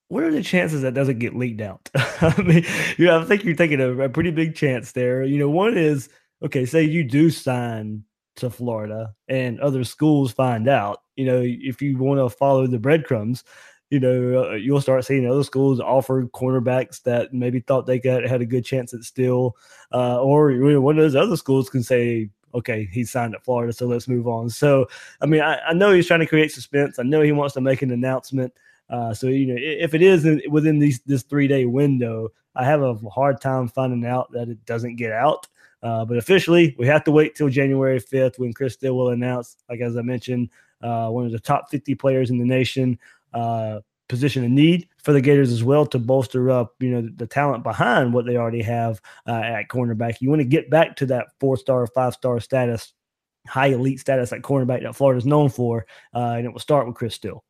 what 0.08 0.22
are 0.22 0.30
the 0.30 0.42
chances 0.42 0.82
that 0.82 0.94
doesn't 0.94 1.18
get 1.18 1.34
leaked 1.34 1.60
out? 1.60 1.90
I 1.94 2.42
mean, 2.42 2.64
you 2.96 3.06
know, 3.06 3.20
I 3.20 3.24
think 3.24 3.44
you're 3.44 3.56
taking 3.56 3.80
a, 3.80 3.90
a, 3.98 4.08
pretty 4.08 4.30
big 4.30 4.54
chance 4.54 4.92
there. 4.92 5.24
You 5.24 5.38
know, 5.38 5.50
one 5.50 5.76
is 5.76 6.08
okay, 6.42 6.66
say 6.66 6.82
you 6.82 7.02
do 7.04 7.30
sign 7.30 8.04
to 8.36 8.50
Florida 8.50 9.14
and 9.28 9.58
other 9.60 9.84
schools 9.84 10.32
find 10.32 10.68
out, 10.68 11.02
you 11.16 11.24
know, 11.24 11.40
if 11.42 11.80
you 11.80 11.96
want 11.96 12.20
to 12.20 12.28
follow 12.28 12.66
the 12.66 12.78
breadcrumbs, 12.78 13.42
you 13.90 14.00
know, 14.00 14.50
uh, 14.50 14.54
you'll 14.54 14.80
start 14.80 15.04
seeing 15.04 15.26
other 15.26 15.44
schools 15.44 15.80
offer 15.80 16.26
cornerbacks 16.26 17.02
that 17.04 17.32
maybe 17.32 17.60
thought 17.60 17.86
they 17.86 17.98
got 17.98 18.24
had 18.24 18.42
a 18.42 18.46
good 18.46 18.64
chance 18.64 18.92
at 18.92 19.04
still, 19.04 19.56
uh, 19.92 20.20
or 20.20 20.50
you 20.50 20.72
know, 20.72 20.80
one 20.80 20.98
of 20.98 21.04
those 21.04 21.16
other 21.16 21.36
schools 21.36 21.70
can 21.70 21.82
say, 21.82 22.28
okay, 22.54 22.88
he 22.90 23.04
signed 23.04 23.34
at 23.34 23.44
Florida, 23.44 23.72
so 23.72 23.86
let's 23.86 24.08
move 24.08 24.26
on. 24.26 24.50
So, 24.50 24.86
I 25.20 25.26
mean, 25.26 25.40
I, 25.40 25.58
I 25.68 25.72
know 25.72 25.92
he's 25.92 26.06
trying 26.06 26.20
to 26.20 26.26
create 26.26 26.50
suspense. 26.50 26.98
I 26.98 27.02
know 27.02 27.22
he 27.22 27.32
wants 27.32 27.54
to 27.54 27.60
make 27.60 27.82
an 27.82 27.90
announcement. 27.90 28.52
Uh, 28.88 29.12
so 29.12 29.28
you 29.28 29.46
know, 29.46 29.56
if 29.58 29.94
it 29.94 30.02
is 30.02 30.26
within 30.48 30.78
these 30.78 31.00
this 31.06 31.22
three 31.22 31.48
day 31.48 31.64
window, 31.64 32.28
I 32.54 32.64
have 32.64 32.82
a 32.82 32.94
hard 33.08 33.40
time 33.40 33.68
finding 33.68 34.06
out 34.06 34.30
that 34.32 34.48
it 34.48 34.64
doesn't 34.64 34.96
get 34.96 35.12
out. 35.12 35.46
Uh, 35.82 36.04
but 36.04 36.16
officially, 36.16 36.74
we 36.78 36.86
have 36.86 37.04
to 37.04 37.12
wait 37.12 37.34
till 37.34 37.48
January 37.48 38.00
5th 38.00 38.38
when 38.38 38.52
Chris 38.52 38.74
Steele 38.74 38.96
will 38.96 39.10
announce, 39.10 39.56
like 39.68 39.80
as 39.80 39.96
I 39.96 40.02
mentioned, 40.02 40.48
uh, 40.82 41.08
one 41.10 41.26
of 41.26 41.32
the 41.32 41.38
top 41.38 41.70
50 41.70 41.94
players 41.94 42.30
in 42.30 42.38
the 42.38 42.44
nation. 42.44 42.98
Uh, 43.34 43.80
position 44.08 44.44
of 44.44 44.50
need 44.50 44.88
for 45.02 45.12
the 45.12 45.20
Gators 45.20 45.52
as 45.52 45.64
well 45.64 45.86
to 45.86 45.98
bolster 45.98 46.50
up, 46.50 46.74
you 46.80 46.90
know, 46.90 47.02
the, 47.02 47.10
the 47.10 47.26
talent 47.26 47.64
behind 47.64 48.12
what 48.12 48.26
they 48.26 48.36
already 48.36 48.62
have 48.62 49.00
uh, 49.26 49.32
at 49.32 49.68
cornerback. 49.68 50.20
You 50.20 50.30
want 50.30 50.40
to 50.40 50.46
get 50.46 50.70
back 50.70 50.96
to 50.96 51.06
that 51.06 51.28
four 51.40 51.56
star, 51.56 51.86
five 51.88 52.14
star 52.14 52.40
status, 52.40 52.92
high 53.46 53.68
elite 53.68 54.00
status 54.00 54.32
at 54.32 54.42
cornerback 54.42 54.82
that 54.82 54.94
Florida's 54.94 55.26
known 55.26 55.48
for, 55.48 55.86
uh, 56.14 56.34
and 56.36 56.46
it 56.46 56.52
will 56.52 56.60
start 56.60 56.86
with 56.86 56.96
Chris 56.96 57.14
Steele. 57.14 57.42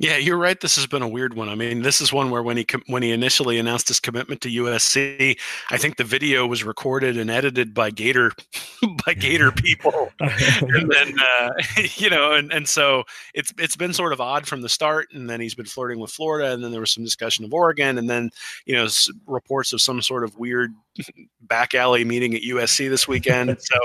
Yeah, 0.00 0.16
you're 0.16 0.38
right. 0.38 0.58
This 0.58 0.76
has 0.76 0.86
been 0.86 1.02
a 1.02 1.08
weird 1.08 1.34
one. 1.34 1.50
I 1.50 1.54
mean, 1.54 1.82
this 1.82 2.00
is 2.00 2.10
one 2.10 2.30
where 2.30 2.42
when 2.42 2.56
he 2.56 2.66
when 2.86 3.02
he 3.02 3.12
initially 3.12 3.58
announced 3.58 3.86
his 3.86 4.00
commitment 4.00 4.40
to 4.40 4.48
USC, 4.48 5.38
I 5.70 5.76
think 5.76 5.98
the 5.98 6.04
video 6.04 6.46
was 6.46 6.64
recorded 6.64 7.18
and 7.18 7.30
edited 7.30 7.74
by 7.74 7.90
Gator 7.90 8.32
by 9.04 9.12
Gator 9.12 9.52
people, 9.56 10.10
and 10.18 10.90
then 10.90 11.14
uh, 11.20 11.50
you 11.96 12.08
know, 12.08 12.32
and 12.32 12.50
and 12.50 12.66
so 12.66 13.04
it's 13.34 13.52
it's 13.58 13.76
been 13.76 13.92
sort 13.92 14.14
of 14.14 14.22
odd 14.22 14.46
from 14.46 14.62
the 14.62 14.70
start. 14.70 15.08
And 15.12 15.28
then 15.28 15.38
he's 15.38 15.54
been 15.54 15.66
flirting 15.66 15.98
with 15.98 16.10
Florida, 16.10 16.50
and 16.50 16.64
then 16.64 16.70
there 16.70 16.80
was 16.80 16.92
some 16.92 17.04
discussion 17.04 17.44
of 17.44 17.52
Oregon, 17.52 17.98
and 17.98 18.08
then 18.08 18.30
you 18.64 18.74
know 18.74 18.88
reports 19.26 19.74
of 19.74 19.82
some 19.82 20.00
sort 20.00 20.24
of 20.24 20.38
weird 20.38 20.72
back 21.42 21.74
alley 21.74 22.06
meeting 22.06 22.34
at 22.34 22.40
USC 22.40 22.88
this 22.88 23.06
weekend. 23.06 23.54
so, 23.60 23.76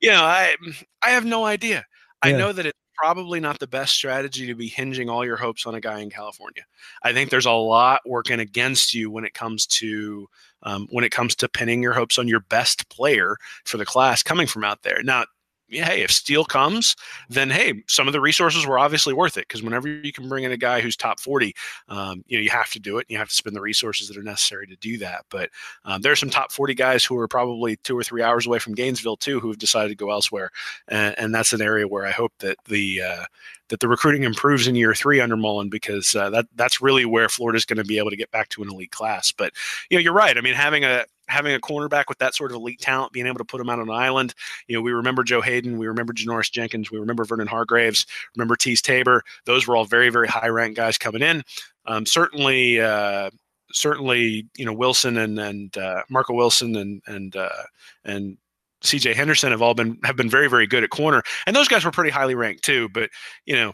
you 0.00 0.10
know, 0.10 0.22
I 0.22 0.54
I 1.02 1.10
have 1.10 1.24
no 1.24 1.44
idea. 1.44 1.84
I 2.22 2.32
know 2.32 2.52
that 2.52 2.66
it's 2.66 2.78
probably 2.96 3.40
not 3.40 3.58
the 3.58 3.66
best 3.66 3.94
strategy 3.94 4.46
to 4.46 4.54
be 4.54 4.68
hinging 4.68 5.08
all 5.08 5.24
your 5.24 5.36
hopes 5.36 5.66
on 5.66 5.74
a 5.74 5.80
guy 5.80 6.00
in 6.00 6.10
California. 6.10 6.64
I 7.02 7.12
think 7.12 7.30
there's 7.30 7.46
a 7.46 7.52
lot 7.52 8.00
working 8.06 8.40
against 8.40 8.94
you 8.94 9.10
when 9.10 9.24
it 9.24 9.34
comes 9.34 9.66
to 9.66 10.28
um, 10.62 10.88
when 10.90 11.04
it 11.04 11.12
comes 11.12 11.36
to 11.36 11.48
pinning 11.48 11.82
your 11.82 11.92
hopes 11.92 12.18
on 12.18 12.28
your 12.28 12.40
best 12.40 12.88
player 12.88 13.36
for 13.64 13.76
the 13.76 13.86
class 13.86 14.22
coming 14.22 14.46
from 14.46 14.64
out 14.64 14.82
there. 14.82 15.02
Now, 15.02 15.24
yeah, 15.68 15.86
hey, 15.86 16.02
if 16.02 16.12
Steele 16.12 16.44
comes, 16.44 16.94
then 17.28 17.50
hey, 17.50 17.82
some 17.88 18.06
of 18.06 18.12
the 18.12 18.20
resources 18.20 18.66
were 18.66 18.78
obviously 18.78 19.12
worth 19.12 19.36
it 19.36 19.48
because 19.48 19.62
whenever 19.62 19.88
you 19.88 20.12
can 20.12 20.28
bring 20.28 20.44
in 20.44 20.52
a 20.52 20.56
guy 20.56 20.80
who's 20.80 20.96
top 20.96 21.18
40, 21.18 21.54
um, 21.88 22.22
you 22.28 22.38
know, 22.38 22.42
you 22.42 22.50
have 22.50 22.70
to 22.70 22.78
do 22.78 22.98
it. 22.98 23.06
And 23.08 23.10
you 23.10 23.18
have 23.18 23.28
to 23.28 23.34
spend 23.34 23.56
the 23.56 23.60
resources 23.60 24.08
that 24.08 24.16
are 24.16 24.22
necessary 24.22 24.66
to 24.68 24.76
do 24.76 24.96
that. 24.98 25.24
But 25.28 25.50
um, 25.84 26.02
there 26.02 26.12
are 26.12 26.16
some 26.16 26.30
top 26.30 26.52
40 26.52 26.74
guys 26.74 27.04
who 27.04 27.18
are 27.18 27.26
probably 27.26 27.76
two 27.78 27.98
or 27.98 28.04
three 28.04 28.22
hours 28.22 28.46
away 28.46 28.60
from 28.60 28.74
Gainesville 28.74 29.16
too, 29.16 29.40
who 29.40 29.48
have 29.48 29.58
decided 29.58 29.88
to 29.88 29.96
go 29.96 30.10
elsewhere. 30.10 30.50
And, 30.88 31.18
and 31.18 31.34
that's 31.34 31.52
an 31.52 31.62
area 31.62 31.88
where 31.88 32.06
I 32.06 32.12
hope 32.12 32.32
that 32.38 32.58
the 32.66 33.02
uh, 33.02 33.24
that 33.68 33.80
the 33.80 33.88
recruiting 33.88 34.22
improves 34.22 34.68
in 34.68 34.76
year 34.76 34.94
three 34.94 35.20
under 35.20 35.36
Mullen 35.36 35.68
because 35.68 36.14
uh, 36.14 36.30
that 36.30 36.46
that's 36.54 36.80
really 36.80 37.04
where 37.04 37.28
Florida's 37.28 37.64
going 37.64 37.78
to 37.78 37.84
be 37.84 37.98
able 37.98 38.10
to 38.10 38.16
get 38.16 38.30
back 38.30 38.48
to 38.50 38.62
an 38.62 38.70
elite 38.70 38.92
class. 38.92 39.32
But 39.32 39.52
you 39.90 39.96
know, 39.96 40.02
you're 40.02 40.12
right. 40.12 40.38
I 40.38 40.40
mean, 40.40 40.54
having 40.54 40.84
a 40.84 41.04
having 41.28 41.54
a 41.54 41.60
cornerback 41.60 42.04
with 42.08 42.18
that 42.18 42.34
sort 42.34 42.50
of 42.50 42.56
elite 42.56 42.80
talent, 42.80 43.12
being 43.12 43.26
able 43.26 43.38
to 43.38 43.44
put 43.44 43.60
him 43.60 43.68
out 43.68 43.78
on 43.78 43.88
an 43.88 43.94
island. 43.94 44.34
You 44.68 44.76
know, 44.76 44.82
we 44.82 44.92
remember 44.92 45.24
Joe 45.24 45.40
Haden, 45.40 45.78
we 45.78 45.86
remember 45.86 46.12
Janoris 46.12 46.50
Jenkins, 46.50 46.90
we 46.90 46.98
remember 46.98 47.24
Vernon 47.24 47.46
Hargreaves, 47.46 48.06
remember 48.36 48.56
Teez 48.56 48.80
Tabor. 48.80 49.22
Those 49.44 49.66
were 49.66 49.76
all 49.76 49.84
very, 49.84 50.10
very 50.10 50.28
high 50.28 50.48
ranked 50.48 50.76
guys 50.76 50.98
coming 50.98 51.22
in. 51.22 51.42
Um, 51.86 52.06
certainly, 52.06 52.80
uh, 52.80 53.30
certainly, 53.72 54.46
you 54.56 54.64
know, 54.64 54.72
Wilson 54.72 55.16
and 55.18 55.38
and 55.38 55.76
uh, 55.76 56.02
Marco 56.08 56.34
Wilson 56.34 56.76
and 56.76 57.02
and 57.06 57.36
uh, 57.36 57.62
and 58.04 58.36
CJ 58.82 59.14
Henderson 59.14 59.50
have 59.50 59.62
all 59.62 59.74
been 59.74 59.98
have 60.04 60.16
been 60.16 60.30
very, 60.30 60.48
very 60.48 60.66
good 60.66 60.84
at 60.84 60.90
corner, 60.90 61.22
and 61.46 61.54
those 61.54 61.68
guys 61.68 61.84
were 61.84 61.90
pretty 61.90 62.10
highly 62.10 62.34
ranked 62.34 62.64
too. 62.64 62.88
But 62.90 63.10
you 63.44 63.54
know, 63.54 63.72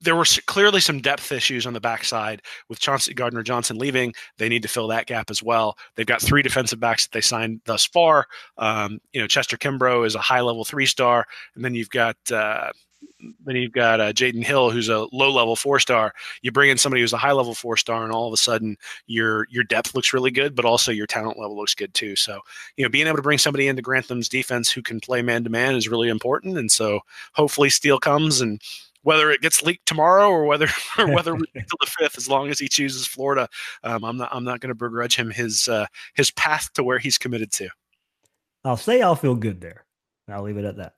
there 0.00 0.16
were 0.16 0.26
clearly 0.46 0.80
some 0.80 1.00
depth 1.00 1.32
issues 1.32 1.66
on 1.66 1.72
the 1.72 1.80
backside 1.80 2.42
with 2.68 2.78
Chauncey 2.78 3.14
Gardner 3.14 3.42
Johnson 3.42 3.78
leaving. 3.78 4.14
They 4.38 4.48
need 4.48 4.62
to 4.62 4.68
fill 4.68 4.88
that 4.88 5.06
gap 5.06 5.30
as 5.30 5.42
well. 5.42 5.76
They've 5.94 6.06
got 6.06 6.20
three 6.20 6.42
defensive 6.42 6.80
backs 6.80 7.06
that 7.06 7.12
they 7.12 7.20
signed 7.20 7.60
thus 7.64 7.84
far. 7.86 8.26
Um, 8.58 9.00
you 9.12 9.20
know, 9.20 9.26
Chester 9.26 9.56
Kimbrough 9.56 10.06
is 10.06 10.14
a 10.14 10.20
high 10.20 10.40
level 10.40 10.64
three 10.64 10.86
star, 10.86 11.26
and 11.54 11.64
then 11.64 11.74
you've 11.74 11.90
got 11.90 12.16
uh, 12.30 12.72
then 13.44 13.56
you've 13.56 13.72
got 13.72 14.00
uh, 14.00 14.12
Jaydon 14.12 14.44
Hill, 14.44 14.70
who's 14.70 14.88
a 14.88 15.06
low 15.12 15.32
level 15.32 15.56
four 15.56 15.78
star. 15.78 16.12
You 16.42 16.52
bring 16.52 16.70
in 16.70 16.78
somebody 16.78 17.00
who's 17.00 17.12
a 17.12 17.18
high 17.18 17.32
level 17.32 17.54
four 17.54 17.76
star, 17.76 18.04
and 18.04 18.12
all 18.12 18.26
of 18.26 18.32
a 18.32 18.36
sudden 18.36 18.76
your 19.06 19.46
your 19.50 19.64
depth 19.64 19.94
looks 19.94 20.12
really 20.12 20.30
good, 20.30 20.54
but 20.54 20.64
also 20.64 20.92
your 20.92 21.06
talent 21.06 21.38
level 21.38 21.56
looks 21.56 21.74
good 21.74 21.94
too. 21.94 22.16
So 22.16 22.40
you 22.76 22.84
know, 22.84 22.90
being 22.90 23.06
able 23.06 23.16
to 23.16 23.22
bring 23.22 23.38
somebody 23.38 23.68
into 23.68 23.82
Grantham's 23.82 24.28
defense 24.28 24.70
who 24.70 24.82
can 24.82 25.00
play 25.00 25.22
man 25.22 25.44
to 25.44 25.50
man 25.50 25.74
is 25.74 25.88
really 25.88 26.08
important. 26.08 26.58
And 26.58 26.70
so 26.70 27.00
hopefully 27.32 27.70
Steele 27.70 27.98
comes 27.98 28.40
and 28.40 28.60
whether 29.06 29.30
it 29.30 29.40
gets 29.40 29.62
leaked 29.62 29.86
tomorrow 29.86 30.28
or 30.28 30.46
whether 30.46 30.66
or 30.98 31.14
whether 31.14 31.36
we 31.36 31.44
get 31.54 31.68
to 31.68 31.76
the 31.80 31.86
fifth, 31.86 32.18
as 32.18 32.28
long 32.28 32.50
as 32.50 32.58
he 32.58 32.68
chooses 32.68 33.06
Florida, 33.06 33.48
um, 33.84 34.04
I'm 34.04 34.16
not 34.16 34.30
I'm 34.32 34.42
not 34.42 34.58
going 34.58 34.70
to 34.70 34.74
begrudge 34.74 35.14
him 35.14 35.30
his 35.30 35.68
uh, 35.68 35.86
his 36.14 36.32
path 36.32 36.72
to 36.74 36.82
where 36.82 36.98
he's 36.98 37.16
committed 37.16 37.52
to. 37.52 37.68
I'll 38.64 38.76
say 38.76 39.02
I'll 39.02 39.14
feel 39.14 39.36
good 39.36 39.60
there. 39.60 39.84
I'll 40.28 40.42
leave 40.42 40.56
it 40.56 40.64
at 40.64 40.76
that. 40.78 40.94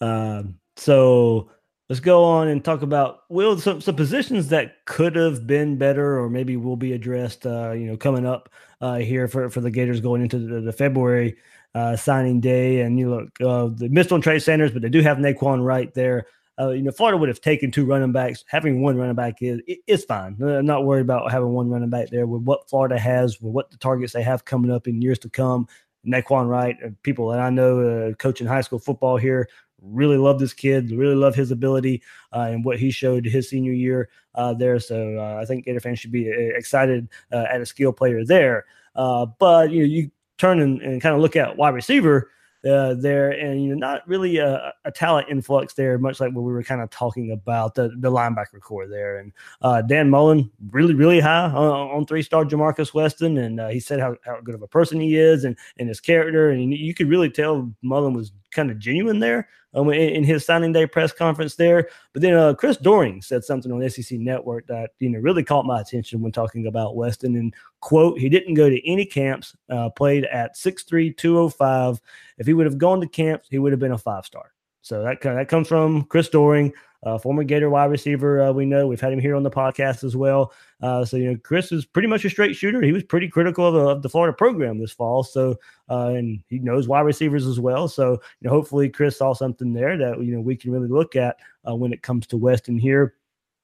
Um, 0.00 0.60
so 0.76 1.50
let's 1.88 1.98
go 1.98 2.22
on 2.22 2.46
and 2.46 2.64
talk 2.64 2.82
about 2.82 3.22
will 3.28 3.58
some, 3.58 3.80
some 3.80 3.96
positions 3.96 4.48
that 4.50 4.84
could 4.86 5.16
have 5.16 5.44
been 5.44 5.76
better 5.76 6.20
or 6.20 6.30
maybe 6.30 6.56
will 6.56 6.76
be 6.76 6.92
addressed. 6.92 7.44
Uh, 7.44 7.72
you 7.72 7.86
know, 7.86 7.96
coming 7.96 8.24
up 8.24 8.50
uh, 8.80 8.98
here 8.98 9.26
for 9.26 9.50
for 9.50 9.60
the 9.60 9.70
Gators 9.70 10.00
going 10.00 10.22
into 10.22 10.38
the, 10.38 10.60
the 10.60 10.72
February 10.72 11.36
uh, 11.74 11.96
signing 11.96 12.38
day, 12.38 12.82
and 12.82 13.00
you 13.00 13.10
look 13.10 13.30
uh, 13.40 13.68
they 13.74 13.88
missed 13.88 14.12
on 14.12 14.20
Trey 14.20 14.38
Sanders, 14.38 14.70
but 14.70 14.80
they 14.80 14.88
do 14.88 15.00
have 15.00 15.18
Nay'Quan 15.18 15.64
Wright 15.64 15.92
there. 15.92 16.28
Uh, 16.60 16.70
you 16.70 16.82
know, 16.82 16.90
Florida 16.90 17.16
would 17.16 17.28
have 17.28 17.40
taken 17.40 17.70
two 17.70 17.84
running 17.84 18.12
backs. 18.12 18.44
Having 18.48 18.82
one 18.82 18.96
running 18.96 19.14
back 19.14 19.40
is 19.40 19.60
it, 19.66 19.78
it's 19.86 20.04
fine. 20.04 20.36
I'm 20.42 20.66
not 20.66 20.84
worried 20.84 21.00
about 21.02 21.30
having 21.30 21.50
one 21.50 21.70
running 21.70 21.90
back 21.90 22.10
there 22.10 22.26
with 22.26 22.42
what 22.42 22.68
Florida 22.68 22.98
has, 22.98 23.40
with 23.40 23.52
what 23.52 23.70
the 23.70 23.78
targets 23.78 24.12
they 24.12 24.22
have 24.22 24.44
coming 24.44 24.70
up 24.70 24.86
in 24.86 25.00
years 25.00 25.18
to 25.20 25.30
come. 25.30 25.66
Nay'Quan 26.06 26.48
Wright, 26.48 26.76
uh, 26.84 26.90
people 27.02 27.28
that 27.28 27.38
I 27.38 27.48
know 27.50 27.80
uh, 27.80 28.14
coaching 28.14 28.46
high 28.46 28.60
school 28.60 28.80
football 28.80 29.16
here, 29.16 29.48
really 29.80 30.16
love 30.16 30.38
this 30.38 30.52
kid, 30.52 30.90
really 30.90 31.14
love 31.14 31.34
his 31.34 31.50
ability 31.50 32.02
uh, 32.32 32.48
and 32.50 32.64
what 32.64 32.78
he 32.78 32.90
showed 32.90 33.24
his 33.24 33.48
senior 33.48 33.72
year 33.72 34.08
uh, 34.34 34.54
there. 34.54 34.78
So 34.78 35.18
uh, 35.18 35.40
I 35.40 35.44
think 35.44 35.64
Gator 35.64 35.80
fans 35.80 35.98
should 35.98 36.12
be 36.12 36.30
uh, 36.30 36.56
excited 36.56 37.08
uh, 37.32 37.46
at 37.50 37.60
a 37.60 37.66
skill 37.66 37.92
player 37.92 38.24
there. 38.24 38.64
Uh, 38.94 39.26
but 39.38 39.70
you 39.70 39.80
know, 39.80 39.86
you 39.86 40.10
turn 40.38 40.60
and, 40.60 40.80
and 40.82 41.00
kind 41.00 41.14
of 41.14 41.20
look 41.20 41.36
at 41.36 41.56
wide 41.56 41.74
receiver 41.74 42.30
uh, 42.68 42.94
there, 42.94 43.30
and 43.30 43.62
you 43.62 43.70
know, 43.70 43.74
not 43.74 44.06
really 44.06 44.36
a, 44.36 44.72
a, 44.84 44.92
talent 44.92 45.28
influx 45.28 45.74
there, 45.74 45.98
much 45.98 46.20
like 46.20 46.32
what 46.32 46.42
we 46.42 46.52
were 46.52 46.62
kind 46.62 46.80
of 46.80 46.90
talking 46.90 47.32
about 47.32 47.74
the, 47.74 47.88
the 47.98 48.10
linebacker 48.10 48.60
corps 48.60 48.86
there. 48.86 49.18
And 49.18 49.32
uh, 49.62 49.82
Dan 49.82 50.08
Mullen, 50.08 50.50
really, 50.70 50.94
really 50.94 51.18
high 51.18 51.46
on, 51.46 51.90
on 51.90 52.06
three 52.06 52.22
star 52.22 52.44
Jamarcus 52.44 52.94
Weston, 52.94 53.38
and 53.38 53.60
uh, 53.60 53.68
he 53.68 53.80
said 53.80 53.98
how, 53.98 54.16
how 54.24 54.40
good 54.40 54.54
of 54.54 54.62
a 54.62 54.68
person 54.68 55.00
he 55.00 55.16
is 55.16 55.44
and, 55.44 55.56
and 55.78 55.88
his 55.88 56.00
character, 56.00 56.50
and 56.50 56.72
you 56.72 56.94
could 56.94 57.08
really 57.08 57.30
tell 57.30 57.72
Mullen 57.82 58.14
was 58.14 58.32
kind 58.52 58.70
of 58.70 58.78
genuine 58.78 59.18
there 59.18 59.48
um, 59.74 59.90
in, 59.90 60.08
in, 60.10 60.24
his 60.24 60.44
signing 60.44 60.72
day 60.72 60.86
press 60.86 61.12
conference 61.12 61.54
there. 61.56 61.88
But 62.12 62.22
then 62.22 62.34
uh, 62.34 62.54
Chris 62.54 62.76
Doering 62.76 63.22
said 63.22 63.44
something 63.44 63.72
on 63.72 63.88
SEC 63.88 64.18
Network 64.18 64.66
that 64.66 64.90
you 64.98 65.08
know 65.08 65.18
really 65.18 65.42
caught 65.42 65.66
my 65.66 65.80
attention 65.80 66.20
when 66.20 66.32
talking 66.32 66.66
about 66.66 66.96
Weston. 66.96 67.36
And 67.36 67.54
quote, 67.80 68.18
he 68.18 68.28
didn't 68.28 68.54
go 68.54 68.68
to 68.68 68.88
any 68.88 69.04
camps, 69.04 69.56
uh, 69.70 69.90
played 69.90 70.24
at 70.26 70.56
6'3", 70.56 71.16
205. 71.16 72.00
If 72.38 72.46
he 72.46 72.54
would 72.54 72.66
have 72.66 72.78
gone 72.78 73.00
to 73.00 73.08
camps, 73.08 73.48
he 73.50 73.58
would 73.58 73.72
have 73.72 73.80
been 73.80 73.92
a 73.92 73.98
five 73.98 74.26
star. 74.26 74.52
So 74.82 75.02
that 75.02 75.20
that 75.22 75.48
comes 75.48 75.68
from 75.68 76.04
Chris 76.04 76.28
Doering 76.28 76.72
uh, 77.02 77.18
former 77.18 77.44
Gator 77.44 77.68
wide 77.68 77.90
receiver. 77.90 78.42
Uh, 78.42 78.52
we 78.52 78.64
know 78.64 78.86
we've 78.86 79.00
had 79.00 79.12
him 79.12 79.18
here 79.18 79.34
on 79.34 79.42
the 79.42 79.50
podcast 79.50 80.04
as 80.04 80.16
well. 80.16 80.52
Uh, 80.80 81.04
so 81.04 81.16
you 81.16 81.30
know, 81.30 81.38
Chris 81.42 81.72
is 81.72 81.84
pretty 81.84 82.08
much 82.08 82.24
a 82.24 82.30
straight 82.30 82.54
shooter. 82.54 82.82
He 82.82 82.92
was 82.92 83.02
pretty 83.02 83.28
critical 83.28 83.66
of, 83.66 83.74
of 83.74 84.02
the 84.02 84.08
Florida 84.08 84.36
program 84.36 84.78
this 84.78 84.92
fall. 84.92 85.22
So 85.22 85.58
uh, 85.90 86.08
and 86.08 86.42
he 86.48 86.58
knows 86.58 86.88
wide 86.88 87.00
receivers 87.00 87.46
as 87.46 87.60
well. 87.60 87.88
So 87.88 88.12
you 88.12 88.48
know, 88.48 88.50
hopefully 88.50 88.88
Chris 88.88 89.18
saw 89.18 89.32
something 89.34 89.72
there 89.72 89.96
that 89.98 90.22
you 90.22 90.34
know 90.34 90.40
we 90.40 90.56
can 90.56 90.70
really 90.70 90.88
look 90.88 91.16
at 91.16 91.36
uh, 91.68 91.74
when 91.74 91.92
it 91.92 92.02
comes 92.02 92.26
to 92.28 92.36
Weston 92.36 92.78
here. 92.78 93.14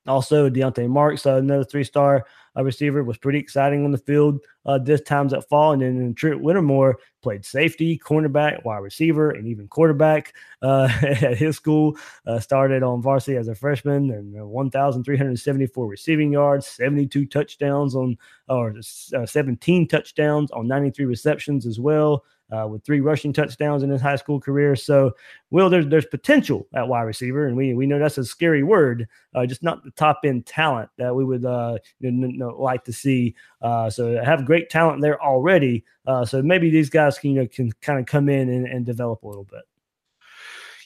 Also, 0.06 0.48
Dionte 0.48 0.88
Marks, 0.88 1.26
uh, 1.26 1.34
another 1.34 1.64
three-star 1.64 2.24
uh, 2.58 2.64
receiver, 2.64 3.04
was 3.04 3.18
pretty 3.18 3.38
exciting 3.38 3.84
on 3.84 3.92
the 3.92 3.98
field 3.98 4.40
uh, 4.66 4.78
this 4.78 5.00
times 5.02 5.32
that 5.32 5.48
fall. 5.48 5.72
And 5.72 5.82
then 5.82 6.14
Trent 6.14 6.42
Whittemore 6.42 6.98
played 7.22 7.44
safety, 7.44 7.98
cornerback, 7.98 8.64
wide 8.64 8.78
receiver, 8.78 9.30
and 9.30 9.46
even 9.46 9.68
quarterback 9.68 10.34
uh, 10.62 10.88
at 11.02 11.38
his 11.38 11.56
school. 11.56 11.96
Uh, 12.26 12.40
started 12.40 12.82
on 12.82 13.02
varsity 13.02 13.36
as 13.36 13.48
a 13.48 13.54
freshman 13.54 14.10
and 14.10 14.40
uh, 14.40 14.46
1,374 14.46 15.86
receiving 15.86 16.32
yards, 16.32 16.66
72 16.66 17.26
touchdowns 17.26 17.94
on, 17.94 18.16
or 18.48 18.74
17 18.80 19.88
touchdowns 19.88 20.50
on 20.50 20.66
93 20.66 21.04
receptions 21.04 21.66
as 21.66 21.78
well 21.78 22.24
uh, 22.50 22.66
with 22.66 22.84
three 22.84 23.00
rushing 23.00 23.32
touchdowns 23.32 23.82
in 23.82 23.90
his 23.90 24.00
high 24.00 24.16
school 24.16 24.40
career. 24.40 24.76
So, 24.76 25.12
Will, 25.50 25.70
there's 25.70 25.86
there's 25.86 26.06
potential 26.06 26.66
at 26.74 26.88
wide 26.88 27.02
receiver, 27.02 27.46
and 27.46 27.56
we 27.56 27.74
we 27.74 27.86
know 27.86 27.98
that's 27.98 28.18
a 28.18 28.24
scary 28.24 28.62
word, 28.62 29.06
uh, 29.34 29.46
just 29.46 29.62
not 29.62 29.84
the 29.84 29.90
top 29.92 30.20
end 30.24 30.46
talent 30.46 30.90
that 30.98 31.14
we 31.14 31.24
would 31.24 31.44
uh, 31.44 31.78
like 32.00 32.84
to 32.84 32.92
see. 32.92 33.34
Uh, 33.62 33.90
so, 33.90 34.22
have 34.24 34.44
great 34.44 34.70
talent 34.70 35.00
there 35.02 35.22
already. 35.22 35.84
Uh, 36.06 36.24
so 36.24 36.40
maybe 36.42 36.70
these 36.70 36.88
guys 36.88 37.18
can 37.18 37.30
you 37.30 37.40
know 37.40 37.46
can 37.46 37.70
kind 37.82 37.98
of 37.98 38.06
come 38.06 38.28
in 38.28 38.48
and, 38.48 38.66
and 38.66 38.86
develop 38.86 39.22
a 39.22 39.28
little 39.28 39.44
bit. 39.44 39.62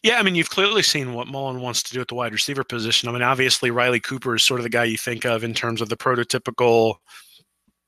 Yeah, 0.03 0.19
I 0.19 0.25
mean, 0.25 0.35
you've 0.35 0.51
clearly 0.51 0.83
seen 0.83 1.15
what 1.15 1.29
Mullen 1.29 1.61
wants 1.61 1.81
to 1.85 1.93
do 1.93 2.01
at 2.01 2.09
the 2.09 2.17
wide 2.17 2.33
receiver 2.33 2.65
position. 2.65 3.09
I 3.09 3.13
mean, 3.13 3.23
obviously, 3.23 3.71
Riley 3.71 4.01
Cooper 4.01 4.35
is 4.35 4.43
sort 4.43 4.59
of 4.59 4.65
the 4.65 4.71
guy 4.71 4.83
you 4.83 4.99
think 4.99 5.25
of 5.25 5.45
in 5.45 5.55
terms 5.55 5.81
of 5.81 5.89
the 5.89 5.97
prototypical 5.97 6.97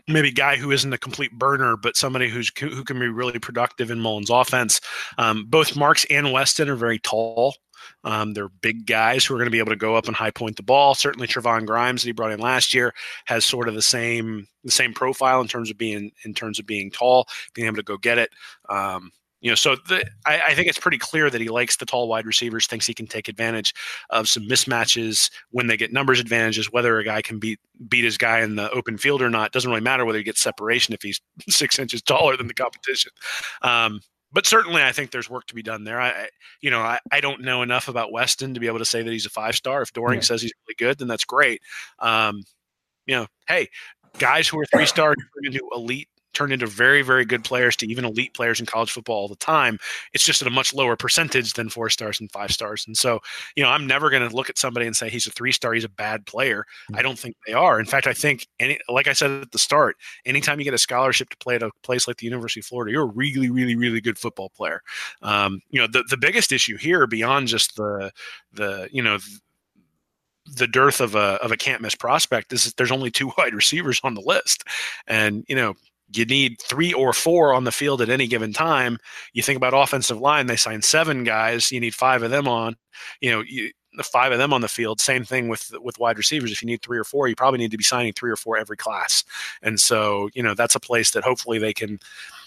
maybe 0.08 0.30
guy 0.30 0.56
who 0.56 0.70
isn't 0.70 0.92
a 0.92 0.98
complete 0.98 1.32
burner, 1.32 1.76
but 1.76 1.96
somebody 1.96 2.28
who's 2.28 2.50
who 2.58 2.84
can 2.84 2.98
be 2.98 3.08
really 3.08 3.38
productive 3.38 3.90
in 3.90 4.00
Mullen's 4.00 4.30
offense. 4.30 4.80
Um, 5.18 5.46
both 5.48 5.76
Marks 5.76 6.04
and 6.10 6.32
Weston 6.32 6.68
are 6.68 6.76
very 6.76 6.98
tall. 6.98 7.54
Um, 8.04 8.34
they're 8.34 8.48
big 8.48 8.86
guys 8.86 9.24
who 9.24 9.34
are 9.34 9.38
going 9.38 9.46
to 9.46 9.50
be 9.50 9.58
able 9.58 9.72
to 9.72 9.76
go 9.76 9.96
up 9.96 10.06
and 10.06 10.16
high 10.16 10.30
point 10.30 10.56
the 10.56 10.62
ball. 10.62 10.94
Certainly, 10.94 11.28
Trevon 11.28 11.66
Grimes 11.66 12.02
that 12.02 12.08
he 12.08 12.12
brought 12.12 12.32
in 12.32 12.40
last 12.40 12.74
year 12.74 12.94
has 13.26 13.44
sort 13.44 13.68
of 13.68 13.74
the 13.74 13.82
same 13.82 14.46
the 14.62 14.70
same 14.70 14.92
profile 14.92 15.40
in 15.40 15.48
terms 15.48 15.70
of 15.70 15.78
being 15.78 16.10
in 16.24 16.34
terms 16.34 16.58
of 16.58 16.66
being 16.66 16.90
tall, 16.90 17.26
being 17.54 17.66
able 17.66 17.76
to 17.76 17.82
go 17.82 17.96
get 17.96 18.18
it. 18.18 18.30
Um, 18.68 19.10
you 19.44 19.50
know, 19.50 19.56
so 19.56 19.76
the, 19.76 20.06
I, 20.24 20.40
I, 20.40 20.54
think 20.54 20.68
it's 20.68 20.78
pretty 20.78 20.96
clear 20.96 21.28
that 21.28 21.38
he 21.38 21.50
likes 21.50 21.76
the 21.76 21.84
tall 21.84 22.08
wide 22.08 22.24
receivers, 22.24 22.66
thinks 22.66 22.86
he 22.86 22.94
can 22.94 23.06
take 23.06 23.28
advantage 23.28 23.74
of 24.08 24.26
some 24.26 24.44
mismatches 24.44 25.30
when 25.50 25.66
they 25.66 25.76
get 25.76 25.92
numbers 25.92 26.18
advantages, 26.18 26.72
whether 26.72 26.98
a 26.98 27.04
guy 27.04 27.20
can 27.20 27.38
beat 27.38 27.60
beat 27.86 28.04
his 28.04 28.16
guy 28.16 28.40
in 28.40 28.56
the 28.56 28.70
open 28.70 28.96
field 28.96 29.20
or 29.20 29.28
not. 29.28 29.52
Doesn't 29.52 29.70
really 29.70 29.82
matter 29.82 30.06
whether 30.06 30.16
he 30.16 30.24
gets 30.24 30.40
separation 30.40 30.94
if 30.94 31.02
he's 31.02 31.20
six 31.50 31.78
inches 31.78 32.00
taller 32.00 32.38
than 32.38 32.46
the 32.46 32.54
competition. 32.54 33.12
Um, 33.60 34.00
but 34.32 34.46
certainly, 34.46 34.82
I 34.82 34.92
think 34.92 35.10
there's 35.10 35.28
work 35.28 35.44
to 35.48 35.54
be 35.54 35.62
done 35.62 35.84
there. 35.84 36.00
I, 36.00 36.28
you 36.62 36.70
know, 36.70 36.80
I, 36.80 36.98
I 37.12 37.20
don't 37.20 37.42
know 37.42 37.60
enough 37.60 37.88
about 37.88 38.12
Weston 38.12 38.54
to 38.54 38.60
be 38.60 38.66
able 38.66 38.78
to 38.78 38.86
say 38.86 39.02
that 39.02 39.12
he's 39.12 39.26
a 39.26 39.30
five 39.30 39.56
star. 39.56 39.82
If 39.82 39.92
Doering 39.92 40.20
yeah. 40.20 40.24
says 40.24 40.40
he's 40.40 40.54
really 40.66 40.76
good, 40.78 40.98
then 40.98 41.08
that's 41.08 41.26
great. 41.26 41.60
Um, 41.98 42.44
you 43.04 43.14
know, 43.14 43.26
hey, 43.46 43.68
guys 44.16 44.48
who 44.48 44.58
are 44.58 44.64
three 44.64 44.86
stars 44.86 45.16
into 45.42 45.60
elite 45.74 46.08
turned 46.34 46.52
into 46.52 46.66
very, 46.66 47.02
very 47.02 47.24
good 47.24 47.44
players 47.44 47.76
to 47.76 47.86
even 47.86 48.04
elite 48.04 48.34
players 48.34 48.60
in 48.60 48.66
college 48.66 48.92
football 48.92 49.16
all 49.16 49.28
the 49.28 49.36
time. 49.36 49.78
It's 50.12 50.24
just 50.24 50.42
at 50.42 50.48
a 50.48 50.50
much 50.50 50.74
lower 50.74 50.96
percentage 50.96 51.54
than 51.54 51.68
four 51.68 51.88
stars 51.90 52.20
and 52.20 52.30
five 52.30 52.50
stars. 52.50 52.84
And 52.86 52.96
so, 52.96 53.20
you 53.56 53.62
know, 53.62 53.70
I'm 53.70 53.86
never 53.86 54.10
going 54.10 54.28
to 54.28 54.34
look 54.34 54.50
at 54.50 54.58
somebody 54.58 54.86
and 54.86 54.96
say 54.96 55.08
he's 55.08 55.26
a 55.26 55.30
three 55.30 55.52
star, 55.52 55.72
he's 55.72 55.84
a 55.84 55.88
bad 55.88 56.26
player. 56.26 56.64
Mm-hmm. 56.90 56.96
I 56.96 57.02
don't 57.02 57.18
think 57.18 57.36
they 57.46 57.52
are. 57.52 57.80
In 57.80 57.86
fact, 57.86 58.06
I 58.06 58.12
think 58.12 58.46
any, 58.58 58.78
like 58.88 59.08
I 59.08 59.12
said 59.12 59.30
at 59.30 59.52
the 59.52 59.58
start, 59.58 59.96
anytime 60.24 60.58
you 60.58 60.64
get 60.64 60.74
a 60.74 60.78
scholarship 60.78 61.30
to 61.30 61.36
play 61.38 61.54
at 61.56 61.62
a 61.62 61.70
place 61.82 62.08
like 62.08 62.18
the 62.18 62.26
University 62.26 62.60
of 62.60 62.66
Florida, 62.66 62.92
you're 62.92 63.04
a 63.04 63.06
really, 63.06 63.50
really, 63.50 63.76
really 63.76 64.00
good 64.00 64.18
football 64.18 64.50
player. 64.50 64.82
Um, 65.22 65.60
you 65.70 65.80
know, 65.80 65.86
the, 65.86 66.04
the 66.10 66.16
biggest 66.16 66.52
issue 66.52 66.76
here 66.76 67.06
beyond 67.06 67.48
just 67.48 67.76
the, 67.76 68.10
the, 68.52 68.88
you 68.92 69.02
know, 69.02 69.18
the 70.46 70.66
dearth 70.66 71.00
of 71.00 71.14
a 71.14 71.42
of 71.42 71.52
a 71.52 71.56
can't 71.56 71.82
miss 71.82 71.94
prospect 71.94 72.52
is 72.52 72.64
that 72.64 72.76
there's 72.76 72.92
only 72.92 73.10
two 73.10 73.32
wide 73.38 73.54
receivers 73.54 74.00
on 74.04 74.14
the 74.14 74.22
list, 74.24 74.64
and 75.06 75.44
you 75.48 75.56
know 75.56 75.74
you 76.16 76.24
need 76.24 76.60
three 76.60 76.92
or 76.92 77.12
four 77.12 77.52
on 77.54 77.64
the 77.64 77.72
field 77.72 78.00
at 78.00 78.10
any 78.10 78.26
given 78.26 78.52
time. 78.52 78.98
You 79.32 79.42
think 79.42 79.56
about 79.56 79.74
offensive 79.74 80.18
line; 80.18 80.46
they 80.46 80.56
sign 80.56 80.82
seven 80.82 81.24
guys. 81.24 81.70
You 81.70 81.80
need 81.80 81.94
five 81.94 82.22
of 82.22 82.30
them 82.30 82.48
on. 82.48 82.76
You 83.20 83.30
know, 83.30 83.42
you, 83.46 83.70
the 83.96 84.02
five 84.02 84.32
of 84.32 84.38
them 84.38 84.52
on 84.52 84.60
the 84.60 84.68
field. 84.68 85.00
Same 85.00 85.24
thing 85.24 85.48
with 85.48 85.72
with 85.80 85.98
wide 85.98 86.18
receivers. 86.18 86.52
If 86.52 86.62
you 86.62 86.66
need 86.66 86.82
three 86.82 86.98
or 86.98 87.04
four, 87.04 87.28
you 87.28 87.36
probably 87.36 87.58
need 87.58 87.70
to 87.70 87.76
be 87.76 87.84
signing 87.84 88.12
three 88.12 88.30
or 88.30 88.36
four 88.36 88.56
every 88.56 88.76
class. 88.76 89.24
And 89.62 89.78
so, 89.80 90.28
you 90.34 90.42
know, 90.42 90.54
that's 90.54 90.74
a 90.74 90.80
place 90.80 91.12
that 91.12 91.24
hopefully 91.24 91.58
they 91.58 91.72
can 91.72 91.98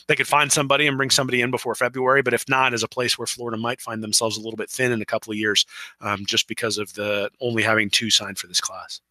they 0.07 0.15
could 0.15 0.27
find 0.27 0.51
somebody 0.51 0.87
and 0.87 0.97
bring 0.97 1.09
somebody 1.09 1.41
in 1.41 1.51
before 1.51 1.75
February. 1.75 2.21
But 2.21 2.33
if 2.33 2.47
not, 2.47 2.73
is 2.73 2.83
a 2.83 2.87
place 2.87 3.17
where 3.17 3.27
Florida 3.27 3.57
might 3.57 3.81
find 3.81 4.03
themselves 4.03 4.37
a 4.37 4.41
little 4.41 4.57
bit 4.57 4.69
thin 4.69 4.91
in 4.91 5.01
a 5.01 5.05
couple 5.05 5.31
of 5.31 5.37
years, 5.37 5.65
um, 6.01 6.25
just 6.25 6.47
because 6.47 6.77
of 6.77 6.93
the 6.93 7.29
only 7.41 7.63
having 7.63 7.89
two 7.89 8.09
signed 8.09 8.37
for 8.37 8.47
this 8.47 8.61
class. 8.61 9.01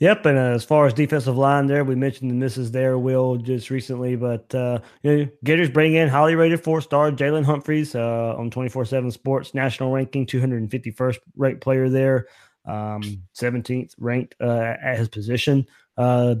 Yep, 0.00 0.26
and 0.26 0.38
uh, 0.38 0.40
as 0.40 0.64
far 0.64 0.86
as 0.86 0.92
defensive 0.92 1.36
line, 1.36 1.66
there 1.66 1.84
we 1.84 1.94
mentioned 1.94 2.28
the 2.28 2.34
misses 2.34 2.72
there, 2.72 2.98
Will, 2.98 3.36
just 3.36 3.70
recently, 3.70 4.16
but 4.16 4.52
uh, 4.52 4.80
you 5.02 5.16
know, 5.16 5.28
Gators 5.44 5.70
bring 5.70 5.94
in 5.94 6.08
highly 6.08 6.34
rated 6.34 6.64
four 6.64 6.80
star 6.80 7.12
Jalen 7.12 7.44
Humphreys 7.44 7.94
uh, 7.94 8.34
on 8.36 8.50
twenty 8.50 8.68
four 8.68 8.84
seven 8.84 9.12
Sports 9.12 9.54
national 9.54 9.92
ranking, 9.92 10.26
two 10.26 10.40
hundred 10.40 10.62
and 10.62 10.70
fifty 10.70 10.90
first 10.90 11.20
ranked 11.36 11.60
player 11.60 11.88
there, 11.88 12.26
um, 12.66 13.02
seventeenth 13.34 13.94
um, 13.96 14.04
ranked 14.04 14.34
uh, 14.40 14.74
at 14.82 14.98
his 14.98 15.08
position. 15.08 15.64
Uh, 15.96 16.34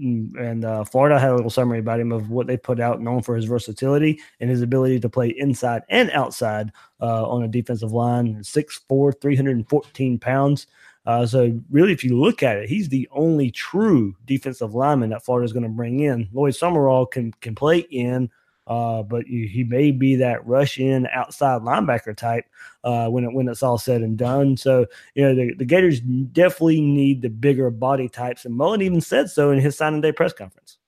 and 0.00 0.64
uh, 0.64 0.82
Florida 0.82 1.18
had 1.18 1.32
a 1.32 1.34
little 1.36 1.50
summary 1.50 1.80
about 1.80 2.00
him 2.00 2.12
of 2.12 2.30
what 2.30 2.46
they 2.46 2.56
put 2.56 2.80
out, 2.80 3.02
known 3.02 3.20
for 3.20 3.36
his 3.36 3.44
versatility 3.44 4.18
and 4.40 4.48
his 4.48 4.62
ability 4.62 4.98
to 4.98 5.10
play 5.10 5.28
inside 5.36 5.82
and 5.90 6.10
outside 6.12 6.72
on 6.98 7.42
a 7.42 7.48
defensive 7.48 7.92
line. 7.92 8.36
6'4", 8.36 9.20
314 9.20 10.18
pounds. 10.18 10.66
Uh, 11.06 11.24
so 11.24 11.58
really, 11.70 11.92
if 11.92 12.02
you 12.02 12.18
look 12.18 12.42
at 12.42 12.56
it, 12.56 12.68
he's 12.68 12.88
the 12.88 13.08
only 13.12 13.50
true 13.50 14.14
defensive 14.24 14.74
lineman 14.74 15.10
that 15.10 15.24
Florida 15.24 15.44
is 15.44 15.52
going 15.52 15.62
to 15.62 15.68
bring 15.68 16.00
in. 16.00 16.28
Lloyd 16.32 16.54
Summerall 16.54 17.06
can 17.06 17.32
can 17.40 17.54
play 17.54 17.78
in, 17.78 18.28
uh, 18.66 19.04
but 19.04 19.28
you, 19.28 19.46
he 19.46 19.62
may 19.62 19.92
be 19.92 20.16
that 20.16 20.44
rush 20.44 20.78
in 20.78 21.06
outside 21.12 21.62
linebacker 21.62 22.16
type 22.16 22.44
uh, 22.82 23.08
when 23.08 23.22
it, 23.22 23.32
when 23.32 23.48
it's 23.48 23.62
all 23.62 23.78
said 23.78 24.02
and 24.02 24.18
done. 24.18 24.56
So 24.56 24.86
you 25.14 25.22
know 25.22 25.34
the, 25.34 25.54
the 25.54 25.64
Gators 25.64 26.00
definitely 26.00 26.80
need 26.80 27.22
the 27.22 27.30
bigger 27.30 27.70
body 27.70 28.08
types, 28.08 28.44
and 28.44 28.54
Mullen 28.54 28.82
even 28.82 29.00
said 29.00 29.30
so 29.30 29.52
in 29.52 29.60
his 29.60 29.76
signing 29.76 30.00
day 30.00 30.12
press 30.12 30.32
conference. 30.32 30.78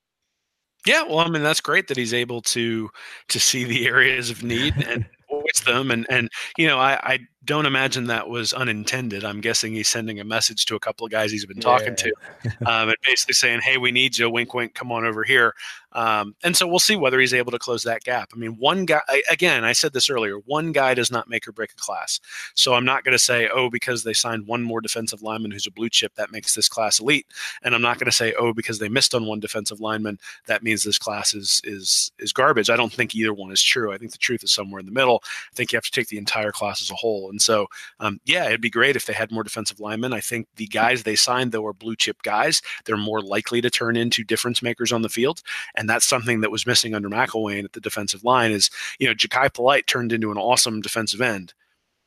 Yeah, 0.85 1.03
well, 1.03 1.19
I 1.19 1.29
mean 1.29 1.43
that's 1.45 1.61
great 1.61 1.87
that 1.89 1.97
he's 1.97 2.15
able 2.15 2.43
to 2.43 2.91
to 3.29 3.39
see 3.39 3.63
the 3.63 3.87
areas 3.87 4.31
of 4.31 4.43
need 4.43 4.75
and 4.89 5.07
voice 5.31 5.61
them, 5.65 5.93
and 5.93 6.07
and 6.11 6.29
you 6.57 6.67
know 6.67 6.79
I, 6.79 6.99
I 7.03 7.19
don't 7.49 7.65
imagine 7.65 8.09
that 8.09 8.29
was 8.29 8.53
unintended. 8.53 9.25
I'm 9.25 9.41
guessing 9.41 9.73
he's 9.73 9.89
sending 9.89 10.21
a 10.21 10.25
message 10.25 10.67
to 10.67 10.77
a 10.77 10.79
couple 10.79 11.07
of 11.07 11.11
guys 11.11 11.33
he's 11.33 11.47
been 11.47 11.61
talking 11.61 11.97
yeah. 11.99 12.13
to, 12.45 12.61
um, 12.71 12.89
and 12.91 12.97
basically 13.05 13.33
saying, 13.33 13.63
"Hey, 13.63 13.79
we 13.79 13.91
need 13.91 14.19
you. 14.19 14.29
Wink, 14.29 14.53
wink. 14.53 14.75
Come 14.75 14.93
on 14.93 15.07
over 15.07 15.25
here." 15.25 15.55
Um, 15.93 16.35
and 16.45 16.57
so 16.57 16.67
we'll 16.67 16.79
see 16.79 16.97
whether 16.97 17.19
he's 17.19 17.33
able 17.33 17.51
to 17.51 17.59
close 17.59 17.83
that 17.85 18.05
gap. 18.05 18.31
I 18.35 18.37
mean, 18.37 18.57
one 18.59 18.85
guy, 18.85 19.01
again, 19.31 19.65
I 19.65 19.73
said 19.73 19.93
this 19.93 20.11
earlier, 20.11 20.37
one 20.37 20.73
guy 20.73 20.95
does 20.95 21.11
not 21.11 21.29
make 21.29 21.49
or 21.49 21.53
break 21.53 21.73
a 21.73 21.77
class. 21.77 22.21
So 22.55 22.75
I'm 22.75 22.85
not 22.85 23.05
going 23.05 23.13
to 23.13 23.19
say, 23.19 23.49
oh, 23.49 23.71
because 23.71 24.05
they 24.05 24.13
signed 24.13 24.47
one 24.47 24.63
more 24.63 24.81
defensive 24.81 25.23
lineman 25.23 25.51
who's 25.51 25.67
a 25.67 25.71
blue 25.71 25.89
chip, 25.89 26.15
that 26.17 26.31
makes 26.31 26.55
this 26.55 26.69
class 26.69 27.01
elite. 27.01 27.27
And 27.63 27.75
I'm 27.75 27.83
not 27.83 27.99
going 27.99 28.07
to 28.07 28.13
say, 28.13 28.35
oh, 28.39 28.53
because 28.53 28.79
they 28.79 28.89
missed 28.89 29.15
on 29.15 29.27
one 29.27 29.41
defensive 29.41 29.81
lineman, 29.81 30.19
that 30.47 30.63
means 30.63 30.85
this 30.85 30.99
class 30.99 31.35
is 31.35 31.61
is 31.65 32.13
is 32.19 32.33
garbage. 32.33 32.71
I 32.71 32.77
don't 32.77 32.93
think 32.93 33.15
either 33.15 33.33
one 33.33 33.51
is 33.51 33.63
true. 33.63 33.93
I 33.93 33.99
think 33.99 34.13
the 34.13 34.19
truth 34.19 34.45
is 34.45 34.53
somewhere 34.53 34.81
in 34.81 34.87
the 34.87 34.93
middle. 34.93 35.23
I 35.25 35.55
think 35.55 35.73
you 35.73 35.79
have 35.79 35.85
to 35.85 35.91
take 35.91 36.09
the 36.09 36.19
entire 36.19 36.53
class 36.53 36.83
as 36.83 36.91
a 36.91 36.95
whole. 36.95 37.31
And 37.31 37.38
so, 37.41 37.67
um, 38.01 38.21
yeah, 38.25 38.47
it'd 38.47 38.61
be 38.61 38.71
great 38.71 38.97
if 38.97 39.07
they 39.07 39.13
had 39.13 39.31
more 39.31 39.43
defensive 39.43 39.81
linemen. 39.81 40.13
I 40.13 40.21
think 40.21 40.47
the 40.57 40.67
guys 40.67 41.03
they 41.03 41.17
signed, 41.17 41.53
though, 41.53 41.67
are 41.67 41.73
blue 41.73 41.97
chip 41.97 42.23
guys. 42.23 42.63
They're 42.85 42.97
more 42.97 43.21
likely 43.21 43.61
to 43.61 43.71
turn 43.71 43.97
into 43.97 44.25
difference 44.25 44.63
makers 44.63 44.93
on 44.93 45.03
the 45.03 45.09
field. 45.09 45.43
And 45.77 45.89
that's 45.89 46.07
something 46.07 46.41
that 46.41 46.51
was 46.51 46.67
missing 46.67 46.95
under 46.95 47.09
McElwain 47.09 47.65
at 47.65 47.73
the 47.73 47.81
defensive 47.81 48.25
line 48.25 48.53
is, 48.53 48.71
you 48.99 49.07
know, 49.07 49.15
Jachai 49.15 49.53
Polite 49.53 49.87
turned 49.87 50.13
into 50.13 50.31
an 50.31 50.39
awesome 50.39 50.81
defensive 50.81 51.21
end. 51.21 51.55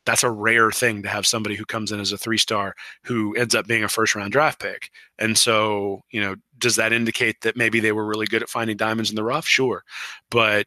That's 0.06 0.24
a 0.24 0.32
rare 0.32 0.72
thing 0.72 1.04
to 1.04 1.10
have 1.10 1.28
somebody 1.28 1.56
who 1.56 1.66
comes 1.66 1.92
in 1.92 2.00
as 2.00 2.12
a 2.12 2.18
three 2.18 2.40
star 2.40 2.76
who 3.04 3.36
ends 3.36 3.54
up 3.54 3.68
being 3.68 3.84
a 3.84 3.88
first 3.88 4.16
round 4.16 4.32
draft 4.32 4.60
pick. 4.60 4.90
And 5.20 5.38
so, 5.38 6.02
you 6.10 6.20
know, 6.20 6.36
does 6.58 6.76
that 6.78 6.92
indicate 6.92 7.42
that 7.42 7.56
maybe 7.56 7.80
they 7.80 7.92
were 7.92 8.06
really 8.06 8.26
good 8.26 8.42
at 8.42 8.50
finding 8.50 8.78
diamonds 8.78 9.12
in 9.12 9.16
the 9.16 9.24
rough? 9.24 9.48
Sure. 9.48 9.84
But 10.32 10.66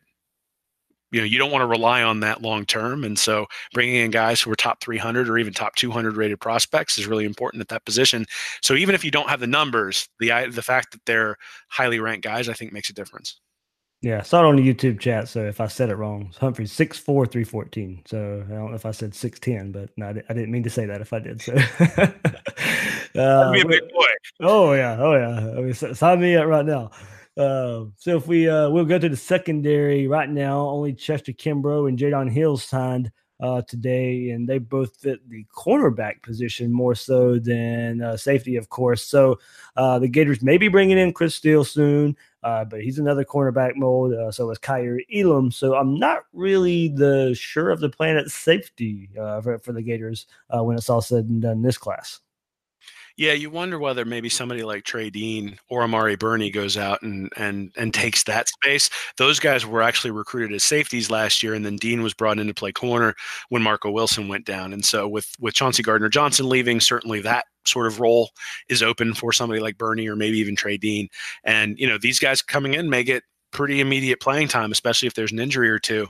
you 1.14 1.20
know 1.20 1.26
you 1.26 1.38
don't 1.38 1.52
want 1.52 1.62
to 1.62 1.66
rely 1.66 2.02
on 2.02 2.20
that 2.20 2.42
long 2.42 2.66
term 2.66 3.04
and 3.04 3.18
so 3.18 3.46
bringing 3.72 3.94
in 3.94 4.10
guys 4.10 4.40
who 4.40 4.50
are 4.50 4.56
top 4.56 4.80
300 4.80 5.28
or 5.28 5.38
even 5.38 5.52
top 5.52 5.76
200 5.76 6.16
rated 6.16 6.40
prospects 6.40 6.98
is 6.98 7.06
really 7.06 7.24
important 7.24 7.60
at 7.60 7.68
that 7.68 7.84
position 7.84 8.26
so 8.60 8.74
even 8.74 8.96
if 8.96 9.04
you 9.04 9.12
don't 9.12 9.30
have 9.30 9.40
the 9.40 9.46
numbers 9.46 10.08
the 10.18 10.28
the 10.50 10.62
fact 10.62 10.90
that 10.90 11.00
they're 11.06 11.36
highly 11.68 12.00
ranked 12.00 12.24
guys 12.24 12.48
i 12.48 12.52
think 12.52 12.72
makes 12.72 12.90
a 12.90 12.94
difference 12.94 13.40
yeah, 14.02 14.18
I 14.18 14.22
saw 14.22 14.44
it 14.44 14.48
on 14.48 14.56
the 14.56 14.74
YouTube 14.74 15.00
chat. 15.00 15.30
So 15.30 15.46
if 15.46 15.62
I 15.62 15.66
said 15.66 15.88
it 15.88 15.94
wrong, 15.94 16.30
Humphrey 16.38 16.66
six 16.66 16.98
four 16.98 17.24
three 17.24 17.42
fourteen. 17.42 18.02
So 18.04 18.44
I 18.46 18.52
don't 18.52 18.68
know 18.68 18.76
if 18.76 18.84
I 18.84 18.90
said 18.90 19.14
six 19.14 19.40
ten, 19.40 19.72
but 19.72 19.88
no, 19.96 20.08
I 20.08 20.12
didn't 20.12 20.50
mean 20.50 20.62
to 20.64 20.68
say 20.68 20.84
that. 20.84 21.00
If 21.00 21.14
I 21.14 21.20
did, 21.20 21.40
so 21.40 21.54
uh, 23.18 23.50
be 23.50 23.62
a 23.62 23.66
big 23.66 23.80
boy. 23.80 24.06
Oh 24.42 24.74
yeah, 24.74 24.98
oh 25.00 25.14
yeah. 25.14 25.58
I 25.58 25.62
mean, 25.62 25.72
sign 25.72 26.20
me 26.20 26.36
up 26.36 26.46
right 26.46 26.66
now. 26.66 26.90
Uh, 27.36 27.86
so 27.96 28.16
if 28.16 28.26
we 28.28 28.48
uh, 28.48 28.70
we'll 28.70 28.84
go 28.84 28.98
to 28.98 29.08
the 29.08 29.16
secondary 29.16 30.06
right 30.06 30.28
now, 30.28 30.60
only 30.60 30.92
Chester 30.92 31.32
Kimbrough 31.32 31.88
and 31.88 31.98
Jaydon 31.98 32.30
Hill 32.30 32.56
signed 32.56 33.10
uh, 33.40 33.60
today, 33.62 34.30
and 34.30 34.48
they 34.48 34.58
both 34.58 34.96
fit 34.96 35.28
the 35.28 35.44
cornerback 35.54 36.22
position 36.22 36.72
more 36.72 36.94
so 36.94 37.38
than 37.38 38.00
uh, 38.00 38.16
safety, 38.16 38.56
of 38.56 38.68
course. 38.68 39.02
So 39.02 39.40
uh, 39.76 39.98
the 39.98 40.06
Gators 40.08 40.42
may 40.42 40.56
be 40.58 40.68
bringing 40.68 40.96
in 40.96 41.12
Chris 41.12 41.34
Steele 41.34 41.64
soon, 41.64 42.16
but 42.42 42.80
he's 42.80 43.00
another 43.00 43.24
cornerback 43.24 43.74
mold. 43.74 44.14
So 44.32 44.50
is 44.50 44.58
Kaiir 44.58 45.00
Elam. 45.12 45.50
So 45.50 45.74
I'm 45.74 45.98
not 45.98 46.26
really 46.32 46.88
the 46.88 47.34
sure 47.34 47.70
of 47.70 47.80
the 47.80 47.90
plan 47.90 48.16
at 48.16 48.28
safety 48.28 49.10
for, 49.14 49.58
for 49.58 49.72
the 49.72 49.82
Gators 49.82 50.26
when 50.48 50.76
it's 50.76 50.88
all 50.88 51.02
said 51.02 51.24
and 51.24 51.42
done 51.42 51.62
this 51.62 51.76
class. 51.76 52.20
Yeah, 53.16 53.32
you 53.32 53.48
wonder 53.48 53.78
whether 53.78 54.04
maybe 54.04 54.28
somebody 54.28 54.64
like 54.64 54.82
Trey 54.82 55.08
Dean 55.08 55.56
or 55.68 55.82
Amari 55.82 56.16
Burney 56.16 56.50
goes 56.50 56.76
out 56.76 57.00
and 57.02 57.30
and 57.36 57.70
and 57.76 57.94
takes 57.94 58.24
that 58.24 58.48
space. 58.48 58.90
Those 59.18 59.38
guys 59.38 59.64
were 59.64 59.82
actually 59.82 60.10
recruited 60.10 60.52
as 60.52 60.64
safeties 60.64 61.10
last 61.10 61.40
year, 61.40 61.54
and 61.54 61.64
then 61.64 61.76
Dean 61.76 62.02
was 62.02 62.12
brought 62.12 62.40
in 62.40 62.48
to 62.48 62.54
play 62.54 62.72
corner 62.72 63.14
when 63.50 63.62
Marco 63.62 63.88
Wilson 63.90 64.26
went 64.26 64.44
down. 64.46 64.72
And 64.72 64.84
so 64.84 65.06
with 65.06 65.30
with 65.38 65.54
Chauncey 65.54 65.82
Gardner 65.84 66.08
Johnson 66.08 66.48
leaving, 66.48 66.80
certainly 66.80 67.20
that 67.20 67.44
sort 67.64 67.86
of 67.86 68.00
role 68.00 68.30
is 68.68 68.82
open 68.82 69.14
for 69.14 69.32
somebody 69.32 69.60
like 69.60 69.78
Burney 69.78 70.08
or 70.08 70.16
maybe 70.16 70.38
even 70.38 70.56
Trey 70.56 70.76
Dean. 70.76 71.08
And 71.44 71.78
you 71.78 71.86
know 71.88 71.98
these 71.98 72.18
guys 72.18 72.42
coming 72.42 72.74
in 72.74 72.90
may 72.90 73.04
get 73.04 73.22
pretty 73.52 73.80
immediate 73.80 74.20
playing 74.20 74.48
time, 74.48 74.72
especially 74.72 75.06
if 75.06 75.14
there's 75.14 75.30
an 75.30 75.38
injury 75.38 75.70
or 75.70 75.78
two, 75.78 76.08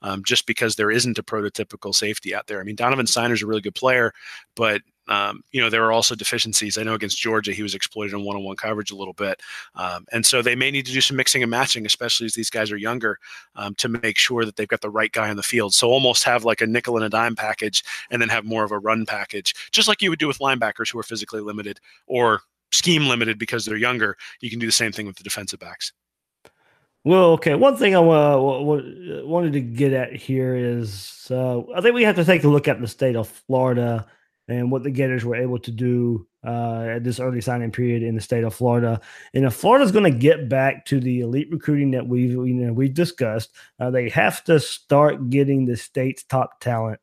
um, 0.00 0.24
just 0.24 0.46
because 0.46 0.76
there 0.76 0.90
isn't 0.90 1.18
a 1.18 1.22
prototypical 1.22 1.94
safety 1.94 2.34
out 2.34 2.46
there. 2.46 2.60
I 2.60 2.64
mean, 2.64 2.76
Donovan 2.76 3.04
Stiner's 3.04 3.42
a 3.42 3.46
really 3.46 3.60
good 3.60 3.74
player, 3.74 4.12
but 4.54 4.80
um, 5.08 5.42
you 5.52 5.60
know, 5.60 5.70
there 5.70 5.84
are 5.84 5.92
also 5.92 6.14
deficiencies. 6.14 6.78
I 6.78 6.82
know 6.82 6.94
against 6.94 7.18
Georgia, 7.18 7.52
he 7.52 7.62
was 7.62 7.74
exploited 7.74 8.14
in 8.14 8.24
one 8.24 8.36
on 8.36 8.44
one 8.44 8.56
coverage 8.56 8.90
a 8.90 8.96
little 8.96 9.14
bit. 9.14 9.40
Um, 9.74 10.06
and 10.12 10.24
so 10.24 10.42
they 10.42 10.54
may 10.54 10.70
need 10.70 10.86
to 10.86 10.92
do 10.92 11.00
some 11.00 11.16
mixing 11.16 11.42
and 11.42 11.50
matching, 11.50 11.86
especially 11.86 12.26
as 12.26 12.34
these 12.34 12.50
guys 12.50 12.70
are 12.72 12.76
younger, 12.76 13.18
um, 13.54 13.74
to 13.76 13.88
make 13.88 14.18
sure 14.18 14.44
that 14.44 14.56
they've 14.56 14.68
got 14.68 14.80
the 14.80 14.90
right 14.90 15.12
guy 15.12 15.30
on 15.30 15.36
the 15.36 15.42
field. 15.42 15.74
So 15.74 15.90
almost 15.90 16.24
have 16.24 16.44
like 16.44 16.60
a 16.60 16.66
nickel 16.66 16.96
and 16.96 17.04
a 17.04 17.08
dime 17.08 17.36
package 17.36 17.84
and 18.10 18.20
then 18.20 18.28
have 18.28 18.44
more 18.44 18.64
of 18.64 18.72
a 18.72 18.78
run 18.78 19.06
package, 19.06 19.54
just 19.70 19.88
like 19.88 20.02
you 20.02 20.10
would 20.10 20.18
do 20.18 20.28
with 20.28 20.38
linebackers 20.38 20.90
who 20.90 20.98
are 20.98 21.04
physically 21.04 21.40
limited 21.40 21.80
or 22.06 22.42
scheme 22.72 23.06
limited 23.06 23.38
because 23.38 23.64
they're 23.64 23.76
younger. 23.76 24.16
You 24.40 24.50
can 24.50 24.58
do 24.58 24.66
the 24.66 24.72
same 24.72 24.92
thing 24.92 25.06
with 25.06 25.16
the 25.16 25.24
defensive 25.24 25.60
backs. 25.60 25.92
Well, 27.04 27.30
okay. 27.34 27.54
One 27.54 27.76
thing 27.76 27.94
I 27.94 28.00
wanted 28.00 29.52
to 29.52 29.60
get 29.60 29.92
at 29.92 30.12
here 30.16 30.56
is 30.56 31.28
uh, 31.30 31.60
I 31.72 31.80
think 31.80 31.94
we 31.94 32.02
have 32.02 32.16
to 32.16 32.24
take 32.24 32.42
a 32.42 32.48
look 32.48 32.66
at 32.66 32.80
the 32.80 32.88
state 32.88 33.14
of 33.14 33.28
Florida 33.28 34.06
and 34.48 34.70
what 34.70 34.82
the 34.82 34.90
Gators 34.90 35.24
were 35.24 35.36
able 35.36 35.58
to 35.58 35.70
do 35.70 36.26
uh, 36.46 36.86
at 36.88 37.04
this 37.04 37.18
early 37.18 37.40
signing 37.40 37.72
period 37.72 38.02
in 38.02 38.14
the 38.14 38.20
state 38.20 38.44
of 38.44 38.54
Florida. 38.54 39.00
And 39.34 39.44
if 39.44 39.54
Florida's 39.54 39.92
going 39.92 40.10
to 40.10 40.18
get 40.18 40.48
back 40.48 40.84
to 40.86 41.00
the 41.00 41.20
elite 41.20 41.48
recruiting 41.50 41.90
that 41.92 42.06
we've 42.06 42.30
you 42.30 42.54
know 42.54 42.72
we've 42.72 42.94
discussed, 42.94 43.52
uh, 43.80 43.90
they 43.90 44.08
have 44.10 44.44
to 44.44 44.60
start 44.60 45.30
getting 45.30 45.64
the 45.64 45.76
state's 45.76 46.22
top 46.22 46.60
talent 46.60 47.00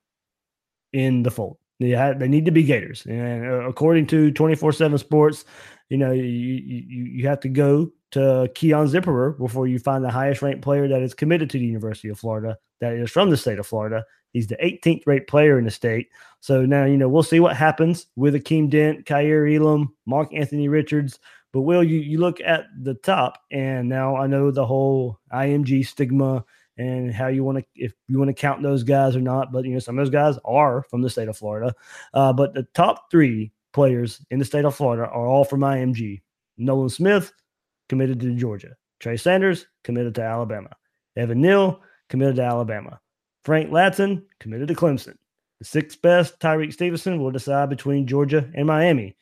in 0.93 1.23
the 1.23 1.31
fold. 1.31 1.57
They 1.79 1.89
have, 1.89 2.19
they 2.19 2.27
need 2.27 2.45
to 2.45 2.51
be 2.51 2.63
Gators, 2.63 3.05
and 3.05 3.45
uh, 3.45 3.67
according 3.67 4.07
to 4.07 4.31
twenty 4.31 4.55
four 4.55 4.71
seven 4.71 4.97
Sports, 4.97 5.43
you 5.89 5.97
know 5.97 6.11
you, 6.11 6.23
you 6.23 7.03
you 7.05 7.27
have 7.27 7.41
to 7.41 7.49
go 7.49 7.91
to 8.11 8.49
Keon 8.55 8.87
Zipperer 8.87 9.37
before 9.37 9.67
you 9.67 9.79
find 9.79 10.03
the 10.03 10.11
highest 10.11 10.41
ranked 10.41 10.61
player 10.61 10.87
that 10.87 11.01
is 11.01 11.13
committed 11.13 11.49
to 11.49 11.57
the 11.57 11.65
University 11.65 12.09
of 12.09 12.19
Florida 12.19 12.57
that 12.83 12.93
is 12.93 13.11
from 13.11 13.29
the 13.29 13.37
state 13.37 13.59
of 13.59 13.65
Florida. 13.65 14.03
He's 14.33 14.47
the 14.47 14.57
18th 14.57 15.03
ranked 15.07 15.29
player 15.29 15.57
in 15.57 15.65
the 15.65 15.71
state. 15.71 16.09
So 16.43 16.65
now, 16.65 16.83
you 16.83 16.97
know, 16.97 17.07
we'll 17.07 17.23
see 17.23 17.39
what 17.39 17.55
happens 17.55 18.07
with 18.17 18.33
Akeem 18.33 18.69
Dent, 18.69 19.05
Kaiir 19.05 19.47
Elam, 19.47 19.95
Mark 20.05 20.33
Anthony 20.33 20.67
Richards. 20.67 21.17
But 21.53 21.61
Will, 21.61 21.81
you, 21.81 21.99
you 21.99 22.17
look 22.17 22.41
at 22.41 22.65
the 22.81 22.95
top, 22.95 23.41
and 23.49 23.87
now 23.87 24.17
I 24.17 24.27
know 24.27 24.51
the 24.51 24.65
whole 24.65 25.21
IMG 25.31 25.87
stigma 25.87 26.43
and 26.77 27.13
how 27.13 27.27
you 27.27 27.45
want 27.45 27.59
to, 27.59 27.65
if 27.75 27.93
you 28.09 28.19
want 28.19 28.27
to 28.27 28.33
count 28.33 28.61
those 28.61 28.83
guys 28.83 29.15
or 29.15 29.21
not. 29.21 29.53
But, 29.53 29.63
you 29.63 29.71
know, 29.71 29.79
some 29.79 29.97
of 29.97 30.05
those 30.05 30.11
guys 30.11 30.37
are 30.43 30.83
from 30.89 31.01
the 31.01 31.09
state 31.09 31.29
of 31.29 31.37
Florida. 31.37 31.73
Uh, 32.13 32.33
but 32.33 32.53
the 32.53 32.67
top 32.73 33.09
three 33.09 33.53
players 33.71 34.19
in 34.29 34.37
the 34.37 34.43
state 34.43 34.65
of 34.65 34.75
Florida 34.75 35.03
are 35.03 35.25
all 35.25 35.45
from 35.45 35.61
IMG. 35.61 36.23
Nolan 36.57 36.89
Smith, 36.89 37.31
committed 37.87 38.19
to 38.19 38.35
Georgia. 38.35 38.75
Trey 38.99 39.15
Sanders, 39.15 39.65
committed 39.85 40.13
to 40.15 40.23
Alabama. 40.23 40.71
Evan 41.15 41.39
Neal, 41.39 41.79
committed 42.09 42.35
to 42.35 42.43
Alabama. 42.43 42.99
Frank 43.45 43.69
Ladson 43.69 44.23
committed 44.41 44.67
to 44.67 44.75
Clemson. 44.75 45.15
The 45.63 45.69
sixth 45.69 46.01
best, 46.01 46.41
Tyrique 46.41 46.73
Stevenson, 46.73 47.21
will 47.21 47.31
decide 47.31 47.69
between 47.69 48.05
Georgia 48.05 48.51
and 48.53 48.67
Miami. 48.67 49.15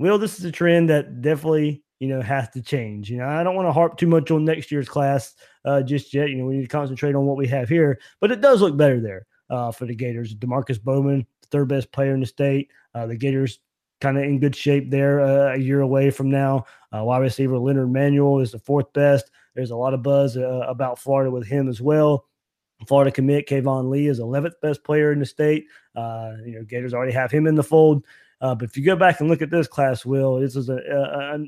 Will, 0.00 0.18
this 0.18 0.36
is 0.36 0.44
a 0.44 0.50
trend 0.50 0.90
that 0.90 1.22
definitely, 1.22 1.84
you 2.00 2.08
know, 2.08 2.20
has 2.20 2.48
to 2.50 2.60
change. 2.60 3.08
You 3.08 3.18
know, 3.18 3.28
I 3.28 3.44
don't 3.44 3.54
want 3.54 3.68
to 3.68 3.72
harp 3.72 3.96
too 3.96 4.08
much 4.08 4.32
on 4.32 4.44
next 4.44 4.72
year's 4.72 4.88
class 4.88 5.34
uh, 5.64 5.82
just 5.82 6.12
yet. 6.12 6.28
You 6.28 6.38
know, 6.38 6.46
we 6.46 6.56
need 6.56 6.62
to 6.62 6.66
concentrate 6.66 7.14
on 7.14 7.24
what 7.24 7.36
we 7.36 7.46
have 7.46 7.68
here, 7.68 8.00
but 8.20 8.32
it 8.32 8.40
does 8.40 8.62
look 8.62 8.76
better 8.76 9.00
there 9.00 9.28
uh, 9.48 9.70
for 9.70 9.86
the 9.86 9.94
Gators. 9.94 10.34
Demarkcus 10.34 10.82
Bowman, 10.82 11.24
third 11.52 11.68
best 11.68 11.92
player 11.92 12.14
in 12.14 12.20
the 12.20 12.26
state. 12.26 12.68
Uh, 12.92 13.06
the 13.06 13.16
Gators 13.16 13.60
kind 14.00 14.18
of 14.18 14.24
in 14.24 14.40
good 14.40 14.56
shape 14.56 14.90
there 14.90 15.20
uh, 15.20 15.54
a 15.54 15.56
year 15.56 15.82
away 15.82 16.10
from 16.10 16.28
now. 16.28 16.64
Uh, 16.92 17.04
wide 17.04 17.18
receiver 17.18 17.60
Leonard 17.60 17.92
Manuel 17.92 18.40
is 18.40 18.50
the 18.50 18.58
fourth 18.58 18.92
best. 18.92 19.30
There's 19.54 19.70
a 19.70 19.76
lot 19.76 19.94
of 19.94 20.02
buzz 20.02 20.36
uh, 20.36 20.64
about 20.66 20.98
Florida 20.98 21.30
with 21.30 21.46
him 21.46 21.68
as 21.68 21.80
well. 21.80 22.26
Florida 22.86 23.10
commit 23.10 23.48
Keyvone 23.48 23.88
Lee 23.88 24.08
is 24.08 24.20
11th 24.20 24.60
best 24.60 24.84
player 24.84 25.12
in 25.12 25.18
the 25.18 25.26
state. 25.26 25.66
Uh, 25.94 26.32
you 26.44 26.56
know, 26.56 26.64
Gators 26.64 26.92
already 26.92 27.12
have 27.12 27.30
him 27.30 27.46
in 27.46 27.54
the 27.54 27.62
fold. 27.62 28.04
Uh, 28.40 28.54
but 28.54 28.68
if 28.68 28.76
you 28.76 28.84
go 28.84 28.96
back 28.96 29.20
and 29.20 29.30
look 29.30 29.40
at 29.40 29.50
this 29.50 29.66
class, 29.66 30.04
Will, 30.04 30.38
this 30.40 30.56
is 30.56 30.68
a, 30.68 30.74
a, 30.74 31.36
a, 31.36 31.44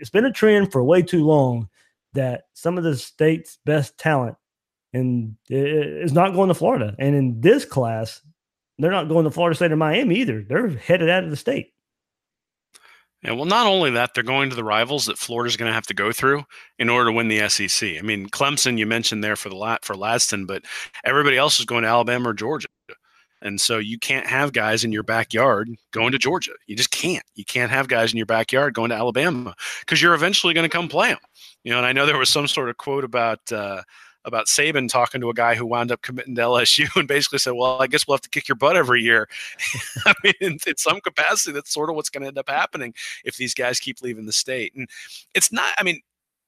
it's 0.00 0.10
been 0.10 0.24
a 0.24 0.32
trend 0.32 0.72
for 0.72 0.82
way 0.82 1.00
too 1.00 1.24
long 1.24 1.68
that 2.14 2.44
some 2.52 2.76
of 2.76 2.84
the 2.84 2.96
state's 2.96 3.58
best 3.64 3.96
talent 3.96 4.36
and 4.92 5.36
is 5.48 6.12
not 6.12 6.34
going 6.34 6.48
to 6.48 6.54
Florida. 6.54 6.94
And 6.98 7.14
in 7.14 7.40
this 7.40 7.64
class, 7.64 8.20
they're 8.78 8.90
not 8.90 9.08
going 9.08 9.24
to 9.24 9.30
Florida 9.30 9.54
State 9.54 9.72
or 9.72 9.76
Miami 9.76 10.16
either. 10.16 10.42
They're 10.42 10.68
headed 10.68 11.08
out 11.08 11.24
of 11.24 11.30
the 11.30 11.36
state. 11.36 11.71
Yeah, 13.22 13.32
well, 13.32 13.44
not 13.44 13.68
only 13.68 13.90
that, 13.92 14.14
they're 14.14 14.24
going 14.24 14.50
to 14.50 14.56
the 14.56 14.64
rivals 14.64 15.06
that 15.06 15.16
Florida's 15.16 15.56
going 15.56 15.68
to 15.68 15.74
have 15.74 15.86
to 15.86 15.94
go 15.94 16.10
through 16.10 16.44
in 16.78 16.88
order 16.88 17.10
to 17.10 17.12
win 17.12 17.28
the 17.28 17.48
SEC. 17.48 17.96
I 17.96 18.02
mean, 18.02 18.28
Clemson, 18.28 18.78
you 18.78 18.86
mentioned 18.86 19.22
there 19.22 19.36
for 19.36 19.48
the 19.48 19.54
lat 19.56 19.84
for 19.84 19.94
Ladson, 19.94 20.44
but 20.44 20.64
everybody 21.04 21.36
else 21.36 21.60
is 21.60 21.64
going 21.66 21.82
to 21.84 21.88
Alabama 21.88 22.30
or 22.30 22.34
Georgia, 22.34 22.68
and 23.40 23.60
so 23.60 23.78
you 23.78 23.98
can't 23.98 24.26
have 24.26 24.52
guys 24.52 24.82
in 24.82 24.90
your 24.90 25.04
backyard 25.04 25.68
going 25.92 26.12
to 26.12 26.18
Georgia. 26.18 26.52
You 26.66 26.74
just 26.74 26.90
can't. 26.90 27.24
You 27.34 27.44
can't 27.44 27.70
have 27.70 27.86
guys 27.86 28.12
in 28.12 28.16
your 28.16 28.26
backyard 28.26 28.74
going 28.74 28.90
to 28.90 28.96
Alabama 28.96 29.54
because 29.80 30.02
you're 30.02 30.14
eventually 30.14 30.54
going 30.54 30.68
to 30.68 30.76
come 30.76 30.88
play 30.88 31.08
them. 31.08 31.18
You 31.62 31.72
know, 31.72 31.78
and 31.78 31.86
I 31.86 31.92
know 31.92 32.06
there 32.06 32.18
was 32.18 32.28
some 32.28 32.48
sort 32.48 32.70
of 32.70 32.76
quote 32.76 33.04
about. 33.04 33.40
Uh, 33.52 33.82
about 34.24 34.46
Saban 34.46 34.88
talking 34.88 35.20
to 35.20 35.30
a 35.30 35.34
guy 35.34 35.54
who 35.54 35.66
wound 35.66 35.90
up 35.90 36.02
committing 36.02 36.34
to 36.36 36.42
LSU 36.42 36.88
and 36.96 37.08
basically 37.08 37.38
said, 37.38 37.52
"Well, 37.52 37.80
I 37.80 37.86
guess 37.86 38.06
we'll 38.06 38.16
have 38.16 38.22
to 38.22 38.30
kick 38.30 38.48
your 38.48 38.56
butt 38.56 38.76
every 38.76 39.02
year." 39.02 39.28
I 40.06 40.14
mean, 40.22 40.34
in, 40.40 40.58
in, 40.66 40.76
some 40.76 41.00
capacity, 41.00 41.52
that's 41.52 41.72
sort 41.72 41.90
of 41.90 41.96
what's 41.96 42.10
going 42.10 42.22
to 42.22 42.28
end 42.28 42.38
up 42.38 42.48
happening 42.48 42.94
if 43.24 43.36
these 43.36 43.54
guys 43.54 43.80
keep 43.80 44.02
leaving 44.02 44.26
the 44.26 44.32
state. 44.32 44.74
And 44.74 44.88
it's 45.34 45.52
not. 45.52 45.74
I 45.78 45.82
mean, 45.82 46.00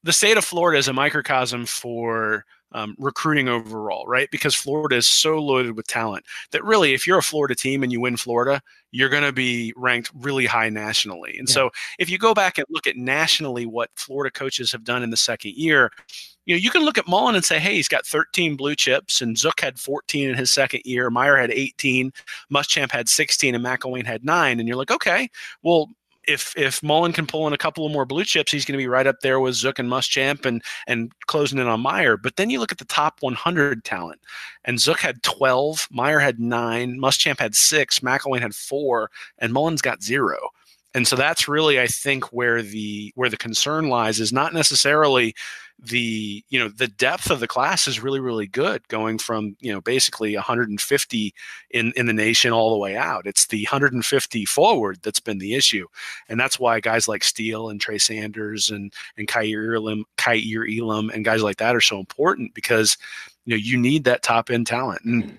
the 0.02 0.12
state 0.12 0.36
of 0.36 0.44
Florida 0.44 0.78
is 0.78 0.88
a 0.88 0.92
microcosm 0.92 1.66
for 1.66 2.44
um, 2.72 2.96
recruiting 2.98 3.48
overall, 3.48 4.04
right? 4.06 4.30
Because 4.30 4.54
Florida 4.54 4.96
is 4.96 5.06
so 5.06 5.38
loaded 5.38 5.76
with 5.76 5.86
talent 5.86 6.24
that 6.50 6.64
really, 6.64 6.92
if 6.92 7.06
you're 7.06 7.18
a 7.18 7.22
Florida 7.22 7.54
team 7.54 7.82
and 7.82 7.92
you 7.92 8.00
win 8.00 8.16
Florida, 8.16 8.60
you're 8.90 9.08
going 9.08 9.22
to 9.22 9.32
be 9.32 9.72
ranked 9.76 10.10
really 10.14 10.46
high 10.46 10.68
nationally. 10.68 11.36
And 11.38 11.48
yeah. 11.48 11.54
so, 11.54 11.70
if 11.98 12.10
you 12.10 12.18
go 12.18 12.34
back 12.34 12.58
and 12.58 12.66
look 12.70 12.86
at 12.86 12.96
nationally 12.96 13.66
what 13.66 13.90
Florida 13.96 14.30
coaches 14.30 14.72
have 14.72 14.84
done 14.84 15.02
in 15.02 15.10
the 15.10 15.16
second 15.16 15.54
year, 15.54 15.90
you 16.46 16.54
know, 16.54 16.58
you 16.58 16.70
can 16.70 16.82
look 16.82 16.98
at 16.98 17.08
Mullen 17.08 17.34
and 17.34 17.44
say, 17.44 17.58
hey, 17.58 17.74
he's 17.74 17.88
got 17.88 18.06
13 18.06 18.56
blue 18.56 18.74
chips, 18.74 19.22
and 19.22 19.38
Zook 19.38 19.60
had 19.60 19.78
14 19.78 20.30
in 20.30 20.34
his 20.34 20.52
second 20.52 20.82
year. 20.84 21.10
Meyer 21.10 21.36
had 21.36 21.50
18, 21.50 22.12
Muschamp 22.52 22.90
had 22.90 23.08
16, 23.08 23.54
and 23.54 23.64
McElwain 23.64 24.04
had 24.04 24.24
nine. 24.24 24.60
And 24.60 24.68
you're 24.68 24.76
like, 24.76 24.90
okay, 24.90 25.30
well, 25.62 25.88
if 26.26 26.54
if 26.56 26.82
Mullen 26.82 27.12
can 27.12 27.26
pull 27.26 27.46
in 27.46 27.52
a 27.52 27.58
couple 27.58 27.86
of 27.86 27.92
more 27.92 28.04
blue 28.04 28.24
chips, 28.24 28.52
he's 28.52 28.64
going 28.64 28.78
to 28.78 28.82
be 28.82 28.88
right 28.88 29.06
up 29.06 29.20
there 29.20 29.40
with 29.40 29.54
Zook 29.54 29.78
and 29.78 29.88
Muschamp 29.88 30.44
and 30.44 30.62
and 30.86 31.12
closing 31.26 31.58
in 31.58 31.66
on 31.66 31.80
Meyer. 31.80 32.16
But 32.16 32.36
then 32.36 32.50
you 32.50 32.60
look 32.60 32.72
at 32.72 32.78
the 32.78 32.84
top 32.84 33.18
100 33.20 33.84
talent, 33.84 34.20
and 34.64 34.80
Zook 34.80 35.00
had 35.00 35.22
12, 35.22 35.88
Meyer 35.90 36.18
had 36.18 36.40
nine, 36.40 36.98
Muschamp 36.98 37.38
had 37.38 37.54
six, 37.54 38.00
McElwain 38.00 38.40
had 38.40 38.54
four, 38.54 39.10
and 39.38 39.52
Mullen's 39.52 39.82
got 39.82 40.02
zero 40.02 40.38
and 40.94 41.08
so 41.08 41.16
that's 41.16 41.48
really 41.48 41.80
i 41.80 41.86
think 41.86 42.32
where 42.32 42.62
the 42.62 43.12
where 43.16 43.28
the 43.28 43.36
concern 43.36 43.88
lies 43.88 44.20
is 44.20 44.32
not 44.32 44.54
necessarily 44.54 45.34
the 45.86 46.44
you 46.48 46.58
know 46.58 46.68
the 46.68 46.88
depth 46.88 47.30
of 47.30 47.40
the 47.40 47.48
class 47.48 47.86
is 47.86 48.00
really 48.00 48.20
really 48.20 48.46
good 48.46 48.86
going 48.88 49.18
from 49.18 49.56
you 49.60 49.72
know 49.72 49.80
basically 49.80 50.34
150 50.34 51.34
in 51.70 51.92
in 51.96 52.06
the 52.06 52.12
nation 52.12 52.52
all 52.52 52.70
the 52.70 52.78
way 52.78 52.96
out. 52.96 53.26
It's 53.26 53.46
the 53.46 53.64
150 53.64 54.44
forward 54.44 54.98
that's 55.02 55.20
been 55.20 55.38
the 55.38 55.54
issue. 55.54 55.86
And 56.28 56.38
that's 56.38 56.58
why 56.58 56.80
guys 56.80 57.08
like 57.08 57.24
Steele 57.24 57.68
and 57.68 57.80
Trey 57.80 57.98
Sanders 57.98 58.70
and 58.70 58.92
and 59.16 59.28
Kaiir 59.28 59.74
Elam, 59.74 60.04
Elam 60.26 61.10
and 61.10 61.24
guys 61.24 61.42
like 61.42 61.56
that 61.58 61.76
are 61.76 61.80
so 61.80 61.98
important 61.98 62.54
because 62.54 62.96
you 63.44 63.50
know 63.50 63.58
you 63.58 63.76
need 63.76 64.04
that 64.04 64.22
top 64.22 64.50
end 64.50 64.66
talent. 64.66 65.02
And 65.04 65.24
mm-hmm. 65.24 65.36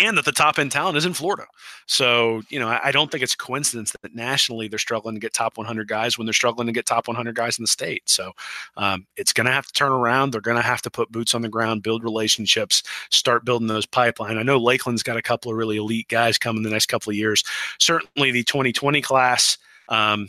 And 0.00 0.16
that 0.16 0.24
the 0.24 0.32
top 0.32 0.58
end 0.58 0.72
talent 0.72 0.96
is 0.96 1.04
in 1.04 1.12
Florida. 1.12 1.46
So, 1.86 2.42
you 2.48 2.58
know, 2.58 2.68
I, 2.68 2.80
I, 2.84 2.92
don't 2.92 3.10
think 3.10 3.22
it's 3.22 3.34
a 3.34 3.38
coincidence 3.38 3.92
that 3.92 4.14
nationally 4.14 4.68
they're 4.68 4.78
struggling 4.78 5.14
to 5.14 5.20
get 5.20 5.34
top 5.34 5.58
100 5.58 5.86
guys 5.86 6.16
when 6.16 6.26
they're 6.26 6.32
struggling 6.32 6.66
to 6.66 6.72
get 6.72 6.86
top 6.86 7.08
100 7.08 7.34
guys 7.34 7.58
in 7.58 7.62
the 7.62 7.68
state. 7.68 8.08
So, 8.08 8.32
um, 8.76 9.06
it's 9.16 9.32
going 9.32 9.46
to 9.46 9.52
have 9.52 9.66
to 9.66 9.72
turn 9.72 9.92
around. 9.92 10.32
They're 10.32 10.40
going 10.40 10.56
to 10.56 10.62
have 10.62 10.82
to 10.82 10.90
put 10.90 11.12
boots 11.12 11.34
on 11.34 11.42
the 11.42 11.48
ground, 11.48 11.82
build 11.82 12.04
relationships, 12.04 12.82
start 13.10 13.44
building 13.44 13.68
those 13.68 13.86
pipeline. 13.86 14.38
I 14.38 14.42
know 14.42 14.58
Lakeland's 14.58 15.02
got 15.02 15.16
a 15.16 15.22
couple 15.22 15.50
of 15.50 15.58
really 15.58 15.76
elite 15.76 16.08
guys 16.08 16.38
coming 16.38 16.62
the 16.62 16.70
next 16.70 16.86
couple 16.86 17.10
of 17.10 17.16
years. 17.16 17.44
Certainly, 17.78 18.30
the 18.30 18.44
2020 18.44 19.02
class. 19.02 19.58
Um, 19.88 20.28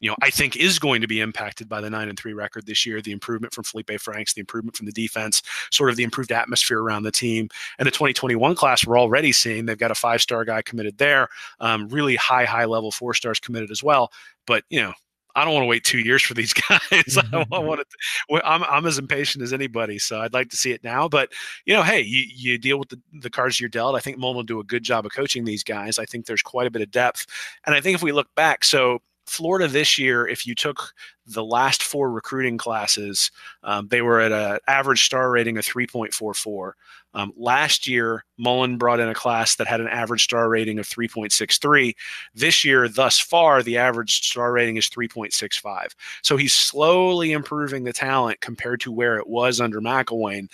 you 0.00 0.10
know, 0.10 0.16
I 0.22 0.30
think 0.30 0.56
is 0.56 0.78
going 0.78 1.02
to 1.02 1.06
be 1.06 1.20
impacted 1.20 1.68
by 1.68 1.80
the 1.80 1.90
nine 1.90 2.08
and 2.08 2.18
three 2.18 2.32
record 2.32 2.66
this 2.66 2.84
year. 2.84 3.00
The 3.00 3.12
improvement 3.12 3.54
from 3.54 3.64
Feleipe 3.64 4.00
Franks, 4.00 4.34
the 4.34 4.40
improvement 4.40 4.76
from 4.76 4.86
the 4.86 4.92
defense, 4.92 5.42
sort 5.70 5.90
of 5.90 5.96
the 5.96 6.02
improved 6.02 6.32
atmosphere 6.32 6.80
around 6.80 7.02
the 7.02 7.12
team. 7.12 7.48
And 7.78 7.86
the 7.86 7.90
2021 7.90 8.54
class, 8.54 8.86
we're 8.86 8.98
already 8.98 9.32
seeing 9.32 9.66
they've 9.66 9.78
got 9.78 9.90
a 9.90 9.94
five 9.94 10.22
star 10.22 10.44
guy 10.44 10.62
committed 10.62 10.98
there, 10.98 11.28
um, 11.60 11.88
really 11.88 12.16
high, 12.16 12.44
high 12.44 12.64
level 12.64 12.90
four 12.90 13.14
stars 13.14 13.38
committed 13.38 13.70
as 13.70 13.82
well. 13.82 14.10
But 14.46 14.64
you 14.70 14.80
know, 14.80 14.94
I 15.34 15.44
don't 15.44 15.54
want 15.54 15.64
to 15.64 15.68
wait 15.68 15.84
two 15.84 16.00
years 16.00 16.22
for 16.22 16.34
these 16.34 16.52
guys. 16.68 16.80
Mm-hmm. 16.90 17.54
I 17.54 17.58
want 17.58 17.80
to. 17.80 18.42
I'm 18.44 18.64
I'm 18.64 18.86
as 18.86 18.98
impatient 18.98 19.42
as 19.42 19.52
anybody, 19.52 19.98
so 19.98 20.20
I'd 20.20 20.32
like 20.32 20.48
to 20.50 20.56
see 20.56 20.72
it 20.72 20.82
now. 20.82 21.08
But 21.08 21.30
you 21.66 21.74
know, 21.74 21.82
hey, 21.82 22.00
you, 22.00 22.24
you 22.34 22.58
deal 22.58 22.78
with 22.78 22.88
the, 22.88 23.00
the 23.20 23.30
cards 23.30 23.60
you're 23.60 23.68
dealt. 23.68 23.94
I 23.94 24.00
think 24.00 24.18
Mullen 24.18 24.36
will 24.36 24.42
do 24.42 24.60
a 24.60 24.64
good 24.64 24.82
job 24.82 25.06
of 25.06 25.12
coaching 25.12 25.44
these 25.44 25.62
guys. 25.62 25.98
I 25.98 26.04
think 26.04 26.26
there's 26.26 26.42
quite 26.42 26.66
a 26.66 26.70
bit 26.70 26.82
of 26.82 26.90
depth, 26.90 27.26
and 27.66 27.74
I 27.74 27.80
think 27.80 27.94
if 27.94 28.02
we 28.02 28.12
look 28.12 28.34
back, 28.34 28.64
so 28.64 29.00
Florida 29.30 29.68
this 29.68 29.96
year, 29.96 30.26
if 30.26 30.44
you 30.44 30.56
took 30.56 30.92
the 31.24 31.44
last 31.44 31.84
four 31.84 32.10
recruiting 32.10 32.58
classes, 32.58 33.30
um, 33.62 33.86
they 33.86 34.02
were 34.02 34.20
at 34.20 34.32
an 34.32 34.58
average 34.66 35.04
star 35.04 35.30
rating 35.30 35.56
of 35.56 35.64
3.44. 35.64 36.72
Um, 37.14 37.32
last 37.36 37.86
year, 37.86 38.24
Mullen 38.38 38.76
brought 38.76 38.98
in 38.98 39.08
a 39.08 39.14
class 39.14 39.54
that 39.54 39.68
had 39.68 39.80
an 39.80 39.86
average 39.86 40.24
star 40.24 40.48
rating 40.48 40.80
of 40.80 40.88
3.63. 40.88 41.94
This 42.34 42.64
year, 42.64 42.88
thus 42.88 43.20
far, 43.20 43.62
the 43.62 43.78
average 43.78 44.28
star 44.28 44.52
rating 44.52 44.76
is 44.76 44.88
3.65. 44.88 45.94
So 46.22 46.36
he's 46.36 46.52
slowly 46.52 47.30
improving 47.30 47.84
the 47.84 47.92
talent 47.92 48.40
compared 48.40 48.80
to 48.80 48.92
where 48.92 49.16
it 49.16 49.28
was 49.28 49.60
under 49.60 49.80
McElwain. 49.80 50.48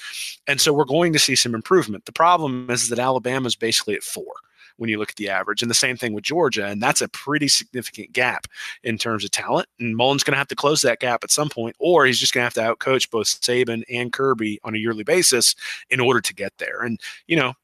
And 0.46 0.60
so 0.60 0.74
we're 0.74 0.84
going 0.84 1.14
to 1.14 1.18
see 1.18 1.36
some 1.36 1.54
improvement. 1.54 2.04
The 2.04 2.12
problem 2.12 2.70
is 2.70 2.90
that 2.90 2.98
Alabama 2.98 3.46
is 3.46 3.56
basically 3.56 3.94
at 3.94 4.02
four 4.02 4.34
when 4.76 4.90
you 4.90 4.98
look 4.98 5.10
at 5.10 5.16
the 5.16 5.28
average. 5.28 5.62
And 5.62 5.70
the 5.70 5.74
same 5.74 5.96
thing 5.96 6.12
with 6.12 6.24
Georgia. 6.24 6.66
And 6.66 6.82
that's 6.82 7.00
a 7.00 7.08
pretty 7.08 7.48
significant 7.48 8.12
gap 8.12 8.46
in 8.82 8.98
terms 8.98 9.24
of 9.24 9.30
talent. 9.30 9.68
And 9.78 9.96
Mullen's 9.96 10.24
going 10.24 10.32
to 10.32 10.38
have 10.38 10.48
to 10.48 10.56
close 10.56 10.82
that 10.82 11.00
gap 11.00 11.24
at 11.24 11.30
some 11.30 11.48
point, 11.48 11.76
or 11.78 12.06
he's 12.06 12.18
just 12.18 12.32
going 12.34 12.48
to 12.48 12.60
have 12.60 12.76
to 12.76 12.76
outcoach 12.76 13.10
both 13.10 13.26
Saban 13.26 13.82
and 13.90 14.12
Kirby 14.12 14.58
on 14.64 14.74
a 14.74 14.78
yearly 14.78 15.04
basis 15.04 15.54
in 15.90 16.00
order 16.00 16.20
to 16.20 16.34
get 16.34 16.52
there. 16.58 16.82
And, 16.82 17.00
you 17.26 17.36
know, 17.36 17.54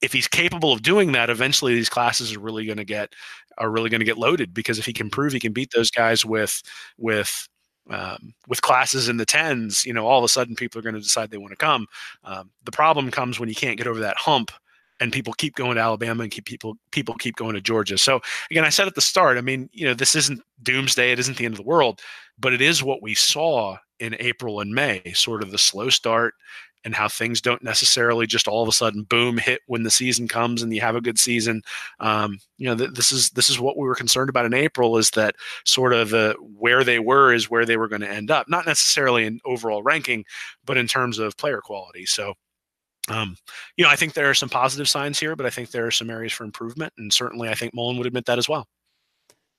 if 0.00 0.12
he's 0.12 0.28
capable 0.28 0.72
of 0.72 0.82
doing 0.82 1.12
that, 1.12 1.30
eventually 1.30 1.74
these 1.74 1.88
classes 1.88 2.34
are 2.34 2.40
really 2.40 2.64
going 2.64 2.78
to 2.78 2.84
get 2.84 3.12
are 3.58 3.70
really 3.70 3.90
going 3.90 4.00
to 4.00 4.06
get 4.06 4.16
loaded 4.16 4.54
because 4.54 4.78
if 4.78 4.86
he 4.86 4.92
can 4.92 5.10
prove 5.10 5.32
he 5.32 5.40
can 5.40 5.52
beat 5.52 5.70
those 5.74 5.90
guys 5.90 6.24
with 6.24 6.62
with 6.96 7.46
um, 7.90 8.32
with 8.48 8.62
classes 8.62 9.08
in 9.08 9.16
the 9.16 9.26
tens, 9.26 9.84
you 9.84 9.92
know, 9.92 10.06
all 10.06 10.18
of 10.18 10.24
a 10.24 10.28
sudden 10.28 10.54
people 10.54 10.78
are 10.78 10.82
going 10.82 10.94
to 10.94 11.00
decide 11.00 11.30
they 11.30 11.38
want 11.38 11.50
to 11.50 11.56
come. 11.56 11.86
Um, 12.24 12.50
the 12.64 12.70
problem 12.70 13.10
comes 13.10 13.40
when 13.40 13.48
you 13.48 13.54
can't 13.54 13.76
get 13.76 13.86
over 13.86 14.00
that 14.00 14.16
hump 14.16 14.52
and 15.00 15.12
people 15.12 15.32
keep 15.34 15.54
going 15.54 15.76
to 15.76 15.82
Alabama 15.82 16.22
and 16.22 16.32
keep 16.32 16.44
people 16.44 16.76
people 16.92 17.14
keep 17.14 17.36
going 17.36 17.54
to 17.54 17.60
Georgia. 17.60 17.98
So 17.98 18.20
again, 18.50 18.64
I 18.64 18.68
said 18.68 18.86
at 18.86 18.94
the 18.94 19.00
start, 19.00 19.38
I 19.38 19.40
mean, 19.40 19.68
you 19.72 19.86
know, 19.86 19.94
this 19.94 20.14
isn't 20.14 20.40
doomsday, 20.62 21.12
it 21.12 21.18
isn't 21.18 21.38
the 21.38 21.46
end 21.46 21.54
of 21.54 21.58
the 21.58 21.64
world, 21.64 22.00
but 22.38 22.52
it 22.52 22.60
is 22.60 22.82
what 22.82 23.02
we 23.02 23.14
saw 23.14 23.76
in 23.98 24.16
April 24.18 24.60
and 24.60 24.74
May, 24.74 25.02
sort 25.14 25.42
of 25.42 25.50
the 25.50 25.58
slow 25.58 25.88
start 25.88 26.34
and 26.84 26.94
how 26.94 27.08
things 27.08 27.40
don't 27.40 27.62
necessarily 27.62 28.26
just 28.26 28.48
all 28.48 28.62
of 28.62 28.68
a 28.68 28.72
sudden 28.72 29.02
boom 29.02 29.36
hit 29.36 29.60
when 29.66 29.82
the 29.82 29.90
season 29.90 30.26
comes 30.26 30.62
and 30.62 30.74
you 30.74 30.80
have 30.80 30.96
a 30.96 31.00
good 31.00 31.18
season. 31.18 31.62
Um, 32.00 32.38
you 32.56 32.66
know, 32.66 32.76
th- 32.76 32.94
this 32.94 33.12
is 33.12 33.30
this 33.30 33.50
is 33.50 33.60
what 33.60 33.76
we 33.76 33.86
were 33.86 33.94
concerned 33.94 34.30
about 34.30 34.46
in 34.46 34.54
April 34.54 34.96
is 34.96 35.10
that 35.10 35.36
sort 35.64 35.92
of 35.92 36.10
the 36.10 36.34
where 36.40 36.82
they 36.82 36.98
were 36.98 37.32
is 37.32 37.50
where 37.50 37.66
they 37.66 37.76
were 37.76 37.88
going 37.88 38.00
to 38.00 38.10
end 38.10 38.30
up, 38.30 38.48
not 38.48 38.66
necessarily 38.66 39.26
in 39.26 39.40
overall 39.44 39.82
ranking, 39.82 40.24
but 40.64 40.78
in 40.78 40.86
terms 40.86 41.18
of 41.18 41.36
player 41.36 41.60
quality. 41.62 42.06
So 42.06 42.34
um, 43.10 43.36
you 43.76 43.84
know, 43.84 43.90
I 43.90 43.96
think 43.96 44.14
there 44.14 44.30
are 44.30 44.34
some 44.34 44.48
positive 44.48 44.88
signs 44.88 45.18
here, 45.18 45.36
but 45.36 45.46
I 45.46 45.50
think 45.50 45.70
there 45.70 45.86
are 45.86 45.90
some 45.90 46.10
areas 46.10 46.32
for 46.32 46.44
improvement, 46.44 46.92
and 46.98 47.12
certainly 47.12 47.48
I 47.48 47.54
think 47.54 47.74
Mullen 47.74 47.98
would 47.98 48.06
admit 48.06 48.26
that 48.26 48.38
as 48.38 48.48
well. 48.48 48.66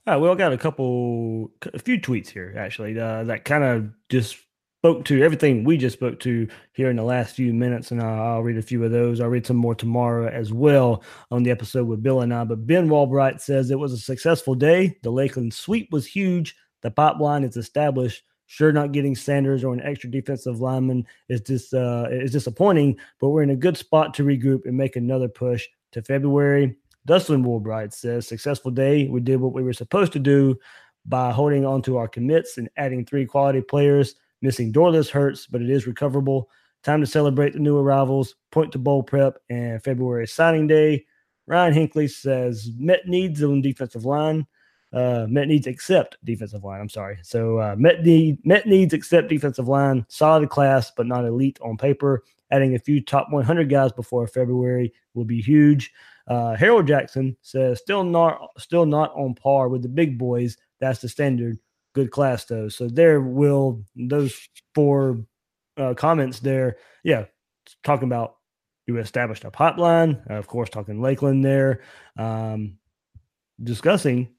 All 0.08 0.14
right, 0.14 0.22
we 0.22 0.28
all 0.28 0.36
got 0.36 0.54
a 0.54 0.58
couple, 0.58 1.52
a 1.74 1.80
few 1.80 2.00
tweets 2.00 2.30
here 2.30 2.56
actually 2.58 3.00
uh, 3.00 3.24
that 3.26 3.46
kind 3.46 3.64
of 3.64 3.92
just 4.10 4.38
spoke 4.82 5.06
to 5.06 5.22
everything 5.22 5.64
we 5.64 5.78
just 5.78 5.96
spoke 5.96 6.20
to 6.20 6.48
here 6.74 6.90
in 6.90 6.96
the 6.96 7.04
last 7.04 7.36
few 7.36 7.54
minutes, 7.54 7.92
and 7.92 8.02
I'll, 8.02 8.22
I'll 8.22 8.42
read 8.42 8.58
a 8.58 8.64
few 8.64 8.84
of 8.84 8.90
those. 8.90 9.22
I'll 9.22 9.28
read 9.28 9.46
some 9.46 9.58
more 9.58 9.76
tomorrow 9.76 10.28
as 10.28 10.52
well 10.52 11.04
on 11.30 11.44
the 11.44 11.52
episode 11.52 11.86
with 11.88 12.02
Bill 12.02 12.22
and 12.22 12.34
I. 12.34 12.44
But 12.46 12.66
Ben 12.66 12.90
Walbright 12.90 13.42
says 13.42 13.70
it 13.70 13.78
was 13.78 13.94
a 13.94 13.98
successful 13.98 14.56
day. 14.56 14.98
The 15.04 15.12
Lakeland 15.12 15.54
sweep 15.54 15.90
was 15.92 16.08
huge. 16.08 16.56
The 16.82 16.90
pipeline 16.90 17.44
is 17.44 17.58
established. 17.58 18.24
Sure, 18.52 18.74
not 18.74 18.92
getting 18.92 19.16
Sanders 19.16 19.64
or 19.64 19.74
an 19.74 19.80
extra 19.82 20.12
defensive 20.12 20.60
lineman 20.60 21.08
is 21.30 21.40
just 21.40 21.74
uh, 21.74 22.08
is 22.12 22.34
disappointing, 22.34 23.00
but 23.22 23.30
we're 23.30 23.44
in 23.44 23.52
a 23.52 23.56
good 23.56 23.78
spot 23.78 24.14
to 24.16 24.26
regroup 24.26 24.66
and 24.66 24.76
make 24.76 24.98
another 24.98 25.30
push 25.30 25.66
to 25.94 26.02
February. 26.02 26.76
Dustin 27.06 27.46
Woolbright 27.46 27.94
says, 27.94 28.28
"Successful 28.28 28.70
day. 28.70 29.08
We 29.08 29.22
did 29.22 29.40
what 29.40 29.54
we 29.54 29.64
were 29.64 29.72
supposed 29.72 30.12
to 30.12 30.20
do 30.20 30.58
by 31.06 31.32
holding 31.32 31.66
on 31.66 31.82
to 31.84 31.96
our 31.96 32.10
commits 32.10 32.58
and 32.58 32.70
adding 32.76 33.06
three 33.06 33.26
quality 33.26 33.62
players. 33.62 34.16
Missing 34.42 34.74
Dorlus 34.74 35.10
hurts, 35.10 35.48
but 35.48 35.62
it 35.62 35.70
is 35.70 35.88
recoverable. 35.88 36.50
Time 36.84 37.00
to 37.00 37.08
celebrate 37.08 37.54
the 37.54 37.60
new 37.60 37.78
arrivals. 37.78 38.36
Point 38.52 38.74
to 38.74 38.80
bowl 38.80 39.02
prep 39.02 39.38
and 39.50 39.82
February 39.82 40.28
signing 40.28 40.68
day." 40.68 41.06
Ryan 41.48 41.74
Hinkley 41.74 42.10
says, 42.10 42.70
"Met 42.78 43.08
needs 43.08 43.42
on 43.42 43.62
defensive 43.62 44.04
line." 44.04 44.46
Uh, 44.94 45.26
Met 45.30 45.48
needs 45.48 45.68
accept 45.68 46.18
defensive 46.24 46.64
line. 46.64 46.82
I'm 46.82 46.90
sorry. 46.90 47.18
So 47.24 47.58
uh, 47.60 47.76
Met 47.78 48.04
need 48.04 48.46
Met 48.46 48.66
needs 48.66 48.94
accept 48.94 49.30
defensive 49.30 49.68
line. 49.68 50.06
Solid 50.10 50.50
class, 50.50 50.92
but 50.92 51.08
not 51.08 51.26
elite 51.26 51.60
on 51.62 51.78
paper. 51.78 52.24
Adding 52.52 52.76
a 52.76 52.80
few 52.80 53.02
top 53.02 53.28
100 53.32 53.70
guys 53.70 53.94
before 53.94 54.28
February 54.28 54.94
will 55.14 55.24
be 55.24 55.42
huge. 55.42 55.94
Uh, 56.28 56.56
Harold 56.56 56.88
Jackson 56.88 57.36
says 57.42 57.80
still 57.80 58.04
not 58.04 58.50
still 58.58 58.86
not 58.86 59.14
on 59.16 59.34
par 59.34 59.70
with 59.70 59.82
the 59.82 59.90
big 59.90 60.18
boys. 60.18 60.58
That's 60.80 61.00
the 61.00 61.10
standard. 61.10 61.58
Good 61.94 62.12
class 62.12 62.46
though. 62.46 62.70
So 62.70 62.88
there 62.88 63.22
will 63.22 63.84
those 63.96 64.48
four 64.76 65.26
uh, 65.78 65.94
comments 65.94 66.40
there. 66.40 66.78
Yeah, 67.04 67.26
talking 67.84 68.08
about 68.08 68.36
you 68.88 68.98
established 68.98 69.46
a 69.46 69.52
pipeline. 69.52 70.22
of 70.28 70.48
course, 70.48 70.70
talking 70.70 71.02
Lakeland 71.02 71.46
there. 71.46 71.82
Um, 72.18 72.78
discussing 73.64 74.30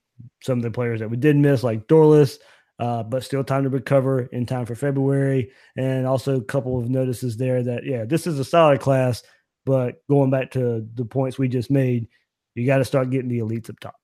some 0.42 0.58
of 0.58 0.62
the 0.62 0.70
players 0.70 1.00
that 1.00 1.10
we 1.10 1.16
did 1.16 1.36
miss, 1.36 1.62
like 1.62 1.86
Dorlus, 1.86 2.38
uh, 2.78 3.02
but 3.02 3.24
still 3.24 3.44
time 3.44 3.62
to 3.64 3.68
recover 3.68 4.22
in 4.32 4.46
time 4.46 4.66
for 4.66 4.74
February. 4.74 5.52
And 5.76 6.06
also 6.06 6.36
a 6.36 6.44
couple 6.44 6.78
of 6.78 6.90
notices 6.90 7.36
there 7.36 7.62
that, 7.62 7.84
yeah, 7.84 8.04
this 8.04 8.26
is 8.26 8.38
a 8.38 8.44
solid 8.44 8.80
class, 8.80 9.22
but 9.64 10.02
going 10.08 10.30
back 10.30 10.50
to 10.52 10.86
the 10.94 11.04
points 11.04 11.38
we 11.38 11.48
just 11.48 11.70
made, 11.70 12.08
you 12.54 12.66
got 12.66 12.78
to 12.78 12.84
start 12.84 13.10
getting 13.10 13.28
the 13.28 13.38
elites 13.38 13.70
up 13.70 13.78
top. 13.80 13.94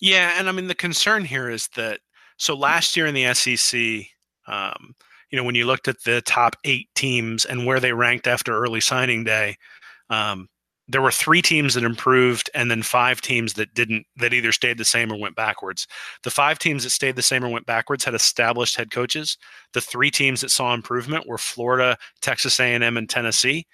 Yeah. 0.00 0.34
And 0.38 0.48
I 0.48 0.52
mean, 0.52 0.66
the 0.66 0.74
concern 0.74 1.24
here 1.24 1.48
is 1.48 1.68
that 1.76 2.00
so 2.36 2.54
last 2.54 2.96
year 2.96 3.06
in 3.06 3.14
the 3.14 3.32
SEC, 3.32 4.06
um, 4.46 4.94
you 5.30 5.36
know, 5.36 5.44
when 5.44 5.54
you 5.54 5.66
looked 5.66 5.88
at 5.88 6.02
the 6.04 6.20
top 6.22 6.56
eight 6.64 6.88
teams 6.94 7.44
and 7.44 7.66
where 7.66 7.80
they 7.80 7.92
ranked 7.92 8.26
after 8.26 8.56
early 8.56 8.80
signing 8.80 9.24
day, 9.24 9.56
um, 10.10 10.48
there 10.88 11.02
were 11.02 11.10
three 11.10 11.42
teams 11.42 11.74
that 11.74 11.84
improved 11.84 12.48
and 12.54 12.70
then 12.70 12.82
five 12.82 13.20
teams 13.20 13.54
that 13.54 13.74
didn't 13.74 14.06
that 14.16 14.32
either 14.32 14.52
stayed 14.52 14.78
the 14.78 14.84
same 14.84 15.12
or 15.12 15.18
went 15.18 15.34
backwards. 15.34 15.86
The 16.22 16.30
five 16.30 16.58
teams 16.58 16.84
that 16.84 16.90
stayed 16.90 17.16
the 17.16 17.22
same 17.22 17.44
or 17.44 17.48
went 17.48 17.66
backwards 17.66 18.04
had 18.04 18.14
established 18.14 18.76
head 18.76 18.90
coaches. 18.90 19.36
The 19.72 19.80
three 19.80 20.10
teams 20.10 20.40
that 20.42 20.50
saw 20.50 20.74
improvement 20.74 21.26
were 21.26 21.38
florida 21.38 21.96
texas 22.22 22.60
a&m 22.60 22.96
and 22.96 23.08
tennessee. 23.08 23.66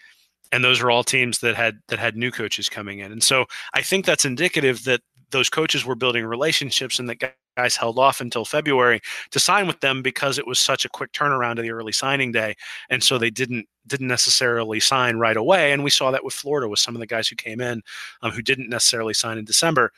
And 0.53 0.63
those 0.63 0.83
are 0.83 0.91
all 0.91 1.05
teams 1.05 1.39
that 1.39 1.55
had 1.55 1.79
that 1.89 1.99
had 1.99 2.17
new 2.17 2.31
coaches 2.31 2.69
coming 2.69 3.01
in. 3.01 3.13
And 3.13 3.23
so 3.23 3.45
i 3.75 3.83
think 3.83 4.07
that's 4.07 4.25
indicative 4.25 4.85
that 4.85 5.03
those 5.33 5.49
coaches 5.49 5.85
were 5.85 5.95
building 5.95 6.25
relationships 6.25 6.99
and 6.99 7.09
that 7.09 7.35
guys 7.57 7.77
held 7.77 7.99
off 7.99 8.21
until 8.21 8.45
February 8.45 9.01
to 9.31 9.39
sign 9.39 9.67
with 9.67 9.81
them 9.81 10.03
because 10.03 10.39
it 10.39 10.47
was 10.47 10.59
such 10.59 10.85
a 10.85 10.89
quick 10.89 11.13
turnaround 11.13 11.57
to 11.57 11.63
the 11.63 11.71
early 11.71 11.93
signing 11.93 12.33
day, 12.33 12.55
and 12.91 13.03
so 13.03 13.19
they 13.19 13.31
didn't 13.31 13.67
didn't 13.87 14.09
necessarily 14.09 14.81
sign 14.81 15.17
right 15.17 15.37
away. 15.37 15.73
And 15.73 15.83
we 15.83 15.91
saw 15.91 16.11
that 16.11 16.25
with 16.25 16.35
Florida 16.35 16.69
with 16.69 16.79
some 16.79 16.95
of 16.95 17.01
the 17.01 17.07
guys 17.07 17.29
who 17.29 17.37
came 17.37 17.61
in 17.61 17.83
um, 18.23 18.31
who 18.31 18.43
didn't 18.43 18.69
necessarily 18.69 19.15
sign 19.15 19.39
in 19.39 19.45
December. 19.45 19.93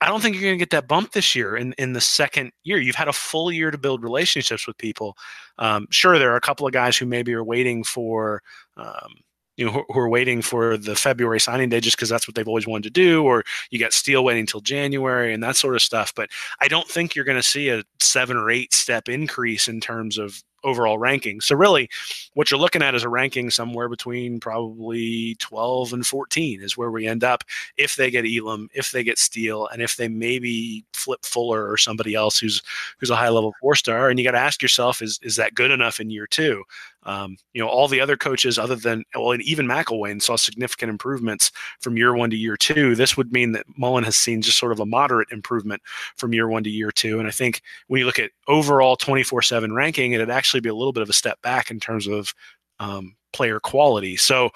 I 0.00 0.08
don't 0.08 0.20
think 0.20 0.34
you're 0.34 0.44
going 0.44 0.58
to 0.58 0.62
get 0.62 0.70
that 0.70 0.88
bump 0.88 1.12
this 1.12 1.36
year 1.36 1.56
in, 1.56 1.72
in 1.78 1.92
the 1.92 2.00
second 2.00 2.50
year. 2.64 2.78
You've 2.78 2.96
had 2.96 3.08
a 3.08 3.12
full 3.12 3.52
year 3.52 3.70
to 3.70 3.78
build 3.78 4.02
relationships 4.02 4.66
with 4.66 4.76
people. 4.76 5.16
Um, 5.58 5.86
sure, 5.90 6.18
there 6.18 6.32
are 6.32 6.36
a 6.36 6.40
couple 6.40 6.66
of 6.66 6.72
guys 6.72 6.96
who 6.96 7.06
maybe 7.06 7.32
are 7.32 7.44
waiting 7.44 7.84
for 7.84 8.42
um, 8.76 9.14
you 9.56 9.64
know, 9.64 9.72
who, 9.72 9.84
who, 9.92 10.00
are 10.00 10.08
waiting 10.08 10.42
for 10.42 10.76
the 10.76 10.96
February 10.96 11.40
signing 11.40 11.68
day 11.68 11.80
just 11.80 11.96
because 11.96 12.08
that's 12.08 12.26
what 12.26 12.34
they've 12.34 12.48
always 12.48 12.66
wanted 12.66 12.84
to 12.84 12.90
do, 12.90 13.24
or 13.24 13.44
you 13.70 13.78
got 13.78 13.92
Steele 13.92 14.24
waiting 14.24 14.40
until 14.40 14.60
January 14.60 15.32
and 15.32 15.42
that 15.42 15.56
sort 15.56 15.74
of 15.74 15.82
stuff. 15.82 16.12
But 16.14 16.30
I 16.60 16.68
don't 16.68 16.88
think 16.88 17.14
you're 17.14 17.24
going 17.24 17.38
to 17.38 17.42
see 17.42 17.68
a 17.68 17.84
seven 18.00 18.36
or 18.36 18.50
eight 18.50 18.72
step 18.72 19.08
increase 19.08 19.68
in 19.68 19.80
terms 19.80 20.18
of 20.18 20.42
overall 20.64 20.98
ranking. 20.98 21.40
So 21.40 21.54
really, 21.54 21.88
what 22.32 22.50
you're 22.50 22.58
looking 22.58 22.82
at 22.82 22.94
is 22.94 23.04
a 23.04 23.08
ranking 23.08 23.50
somewhere 23.50 23.88
between 23.88 24.40
probably 24.40 25.36
12 25.38 25.92
and 25.92 26.06
14 26.06 26.62
is 26.62 26.76
where 26.76 26.90
we 26.90 27.06
end 27.06 27.22
up 27.22 27.44
if 27.76 27.96
they 27.96 28.10
get 28.10 28.24
Elam, 28.26 28.68
if 28.74 28.90
they 28.90 29.04
get 29.04 29.18
Steele, 29.18 29.68
and 29.68 29.82
if 29.82 29.96
they 29.96 30.08
maybe 30.08 30.84
flip 30.92 31.24
Fuller 31.24 31.70
or 31.70 31.76
somebody 31.76 32.14
else 32.14 32.38
who's 32.38 32.62
who's 32.98 33.10
a 33.10 33.16
high 33.16 33.28
level 33.28 33.54
four 33.60 33.74
star. 33.74 34.08
And 34.08 34.18
you 34.18 34.24
got 34.24 34.32
to 34.32 34.38
ask 34.38 34.62
yourself, 34.62 35.02
is 35.02 35.20
is 35.22 35.36
that 35.36 35.54
good 35.54 35.70
enough 35.70 36.00
in 36.00 36.10
year 36.10 36.26
two? 36.26 36.64
Um, 37.06 37.36
you 37.52 37.62
know, 37.62 37.68
all 37.68 37.88
the 37.88 38.00
other 38.00 38.16
coaches, 38.16 38.58
other 38.58 38.76
than 38.76 39.04
well, 39.14 39.32
and 39.32 39.42
even 39.42 39.66
McElwain 39.66 40.22
saw 40.22 40.36
significant 40.36 40.90
improvements 40.90 41.52
from 41.80 41.96
year 41.96 42.14
one 42.14 42.30
to 42.30 42.36
year 42.36 42.56
two. 42.56 42.94
This 42.94 43.16
would 43.16 43.32
mean 43.32 43.52
that 43.52 43.66
Mullen 43.76 44.04
has 44.04 44.16
seen 44.16 44.42
just 44.42 44.58
sort 44.58 44.72
of 44.72 44.80
a 44.80 44.86
moderate 44.86 45.30
improvement 45.30 45.82
from 46.16 46.32
year 46.32 46.48
one 46.48 46.64
to 46.64 46.70
year 46.70 46.90
two. 46.90 47.18
And 47.18 47.28
I 47.28 47.30
think 47.30 47.62
when 47.88 47.98
you 47.98 48.06
look 48.06 48.18
at 48.18 48.30
overall 48.48 48.96
24 48.96 49.42
7 49.42 49.72
ranking, 49.72 50.12
it'd 50.12 50.30
actually 50.30 50.60
be 50.60 50.68
a 50.68 50.74
little 50.74 50.92
bit 50.92 51.02
of 51.02 51.10
a 51.10 51.14
step 51.14 51.40
back 51.42 51.70
in 51.70 51.80
terms 51.80 52.06
of 52.06 52.34
um, 52.80 53.16
player 53.32 53.60
quality. 53.60 54.16
So 54.16 54.50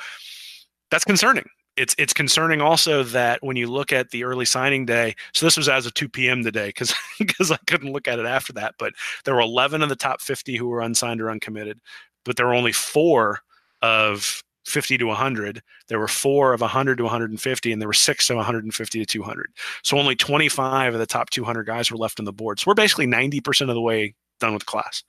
that's 0.91 1.05
concerning. 1.05 1.45
It's 1.77 1.95
it's 1.97 2.13
concerning 2.13 2.61
also 2.61 3.05
that 3.05 3.39
when 3.41 3.57
you 3.57 3.69
look 3.69 3.93
at 3.93 4.11
the 4.11 4.25
early 4.25 4.45
signing 4.45 4.85
day. 4.85 5.15
So 5.33 5.47
this 5.47 5.57
was 5.57 5.69
as 5.69 5.87
of 5.87 5.95
2 5.95 6.09
p.m. 6.09 6.43
today 6.43 6.69
because 6.69 6.93
because 7.19 7.51
I 7.53 7.59
couldn't 7.69 7.93
look 7.93 8.09
at 8.09 8.19
it 8.19 8.27
after 8.27 8.53
that. 8.55 8.75
But 8.79 8.95
there 9.25 9.35
were 9.35 9.41
11 9.41 9.83
of 9.83 9.89
the 9.89 9.97
top 9.97 10.21
50 10.21 10.57
who 10.57 10.69
were 10.69 10.81
unsigned 10.81 11.21
or 11.21 11.31
uncommitted, 11.31 11.81
but 12.25 12.37
there 12.37 12.47
were 12.47 12.55
only 12.55 12.73
four 12.73 13.41
of 13.83 14.43
50 14.66 14.99
to 14.99 15.05
100. 15.07 15.62
There 15.89 15.99
were 15.99 16.09
four 16.09 16.53
of 16.53 16.61
100 16.61 16.99
to 16.99 17.05
150, 17.05 17.73
and 17.73 17.81
there 17.81 17.89
were 17.89 17.93
six 17.95 18.29
of 18.31 18.37
150 18.37 18.99
to 18.99 19.07
200. 19.07 19.51
So 19.83 19.99
only 19.99 20.14
25 20.16 20.95
of 20.95 21.01
the 21.01 21.07
top 21.07 21.31
200 21.31 21.64
guys 21.64 21.91
were 21.91 21.97
left 21.97 22.19
on 22.21 22.25
the 22.27 22.33
board. 22.33 22.61
So 22.61 22.64
we're 22.69 22.75
basically 22.75 23.07
90% 23.07 23.69
of 23.69 23.75
the 23.75 23.81
way 23.81 24.14
done 24.41 24.53
with 24.55 24.66
class. 24.66 25.03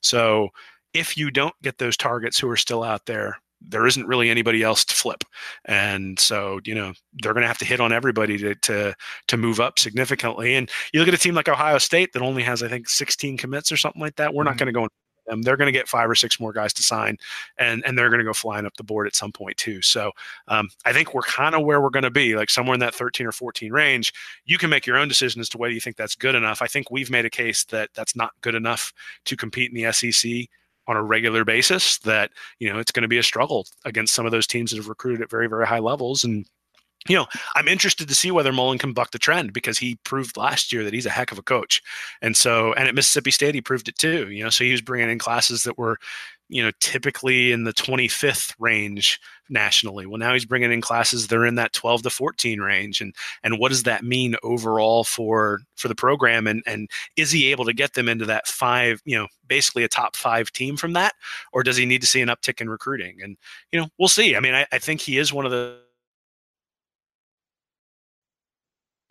So 0.00 0.48
if 0.94 1.16
you 1.16 1.30
don't 1.30 1.54
get 1.62 1.78
those 1.78 1.96
targets 1.96 2.38
who 2.38 2.48
are 2.50 2.56
still 2.56 2.82
out 2.82 3.06
there, 3.06 3.36
there 3.60 3.86
isn't 3.86 4.06
really 4.08 4.28
anybody 4.28 4.62
else 4.64 4.84
to 4.84 4.92
flip, 4.94 5.22
and 5.66 6.18
so 6.18 6.58
you 6.64 6.74
know 6.74 6.92
they're 7.22 7.32
going 7.32 7.42
to 7.42 7.46
have 7.48 7.58
to 7.58 7.64
hit 7.64 7.78
on 7.80 7.92
everybody 7.92 8.36
to 8.38 8.56
to 8.56 8.92
to 9.28 9.36
move 9.36 9.60
up 9.60 9.78
significantly. 9.78 10.56
And 10.56 10.68
you 10.92 10.98
look 10.98 11.06
at 11.08 11.14
a 11.14 11.18
team 11.18 11.36
like 11.36 11.48
Ohio 11.48 11.78
State 11.78 12.12
that 12.12 12.22
only 12.22 12.42
has 12.42 12.64
I 12.64 12.68
think 12.68 12.88
16 12.88 13.36
commits 13.36 13.70
or 13.70 13.76
something 13.76 14.02
like 14.02 14.16
that. 14.16 14.34
We're 14.34 14.42
not 14.42 14.54
Mhm. 14.56 14.58
going 14.58 14.66
to 14.66 14.72
go 14.72 14.88
them. 15.32 15.42
They're 15.42 15.56
going 15.56 15.66
to 15.66 15.78
get 15.78 15.88
five 15.88 16.08
or 16.08 16.14
six 16.14 16.38
more 16.38 16.52
guys 16.52 16.72
to 16.74 16.82
sign, 16.82 17.18
and 17.58 17.82
and 17.84 17.98
they're 17.98 18.08
going 18.08 18.20
to 18.20 18.24
go 18.24 18.32
flying 18.32 18.66
up 18.66 18.76
the 18.76 18.84
board 18.84 19.06
at 19.06 19.16
some 19.16 19.32
point 19.32 19.56
too. 19.56 19.82
So 19.82 20.12
um, 20.48 20.68
I 20.84 20.92
think 20.92 21.14
we're 21.14 21.22
kind 21.22 21.54
of 21.54 21.64
where 21.64 21.80
we're 21.80 21.90
going 21.90 22.02
to 22.04 22.10
be, 22.10 22.36
like 22.36 22.50
somewhere 22.50 22.74
in 22.74 22.80
that 22.80 22.94
13 22.94 23.26
or 23.26 23.32
14 23.32 23.72
range. 23.72 24.12
You 24.44 24.58
can 24.58 24.70
make 24.70 24.86
your 24.86 24.96
own 24.96 25.08
decision 25.08 25.40
as 25.40 25.48
to 25.50 25.58
whether 25.58 25.72
you 25.72 25.80
think 25.80 25.96
that's 25.96 26.14
good 26.14 26.34
enough. 26.34 26.62
I 26.62 26.66
think 26.66 26.90
we've 26.90 27.10
made 27.10 27.24
a 27.24 27.30
case 27.30 27.64
that 27.64 27.90
that's 27.94 28.14
not 28.14 28.32
good 28.42 28.54
enough 28.54 28.92
to 29.24 29.36
compete 29.36 29.72
in 29.72 29.82
the 29.82 29.92
SEC 29.92 30.48
on 30.88 30.96
a 30.96 31.02
regular 31.02 31.44
basis. 31.44 31.98
That 31.98 32.30
you 32.58 32.72
know 32.72 32.78
it's 32.78 32.92
going 32.92 33.02
to 33.02 33.08
be 33.08 33.18
a 33.18 33.22
struggle 33.22 33.66
against 33.84 34.14
some 34.14 34.26
of 34.26 34.32
those 34.32 34.46
teams 34.46 34.70
that 34.70 34.76
have 34.76 34.88
recruited 34.88 35.22
at 35.22 35.30
very 35.30 35.48
very 35.48 35.66
high 35.66 35.78
levels 35.80 36.24
and 36.24 36.46
you 37.08 37.16
know, 37.16 37.26
I'm 37.56 37.68
interested 37.68 38.08
to 38.08 38.14
see 38.14 38.30
whether 38.30 38.52
Mullen 38.52 38.78
can 38.78 38.92
buck 38.92 39.10
the 39.10 39.18
trend 39.18 39.52
because 39.52 39.78
he 39.78 39.96
proved 40.04 40.36
last 40.36 40.72
year 40.72 40.84
that 40.84 40.94
he's 40.94 41.06
a 41.06 41.10
heck 41.10 41.32
of 41.32 41.38
a 41.38 41.42
coach. 41.42 41.82
And 42.20 42.36
so, 42.36 42.72
and 42.74 42.86
at 42.86 42.94
Mississippi 42.94 43.32
State, 43.32 43.54
he 43.54 43.60
proved 43.60 43.88
it 43.88 43.98
too. 43.98 44.30
You 44.30 44.44
know, 44.44 44.50
so 44.50 44.64
he 44.64 44.72
was 44.72 44.82
bringing 44.82 45.10
in 45.10 45.18
classes 45.18 45.64
that 45.64 45.76
were, 45.76 45.98
you 46.48 46.62
know, 46.62 46.70
typically 46.80 47.50
in 47.50 47.64
the 47.64 47.72
25th 47.72 48.54
range 48.60 49.18
nationally. 49.48 50.06
Well, 50.06 50.18
now 50.18 50.32
he's 50.32 50.44
bringing 50.44 50.70
in 50.70 50.80
classes 50.80 51.26
that 51.26 51.36
are 51.36 51.46
in 51.46 51.56
that 51.56 51.72
12 51.72 52.02
to 52.02 52.10
14 52.10 52.60
range. 52.60 53.00
And 53.00 53.14
and 53.42 53.58
what 53.58 53.70
does 53.70 53.82
that 53.82 54.04
mean 54.04 54.36
overall 54.44 55.02
for 55.02 55.60
for 55.76 55.88
the 55.88 55.94
program? 55.94 56.46
And 56.46 56.62
and 56.66 56.88
is 57.16 57.32
he 57.32 57.50
able 57.50 57.64
to 57.64 57.72
get 57.72 57.94
them 57.94 58.08
into 58.08 58.26
that 58.26 58.46
five, 58.46 59.02
you 59.04 59.16
know, 59.16 59.26
basically 59.48 59.82
a 59.82 59.88
top 59.88 60.14
five 60.14 60.52
team 60.52 60.76
from 60.76 60.92
that, 60.92 61.14
or 61.52 61.62
does 61.62 61.76
he 61.76 61.86
need 61.86 62.00
to 62.02 62.06
see 62.06 62.20
an 62.20 62.28
uptick 62.28 62.60
in 62.60 62.70
recruiting? 62.70 63.20
And 63.22 63.36
you 63.72 63.80
know, 63.80 63.88
we'll 63.98 64.08
see. 64.08 64.36
I 64.36 64.40
mean, 64.40 64.54
I, 64.54 64.66
I 64.72 64.78
think 64.78 65.00
he 65.00 65.18
is 65.18 65.32
one 65.32 65.44
of 65.44 65.50
the 65.50 65.81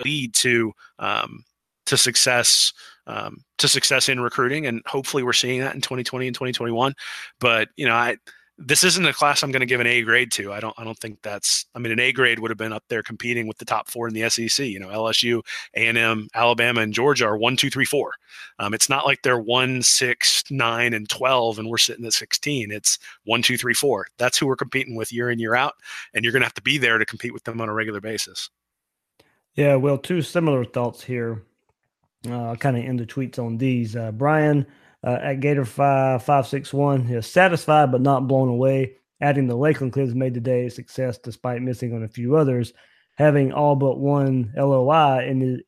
lead 0.04 0.34
to 0.36 0.74
um, 1.00 1.44
to 1.86 1.98
success 1.98 2.74
um, 3.08 3.44
to 3.58 3.68
success 3.68 4.10
in 4.10 4.20
recruiting, 4.20 4.68
and 4.68 4.82
hopefully 4.86 5.24
we're 5.24 5.34
seeing 5.34 5.60
that 5.62 5.76
in 5.76 5.82
2020 5.82 6.28
and 6.28 6.36
2021. 6.36 6.94
But 7.40 7.70
you 7.76 7.86
know, 7.86 7.96
I 7.96 8.18
this 8.64 8.84
isn't 8.84 9.06
a 9.06 9.14
class 9.14 9.42
I'm 9.42 9.52
going 9.52 9.62
to 9.62 9.66
give 9.66 9.80
an 9.80 9.88
A 9.88 10.04
grade 10.04 10.32
to. 10.34 10.54
I 10.54 10.60
don't 10.60 10.78
I 10.78 10.84
don't 10.84 10.98
think 10.98 11.22
that's. 11.22 11.66
I 11.74 11.80
mean, 11.80 11.92
an 11.92 12.00
A 12.00 12.12
grade 12.12 12.40
would 12.40 12.52
have 12.52 12.58
been 12.58 12.74
up 12.74 12.84
there 12.90 13.02
competing 13.02 13.48
with 13.48 13.58
the 13.58 13.66
top 13.66 13.90
four 13.90 14.08
in 14.08 14.14
the 14.14 14.30
SEC. 14.30 14.66
You 14.66 14.80
know, 14.80 14.90
LSU, 14.90 15.42
A 15.76 15.88
and 15.88 15.98
M, 15.98 16.28
Alabama, 16.36 16.82
and 16.82 16.94
Georgia 16.94 17.26
are 17.26 17.38
one, 17.38 17.58
two, 17.58 17.70
three, 17.70 17.86
four. 17.86 18.14
Um, 18.60 18.74
it's 18.74 18.90
not 18.90 19.06
like 19.06 19.22
they're 19.24 19.40
one, 19.40 19.82
six, 19.82 20.44
nine, 20.52 20.94
and 20.94 21.10
twelve, 21.10 21.60
and 21.60 21.70
we're 21.70 21.78
sitting 21.78 22.06
at 22.06 22.14
16. 22.14 22.72
It's 22.72 23.00
one, 23.26 23.42
two, 23.42 23.58
three, 23.58 23.74
four. 23.74 24.08
That's 24.18 24.38
who 24.38 24.46
we're 24.46 24.56
competing 24.56 24.96
with 24.96 25.12
year 25.12 25.32
in 25.32 25.40
year 25.40 25.56
out, 25.56 25.74
and 26.14 26.24
you're 26.24 26.34
going 26.34 26.42
to 26.42 26.48
have 26.48 26.54
to 26.56 26.62
be 26.62 26.78
there 26.78 26.98
to 26.98 27.06
compete 27.06 27.34
with 27.34 27.44
them 27.44 27.62
on 27.62 27.70
a 27.70 27.74
regular 27.74 28.02
basis. 28.02 28.50
Yeah, 29.56 29.76
well, 29.76 29.98
two 29.98 30.22
similar 30.22 30.64
thoughts 30.64 31.04
here. 31.04 31.44
Uh, 32.30 32.56
kind 32.56 32.78
of 32.78 32.86
end 32.86 33.00
the 33.00 33.06
tweets 33.06 33.40
on 33.40 33.58
these. 33.58 33.96
Uh, 33.96 34.12
Brian 34.12 34.66
uh, 35.04 35.18
at 35.22 35.40
Gator 35.40 35.66
five 35.66 36.24
five 36.24 36.48
six 36.48 36.72
one 36.72 37.08
is 37.10 37.26
satisfied 37.26 37.92
but 37.92 38.02
not 38.02 38.28
blown 38.28 38.48
away. 38.48 38.96
Adding 39.20 39.48
the 39.48 39.56
Lakeland 39.56 39.94
kids 39.94 40.16
made 40.16 40.34
today 40.34 40.66
a 40.66 40.72
success 40.72 41.18
despite 41.18 41.62
missing 41.62 41.94
on 41.94 42.04
a 42.04 42.08
few 42.08 42.36
others. 42.36 42.74
Having 43.16 43.54
all 43.54 43.76
but 43.76 44.00
one 44.00 44.54
LOI 44.56 45.26
in, 45.28 45.62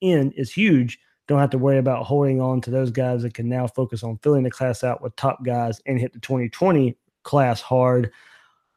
in 0.00 0.32
is 0.32 0.52
huge. 0.52 0.98
Don't 1.26 1.38
have 1.38 1.50
to 1.50 1.58
worry 1.58 1.78
about 1.78 2.06
holding 2.06 2.40
on 2.40 2.60
to 2.62 2.70
those 2.70 2.90
guys 2.90 3.22
that 3.22 3.34
can 3.34 3.48
now 3.48 3.66
focus 3.66 4.02
on 4.02 4.18
filling 4.18 4.42
the 4.42 4.50
class 4.50 4.84
out 4.84 5.00
with 5.00 5.16
top 5.16 5.44
guys 5.44 5.80
and 5.86 5.98
hit 5.98 6.12
the 6.12 6.18
2020 6.20 6.96
class 7.22 7.60
hard. 7.60 8.12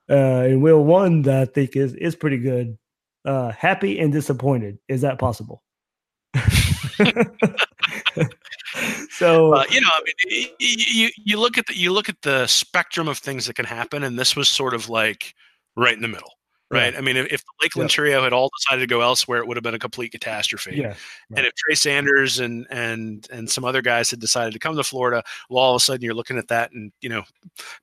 Uh, 0.09 0.45
and 0.45 0.61
Will 0.61 0.83
one 0.83 1.27
I 1.27 1.45
think 1.45 1.75
is 1.75 1.95
is 1.95 2.15
pretty 2.15 2.37
good 2.37 2.77
uh, 3.25 3.51
happy 3.51 3.99
and 3.99 4.11
disappointed. 4.11 4.79
Is 4.87 5.01
that 5.01 5.19
possible? 5.19 5.63
so 9.11 9.53
uh, 9.53 9.63
you 9.69 9.81
know, 9.81 9.89
I 9.91 10.01
mean, 10.05 10.47
you, 10.59 11.09
you 11.17 11.39
look 11.39 11.57
at 11.57 11.67
the 11.67 11.77
you 11.77 11.93
look 11.93 12.09
at 12.09 12.21
the 12.21 12.47
spectrum 12.47 13.07
of 13.07 13.17
things 13.17 13.45
that 13.45 13.55
can 13.55 13.65
happen, 13.65 14.03
and 14.03 14.17
this 14.17 14.35
was 14.35 14.49
sort 14.49 14.73
of 14.73 14.89
like 14.89 15.33
right 15.75 15.93
in 15.93 16.01
the 16.01 16.07
middle, 16.07 16.31
right? 16.73 16.93
Yeah. 16.93 16.99
I 16.99 17.01
mean, 17.01 17.17
if, 17.17 17.27
if 17.31 17.41
the 17.41 17.51
Lakeland 17.61 17.89
Yeah. 17.89 17.93
trio 17.95 18.23
had 18.23 18.33
all 18.33 18.49
decided 18.59 18.81
to 18.81 18.87
go 18.87 19.01
elsewhere, 19.01 19.39
it 19.39 19.47
would 19.47 19.57
have 19.57 19.63
been 19.63 19.73
a 19.75 19.79
complete 19.79 20.11
catastrophe. 20.11 20.75
yeah, 20.77 20.95
And 21.35 21.45
if 21.45 21.53
Trey 21.55 21.75
Sanders 21.75 22.39
and 22.39 22.65
and 22.69 23.27
and 23.31 23.49
some 23.49 23.63
other 23.65 23.81
guys 23.81 24.09
had 24.11 24.19
decided 24.19 24.53
to 24.53 24.59
come 24.59 24.75
to 24.75 24.83
Florida, 24.83 25.23
well, 25.49 25.63
all 25.63 25.75
of 25.75 25.81
a 25.81 25.83
sudden 25.83 26.01
you're 26.03 26.13
looking 26.13 26.37
at 26.37 26.47
that, 26.49 26.71
and 26.71 26.91
you 27.01 27.09
know, 27.09 27.23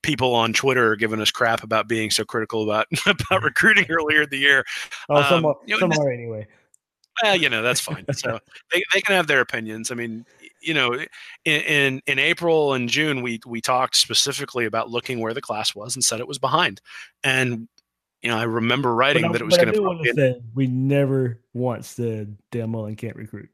people 0.02 0.34
on 0.34 0.52
Twitter 0.52 0.92
are 0.92 0.96
giving 0.96 1.20
us 1.20 1.30
crap 1.30 1.62
about 1.62 1.88
being 1.88 2.10
so 2.10 2.24
critical 2.24 2.62
about 2.62 2.86
about 3.06 3.42
recruiting 3.42 3.86
earlier 3.90 4.22
in 4.22 4.30
the 4.30 4.38
year. 4.38 4.64
oh, 5.08 5.22
some, 5.22 5.44
Um, 5.44 5.46
are, 5.46 5.56
you 5.66 5.74
know, 5.80 5.90
some 5.90 5.92
are 6.06 6.10
anyway. 6.10 6.46
well, 7.22 7.36
you 7.36 7.48
know, 7.48 7.62
that's 7.62 7.80
fine. 7.80 8.04
So 8.14 8.38
they, 8.72 8.82
they 8.94 9.00
can 9.00 9.14
have 9.14 9.26
their 9.26 9.40
opinions. 9.40 9.90
I 9.90 9.94
mean, 9.94 10.24
you 10.62 10.74
know, 10.74 10.92
in, 10.94 11.06
in 11.44 12.00
in 12.06 12.18
April 12.18 12.74
and 12.74 12.88
June, 12.88 13.22
we 13.22 13.40
we 13.46 13.60
talked 13.60 13.96
specifically 13.96 14.64
about 14.66 14.90
looking 14.90 15.20
where 15.20 15.34
the 15.34 15.40
class 15.40 15.74
was 15.74 15.94
and 15.96 16.04
said 16.04 16.20
it 16.20 16.28
was 16.28 16.38
behind. 16.38 16.80
And 17.24 17.68
you 18.22 18.30
know, 18.30 18.36
I 18.36 18.42
remember 18.44 18.94
writing 18.94 19.24
I- 19.24 19.32
that 19.32 19.40
it 19.40 19.44
was 19.44 19.58
I 19.58 19.64
going 19.64 20.04
to. 20.04 20.12
say 20.14 20.40
we 20.54 20.66
never 20.66 21.40
once 21.54 21.88
said 21.88 22.36
Dan 22.50 22.70
Mullen 22.70 22.96
can't 22.96 23.16
recruit. 23.16 23.48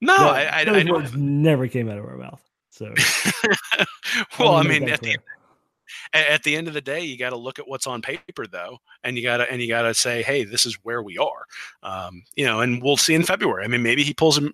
No, 0.00 0.16
That- 0.16 0.54
I, 0.54 0.60
I, 0.60 0.64
those 0.64 0.86
I 0.86 0.90
words 0.90 1.14
never 1.16 1.68
came 1.68 1.88
out 1.88 1.98
of 1.98 2.04
our 2.04 2.16
mouth. 2.16 2.42
So 2.70 2.92
well, 4.38 4.48
I 4.50 4.54
wanna 4.56 4.68
mean, 4.68 4.88
at 4.88 5.00
the, 5.00 5.16
at 6.12 6.42
the 6.42 6.56
end 6.56 6.66
of 6.66 6.74
the 6.74 6.80
day, 6.80 7.00
you 7.00 7.16
got 7.16 7.30
to 7.30 7.36
look 7.36 7.58
at 7.60 7.68
what's 7.68 7.86
on 7.86 8.02
paper, 8.02 8.46
though, 8.46 8.78
and 9.04 9.16
you 9.16 9.22
got 9.22 9.36
to 9.38 9.50
and 9.50 9.62
you 9.62 9.68
got 9.68 9.82
to 9.82 9.94
say, 9.94 10.22
hey, 10.22 10.44
this 10.44 10.66
is 10.66 10.76
where 10.82 11.02
we 11.02 11.16
are. 11.18 11.44
Um, 11.82 12.24
you 12.34 12.44
know, 12.44 12.60
and 12.60 12.82
we'll 12.82 12.96
see 12.96 13.14
in 13.14 13.22
February. 13.22 13.64
I 13.64 13.68
mean, 13.68 13.82
maybe 13.82 14.02
he 14.02 14.12
pulls 14.12 14.38
a 14.38 14.50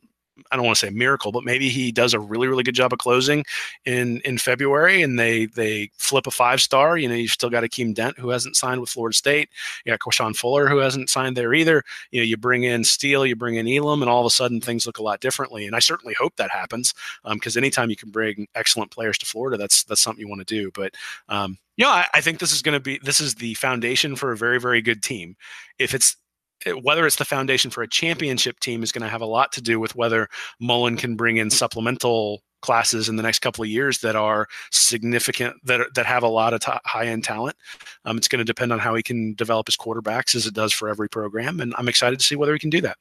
I 0.50 0.56
don't 0.56 0.64
want 0.64 0.78
to 0.78 0.86
say 0.86 0.90
miracle, 0.90 1.32
but 1.32 1.44
maybe 1.44 1.68
he 1.68 1.92
does 1.92 2.14
a 2.14 2.20
really, 2.20 2.48
really 2.48 2.62
good 2.62 2.74
job 2.74 2.92
of 2.92 2.98
closing 2.98 3.44
in 3.84 4.20
in 4.24 4.38
February, 4.38 5.02
and 5.02 5.18
they 5.18 5.46
they 5.46 5.90
flip 5.96 6.26
a 6.26 6.30
five 6.30 6.60
star. 6.60 6.98
You 6.98 7.08
know, 7.08 7.14
you've 7.14 7.30
still 7.30 7.50
got 7.50 7.64
Akeem 7.64 7.94
Dent 7.94 8.18
who 8.18 8.30
hasn't 8.30 8.56
signed 8.56 8.80
with 8.80 8.90
Florida 8.90 9.16
State. 9.16 9.50
You 9.84 9.92
got 9.92 10.00
Quashon 10.00 10.36
Fuller 10.36 10.68
who 10.68 10.78
hasn't 10.78 11.10
signed 11.10 11.36
there 11.36 11.54
either. 11.54 11.82
You 12.10 12.20
know, 12.20 12.24
you 12.24 12.36
bring 12.36 12.64
in 12.64 12.84
Steele, 12.84 13.26
you 13.26 13.36
bring 13.36 13.56
in 13.56 13.68
Elam, 13.68 14.02
and 14.02 14.10
all 14.10 14.20
of 14.20 14.26
a 14.26 14.30
sudden 14.30 14.60
things 14.60 14.86
look 14.86 14.98
a 14.98 15.02
lot 15.02 15.20
differently. 15.20 15.66
And 15.66 15.76
I 15.76 15.80
certainly 15.80 16.14
hope 16.18 16.36
that 16.36 16.50
happens 16.50 16.94
because 17.32 17.56
anytime 17.56 17.90
you 17.90 17.96
can 17.96 18.10
bring 18.10 18.46
excellent 18.54 18.90
players 18.90 19.18
to 19.18 19.26
Florida, 19.26 19.56
that's 19.56 19.84
that's 19.84 20.00
something 20.00 20.20
you 20.20 20.28
want 20.28 20.46
to 20.46 20.54
do. 20.54 20.70
But 20.74 20.94
um, 21.28 21.58
you 21.76 21.86
know, 21.86 21.92
I, 21.92 22.06
I 22.12 22.20
think 22.20 22.40
this 22.40 22.52
is 22.52 22.60
going 22.60 22.74
to 22.74 22.80
be 22.80 22.98
this 23.02 23.20
is 23.20 23.36
the 23.36 23.54
foundation 23.54 24.14
for 24.14 24.32
a 24.32 24.36
very, 24.36 24.60
very 24.60 24.82
good 24.82 25.02
team. 25.02 25.36
If 25.78 25.94
it's 25.94 26.16
whether 26.82 27.06
it's 27.06 27.16
the 27.16 27.24
foundation 27.24 27.70
for 27.70 27.82
a 27.82 27.88
championship 27.88 28.60
team 28.60 28.82
is 28.82 28.92
going 28.92 29.02
to 29.02 29.08
have 29.08 29.20
a 29.20 29.26
lot 29.26 29.52
to 29.52 29.62
do 29.62 29.80
with 29.80 29.94
whether 29.94 30.28
Mullen 30.58 30.96
can 30.96 31.16
bring 31.16 31.38
in 31.38 31.50
supplemental 31.50 32.42
classes 32.60 33.08
in 33.08 33.16
the 33.16 33.22
next 33.22 33.38
couple 33.38 33.64
of 33.64 33.70
years 33.70 34.00
that 34.00 34.16
are 34.16 34.46
significant 34.70 35.56
that 35.64 35.80
that 35.94 36.06
have 36.06 36.22
a 36.22 36.28
lot 36.28 36.52
of 36.52 36.60
t- 36.60 36.72
high 36.84 37.06
end 37.06 37.24
talent. 37.24 37.56
Um, 38.04 38.18
it's 38.18 38.28
going 38.28 38.38
to 38.40 38.44
depend 38.44 38.72
on 38.72 38.78
how 38.78 38.94
he 38.94 39.02
can 39.02 39.34
develop 39.34 39.66
his 39.66 39.76
quarterbacks 39.76 40.34
as 40.34 40.46
it 40.46 40.54
does 40.54 40.72
for 40.72 40.88
every 40.88 41.08
program, 41.08 41.60
and 41.60 41.74
I'm 41.78 41.88
excited 41.88 42.18
to 42.18 42.24
see 42.24 42.36
whether 42.36 42.52
he 42.52 42.58
can 42.58 42.70
do 42.70 42.80
that. 42.82 42.98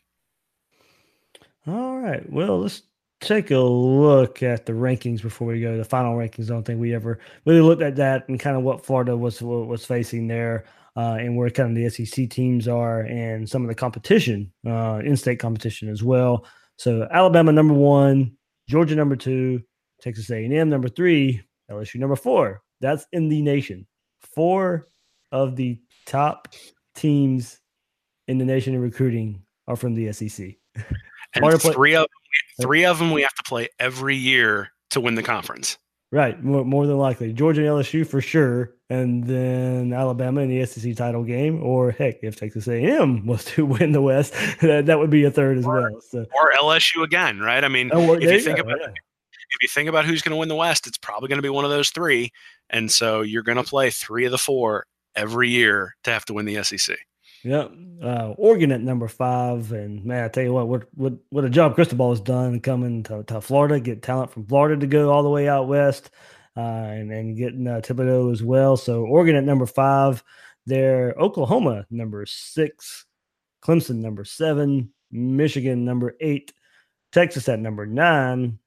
All 1.68 2.00
right. 2.00 2.28
Well, 2.32 2.62
let's 2.62 2.84
take 3.20 3.52
a 3.52 3.60
look 3.60 4.42
at 4.42 4.66
the 4.66 4.74
rankings 4.74 5.22
before 5.22 5.48
we 5.48 5.62
go 5.62 5.78
the 5.78 5.84
final 5.84 6.16
rankings. 6.16 6.46
I 6.46 6.54
don't 6.54 6.64
think 6.64 6.80
we 6.80 6.96
ever 6.96 7.20
really 7.46 7.62
looked 7.62 7.82
at 7.82 7.98
that 7.98 8.28
and 8.30 8.40
kind 8.40 8.56
of 8.56 8.64
what 8.64 8.86
Florida 8.86 9.16
was 9.16 9.42
was 9.42 9.86
facing 9.86 10.28
there, 10.28 10.66
uh, 11.00 11.16
and 11.18 11.38
where 11.38 11.50
kind 11.50 11.70
of 11.70 11.82
the 11.82 12.06
SEC 12.06 12.30
teams 12.30 12.68
are, 12.68 13.02
and 13.04 13.50
some 13.50 13.62
of 13.62 13.70
the 13.70 13.76
competition, 13.76 14.52
uh, 14.68 15.00
in-state 15.02 15.40
competition 15.40 15.88
as 15.88 16.04
well. 16.04 16.46
So 16.76 17.08
Alabama 17.10 17.54
number 17.54 17.74
one, 17.74 18.36
Georgia 18.68 18.98
number 18.98 19.16
two, 19.16 19.62
Texas 20.02 20.30
A&M 20.30 20.70
number 20.70 20.90
three, 20.90 21.42
LSU 21.72 22.02
number 22.02 22.18
four. 22.18 22.62
That's 22.82 23.06
in 23.14 23.30
the 23.30 23.42
nation. 23.42 23.88
Four 24.36 24.88
of 25.32 25.56
the 25.56 25.80
top 26.06 26.50
teams 26.96 27.62
in 28.28 28.38
the 28.38 28.46
nation 28.46 28.74
in 28.74 28.82
recruiting 28.82 29.42
are 29.70 29.78
from 29.78 29.96
the 29.96 30.12
SEC. 30.12 30.50
And 31.34 31.62
three 31.62 31.96
of 31.96 32.08
three 32.62 32.84
of 32.84 33.00
them 33.00 33.12
we 33.12 33.22
have 33.22 33.36
to 33.36 33.44
play 33.44 33.70
every 33.80 34.18
year 34.18 34.72
to 34.90 35.00
win 35.00 35.16
the 35.16 35.24
conference. 35.24 35.78
Right, 36.12 36.44
more, 36.44 36.66
more 36.66 36.88
than 36.88 36.98
likely. 36.98 37.34
Georgia 37.34 37.62
and 37.62 37.70
LSU 37.70 38.06
for 38.08 38.20
sure, 38.20 38.74
and 38.90 39.24
then 39.24 39.94
Alabama 39.94 40.42
in 40.42 40.50
the 40.50 40.66
SEC 40.66 40.96
title 40.96 41.24
game, 41.24 41.62
or 41.62 41.92
heck, 41.92 42.24
if 42.24 42.36
Texas 42.36 42.68
A&M 42.68 43.28
was 43.28 43.46
to 43.46 43.64
win 43.68 43.92
the 43.92 44.02
West, 44.02 44.34
that, 44.62 44.88
that 44.88 44.98
would 44.98 45.12
be 45.12 45.24
a 45.26 45.30
third 45.32 45.60
as 45.60 45.66
well. 45.68 46.02
So, 46.02 46.26
Or 46.34 46.52
LSU 46.60 47.04
again, 47.04 47.40
right? 47.40 47.64
I 47.64 47.68
mean, 47.68 47.92
Oh, 47.94 48.14
if 48.14 48.24
you 48.24 48.32
you 48.32 48.40
think 48.40 48.58
go, 48.58 48.64
about 48.64 48.80
yeah. 48.82 48.88
if 48.88 49.62
you 49.62 49.68
think 49.68 49.88
about 49.88 50.06
who's 50.06 50.24
going 50.24 50.32
to 50.32 50.38
win 50.38 50.50
the 50.50 50.56
West, 50.56 50.88
it's 50.88 50.98
probably 50.98 51.30
going 51.30 51.38
to 51.38 51.44
be 51.44 51.50
one 51.50 51.64
of 51.64 51.70
those 51.70 51.92
three. 51.92 52.32
And 52.72 52.92
so 52.92 53.22
you're 53.22 53.44
going 53.44 53.58
to 53.58 53.64
play 53.64 53.92
three 53.92 54.26
of 54.26 54.32
the 54.32 54.38
four 54.40 54.88
every 55.16 55.50
year 55.50 55.96
to 56.06 56.12
have 56.12 56.26
to 56.26 56.34
win 56.34 56.46
the 56.46 56.64
SEC. 56.64 56.98
Yep. 57.44 57.72
Uh, 58.02 58.34
Oregon 58.38 58.72
at 58.72 58.82
number 58.82 59.08
five. 59.08 59.72
And 59.72 60.04
man, 60.06 60.24
I 60.24 60.28
tell 60.28 60.44
you 60.44 60.54
what, 60.54 60.68
what 60.68 60.88
what 60.96 61.14
what 61.30 61.46
a 61.46 61.50
job 61.50 61.76
Cristobal 61.76 62.12
has 62.12 62.22
done 62.22 62.60
coming 62.60 63.04
to, 63.04 63.24
to 63.24 63.42
Florida, 63.42 63.80
get 63.80 64.02
talent 64.02 64.32
from 64.32 64.46
Florida 64.46 64.80
to 64.80 64.88
go 64.88 65.12
all 65.12 65.24
the 65.24 65.30
way 65.30 65.48
out 65.48 65.68
west, 65.68 66.10
uh, 66.58 66.60
and, 66.60 67.12
and 67.12 67.38
getting 67.38 67.68
uh, 67.68 67.82
Thibodeaux 67.84 68.32
as 68.32 68.44
well. 68.44 68.78
So 68.78 69.04
Oregon 69.04 69.36
at 69.36 69.44
number 69.44 69.66
five. 69.66 70.24
There, 70.66 71.16
Oklahoma 71.18 71.86
number 71.90 72.26
six, 72.28 73.06
Clemson 73.64 73.96
number 73.96 74.24
seven, 74.24 74.94
Michigan 75.12 75.84
number 75.84 76.16
eight, 76.20 76.54
Texas 77.12 77.50
at 77.50 77.60
number 77.60 77.88
nine, 77.88 78.60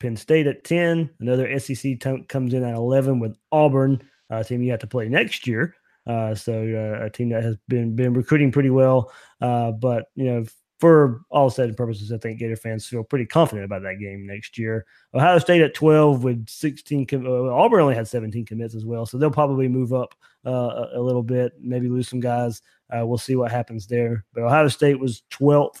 Penn 0.00 0.16
State 0.16 0.46
at 0.48 0.64
10. 0.64 1.10
Another 1.20 1.58
SEC 1.60 2.00
t- 2.00 2.24
comes 2.28 2.52
in 2.52 2.64
at 2.64 2.74
11 2.74 3.20
with 3.20 3.36
Auburn, 3.52 4.02
uh, 4.28 4.42
team 4.42 4.62
you 4.62 4.72
have 4.72 4.80
to 4.80 4.86
play 4.86 5.08
next 5.08 5.46
year. 5.46 5.76
Uh, 6.06 6.34
so 6.34 6.52
uh, 6.52 7.04
a 7.04 7.10
team 7.10 7.30
that 7.30 7.42
has 7.42 7.56
been 7.68 7.96
been 7.96 8.14
recruiting 8.14 8.52
pretty 8.52 8.70
well. 8.70 9.12
Uh, 9.40 9.72
but 9.72 10.06
you 10.14 10.24
know, 10.24 10.44
for 10.78 11.22
all 11.30 11.50
said 11.50 11.68
and 11.68 11.76
purposes, 11.76 12.12
I 12.12 12.18
think 12.18 12.38
Gator 12.38 12.56
fans 12.56 12.86
feel 12.86 13.02
pretty 13.02 13.26
confident 13.26 13.64
about 13.64 13.82
that 13.82 13.98
game 13.98 14.26
next 14.26 14.58
year. 14.58 14.86
Ohio 15.14 15.38
State 15.38 15.62
at 15.62 15.74
12 15.74 16.22
with 16.22 16.48
16. 16.48 17.06
Com- 17.06 17.26
uh, 17.26 17.50
Auburn 17.52 17.80
only 17.80 17.94
had 17.94 18.08
17 18.08 18.44
commits 18.44 18.74
as 18.74 18.84
well, 18.84 19.06
so 19.06 19.18
they'll 19.18 19.30
probably 19.30 19.68
move 19.68 19.92
up 19.92 20.14
uh, 20.46 20.86
a, 20.94 21.00
little 21.00 21.22
bit, 21.22 21.54
maybe 21.60 21.88
lose 21.88 22.08
some 22.08 22.20
guys. 22.20 22.62
we'll 22.92 23.18
see 23.18 23.36
what 23.36 23.50
happens 23.50 23.86
there. 23.86 24.24
But 24.34 24.44
Ohio 24.44 24.68
State 24.68 25.00
was 25.00 25.22
12th. 25.32 25.80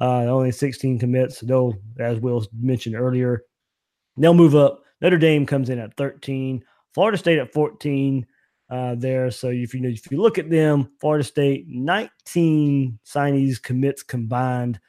only 0.00 0.52
16 0.52 0.98
commits. 0.98 1.38
So 1.38 1.46
they'll, 1.46 1.74
as 1.98 2.18
Will 2.18 2.44
mentioned 2.52 2.96
earlier, 2.96 3.44
They'll 4.16 4.34
move 4.34 4.54
up. 4.54 4.82
Notre 5.00 5.18
Dame 5.18 5.46
comes 5.46 5.70
in 5.70 5.78
at 5.78 5.96
13. 5.96 6.62
Florida 6.92 7.16
State 7.16 7.38
at 7.38 7.52
14 7.52 8.26
uh, 8.70 8.94
there. 8.94 9.30
So 9.30 9.48
if 9.48 9.74
you 9.74 9.80
know, 9.80 9.88
if 9.88 10.10
you 10.10 10.20
look 10.20 10.38
at 10.38 10.48
them, 10.48 10.90
Florida 11.00 11.24
State 11.24 11.66
19 11.68 12.98
signees 13.04 13.62
commits 13.62 14.02
combined. 14.02 14.80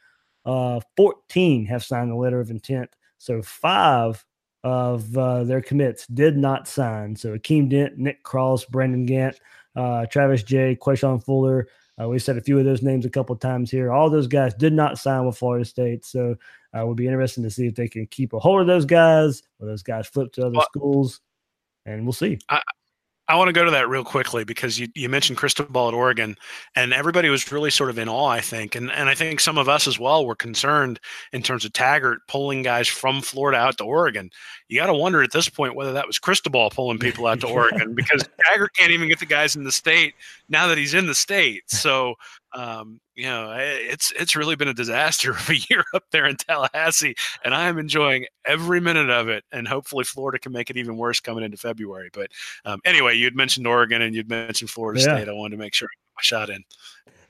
Uh, 0.44 0.80
14 0.96 1.66
have 1.66 1.84
signed 1.84 2.10
the 2.10 2.16
letter 2.16 2.40
of 2.40 2.50
intent. 2.50 2.90
So 3.18 3.42
five 3.42 4.24
of 4.64 5.16
uh, 5.16 5.44
their 5.44 5.60
commits 5.60 6.06
did 6.06 6.36
not 6.36 6.68
sign. 6.68 7.16
So 7.16 7.36
Akeem 7.36 7.68
Dent, 7.68 7.98
Nick 7.98 8.22
Cross, 8.22 8.66
Brandon 8.66 9.06
Gant, 9.06 9.38
uh, 9.76 10.06
Travis 10.06 10.42
Jay, 10.42 10.76
Quashon 10.80 11.22
Fuller. 11.24 11.68
Uh, 12.00 12.08
we 12.08 12.18
said 12.18 12.36
a 12.36 12.40
few 12.40 12.58
of 12.58 12.64
those 12.64 12.82
names 12.82 13.04
a 13.04 13.10
couple 13.10 13.36
times 13.36 13.70
here. 13.70 13.92
All 13.92 14.08
those 14.08 14.26
guys 14.26 14.54
did 14.54 14.72
not 14.72 14.98
sign 14.98 15.26
with 15.26 15.36
Florida 15.36 15.64
State. 15.64 16.04
So 16.04 16.36
uh, 16.76 16.86
would 16.86 16.96
be 16.96 17.06
interesting 17.06 17.44
to 17.44 17.50
see 17.50 17.66
if 17.66 17.74
they 17.74 17.88
can 17.88 18.06
keep 18.06 18.32
a 18.32 18.38
hold 18.38 18.60
of 18.60 18.66
those 18.66 18.84
guys 18.84 19.42
or 19.60 19.66
those 19.66 19.82
guys 19.82 20.06
flip 20.06 20.32
to 20.32 20.46
other 20.46 20.56
well, 20.56 20.66
schools, 20.74 21.20
and 21.84 22.04
we'll 22.04 22.12
see. 22.12 22.38
I, 22.48 22.60
I 23.32 23.34
want 23.34 23.48
to 23.48 23.54
go 23.54 23.64
to 23.64 23.70
that 23.70 23.88
real 23.88 24.04
quickly 24.04 24.44
because 24.44 24.78
you, 24.78 24.88
you 24.94 25.08
mentioned 25.08 25.38
Cristobal 25.38 25.88
at 25.88 25.94
Oregon, 25.94 26.36
and 26.76 26.92
everybody 26.92 27.30
was 27.30 27.50
really 27.50 27.70
sort 27.70 27.88
of 27.88 27.98
in 27.98 28.06
awe, 28.06 28.26
I 28.26 28.42
think. 28.42 28.74
And, 28.74 28.92
and 28.92 29.08
I 29.08 29.14
think 29.14 29.40
some 29.40 29.56
of 29.56 29.70
us 29.70 29.88
as 29.88 29.98
well 29.98 30.26
were 30.26 30.36
concerned 30.36 31.00
in 31.32 31.42
terms 31.42 31.64
of 31.64 31.72
Taggart 31.72 32.18
pulling 32.28 32.60
guys 32.60 32.88
from 32.88 33.22
Florida 33.22 33.56
out 33.56 33.78
to 33.78 33.84
Oregon. 33.84 34.30
You 34.68 34.78
got 34.78 34.88
to 34.88 34.94
wonder 34.94 35.22
at 35.22 35.32
this 35.32 35.48
point 35.48 35.74
whether 35.74 35.94
that 35.94 36.06
was 36.06 36.18
Cristobal 36.18 36.68
pulling 36.68 36.98
people 36.98 37.26
out 37.26 37.40
to 37.40 37.46
Oregon 37.48 37.94
because 37.94 38.28
Taggart 38.50 38.76
can't 38.76 38.92
even 38.92 39.08
get 39.08 39.18
the 39.18 39.24
guys 39.24 39.56
in 39.56 39.64
the 39.64 39.72
state 39.72 40.12
now 40.50 40.66
that 40.66 40.76
he's 40.76 40.92
in 40.92 41.06
the 41.06 41.14
state. 41.14 41.62
So 41.70 42.16
um, 42.54 43.00
you 43.14 43.24
know, 43.24 43.54
it's 43.58 44.12
it's 44.12 44.36
really 44.36 44.56
been 44.56 44.68
a 44.68 44.74
disaster 44.74 45.30
of 45.36 45.48
a 45.48 45.56
year 45.56 45.84
up 45.94 46.04
there 46.12 46.26
in 46.26 46.36
Tallahassee, 46.36 47.14
and 47.44 47.54
I 47.54 47.68
am 47.68 47.78
enjoying 47.78 48.26
every 48.46 48.80
minute 48.80 49.10
of 49.10 49.28
it. 49.28 49.44
And 49.52 49.66
hopefully, 49.66 50.04
Florida 50.04 50.38
can 50.38 50.52
make 50.52 50.70
it 50.70 50.76
even 50.76 50.96
worse 50.96 51.20
coming 51.20 51.44
into 51.44 51.56
February. 51.56 52.10
But 52.12 52.30
um, 52.64 52.80
anyway, 52.84 53.16
you'd 53.16 53.36
mentioned 53.36 53.66
Oregon 53.66 54.02
and 54.02 54.14
you'd 54.14 54.28
mentioned 54.28 54.70
Florida 54.70 55.00
yeah. 55.00 55.16
State. 55.16 55.28
I 55.28 55.32
wanted 55.32 55.56
to 55.56 55.62
make 55.62 55.74
sure 55.74 55.88
I 56.18 56.22
shot 56.22 56.50
in. 56.50 56.64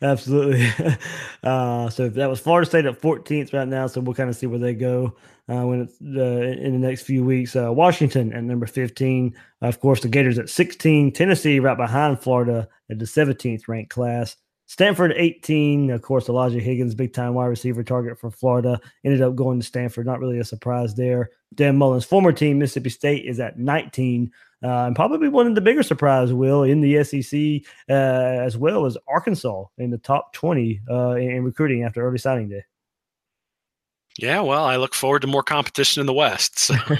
Absolutely. 0.03 0.69
Uh, 1.45 1.91
so 1.91 2.09
that 2.09 2.31
was 2.31 2.39
Florida 2.39 2.65
State 2.65 2.87
at 2.87 3.01
14th 3.01 3.53
right 3.53 3.67
now. 3.67 3.89
So 3.89 4.01
we'll 4.01 4.15
kind 4.15 4.31
of 4.31 4.37
see 4.37 4.47
where 4.47 4.61
they 4.61 4.75
go 4.75 5.17
uh, 5.49 5.67
when 5.67 5.81
it's 5.81 6.01
uh, 6.01 6.57
in 6.63 6.81
the 6.81 6.87
next 6.87 7.03
few 7.03 7.25
weeks. 7.25 7.57
Uh, 7.57 7.73
Washington 7.73 8.33
at 8.33 8.45
number 8.45 8.65
15. 8.65 9.35
Of 9.61 9.81
course, 9.81 10.01
the 10.03 10.09
Gators 10.09 10.39
at 10.39 10.49
16. 10.49 11.13
Tennessee 11.13 11.59
right 11.59 11.77
behind 11.77 12.21
Florida 12.21 12.69
at 12.89 13.01
the 13.01 13.07
17th 13.07 13.67
ranked 13.67 13.91
class. 13.91 14.37
Stanford 14.73 15.13
18, 15.15 15.91
of 15.91 16.01
course, 16.01 16.31
Elijah 16.31 16.59
Higgins, 16.59 16.95
big 16.95 17.13
time 17.13 17.35
wide 17.35 17.45
receiver 17.45 17.85
target 17.85 18.19
for 18.19 18.31
Florida, 18.31 18.81
ended 19.05 19.21
up 19.21 19.35
going 19.35 19.61
to 19.61 19.67
Stanford. 19.67 20.07
Not 20.07 20.19
really 20.19 20.39
a 20.39 20.45
surprise 20.45 20.95
there. 20.95 21.29
Dan 21.55 21.77
Mullen's 21.77 22.07
former 22.07 22.33
team, 22.33 22.59
Mississippi 22.59 22.89
State, 22.89 23.27
is 23.27 23.39
at 23.39 23.59
19. 23.59 24.33
Uh, 24.65 24.69
and 24.87 24.97
probably 24.97 25.29
one 25.29 25.47
of 25.47 25.55
the 25.55 25.61
bigger 25.61 25.83
surprise, 25.83 26.33
Will, 26.33 26.63
in 26.63 26.81
the 26.81 27.05
SEC, 27.05 27.71
uh, 27.91 27.93
as 27.93 28.57
well 28.57 28.87
as 28.87 28.97
Arkansas 29.07 29.67
in 29.77 29.91
the 29.91 29.99
top 29.99 30.33
20 30.33 30.81
uh, 30.91 31.17
in 31.17 31.45
recruiting 31.45 31.83
after 31.83 32.01
early 32.01 32.17
signing 32.17 32.49
day. 32.49 32.65
Yeah, 34.19 34.41
well, 34.41 34.65
I 34.65 34.77
look 34.77 34.95
forward 34.95 35.21
to 35.21 35.29
more 35.29 35.43
competition 35.43 36.01
in 36.01 36.07
the 36.07 36.15
West. 36.15 36.59
So, 36.59 36.75
so 36.77 36.97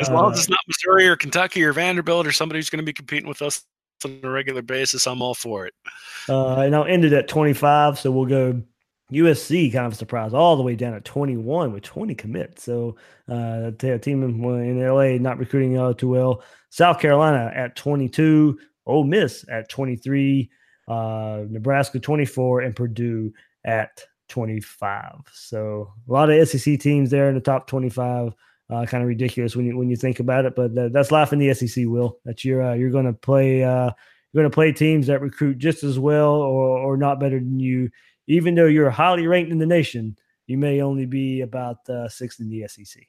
as 0.00 0.10
long 0.10 0.32
as 0.32 0.38
uh, 0.38 0.40
it's 0.40 0.48
not 0.48 0.58
Missouri 0.66 1.06
or 1.06 1.14
Kentucky 1.14 1.62
or 1.62 1.72
Vanderbilt 1.72 2.26
or 2.26 2.32
somebody 2.32 2.58
who's 2.58 2.70
going 2.70 2.82
to 2.82 2.84
be 2.84 2.92
competing 2.92 3.28
with 3.28 3.40
us 3.40 3.62
on 4.06 4.20
a 4.22 4.30
regular 4.30 4.62
basis, 4.62 5.06
I'm 5.06 5.22
all 5.22 5.34
for 5.34 5.66
it. 5.66 5.74
Uh, 6.28 6.60
and 6.60 6.74
I'll 6.74 6.84
end 6.84 7.04
it 7.04 7.12
at 7.12 7.28
25. 7.28 7.98
So 7.98 8.10
we'll 8.10 8.26
go 8.26 8.62
USC, 9.12 9.72
kind 9.72 9.86
of 9.86 9.96
surprise, 9.96 10.34
all 10.34 10.56
the 10.56 10.62
way 10.62 10.74
down 10.74 10.94
at 10.94 11.04
21 11.04 11.72
with 11.72 11.82
20 11.82 12.14
commits. 12.14 12.64
So 12.64 12.96
uh, 13.28 13.70
a 13.82 13.98
team 13.98 14.22
in, 14.22 14.80
LA 14.80 15.18
not 15.18 15.38
recruiting 15.38 15.78
uh, 15.78 15.92
too 15.92 16.08
well. 16.08 16.42
South 16.70 16.98
Carolina 16.98 17.52
at 17.54 17.76
22, 17.76 18.58
Ole 18.86 19.04
Miss 19.04 19.44
at 19.48 19.68
23, 19.68 20.50
uh, 20.88 21.44
Nebraska 21.48 22.00
24, 22.00 22.62
and 22.62 22.74
Purdue 22.74 23.32
at 23.64 24.02
25. 24.28 25.12
So 25.32 25.92
a 26.08 26.12
lot 26.12 26.30
of 26.30 26.48
SEC 26.48 26.80
teams 26.80 27.10
there 27.10 27.28
in 27.28 27.34
the 27.34 27.40
top 27.40 27.66
25 27.68 28.34
uh, 28.70 28.84
kind 28.86 29.02
of 29.02 29.08
ridiculous 29.08 29.54
when 29.54 29.66
you 29.66 29.76
when 29.76 29.88
you 29.88 29.96
think 29.96 30.20
about 30.20 30.44
it. 30.44 30.54
But 30.56 30.74
that's 30.92 31.12
life 31.12 31.32
in 31.32 31.38
the 31.38 31.52
SEC. 31.54 31.84
Will 31.86 32.18
that 32.24 32.44
you're 32.44 32.62
uh, 32.62 32.74
you're 32.74 32.90
going 32.90 33.06
to 33.06 33.12
play 33.12 33.62
uh, 33.62 33.90
you're 34.32 34.42
going 34.42 34.50
to 34.50 34.54
play 34.54 34.72
teams 34.72 35.06
that 35.06 35.20
recruit 35.20 35.58
just 35.58 35.84
as 35.84 35.98
well 35.98 36.34
or 36.34 36.78
or 36.78 36.96
not 36.96 37.20
better 37.20 37.38
than 37.38 37.60
you, 37.60 37.90
even 38.26 38.54
though 38.54 38.66
you're 38.66 38.90
highly 38.90 39.26
ranked 39.26 39.52
in 39.52 39.58
the 39.58 39.66
nation. 39.66 40.16
You 40.46 40.58
may 40.58 40.80
only 40.80 41.06
be 41.06 41.40
about 41.40 41.88
uh, 41.88 42.08
sixth 42.08 42.38
in 42.38 42.48
the 42.48 42.68
SEC. 42.68 43.02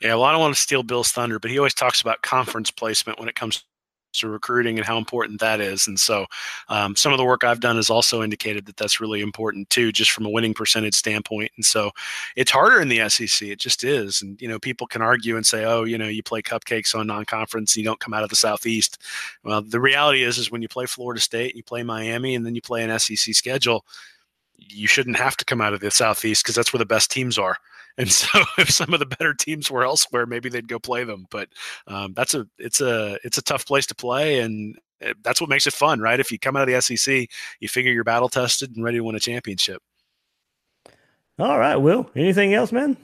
Yeah, 0.00 0.14
well, 0.14 0.24
I 0.24 0.32
don't 0.32 0.40
want 0.40 0.54
to 0.54 0.60
steal 0.60 0.82
Bill's 0.82 1.12
thunder, 1.12 1.38
but 1.38 1.50
he 1.50 1.58
always 1.58 1.74
talks 1.74 2.00
about 2.00 2.22
conference 2.22 2.70
placement 2.70 3.18
when 3.18 3.28
it 3.28 3.34
comes 3.34 3.64
to 4.12 4.28
recruiting 4.28 4.78
and 4.78 4.86
how 4.86 4.98
important 4.98 5.40
that 5.40 5.60
is. 5.60 5.86
And 5.86 5.98
so, 5.98 6.26
um, 6.68 6.96
some 6.96 7.12
of 7.12 7.18
the 7.18 7.24
work 7.24 7.44
I've 7.44 7.60
done 7.60 7.76
has 7.76 7.90
also 7.90 8.22
indicated 8.22 8.66
that 8.66 8.76
that's 8.76 9.00
really 9.00 9.20
important 9.20 9.70
too, 9.70 9.92
just 9.92 10.10
from 10.10 10.26
a 10.26 10.30
winning 10.30 10.54
percentage 10.54 10.94
standpoint. 10.94 11.52
And 11.56 11.64
so, 11.64 11.90
it's 12.36 12.50
harder 12.50 12.80
in 12.80 12.88
the 12.88 13.08
SEC. 13.08 13.48
It 13.48 13.58
just 13.58 13.84
is. 13.84 14.22
And 14.22 14.40
you 14.40 14.48
know, 14.48 14.58
people 14.58 14.86
can 14.86 15.02
argue 15.02 15.36
and 15.36 15.46
say, 15.46 15.64
"Oh, 15.64 15.84
you 15.84 15.98
know, 15.98 16.08
you 16.08 16.22
play 16.22 16.42
cupcakes 16.42 16.94
on 16.94 17.06
non-conference, 17.06 17.76
you 17.76 17.84
don't 17.84 18.00
come 18.00 18.14
out 18.14 18.22
of 18.24 18.30
the 18.30 18.36
Southeast." 18.36 18.98
Well, 19.44 19.62
the 19.62 19.80
reality 19.80 20.22
is, 20.24 20.38
is 20.38 20.50
when 20.50 20.62
you 20.62 20.68
play 20.68 20.86
Florida 20.86 21.20
State, 21.20 21.56
you 21.56 21.62
play 21.62 21.82
Miami, 21.82 22.34
and 22.34 22.44
then 22.44 22.54
you 22.54 22.62
play 22.62 22.82
an 22.84 22.98
SEC 22.98 23.34
schedule, 23.34 23.84
you 24.58 24.86
shouldn't 24.86 25.16
have 25.16 25.36
to 25.36 25.44
come 25.44 25.60
out 25.60 25.74
of 25.74 25.80
the 25.80 25.90
Southeast 25.90 26.42
because 26.44 26.54
that's 26.54 26.72
where 26.72 26.78
the 26.78 26.86
best 26.86 27.10
teams 27.10 27.38
are. 27.38 27.56
And 27.98 28.10
so, 28.10 28.28
if 28.58 28.70
some 28.70 28.92
of 28.92 29.00
the 29.00 29.06
better 29.06 29.34
teams 29.34 29.70
were 29.70 29.84
elsewhere, 29.84 30.26
maybe 30.26 30.48
they'd 30.48 30.68
go 30.68 30.78
play 30.78 31.04
them. 31.04 31.26
But 31.30 31.48
um, 31.86 32.12
that's 32.14 32.34
a 32.34 32.46
it's 32.58 32.80
a 32.80 33.18
it's 33.24 33.38
a 33.38 33.42
tough 33.42 33.66
place 33.66 33.86
to 33.86 33.94
play, 33.94 34.40
and 34.40 34.76
eh, 35.00 35.14
that's 35.22 35.40
what 35.40 35.50
makes 35.50 35.66
it 35.66 35.74
fun, 35.74 36.00
right? 36.00 36.20
If 36.20 36.30
you 36.32 36.38
come 36.38 36.56
out 36.56 36.68
of 36.68 36.74
the 36.74 36.80
SEC, 36.80 37.28
you 37.60 37.68
figure 37.68 37.92
you're 37.92 38.04
battle 38.04 38.28
tested 38.28 38.74
and 38.74 38.84
ready 38.84 38.98
to 38.98 39.04
win 39.04 39.16
a 39.16 39.20
championship. 39.20 39.82
All 41.38 41.58
right, 41.58 41.76
Will. 41.76 42.10
Anything 42.14 42.52
else, 42.54 42.70
man? 42.70 42.96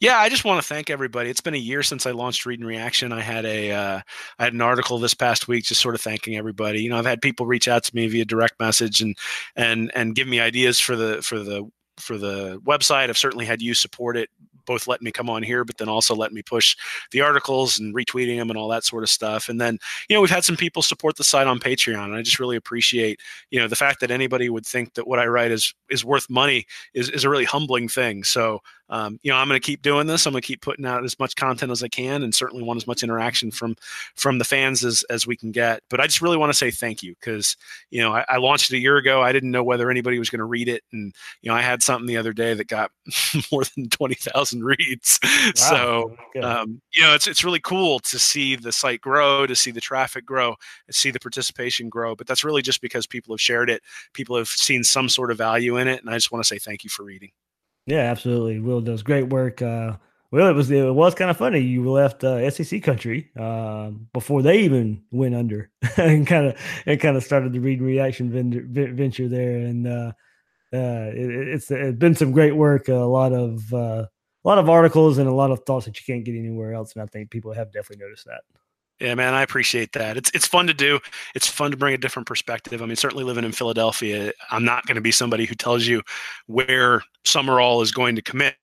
Yeah, 0.00 0.18
I 0.18 0.28
just 0.28 0.44
want 0.44 0.60
to 0.60 0.66
thank 0.66 0.90
everybody. 0.90 1.30
It's 1.30 1.40
been 1.40 1.54
a 1.54 1.58
year 1.58 1.82
since 1.82 2.06
I 2.06 2.10
launched 2.10 2.46
Read 2.46 2.60
and 2.60 2.68
Reaction. 2.68 3.12
I 3.12 3.20
had 3.20 3.44
a 3.44 3.72
uh, 3.72 4.00
I 4.38 4.44
had 4.44 4.52
an 4.52 4.60
article 4.60 4.98
this 4.98 5.14
past 5.14 5.48
week, 5.48 5.64
just 5.64 5.80
sort 5.80 5.94
of 5.94 6.00
thanking 6.00 6.36
everybody. 6.36 6.82
You 6.82 6.90
know, 6.90 6.98
I've 6.98 7.06
had 7.06 7.22
people 7.22 7.46
reach 7.46 7.68
out 7.68 7.84
to 7.84 7.94
me 7.94 8.06
via 8.06 8.24
direct 8.24 8.58
message 8.60 9.00
and 9.00 9.16
and 9.54 9.90
and 9.94 10.14
give 10.14 10.28
me 10.28 10.40
ideas 10.40 10.80
for 10.80 10.96
the 10.96 11.22
for 11.22 11.38
the 11.38 11.68
for 11.98 12.18
the 12.18 12.58
website. 12.60 13.08
I've 13.08 13.18
certainly 13.18 13.46
had 13.46 13.62
you 13.62 13.74
support 13.74 14.16
it, 14.16 14.30
both 14.66 14.86
letting 14.86 15.04
me 15.04 15.12
come 15.12 15.30
on 15.30 15.42
here, 15.42 15.64
but 15.64 15.78
then 15.78 15.88
also 15.88 16.14
letting 16.14 16.34
me 16.34 16.42
push 16.42 16.76
the 17.12 17.20
articles 17.20 17.78
and 17.78 17.94
retweeting 17.94 18.36
them 18.36 18.50
and 18.50 18.58
all 18.58 18.68
that 18.68 18.84
sort 18.84 19.02
of 19.02 19.08
stuff. 19.08 19.48
And 19.48 19.60
then, 19.60 19.78
you 20.08 20.14
know, 20.14 20.20
we've 20.20 20.30
had 20.30 20.44
some 20.44 20.56
people 20.56 20.82
support 20.82 21.16
the 21.16 21.24
site 21.24 21.46
on 21.46 21.58
Patreon. 21.58 22.04
And 22.04 22.14
I 22.14 22.22
just 22.22 22.38
really 22.38 22.56
appreciate, 22.56 23.20
you 23.50 23.58
know, 23.58 23.68
the 23.68 23.76
fact 23.76 24.00
that 24.00 24.10
anybody 24.10 24.50
would 24.50 24.66
think 24.66 24.94
that 24.94 25.06
what 25.06 25.18
I 25.18 25.26
write 25.26 25.50
is 25.50 25.74
is 25.90 26.04
worth 26.04 26.28
money 26.28 26.66
is, 26.94 27.08
is 27.08 27.24
a 27.24 27.30
really 27.30 27.44
humbling 27.44 27.88
thing. 27.88 28.24
So, 28.24 28.60
um, 28.88 29.18
you 29.22 29.30
know, 29.30 29.36
I'm 29.36 29.48
going 29.48 29.60
to 29.60 29.64
keep 29.64 29.82
doing 29.82 30.06
this. 30.06 30.26
I'm 30.26 30.32
going 30.32 30.42
to 30.42 30.46
keep 30.46 30.60
putting 30.60 30.86
out 30.86 31.04
as 31.04 31.18
much 31.18 31.34
content 31.34 31.72
as 31.72 31.82
I 31.82 31.88
can 31.88 32.22
and 32.22 32.34
certainly 32.34 32.62
want 32.62 32.76
as 32.76 32.86
much 32.86 33.02
interaction 33.02 33.50
from 33.50 33.74
from 34.14 34.38
the 34.38 34.44
fans 34.44 34.84
as, 34.84 35.02
as 35.10 35.26
we 35.26 35.36
can 35.36 35.50
get. 35.50 35.82
But 35.90 36.00
I 36.00 36.06
just 36.06 36.22
really 36.22 36.36
want 36.36 36.50
to 36.50 36.58
say 36.58 36.70
thank 36.70 37.02
you 37.02 37.14
because, 37.18 37.56
you 37.90 38.00
know, 38.00 38.14
I, 38.14 38.24
I 38.28 38.36
launched 38.36 38.72
it 38.72 38.76
a 38.76 38.80
year 38.80 38.96
ago. 38.96 39.22
I 39.22 39.32
didn't 39.32 39.50
know 39.50 39.64
whether 39.64 39.90
anybody 39.90 40.18
was 40.18 40.30
going 40.30 40.38
to 40.38 40.44
read 40.44 40.68
it. 40.68 40.82
And, 40.92 41.14
you 41.42 41.50
know, 41.50 41.56
I 41.56 41.62
had 41.62 41.82
something 41.82 42.06
the 42.06 42.16
other 42.16 42.32
day 42.32 42.54
that 42.54 42.68
got 42.68 42.90
more 43.52 43.64
than 43.76 43.88
20,000 43.88 44.55
reads. 44.64 45.18
Wow. 45.46 45.52
So, 45.54 46.16
um, 46.42 46.80
you 46.92 47.02
know, 47.02 47.14
it's 47.14 47.26
it's 47.26 47.44
really 47.44 47.60
cool 47.60 48.00
to 48.00 48.18
see 48.18 48.56
the 48.56 48.72
site 48.72 49.00
grow, 49.00 49.46
to 49.46 49.54
see 49.54 49.70
the 49.70 49.80
traffic 49.80 50.26
grow, 50.26 50.56
see 50.90 51.10
the 51.10 51.20
participation 51.20 51.88
grow. 51.88 52.16
But 52.16 52.26
that's 52.26 52.42
really 52.42 52.62
just 52.62 52.80
because 52.80 53.06
people 53.06 53.32
have 53.32 53.40
shared 53.40 53.70
it, 53.70 53.82
people 54.12 54.36
have 54.36 54.48
seen 54.48 54.82
some 54.82 55.08
sort 55.08 55.30
of 55.30 55.38
value 55.38 55.76
in 55.76 55.88
it, 55.88 56.00
and 56.00 56.10
I 56.10 56.14
just 56.14 56.32
want 56.32 56.44
to 56.44 56.48
say 56.48 56.58
thank 56.58 56.84
you 56.84 56.90
for 56.90 57.04
reading. 57.04 57.30
Yeah, 57.86 58.00
absolutely. 58.00 58.58
Will 58.58 58.80
does 58.80 59.02
great 59.02 59.28
work. 59.28 59.62
Uh, 59.62 59.96
well, 60.32 60.48
it 60.48 60.54
was 60.54 60.70
it 60.70 60.92
was 60.92 61.14
kind 61.14 61.30
of 61.30 61.36
funny. 61.36 61.60
You 61.60 61.88
left 61.90 62.24
uh, 62.24 62.50
SEC 62.50 62.82
country 62.82 63.30
uh, 63.38 63.90
before 64.12 64.42
they 64.42 64.60
even 64.60 65.02
went 65.10 65.34
under, 65.34 65.70
and 65.96 66.26
kind 66.26 66.46
of 66.46 66.60
and 66.84 67.00
kind 67.00 67.16
of 67.16 67.22
started 67.22 67.52
the 67.52 67.60
read 67.60 67.78
and 67.78 67.86
reaction 67.86 68.30
venture 68.96 69.28
there. 69.28 69.58
And 69.58 69.86
uh, 69.86 70.12
uh, 70.72 71.10
it, 71.14 71.48
it's, 71.48 71.70
it's 71.70 71.98
been 71.98 72.14
some 72.14 72.32
great 72.32 72.56
work. 72.56 72.88
A 72.88 72.94
lot 72.94 73.32
of 73.32 73.72
uh, 73.72 74.06
a 74.46 74.48
lot 74.48 74.58
of 74.58 74.70
articles 74.70 75.18
and 75.18 75.28
a 75.28 75.32
lot 75.32 75.50
of 75.50 75.60
thoughts 75.66 75.86
that 75.86 75.98
you 75.98 76.04
can't 76.06 76.24
get 76.24 76.36
anywhere 76.36 76.72
else. 76.72 76.92
And 76.92 77.02
I 77.02 77.06
think 77.06 77.30
people 77.30 77.52
have 77.52 77.72
definitely 77.72 78.04
noticed 78.04 78.26
that. 78.26 78.42
Yeah, 79.00 79.14
man, 79.16 79.34
I 79.34 79.42
appreciate 79.42 79.92
that. 79.92 80.16
It's 80.16 80.30
it's 80.32 80.46
fun 80.46 80.68
to 80.68 80.72
do. 80.72 81.00
It's 81.34 81.48
fun 81.48 81.70
to 81.72 81.76
bring 81.76 81.92
a 81.94 81.98
different 81.98 82.26
perspective. 82.26 82.80
I 82.80 82.86
mean, 82.86 82.96
certainly 82.96 83.24
living 83.24 83.44
in 83.44 83.52
Philadelphia, 83.52 84.32
I'm 84.50 84.64
not 84.64 84.86
going 84.86 84.94
to 84.94 85.02
be 85.02 85.10
somebody 85.10 85.44
who 85.44 85.54
tells 85.54 85.86
you 85.86 86.00
where 86.46 87.02
Summerall 87.24 87.82
is 87.82 87.92
going 87.92 88.14
to 88.16 88.22
commit. 88.22 88.54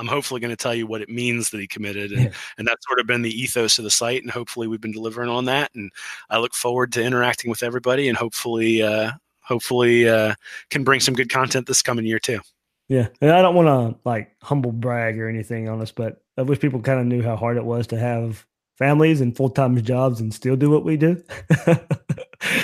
I'm 0.00 0.06
hopefully 0.06 0.40
going 0.40 0.50
to 0.50 0.56
tell 0.56 0.74
you 0.74 0.86
what 0.86 1.00
it 1.00 1.08
means 1.08 1.50
that 1.50 1.60
he 1.60 1.66
committed, 1.66 2.12
and, 2.12 2.24
Yeah. 2.24 2.30
and 2.58 2.66
that's 2.66 2.86
sort 2.86 3.00
of 3.00 3.06
been 3.06 3.22
the 3.22 3.30
ethos 3.30 3.78
of 3.78 3.84
the 3.84 3.90
site. 3.90 4.22
And 4.22 4.30
hopefully, 4.30 4.66
we've 4.66 4.80
been 4.80 4.92
delivering 4.92 5.30
on 5.30 5.46
that. 5.46 5.70
And 5.74 5.90
I 6.28 6.38
look 6.38 6.54
forward 6.54 6.92
to 6.92 7.02
interacting 7.02 7.48
with 7.48 7.62
everybody, 7.62 8.08
and 8.08 8.18
hopefully, 8.18 8.82
uh, 8.82 9.12
hopefully, 9.40 10.06
uh, 10.08 10.34
can 10.68 10.84
bring 10.84 11.00
some 11.00 11.14
good 11.14 11.30
content 11.30 11.66
this 11.66 11.80
coming 11.80 12.04
year 12.04 12.18
too. 12.18 12.40
Yeah, 12.88 13.08
and 13.20 13.30
I 13.30 13.42
don't 13.42 13.54
want 13.54 13.68
to 13.68 14.08
like 14.08 14.34
humble 14.42 14.72
brag 14.72 15.18
or 15.18 15.28
anything 15.28 15.68
on 15.68 15.80
us, 15.82 15.92
but 15.92 16.22
I 16.38 16.42
wish 16.42 16.58
people 16.60 16.80
kind 16.80 17.00
of 17.00 17.06
knew 17.06 17.22
how 17.22 17.36
hard 17.36 17.56
it 17.58 17.64
was 17.64 17.86
to 17.88 17.98
have 17.98 18.46
families 18.78 19.20
and 19.20 19.36
full 19.36 19.50
time 19.50 19.80
jobs 19.82 20.20
and 20.20 20.32
still 20.32 20.56
do 20.56 20.70
what 20.70 20.84
we 20.84 20.96
do. 20.96 21.22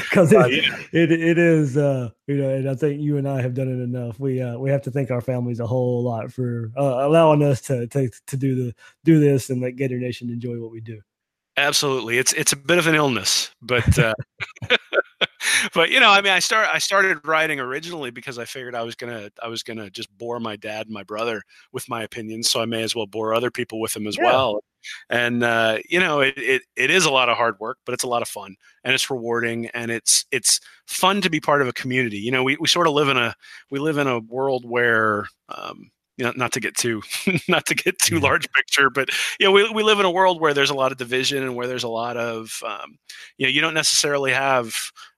Because 0.09 0.33
it, 0.33 0.39
Uh, 0.39 0.47
yeah. 0.47 0.79
it 0.93 1.11
it 1.11 1.37
is 1.37 1.77
uh, 1.77 2.09
you 2.29 2.37
know, 2.37 2.49
and 2.49 2.71
I 2.71 2.75
think 2.77 3.01
you 3.01 3.17
and 3.19 3.29
I 3.29 3.43
have 3.43 3.55
done 3.55 3.67
it 3.69 3.83
enough. 3.83 4.21
We 4.21 4.41
uh, 4.41 4.57
we 4.57 4.71
have 4.71 4.83
to 4.83 4.91
thank 4.93 5.11
our 5.11 5.21
families 5.21 5.59
a 5.59 5.67
whole 5.67 6.05
lot 6.05 6.33
for 6.33 6.71
uh, 6.77 7.07
allowing 7.07 7.43
us 7.43 7.61
to, 7.63 7.89
to 7.89 8.09
to 8.29 8.37
do 8.37 8.55
the 8.55 8.75
do 9.03 9.19
this 9.19 9.51
and 9.51 9.61
let 9.61 9.75
Gator 9.75 9.99
Nation 9.99 10.31
enjoy 10.31 10.61
what 10.61 10.71
we 10.71 10.81
do. 10.81 11.01
Absolutely, 11.57 12.19
it's 12.19 12.33
it's 12.35 12.53
a 12.53 12.57
bit 12.57 12.79
of 12.79 12.87
an 12.87 12.95
illness, 12.95 13.51
but 13.61 13.99
uh, 13.99 14.15
but 15.75 15.91
you 15.91 16.01
know, 16.01 16.11
I 16.11 16.21
mean, 16.21 16.33
I 16.33 16.39
start 16.39 16.69
I 16.73 16.79
started 16.79 17.27
writing 17.27 17.61
originally 17.61 18.11
because 18.11 18.39
I 18.39 18.45
figured 18.45 18.75
I 18.75 18.83
was 18.83 18.95
gonna 18.95 19.31
I 19.43 19.49
was 19.49 19.63
gonna 19.63 19.91
just 19.91 20.17
bore 20.17 20.41
my 20.41 20.57
dad 20.57 20.87
and 20.87 20.95
my 20.95 21.03
brother 21.03 21.43
with 21.73 21.89
my 21.89 22.03
opinions, 22.03 22.51
so 22.51 22.61
I 22.61 22.67
may 22.67 22.83
as 22.83 22.95
well 22.95 23.07
bore 23.07 23.35
other 23.35 23.51
people 23.51 23.81
with 23.81 23.93
them 23.93 24.07
as 24.07 24.19
Yeah. 24.19 24.21
well. 24.21 24.61
And 25.11 25.43
uh, 25.43 25.79
you 25.89 25.99
know, 26.01 26.21
it, 26.21 26.35
it 26.37 26.63
it 26.77 26.91
is 26.91 27.05
a 27.07 27.11
lot 27.11 27.29
of 27.29 27.37
hard 27.37 27.59
work, 27.61 27.79
but 27.87 27.93
it's 27.95 28.05
a 28.05 28.09
lot 28.09 28.23
of 28.23 28.29
fun 28.29 28.57
and 28.85 28.95
it's 28.95 29.11
rewarding 29.11 29.67
and 29.69 29.91
it's 29.91 30.25
it's 30.31 30.61
fun 30.87 31.21
to 31.23 31.31
be 31.31 31.41
part 31.41 31.63
of 31.63 31.69
a 31.69 31.73
community. 31.73 32.19
You 32.19 32.31
know, 32.33 32.43
we 32.45 32.57
we 32.61 32.69
sort 32.69 32.87
of 32.87 32.93
live 32.95 33.09
in 33.09 33.17
a 33.17 33.35
we 33.71 33.79
live 33.79 33.99
in 33.99 34.07
a 34.07 34.21
world 34.21 34.65
where. 34.65 35.27
Um, 35.49 35.91
you 36.17 36.25
know, 36.25 36.33
not 36.37 36.53
to 36.53 36.61
get 36.61 36.77
too 36.77 37.03
not 37.49 37.67
to 37.67 37.75
get 37.75 37.99
too 37.99 38.21
Mhm. 38.21 38.21
large 38.21 38.47
picture, 38.53 38.89
but 38.89 39.09
you 39.41 39.47
know, 39.47 39.51
we, 39.53 39.69
we 39.71 39.83
live 39.83 39.99
in 39.99 40.07
a 40.07 40.11
world 40.13 40.41
where 40.41 40.55
there's 40.55 40.71
a 40.71 40.75
lot 40.75 40.93
of 40.93 40.99
division 40.99 41.43
and 41.43 41.57
where 41.57 41.67
there's 41.67 41.83
a 41.83 41.89
lot 41.89 42.17
of 42.17 42.61
um, 42.65 42.97
you 43.37 43.45
know 43.45 43.51
you 43.51 43.61
don't 43.61 43.75
necessarily 43.75 44.31
have 44.33 44.77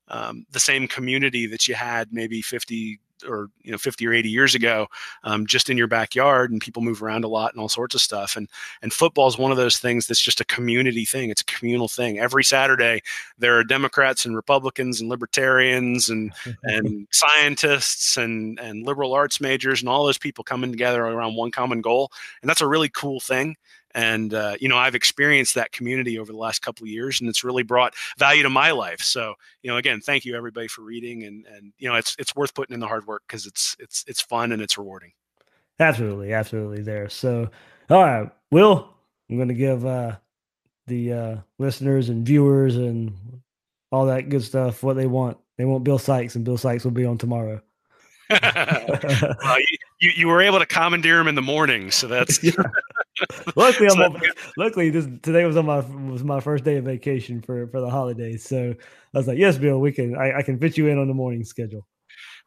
um, 0.09 0.47
the 0.51 0.61
same 0.61 0.89
community 0.89 1.47
that 1.47 1.67
you 1.69 1.75
had 1.75 2.13
maybe 2.13 2.43
50 2.43 3.01
or 3.27 3.49
you 3.63 3.73
know 3.73 3.79
50 3.79 4.07
or 4.07 4.13
80 4.13 4.29
years 4.29 4.55
ago 4.55 4.87
um, 5.25 5.47
just 5.47 5.71
in 5.71 5.77
your 5.77 5.87
backyard 5.87 6.51
and 6.51 6.61
people 6.61 6.83
move 6.83 7.03
around 7.03 7.25
a 7.25 7.29
lot 7.29 7.53
and 7.53 7.61
all 7.61 7.69
sorts 7.69 7.95
of 7.95 8.01
stuff. 8.01 8.37
And 8.37 8.49
and 8.83 8.93
football 8.93 9.27
is 9.27 9.39
one 9.39 9.51
of 9.51 9.57
those 9.57 9.79
things 9.79 10.07
that's 10.07 10.21
just 10.21 10.41
a 10.41 10.45
community 10.45 11.05
thing. 11.05 11.31
It's 11.31 11.41
a 11.41 11.47
communal 11.47 11.89
thing. 11.89 12.19
Every 12.19 12.45
saturday 12.45 13.03
there 13.39 13.57
are 13.59 13.65
democrats 13.65 14.25
and 14.25 14.37
republicans 14.37 15.01
and 15.01 15.09
libertarians 15.09 16.11
and 16.11 16.33
and 16.65 17.07
scientists 17.13 18.17
and 18.17 18.59
and 18.61 18.85
liberal 18.85 19.15
arts 19.15 19.41
majors 19.41 19.81
and 19.81 19.89
all 19.89 20.05
those 20.05 20.19
people 20.19 20.45
coming 20.45 20.71
together 20.71 21.05
around 21.05 21.37
one 21.37 21.51
common 21.51 21.81
goal. 21.81 22.11
And 22.43 22.49
that's 22.49 22.61
a 22.61 22.69
really 22.69 22.89
cool 22.89 23.21
thing 23.21 23.57
and 23.97 24.33
uh, 24.33 24.55
you 24.61 24.69
know 24.69 24.79
i've 24.79 24.95
experienced 24.95 25.57
that 25.57 25.73
community 25.73 26.19
over 26.21 26.31
the 26.31 26.39
last 26.39 26.61
couple 26.63 26.85
of 26.85 26.89
years 26.89 27.21
and 27.21 27.29
it's 27.29 27.43
really 27.43 27.65
brought 27.65 27.95
value 28.17 28.45
to 28.45 28.51
my 28.51 28.71
life 28.71 29.01
so 29.01 29.35
you 29.63 29.71
know 29.71 29.77
again 29.77 30.01
thank 30.01 30.25
you 30.25 30.37
everybody 30.37 30.69
for 30.69 30.83
reading 30.83 31.25
and 31.25 31.45
and 31.47 31.73
you 31.79 31.89
know 31.89 31.97
it's 31.97 32.15
it's 32.19 32.37
worth 32.37 32.55
putting 32.55 32.75
in 32.75 32.81
the 32.81 32.87
hard 32.87 33.05
work 33.09 33.23
because 33.27 33.47
it's 33.47 33.75
it's 33.81 34.05
it's 34.07 34.21
fun 34.21 34.53
and 34.53 34.63
it's 34.63 34.79
rewarding 34.79 35.11
Absolutely, 35.79 36.33
absolutely 36.33 36.83
there. 36.83 37.09
So, 37.09 37.51
all 37.91 38.03
right, 38.03 38.31
Will, 38.51 38.89
I'm 39.29 39.37
going 39.37 39.49
to 39.49 39.55
give 39.55 39.85
uh, 39.85 40.17
the 40.87 41.13
uh, 41.13 41.37
listeners 41.59 42.09
and 42.09 42.25
viewers 42.25 42.77
and 42.77 43.13
all 43.93 44.07
that 44.07 44.29
good 44.29 44.43
stuff 44.43 44.83
what 44.83 44.97
they 44.97 45.07
want. 45.07 45.37
They 45.59 45.65
want 45.65 45.85
Bill 45.85 45.99
Sykes, 45.99 46.35
and 46.35 46.45
Bill 46.45 46.59
Sykes 46.59 46.85
will 46.85 46.93
be 46.93 47.05
on 47.05 47.19
tomorrow. 47.19 47.61
well, 48.31 49.59
you, 49.59 49.79
you 50.01 50.11
you 50.17 50.27
were 50.29 50.43
able 50.43 50.59
to 50.59 50.67
commandeer 50.67 51.21
him 51.21 51.29
in 51.29 51.37
the 51.37 51.43
morning 51.43 51.93
so 51.93 52.09
that's 52.09 52.43
Yeah. 52.43 52.55
Luckily, 53.57 53.89
So 53.89 54.03
I'm 54.05 54.15
on, 54.15 54.23
luckily 54.57 54.91
this 54.91 55.07
today 55.23 55.45
was 55.45 55.57
on 55.57 55.67
my 55.67 55.79
was 56.11 56.25
my 56.25 56.41
first 56.41 56.65
day 56.65 56.77
of 56.77 56.85
vacation 56.85 57.43
for 57.43 57.69
for 57.69 57.81
the 57.81 57.91
holidays. 57.91 58.45
So 58.45 58.75
I 59.15 59.19
was 59.19 59.27
like, 59.27 59.39
yes, 59.39 59.59
Bill, 59.59 59.81
we 59.81 59.93
can 59.93 60.17
I, 60.17 60.39
I 60.39 60.43
can 60.43 60.59
fit 60.59 60.77
you 60.77 60.89
in 60.89 60.99
on 60.99 61.09
the 61.09 61.15
morning 61.15 61.45
schedule. 61.45 61.87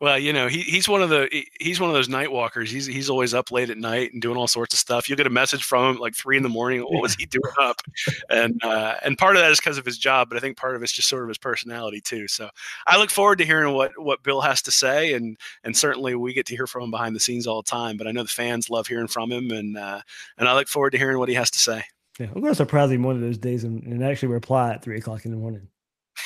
Well, 0.01 0.17
you 0.17 0.31
know, 0.31 0.47
he, 0.47 0.61
he's 0.61 0.87
one 0.87 1.01
of 1.01 1.09
the 1.09 1.27
he- 1.29 1.49
he's 1.59 1.79
one 1.79 1.89
of 1.89 1.93
those 1.93 2.07
night 2.07 2.31
walkers. 2.31 2.71
He's 2.71 2.85
he's 2.85 3.09
always 3.09 3.33
up 3.33 3.51
late 3.51 3.69
at 3.69 3.77
night 3.77 4.13
and 4.13 4.21
doing 4.21 4.37
all 4.37 4.47
sorts 4.47 4.73
of 4.73 4.79
stuff. 4.79 5.09
You'll 5.09 5.17
get 5.17 5.27
a 5.27 5.31
message 5.31 5.63
from 5.63 5.95
him 5.95 6.01
like 6.01 6.15
three 6.15 6.37
in 6.37 6.43
the 6.43 6.49
morning. 6.49 6.81
What 6.81 7.01
was 7.01 7.15
he 7.15 7.25
doing 7.25 7.51
up? 7.59 7.81
And 8.29 8.63
uh, 8.63 8.95
and 9.03 9.17
part 9.17 9.35
of 9.35 9.41
that 9.41 9.51
is 9.51 9.59
because 9.59 9.77
of 9.77 9.85
his 9.85 9.97
job, 9.97 10.29
but 10.29 10.37
I 10.37 10.39
think 10.39 10.55
part 10.55 10.75
of 10.75 10.83
it's 10.83 10.93
just 10.93 11.09
sort 11.09 11.23
of 11.23 11.27
his 11.27 11.37
personality 11.37 11.99
too. 11.99 12.27
So 12.29 12.49
I 12.87 12.97
look 12.97 13.09
forward 13.09 13.39
to 13.39 13.45
hearing 13.45 13.73
what 13.73 13.91
what 14.01 14.23
Bill 14.23 14.39
has 14.39 14.61
to 14.63 14.71
say, 14.71 15.13
and 15.13 15.37
and 15.65 15.75
certainly 15.75 16.15
we 16.15 16.33
get 16.33 16.45
to 16.45 16.55
hear 16.55 16.67
from 16.67 16.83
him 16.83 16.91
behind 16.91 17.13
the 17.13 17.19
scenes 17.19 17.45
all 17.45 17.61
the 17.61 17.69
time. 17.69 17.97
But 17.97 18.07
I 18.07 18.11
know 18.11 18.23
the 18.23 18.29
fans 18.29 18.69
love 18.69 18.87
hearing 18.87 19.07
from 19.07 19.31
him, 19.31 19.51
and 19.51 19.77
uh, 19.77 20.01
and 20.37 20.47
I 20.47 20.53
look 20.55 20.69
forward 20.69 20.91
to 20.91 20.97
hearing 20.97 21.19
what 21.19 21.27
he 21.29 21.35
has 21.35 21.51
to 21.51 21.59
say. 21.59 21.83
Yeah, 22.19 22.27
I'm 22.27 22.41
going 22.41 22.51
to 22.51 22.55
surprise 22.55 22.91
him 22.91 23.03
one 23.03 23.15
of 23.15 23.21
those 23.21 23.37
days 23.37 23.63
and, 23.63 23.83
and 23.83 24.03
actually 24.03 24.29
reply 24.29 24.71
at 24.73 24.81
three 24.81 24.97
o'clock 24.97 25.25
in 25.25 25.31
the 25.31 25.37
morning. 25.37 25.67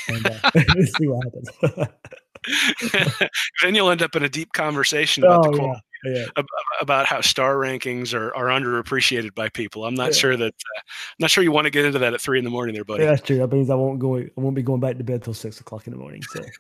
And 0.08 0.26
uh, 0.26 0.52
see 0.98 1.08
what 1.08 1.24
happens. 1.24 1.90
then 3.64 3.76
you'll 3.76 3.90
end 3.90 4.02
up 4.02 4.16
in 4.16 4.24
a 4.24 4.30
deep 4.30 4.54
conversation 4.54 5.24
about 5.24 5.44
the 5.44 5.50
oh, 5.50 5.56
quality 5.58 5.82
yeah, 6.06 6.14
yeah. 6.16 6.26
ab- 6.38 6.46
about 6.82 7.06
how 7.06 7.22
star 7.22 7.56
rankings 7.56 8.14
are, 8.14 8.36
are 8.36 8.48
underappreciated 8.48 9.34
by 9.36 9.48
people. 9.50 9.86
I'm 9.86 9.96
not 9.96 10.08
Yeah. 10.08 10.18
sure 10.18 10.38
that 10.38 10.54
uh, 10.54 10.80
I'm 10.80 11.16
not 11.20 11.32
sure 11.32 11.44
you 11.44 11.52
want 11.52 11.66
to 11.66 11.72
get 11.72 11.86
into 11.86 12.00
that 12.00 12.14
at 12.14 12.20
three 12.22 12.38
in 12.40 12.44
the 12.44 12.52
morning, 12.52 12.76
there, 12.76 12.84
buddy. 12.84 13.04
Yeah, 13.04 13.12
that's 13.12 13.22
true. 13.22 13.38
That 13.38 13.52
means 13.52 13.70
I 13.70 13.76
won't 13.76 14.00
go. 14.00 14.18
I 14.18 14.30
won't 14.36 14.56
be 14.56 14.62
going 14.64 14.82
back 14.82 14.98
to 14.98 15.04
bed 15.04 15.24
till 15.24 15.34
six 15.34 15.60
o'clock 15.62 15.88
in 15.88 15.92
the 15.94 16.00
morning. 16.00 16.22
So 16.24 16.42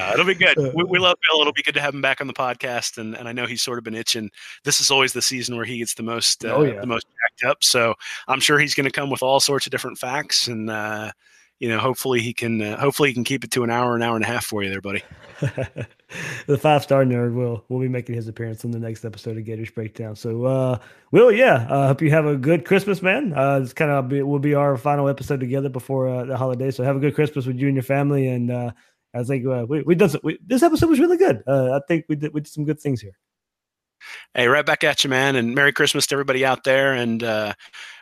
Uh, 0.00 0.10
it'll 0.14 0.26
be 0.26 0.34
good. 0.34 0.56
We, 0.74 0.82
we 0.82 0.98
love 0.98 1.16
Bill. 1.30 1.40
It'll 1.40 1.52
be 1.52 1.62
good 1.62 1.74
to 1.74 1.80
have 1.80 1.94
him 1.94 2.02
back 2.02 2.20
on 2.20 2.26
the 2.26 2.32
podcast, 2.32 2.98
and, 2.98 3.14
and 3.16 3.28
I 3.28 3.32
know 3.32 3.46
he's 3.46 3.62
sort 3.62 3.78
of 3.78 3.84
been 3.84 3.94
itching. 3.94 4.30
This 4.64 4.80
is 4.80 4.90
always 4.90 5.12
the 5.12 5.22
season 5.22 5.54
where 5.54 5.64
he 5.64 5.78
gets 5.78 5.94
the 5.94 6.02
most 6.02 6.44
uh, 6.44 6.48
Oh, 6.54 6.62
yeah. 6.64 6.80
the 6.80 6.86
most 6.88 7.06
jacked 7.06 7.48
up. 7.48 7.62
So 7.62 7.94
I'm 8.26 8.40
sure 8.40 8.58
he's 8.58 8.74
going 8.74 8.86
to 8.86 8.90
come 8.90 9.10
with 9.10 9.22
all 9.22 9.38
sorts 9.38 9.66
of 9.66 9.70
different 9.70 9.98
facts, 9.98 10.48
and 10.48 10.68
uh, 10.70 11.12
you 11.60 11.68
know, 11.68 11.78
hopefully 11.78 12.20
he 12.20 12.32
can 12.32 12.60
uh, 12.60 12.78
hopefully 12.78 13.10
he 13.10 13.14
can 13.14 13.24
keep 13.24 13.44
it 13.44 13.50
to 13.52 13.62
an 13.64 13.70
hour, 13.70 13.94
an 13.96 14.02
hour 14.02 14.16
and 14.16 14.24
a 14.24 14.28
half 14.28 14.44
for 14.44 14.62
you, 14.62 14.70
there, 14.70 14.80
buddy. 14.80 15.02
the 16.46 16.58
five 16.58 16.82
star 16.82 17.04
nerd 17.04 17.34
will 17.34 17.64
will 17.68 17.80
be 17.80 17.88
making 17.88 18.14
his 18.14 18.28
appearance 18.28 18.64
on 18.64 18.70
the 18.70 18.78
next 18.78 19.04
episode 19.04 19.36
of 19.36 19.44
Gators 19.44 19.70
Breakdown. 19.70 20.16
So, 20.16 20.44
uh, 20.44 20.78
Will, 21.12 21.32
yeah, 21.32 21.66
I 21.68 21.72
uh, 21.72 21.86
hope 21.88 22.02
you 22.02 22.10
have 22.10 22.26
a 22.26 22.36
good 22.36 22.64
Christmas, 22.64 23.02
man. 23.02 23.32
Uh, 23.32 23.60
it's 23.62 23.72
kind 23.72 23.90
of 23.90 24.08
be, 24.08 24.22
will 24.22 24.38
be 24.38 24.54
our 24.54 24.76
final 24.76 25.08
episode 25.08 25.40
together 25.40 25.68
before 25.68 26.08
uh, 26.08 26.24
the 26.24 26.36
holiday. 26.36 26.70
So, 26.70 26.82
have 26.84 26.96
a 26.96 27.00
good 27.00 27.14
Christmas 27.14 27.46
with 27.46 27.56
you 27.58 27.68
and 27.68 27.76
your 27.76 27.82
family. 27.82 28.28
And 28.28 28.50
uh, 28.50 28.72
I 29.14 29.22
think 29.22 29.46
uh, 29.46 29.64
we 29.68 29.82
we 29.82 29.94
done 29.94 30.10
some, 30.10 30.20
we, 30.24 30.38
this 30.44 30.62
episode 30.62 30.90
was 30.90 31.00
really 31.00 31.16
good. 31.16 31.42
Uh, 31.46 31.72
I 31.76 31.80
think 31.86 32.06
we 32.08 32.16
did 32.16 32.34
we 32.34 32.40
did 32.40 32.52
some 32.52 32.64
good 32.64 32.80
things 32.80 33.00
here. 33.00 33.16
Hey, 34.34 34.48
right 34.48 34.66
back 34.66 34.84
at 34.84 35.04
you, 35.04 35.10
man, 35.10 35.36
and 35.36 35.54
Merry 35.54 35.72
Christmas 35.72 36.06
to 36.08 36.14
everybody 36.14 36.44
out 36.44 36.64
there. 36.64 36.92
And 36.92 37.22
uh, 37.22 37.54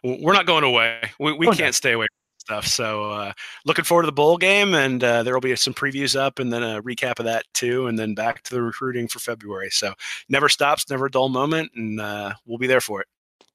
we're 0.03 0.33
not 0.33 0.47
going 0.47 0.65
away. 0.65 1.13
We, 1.21 1.33
we 1.33 1.47
Oh, 1.47 1.53
can't 1.53 1.75
stay 1.75 1.93
away 1.93 2.07
from 2.07 2.22
stuff. 2.43 2.67
So 2.67 3.11
uh, 3.11 3.33
looking 3.65 3.85
forward 3.85 4.03
to 4.03 4.07
the 4.07 4.13
bowl 4.13 4.37
game, 4.37 4.75
and 4.75 5.03
uh, 5.03 5.23
there 5.23 5.33
will 5.33 5.41
be 5.41 5.57
some 5.57 5.75
previews 5.75 6.19
up, 6.19 6.39
and 6.39 6.53
then 6.53 6.63
a 6.63 6.83
recap 6.83 7.19
of 7.19 7.25
that 7.25 7.45
too, 7.55 7.87
and 7.87 7.99
then 7.99 8.15
back 8.15 8.43
to 8.43 8.55
the 8.55 8.63
recruiting 8.63 9.09
for 9.09 9.19
February. 9.19 9.71
So 9.71 9.95
never 10.29 10.49
stops, 10.49 10.91
never 10.91 11.07
a 11.07 11.11
dull 11.11 11.29
moment, 11.29 11.73
and 11.75 12.01
uh, 12.01 12.35
we'll 12.45 12.59
be 12.59 12.67
there 12.67 12.81
for 12.81 13.01
it. 13.01 13.07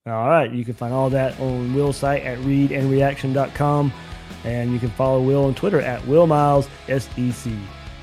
All 0.07 0.29
right. 0.29 0.51
You 0.51 0.63
can 0.63 0.73
find 0.73 0.93
all 0.93 1.09
that 1.09 1.37
on 1.39 1.73
Will's 1.73 1.97
site 1.97 2.23
at 2.23 2.37
readandreaction.com. 2.39 3.91
And 4.45 4.71
you 4.71 4.79
can 4.79 4.89
follow 4.91 5.21
Will 5.21 5.45
on 5.45 5.55
Twitter 5.55 5.81
at 5.81 6.05
Will 6.07 6.27
Miles 6.27 6.69
SEC. 6.87 7.51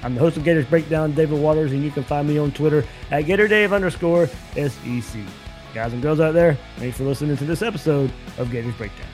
I'm 0.03 0.15
the 0.15 0.21
host 0.21 0.37
of 0.37 0.45
Gators 0.45 0.67
Breakdown, 0.67 1.13
David 1.13 1.41
Waters, 1.41 1.73
and 1.73 1.83
you 1.83 1.91
can 1.91 2.05
find 2.05 2.29
me 2.29 2.37
on 2.37 2.53
Twitter 2.53 2.85
at 3.11 3.25
GatorDave 3.25 3.73
underscore 3.73 4.27
SEC. 4.27 5.21
Guys 5.73 5.93
and 5.95 6.03
girls 6.03 6.21
out 6.21 6.35
there, 6.35 6.59
thanks 6.77 6.99
for 6.99 7.05
listening 7.05 7.39
to 7.39 7.45
this 7.45 7.63
episode 7.63 8.13
of 8.37 8.51
Gators 8.51 8.75
Breakdown. 8.75 9.09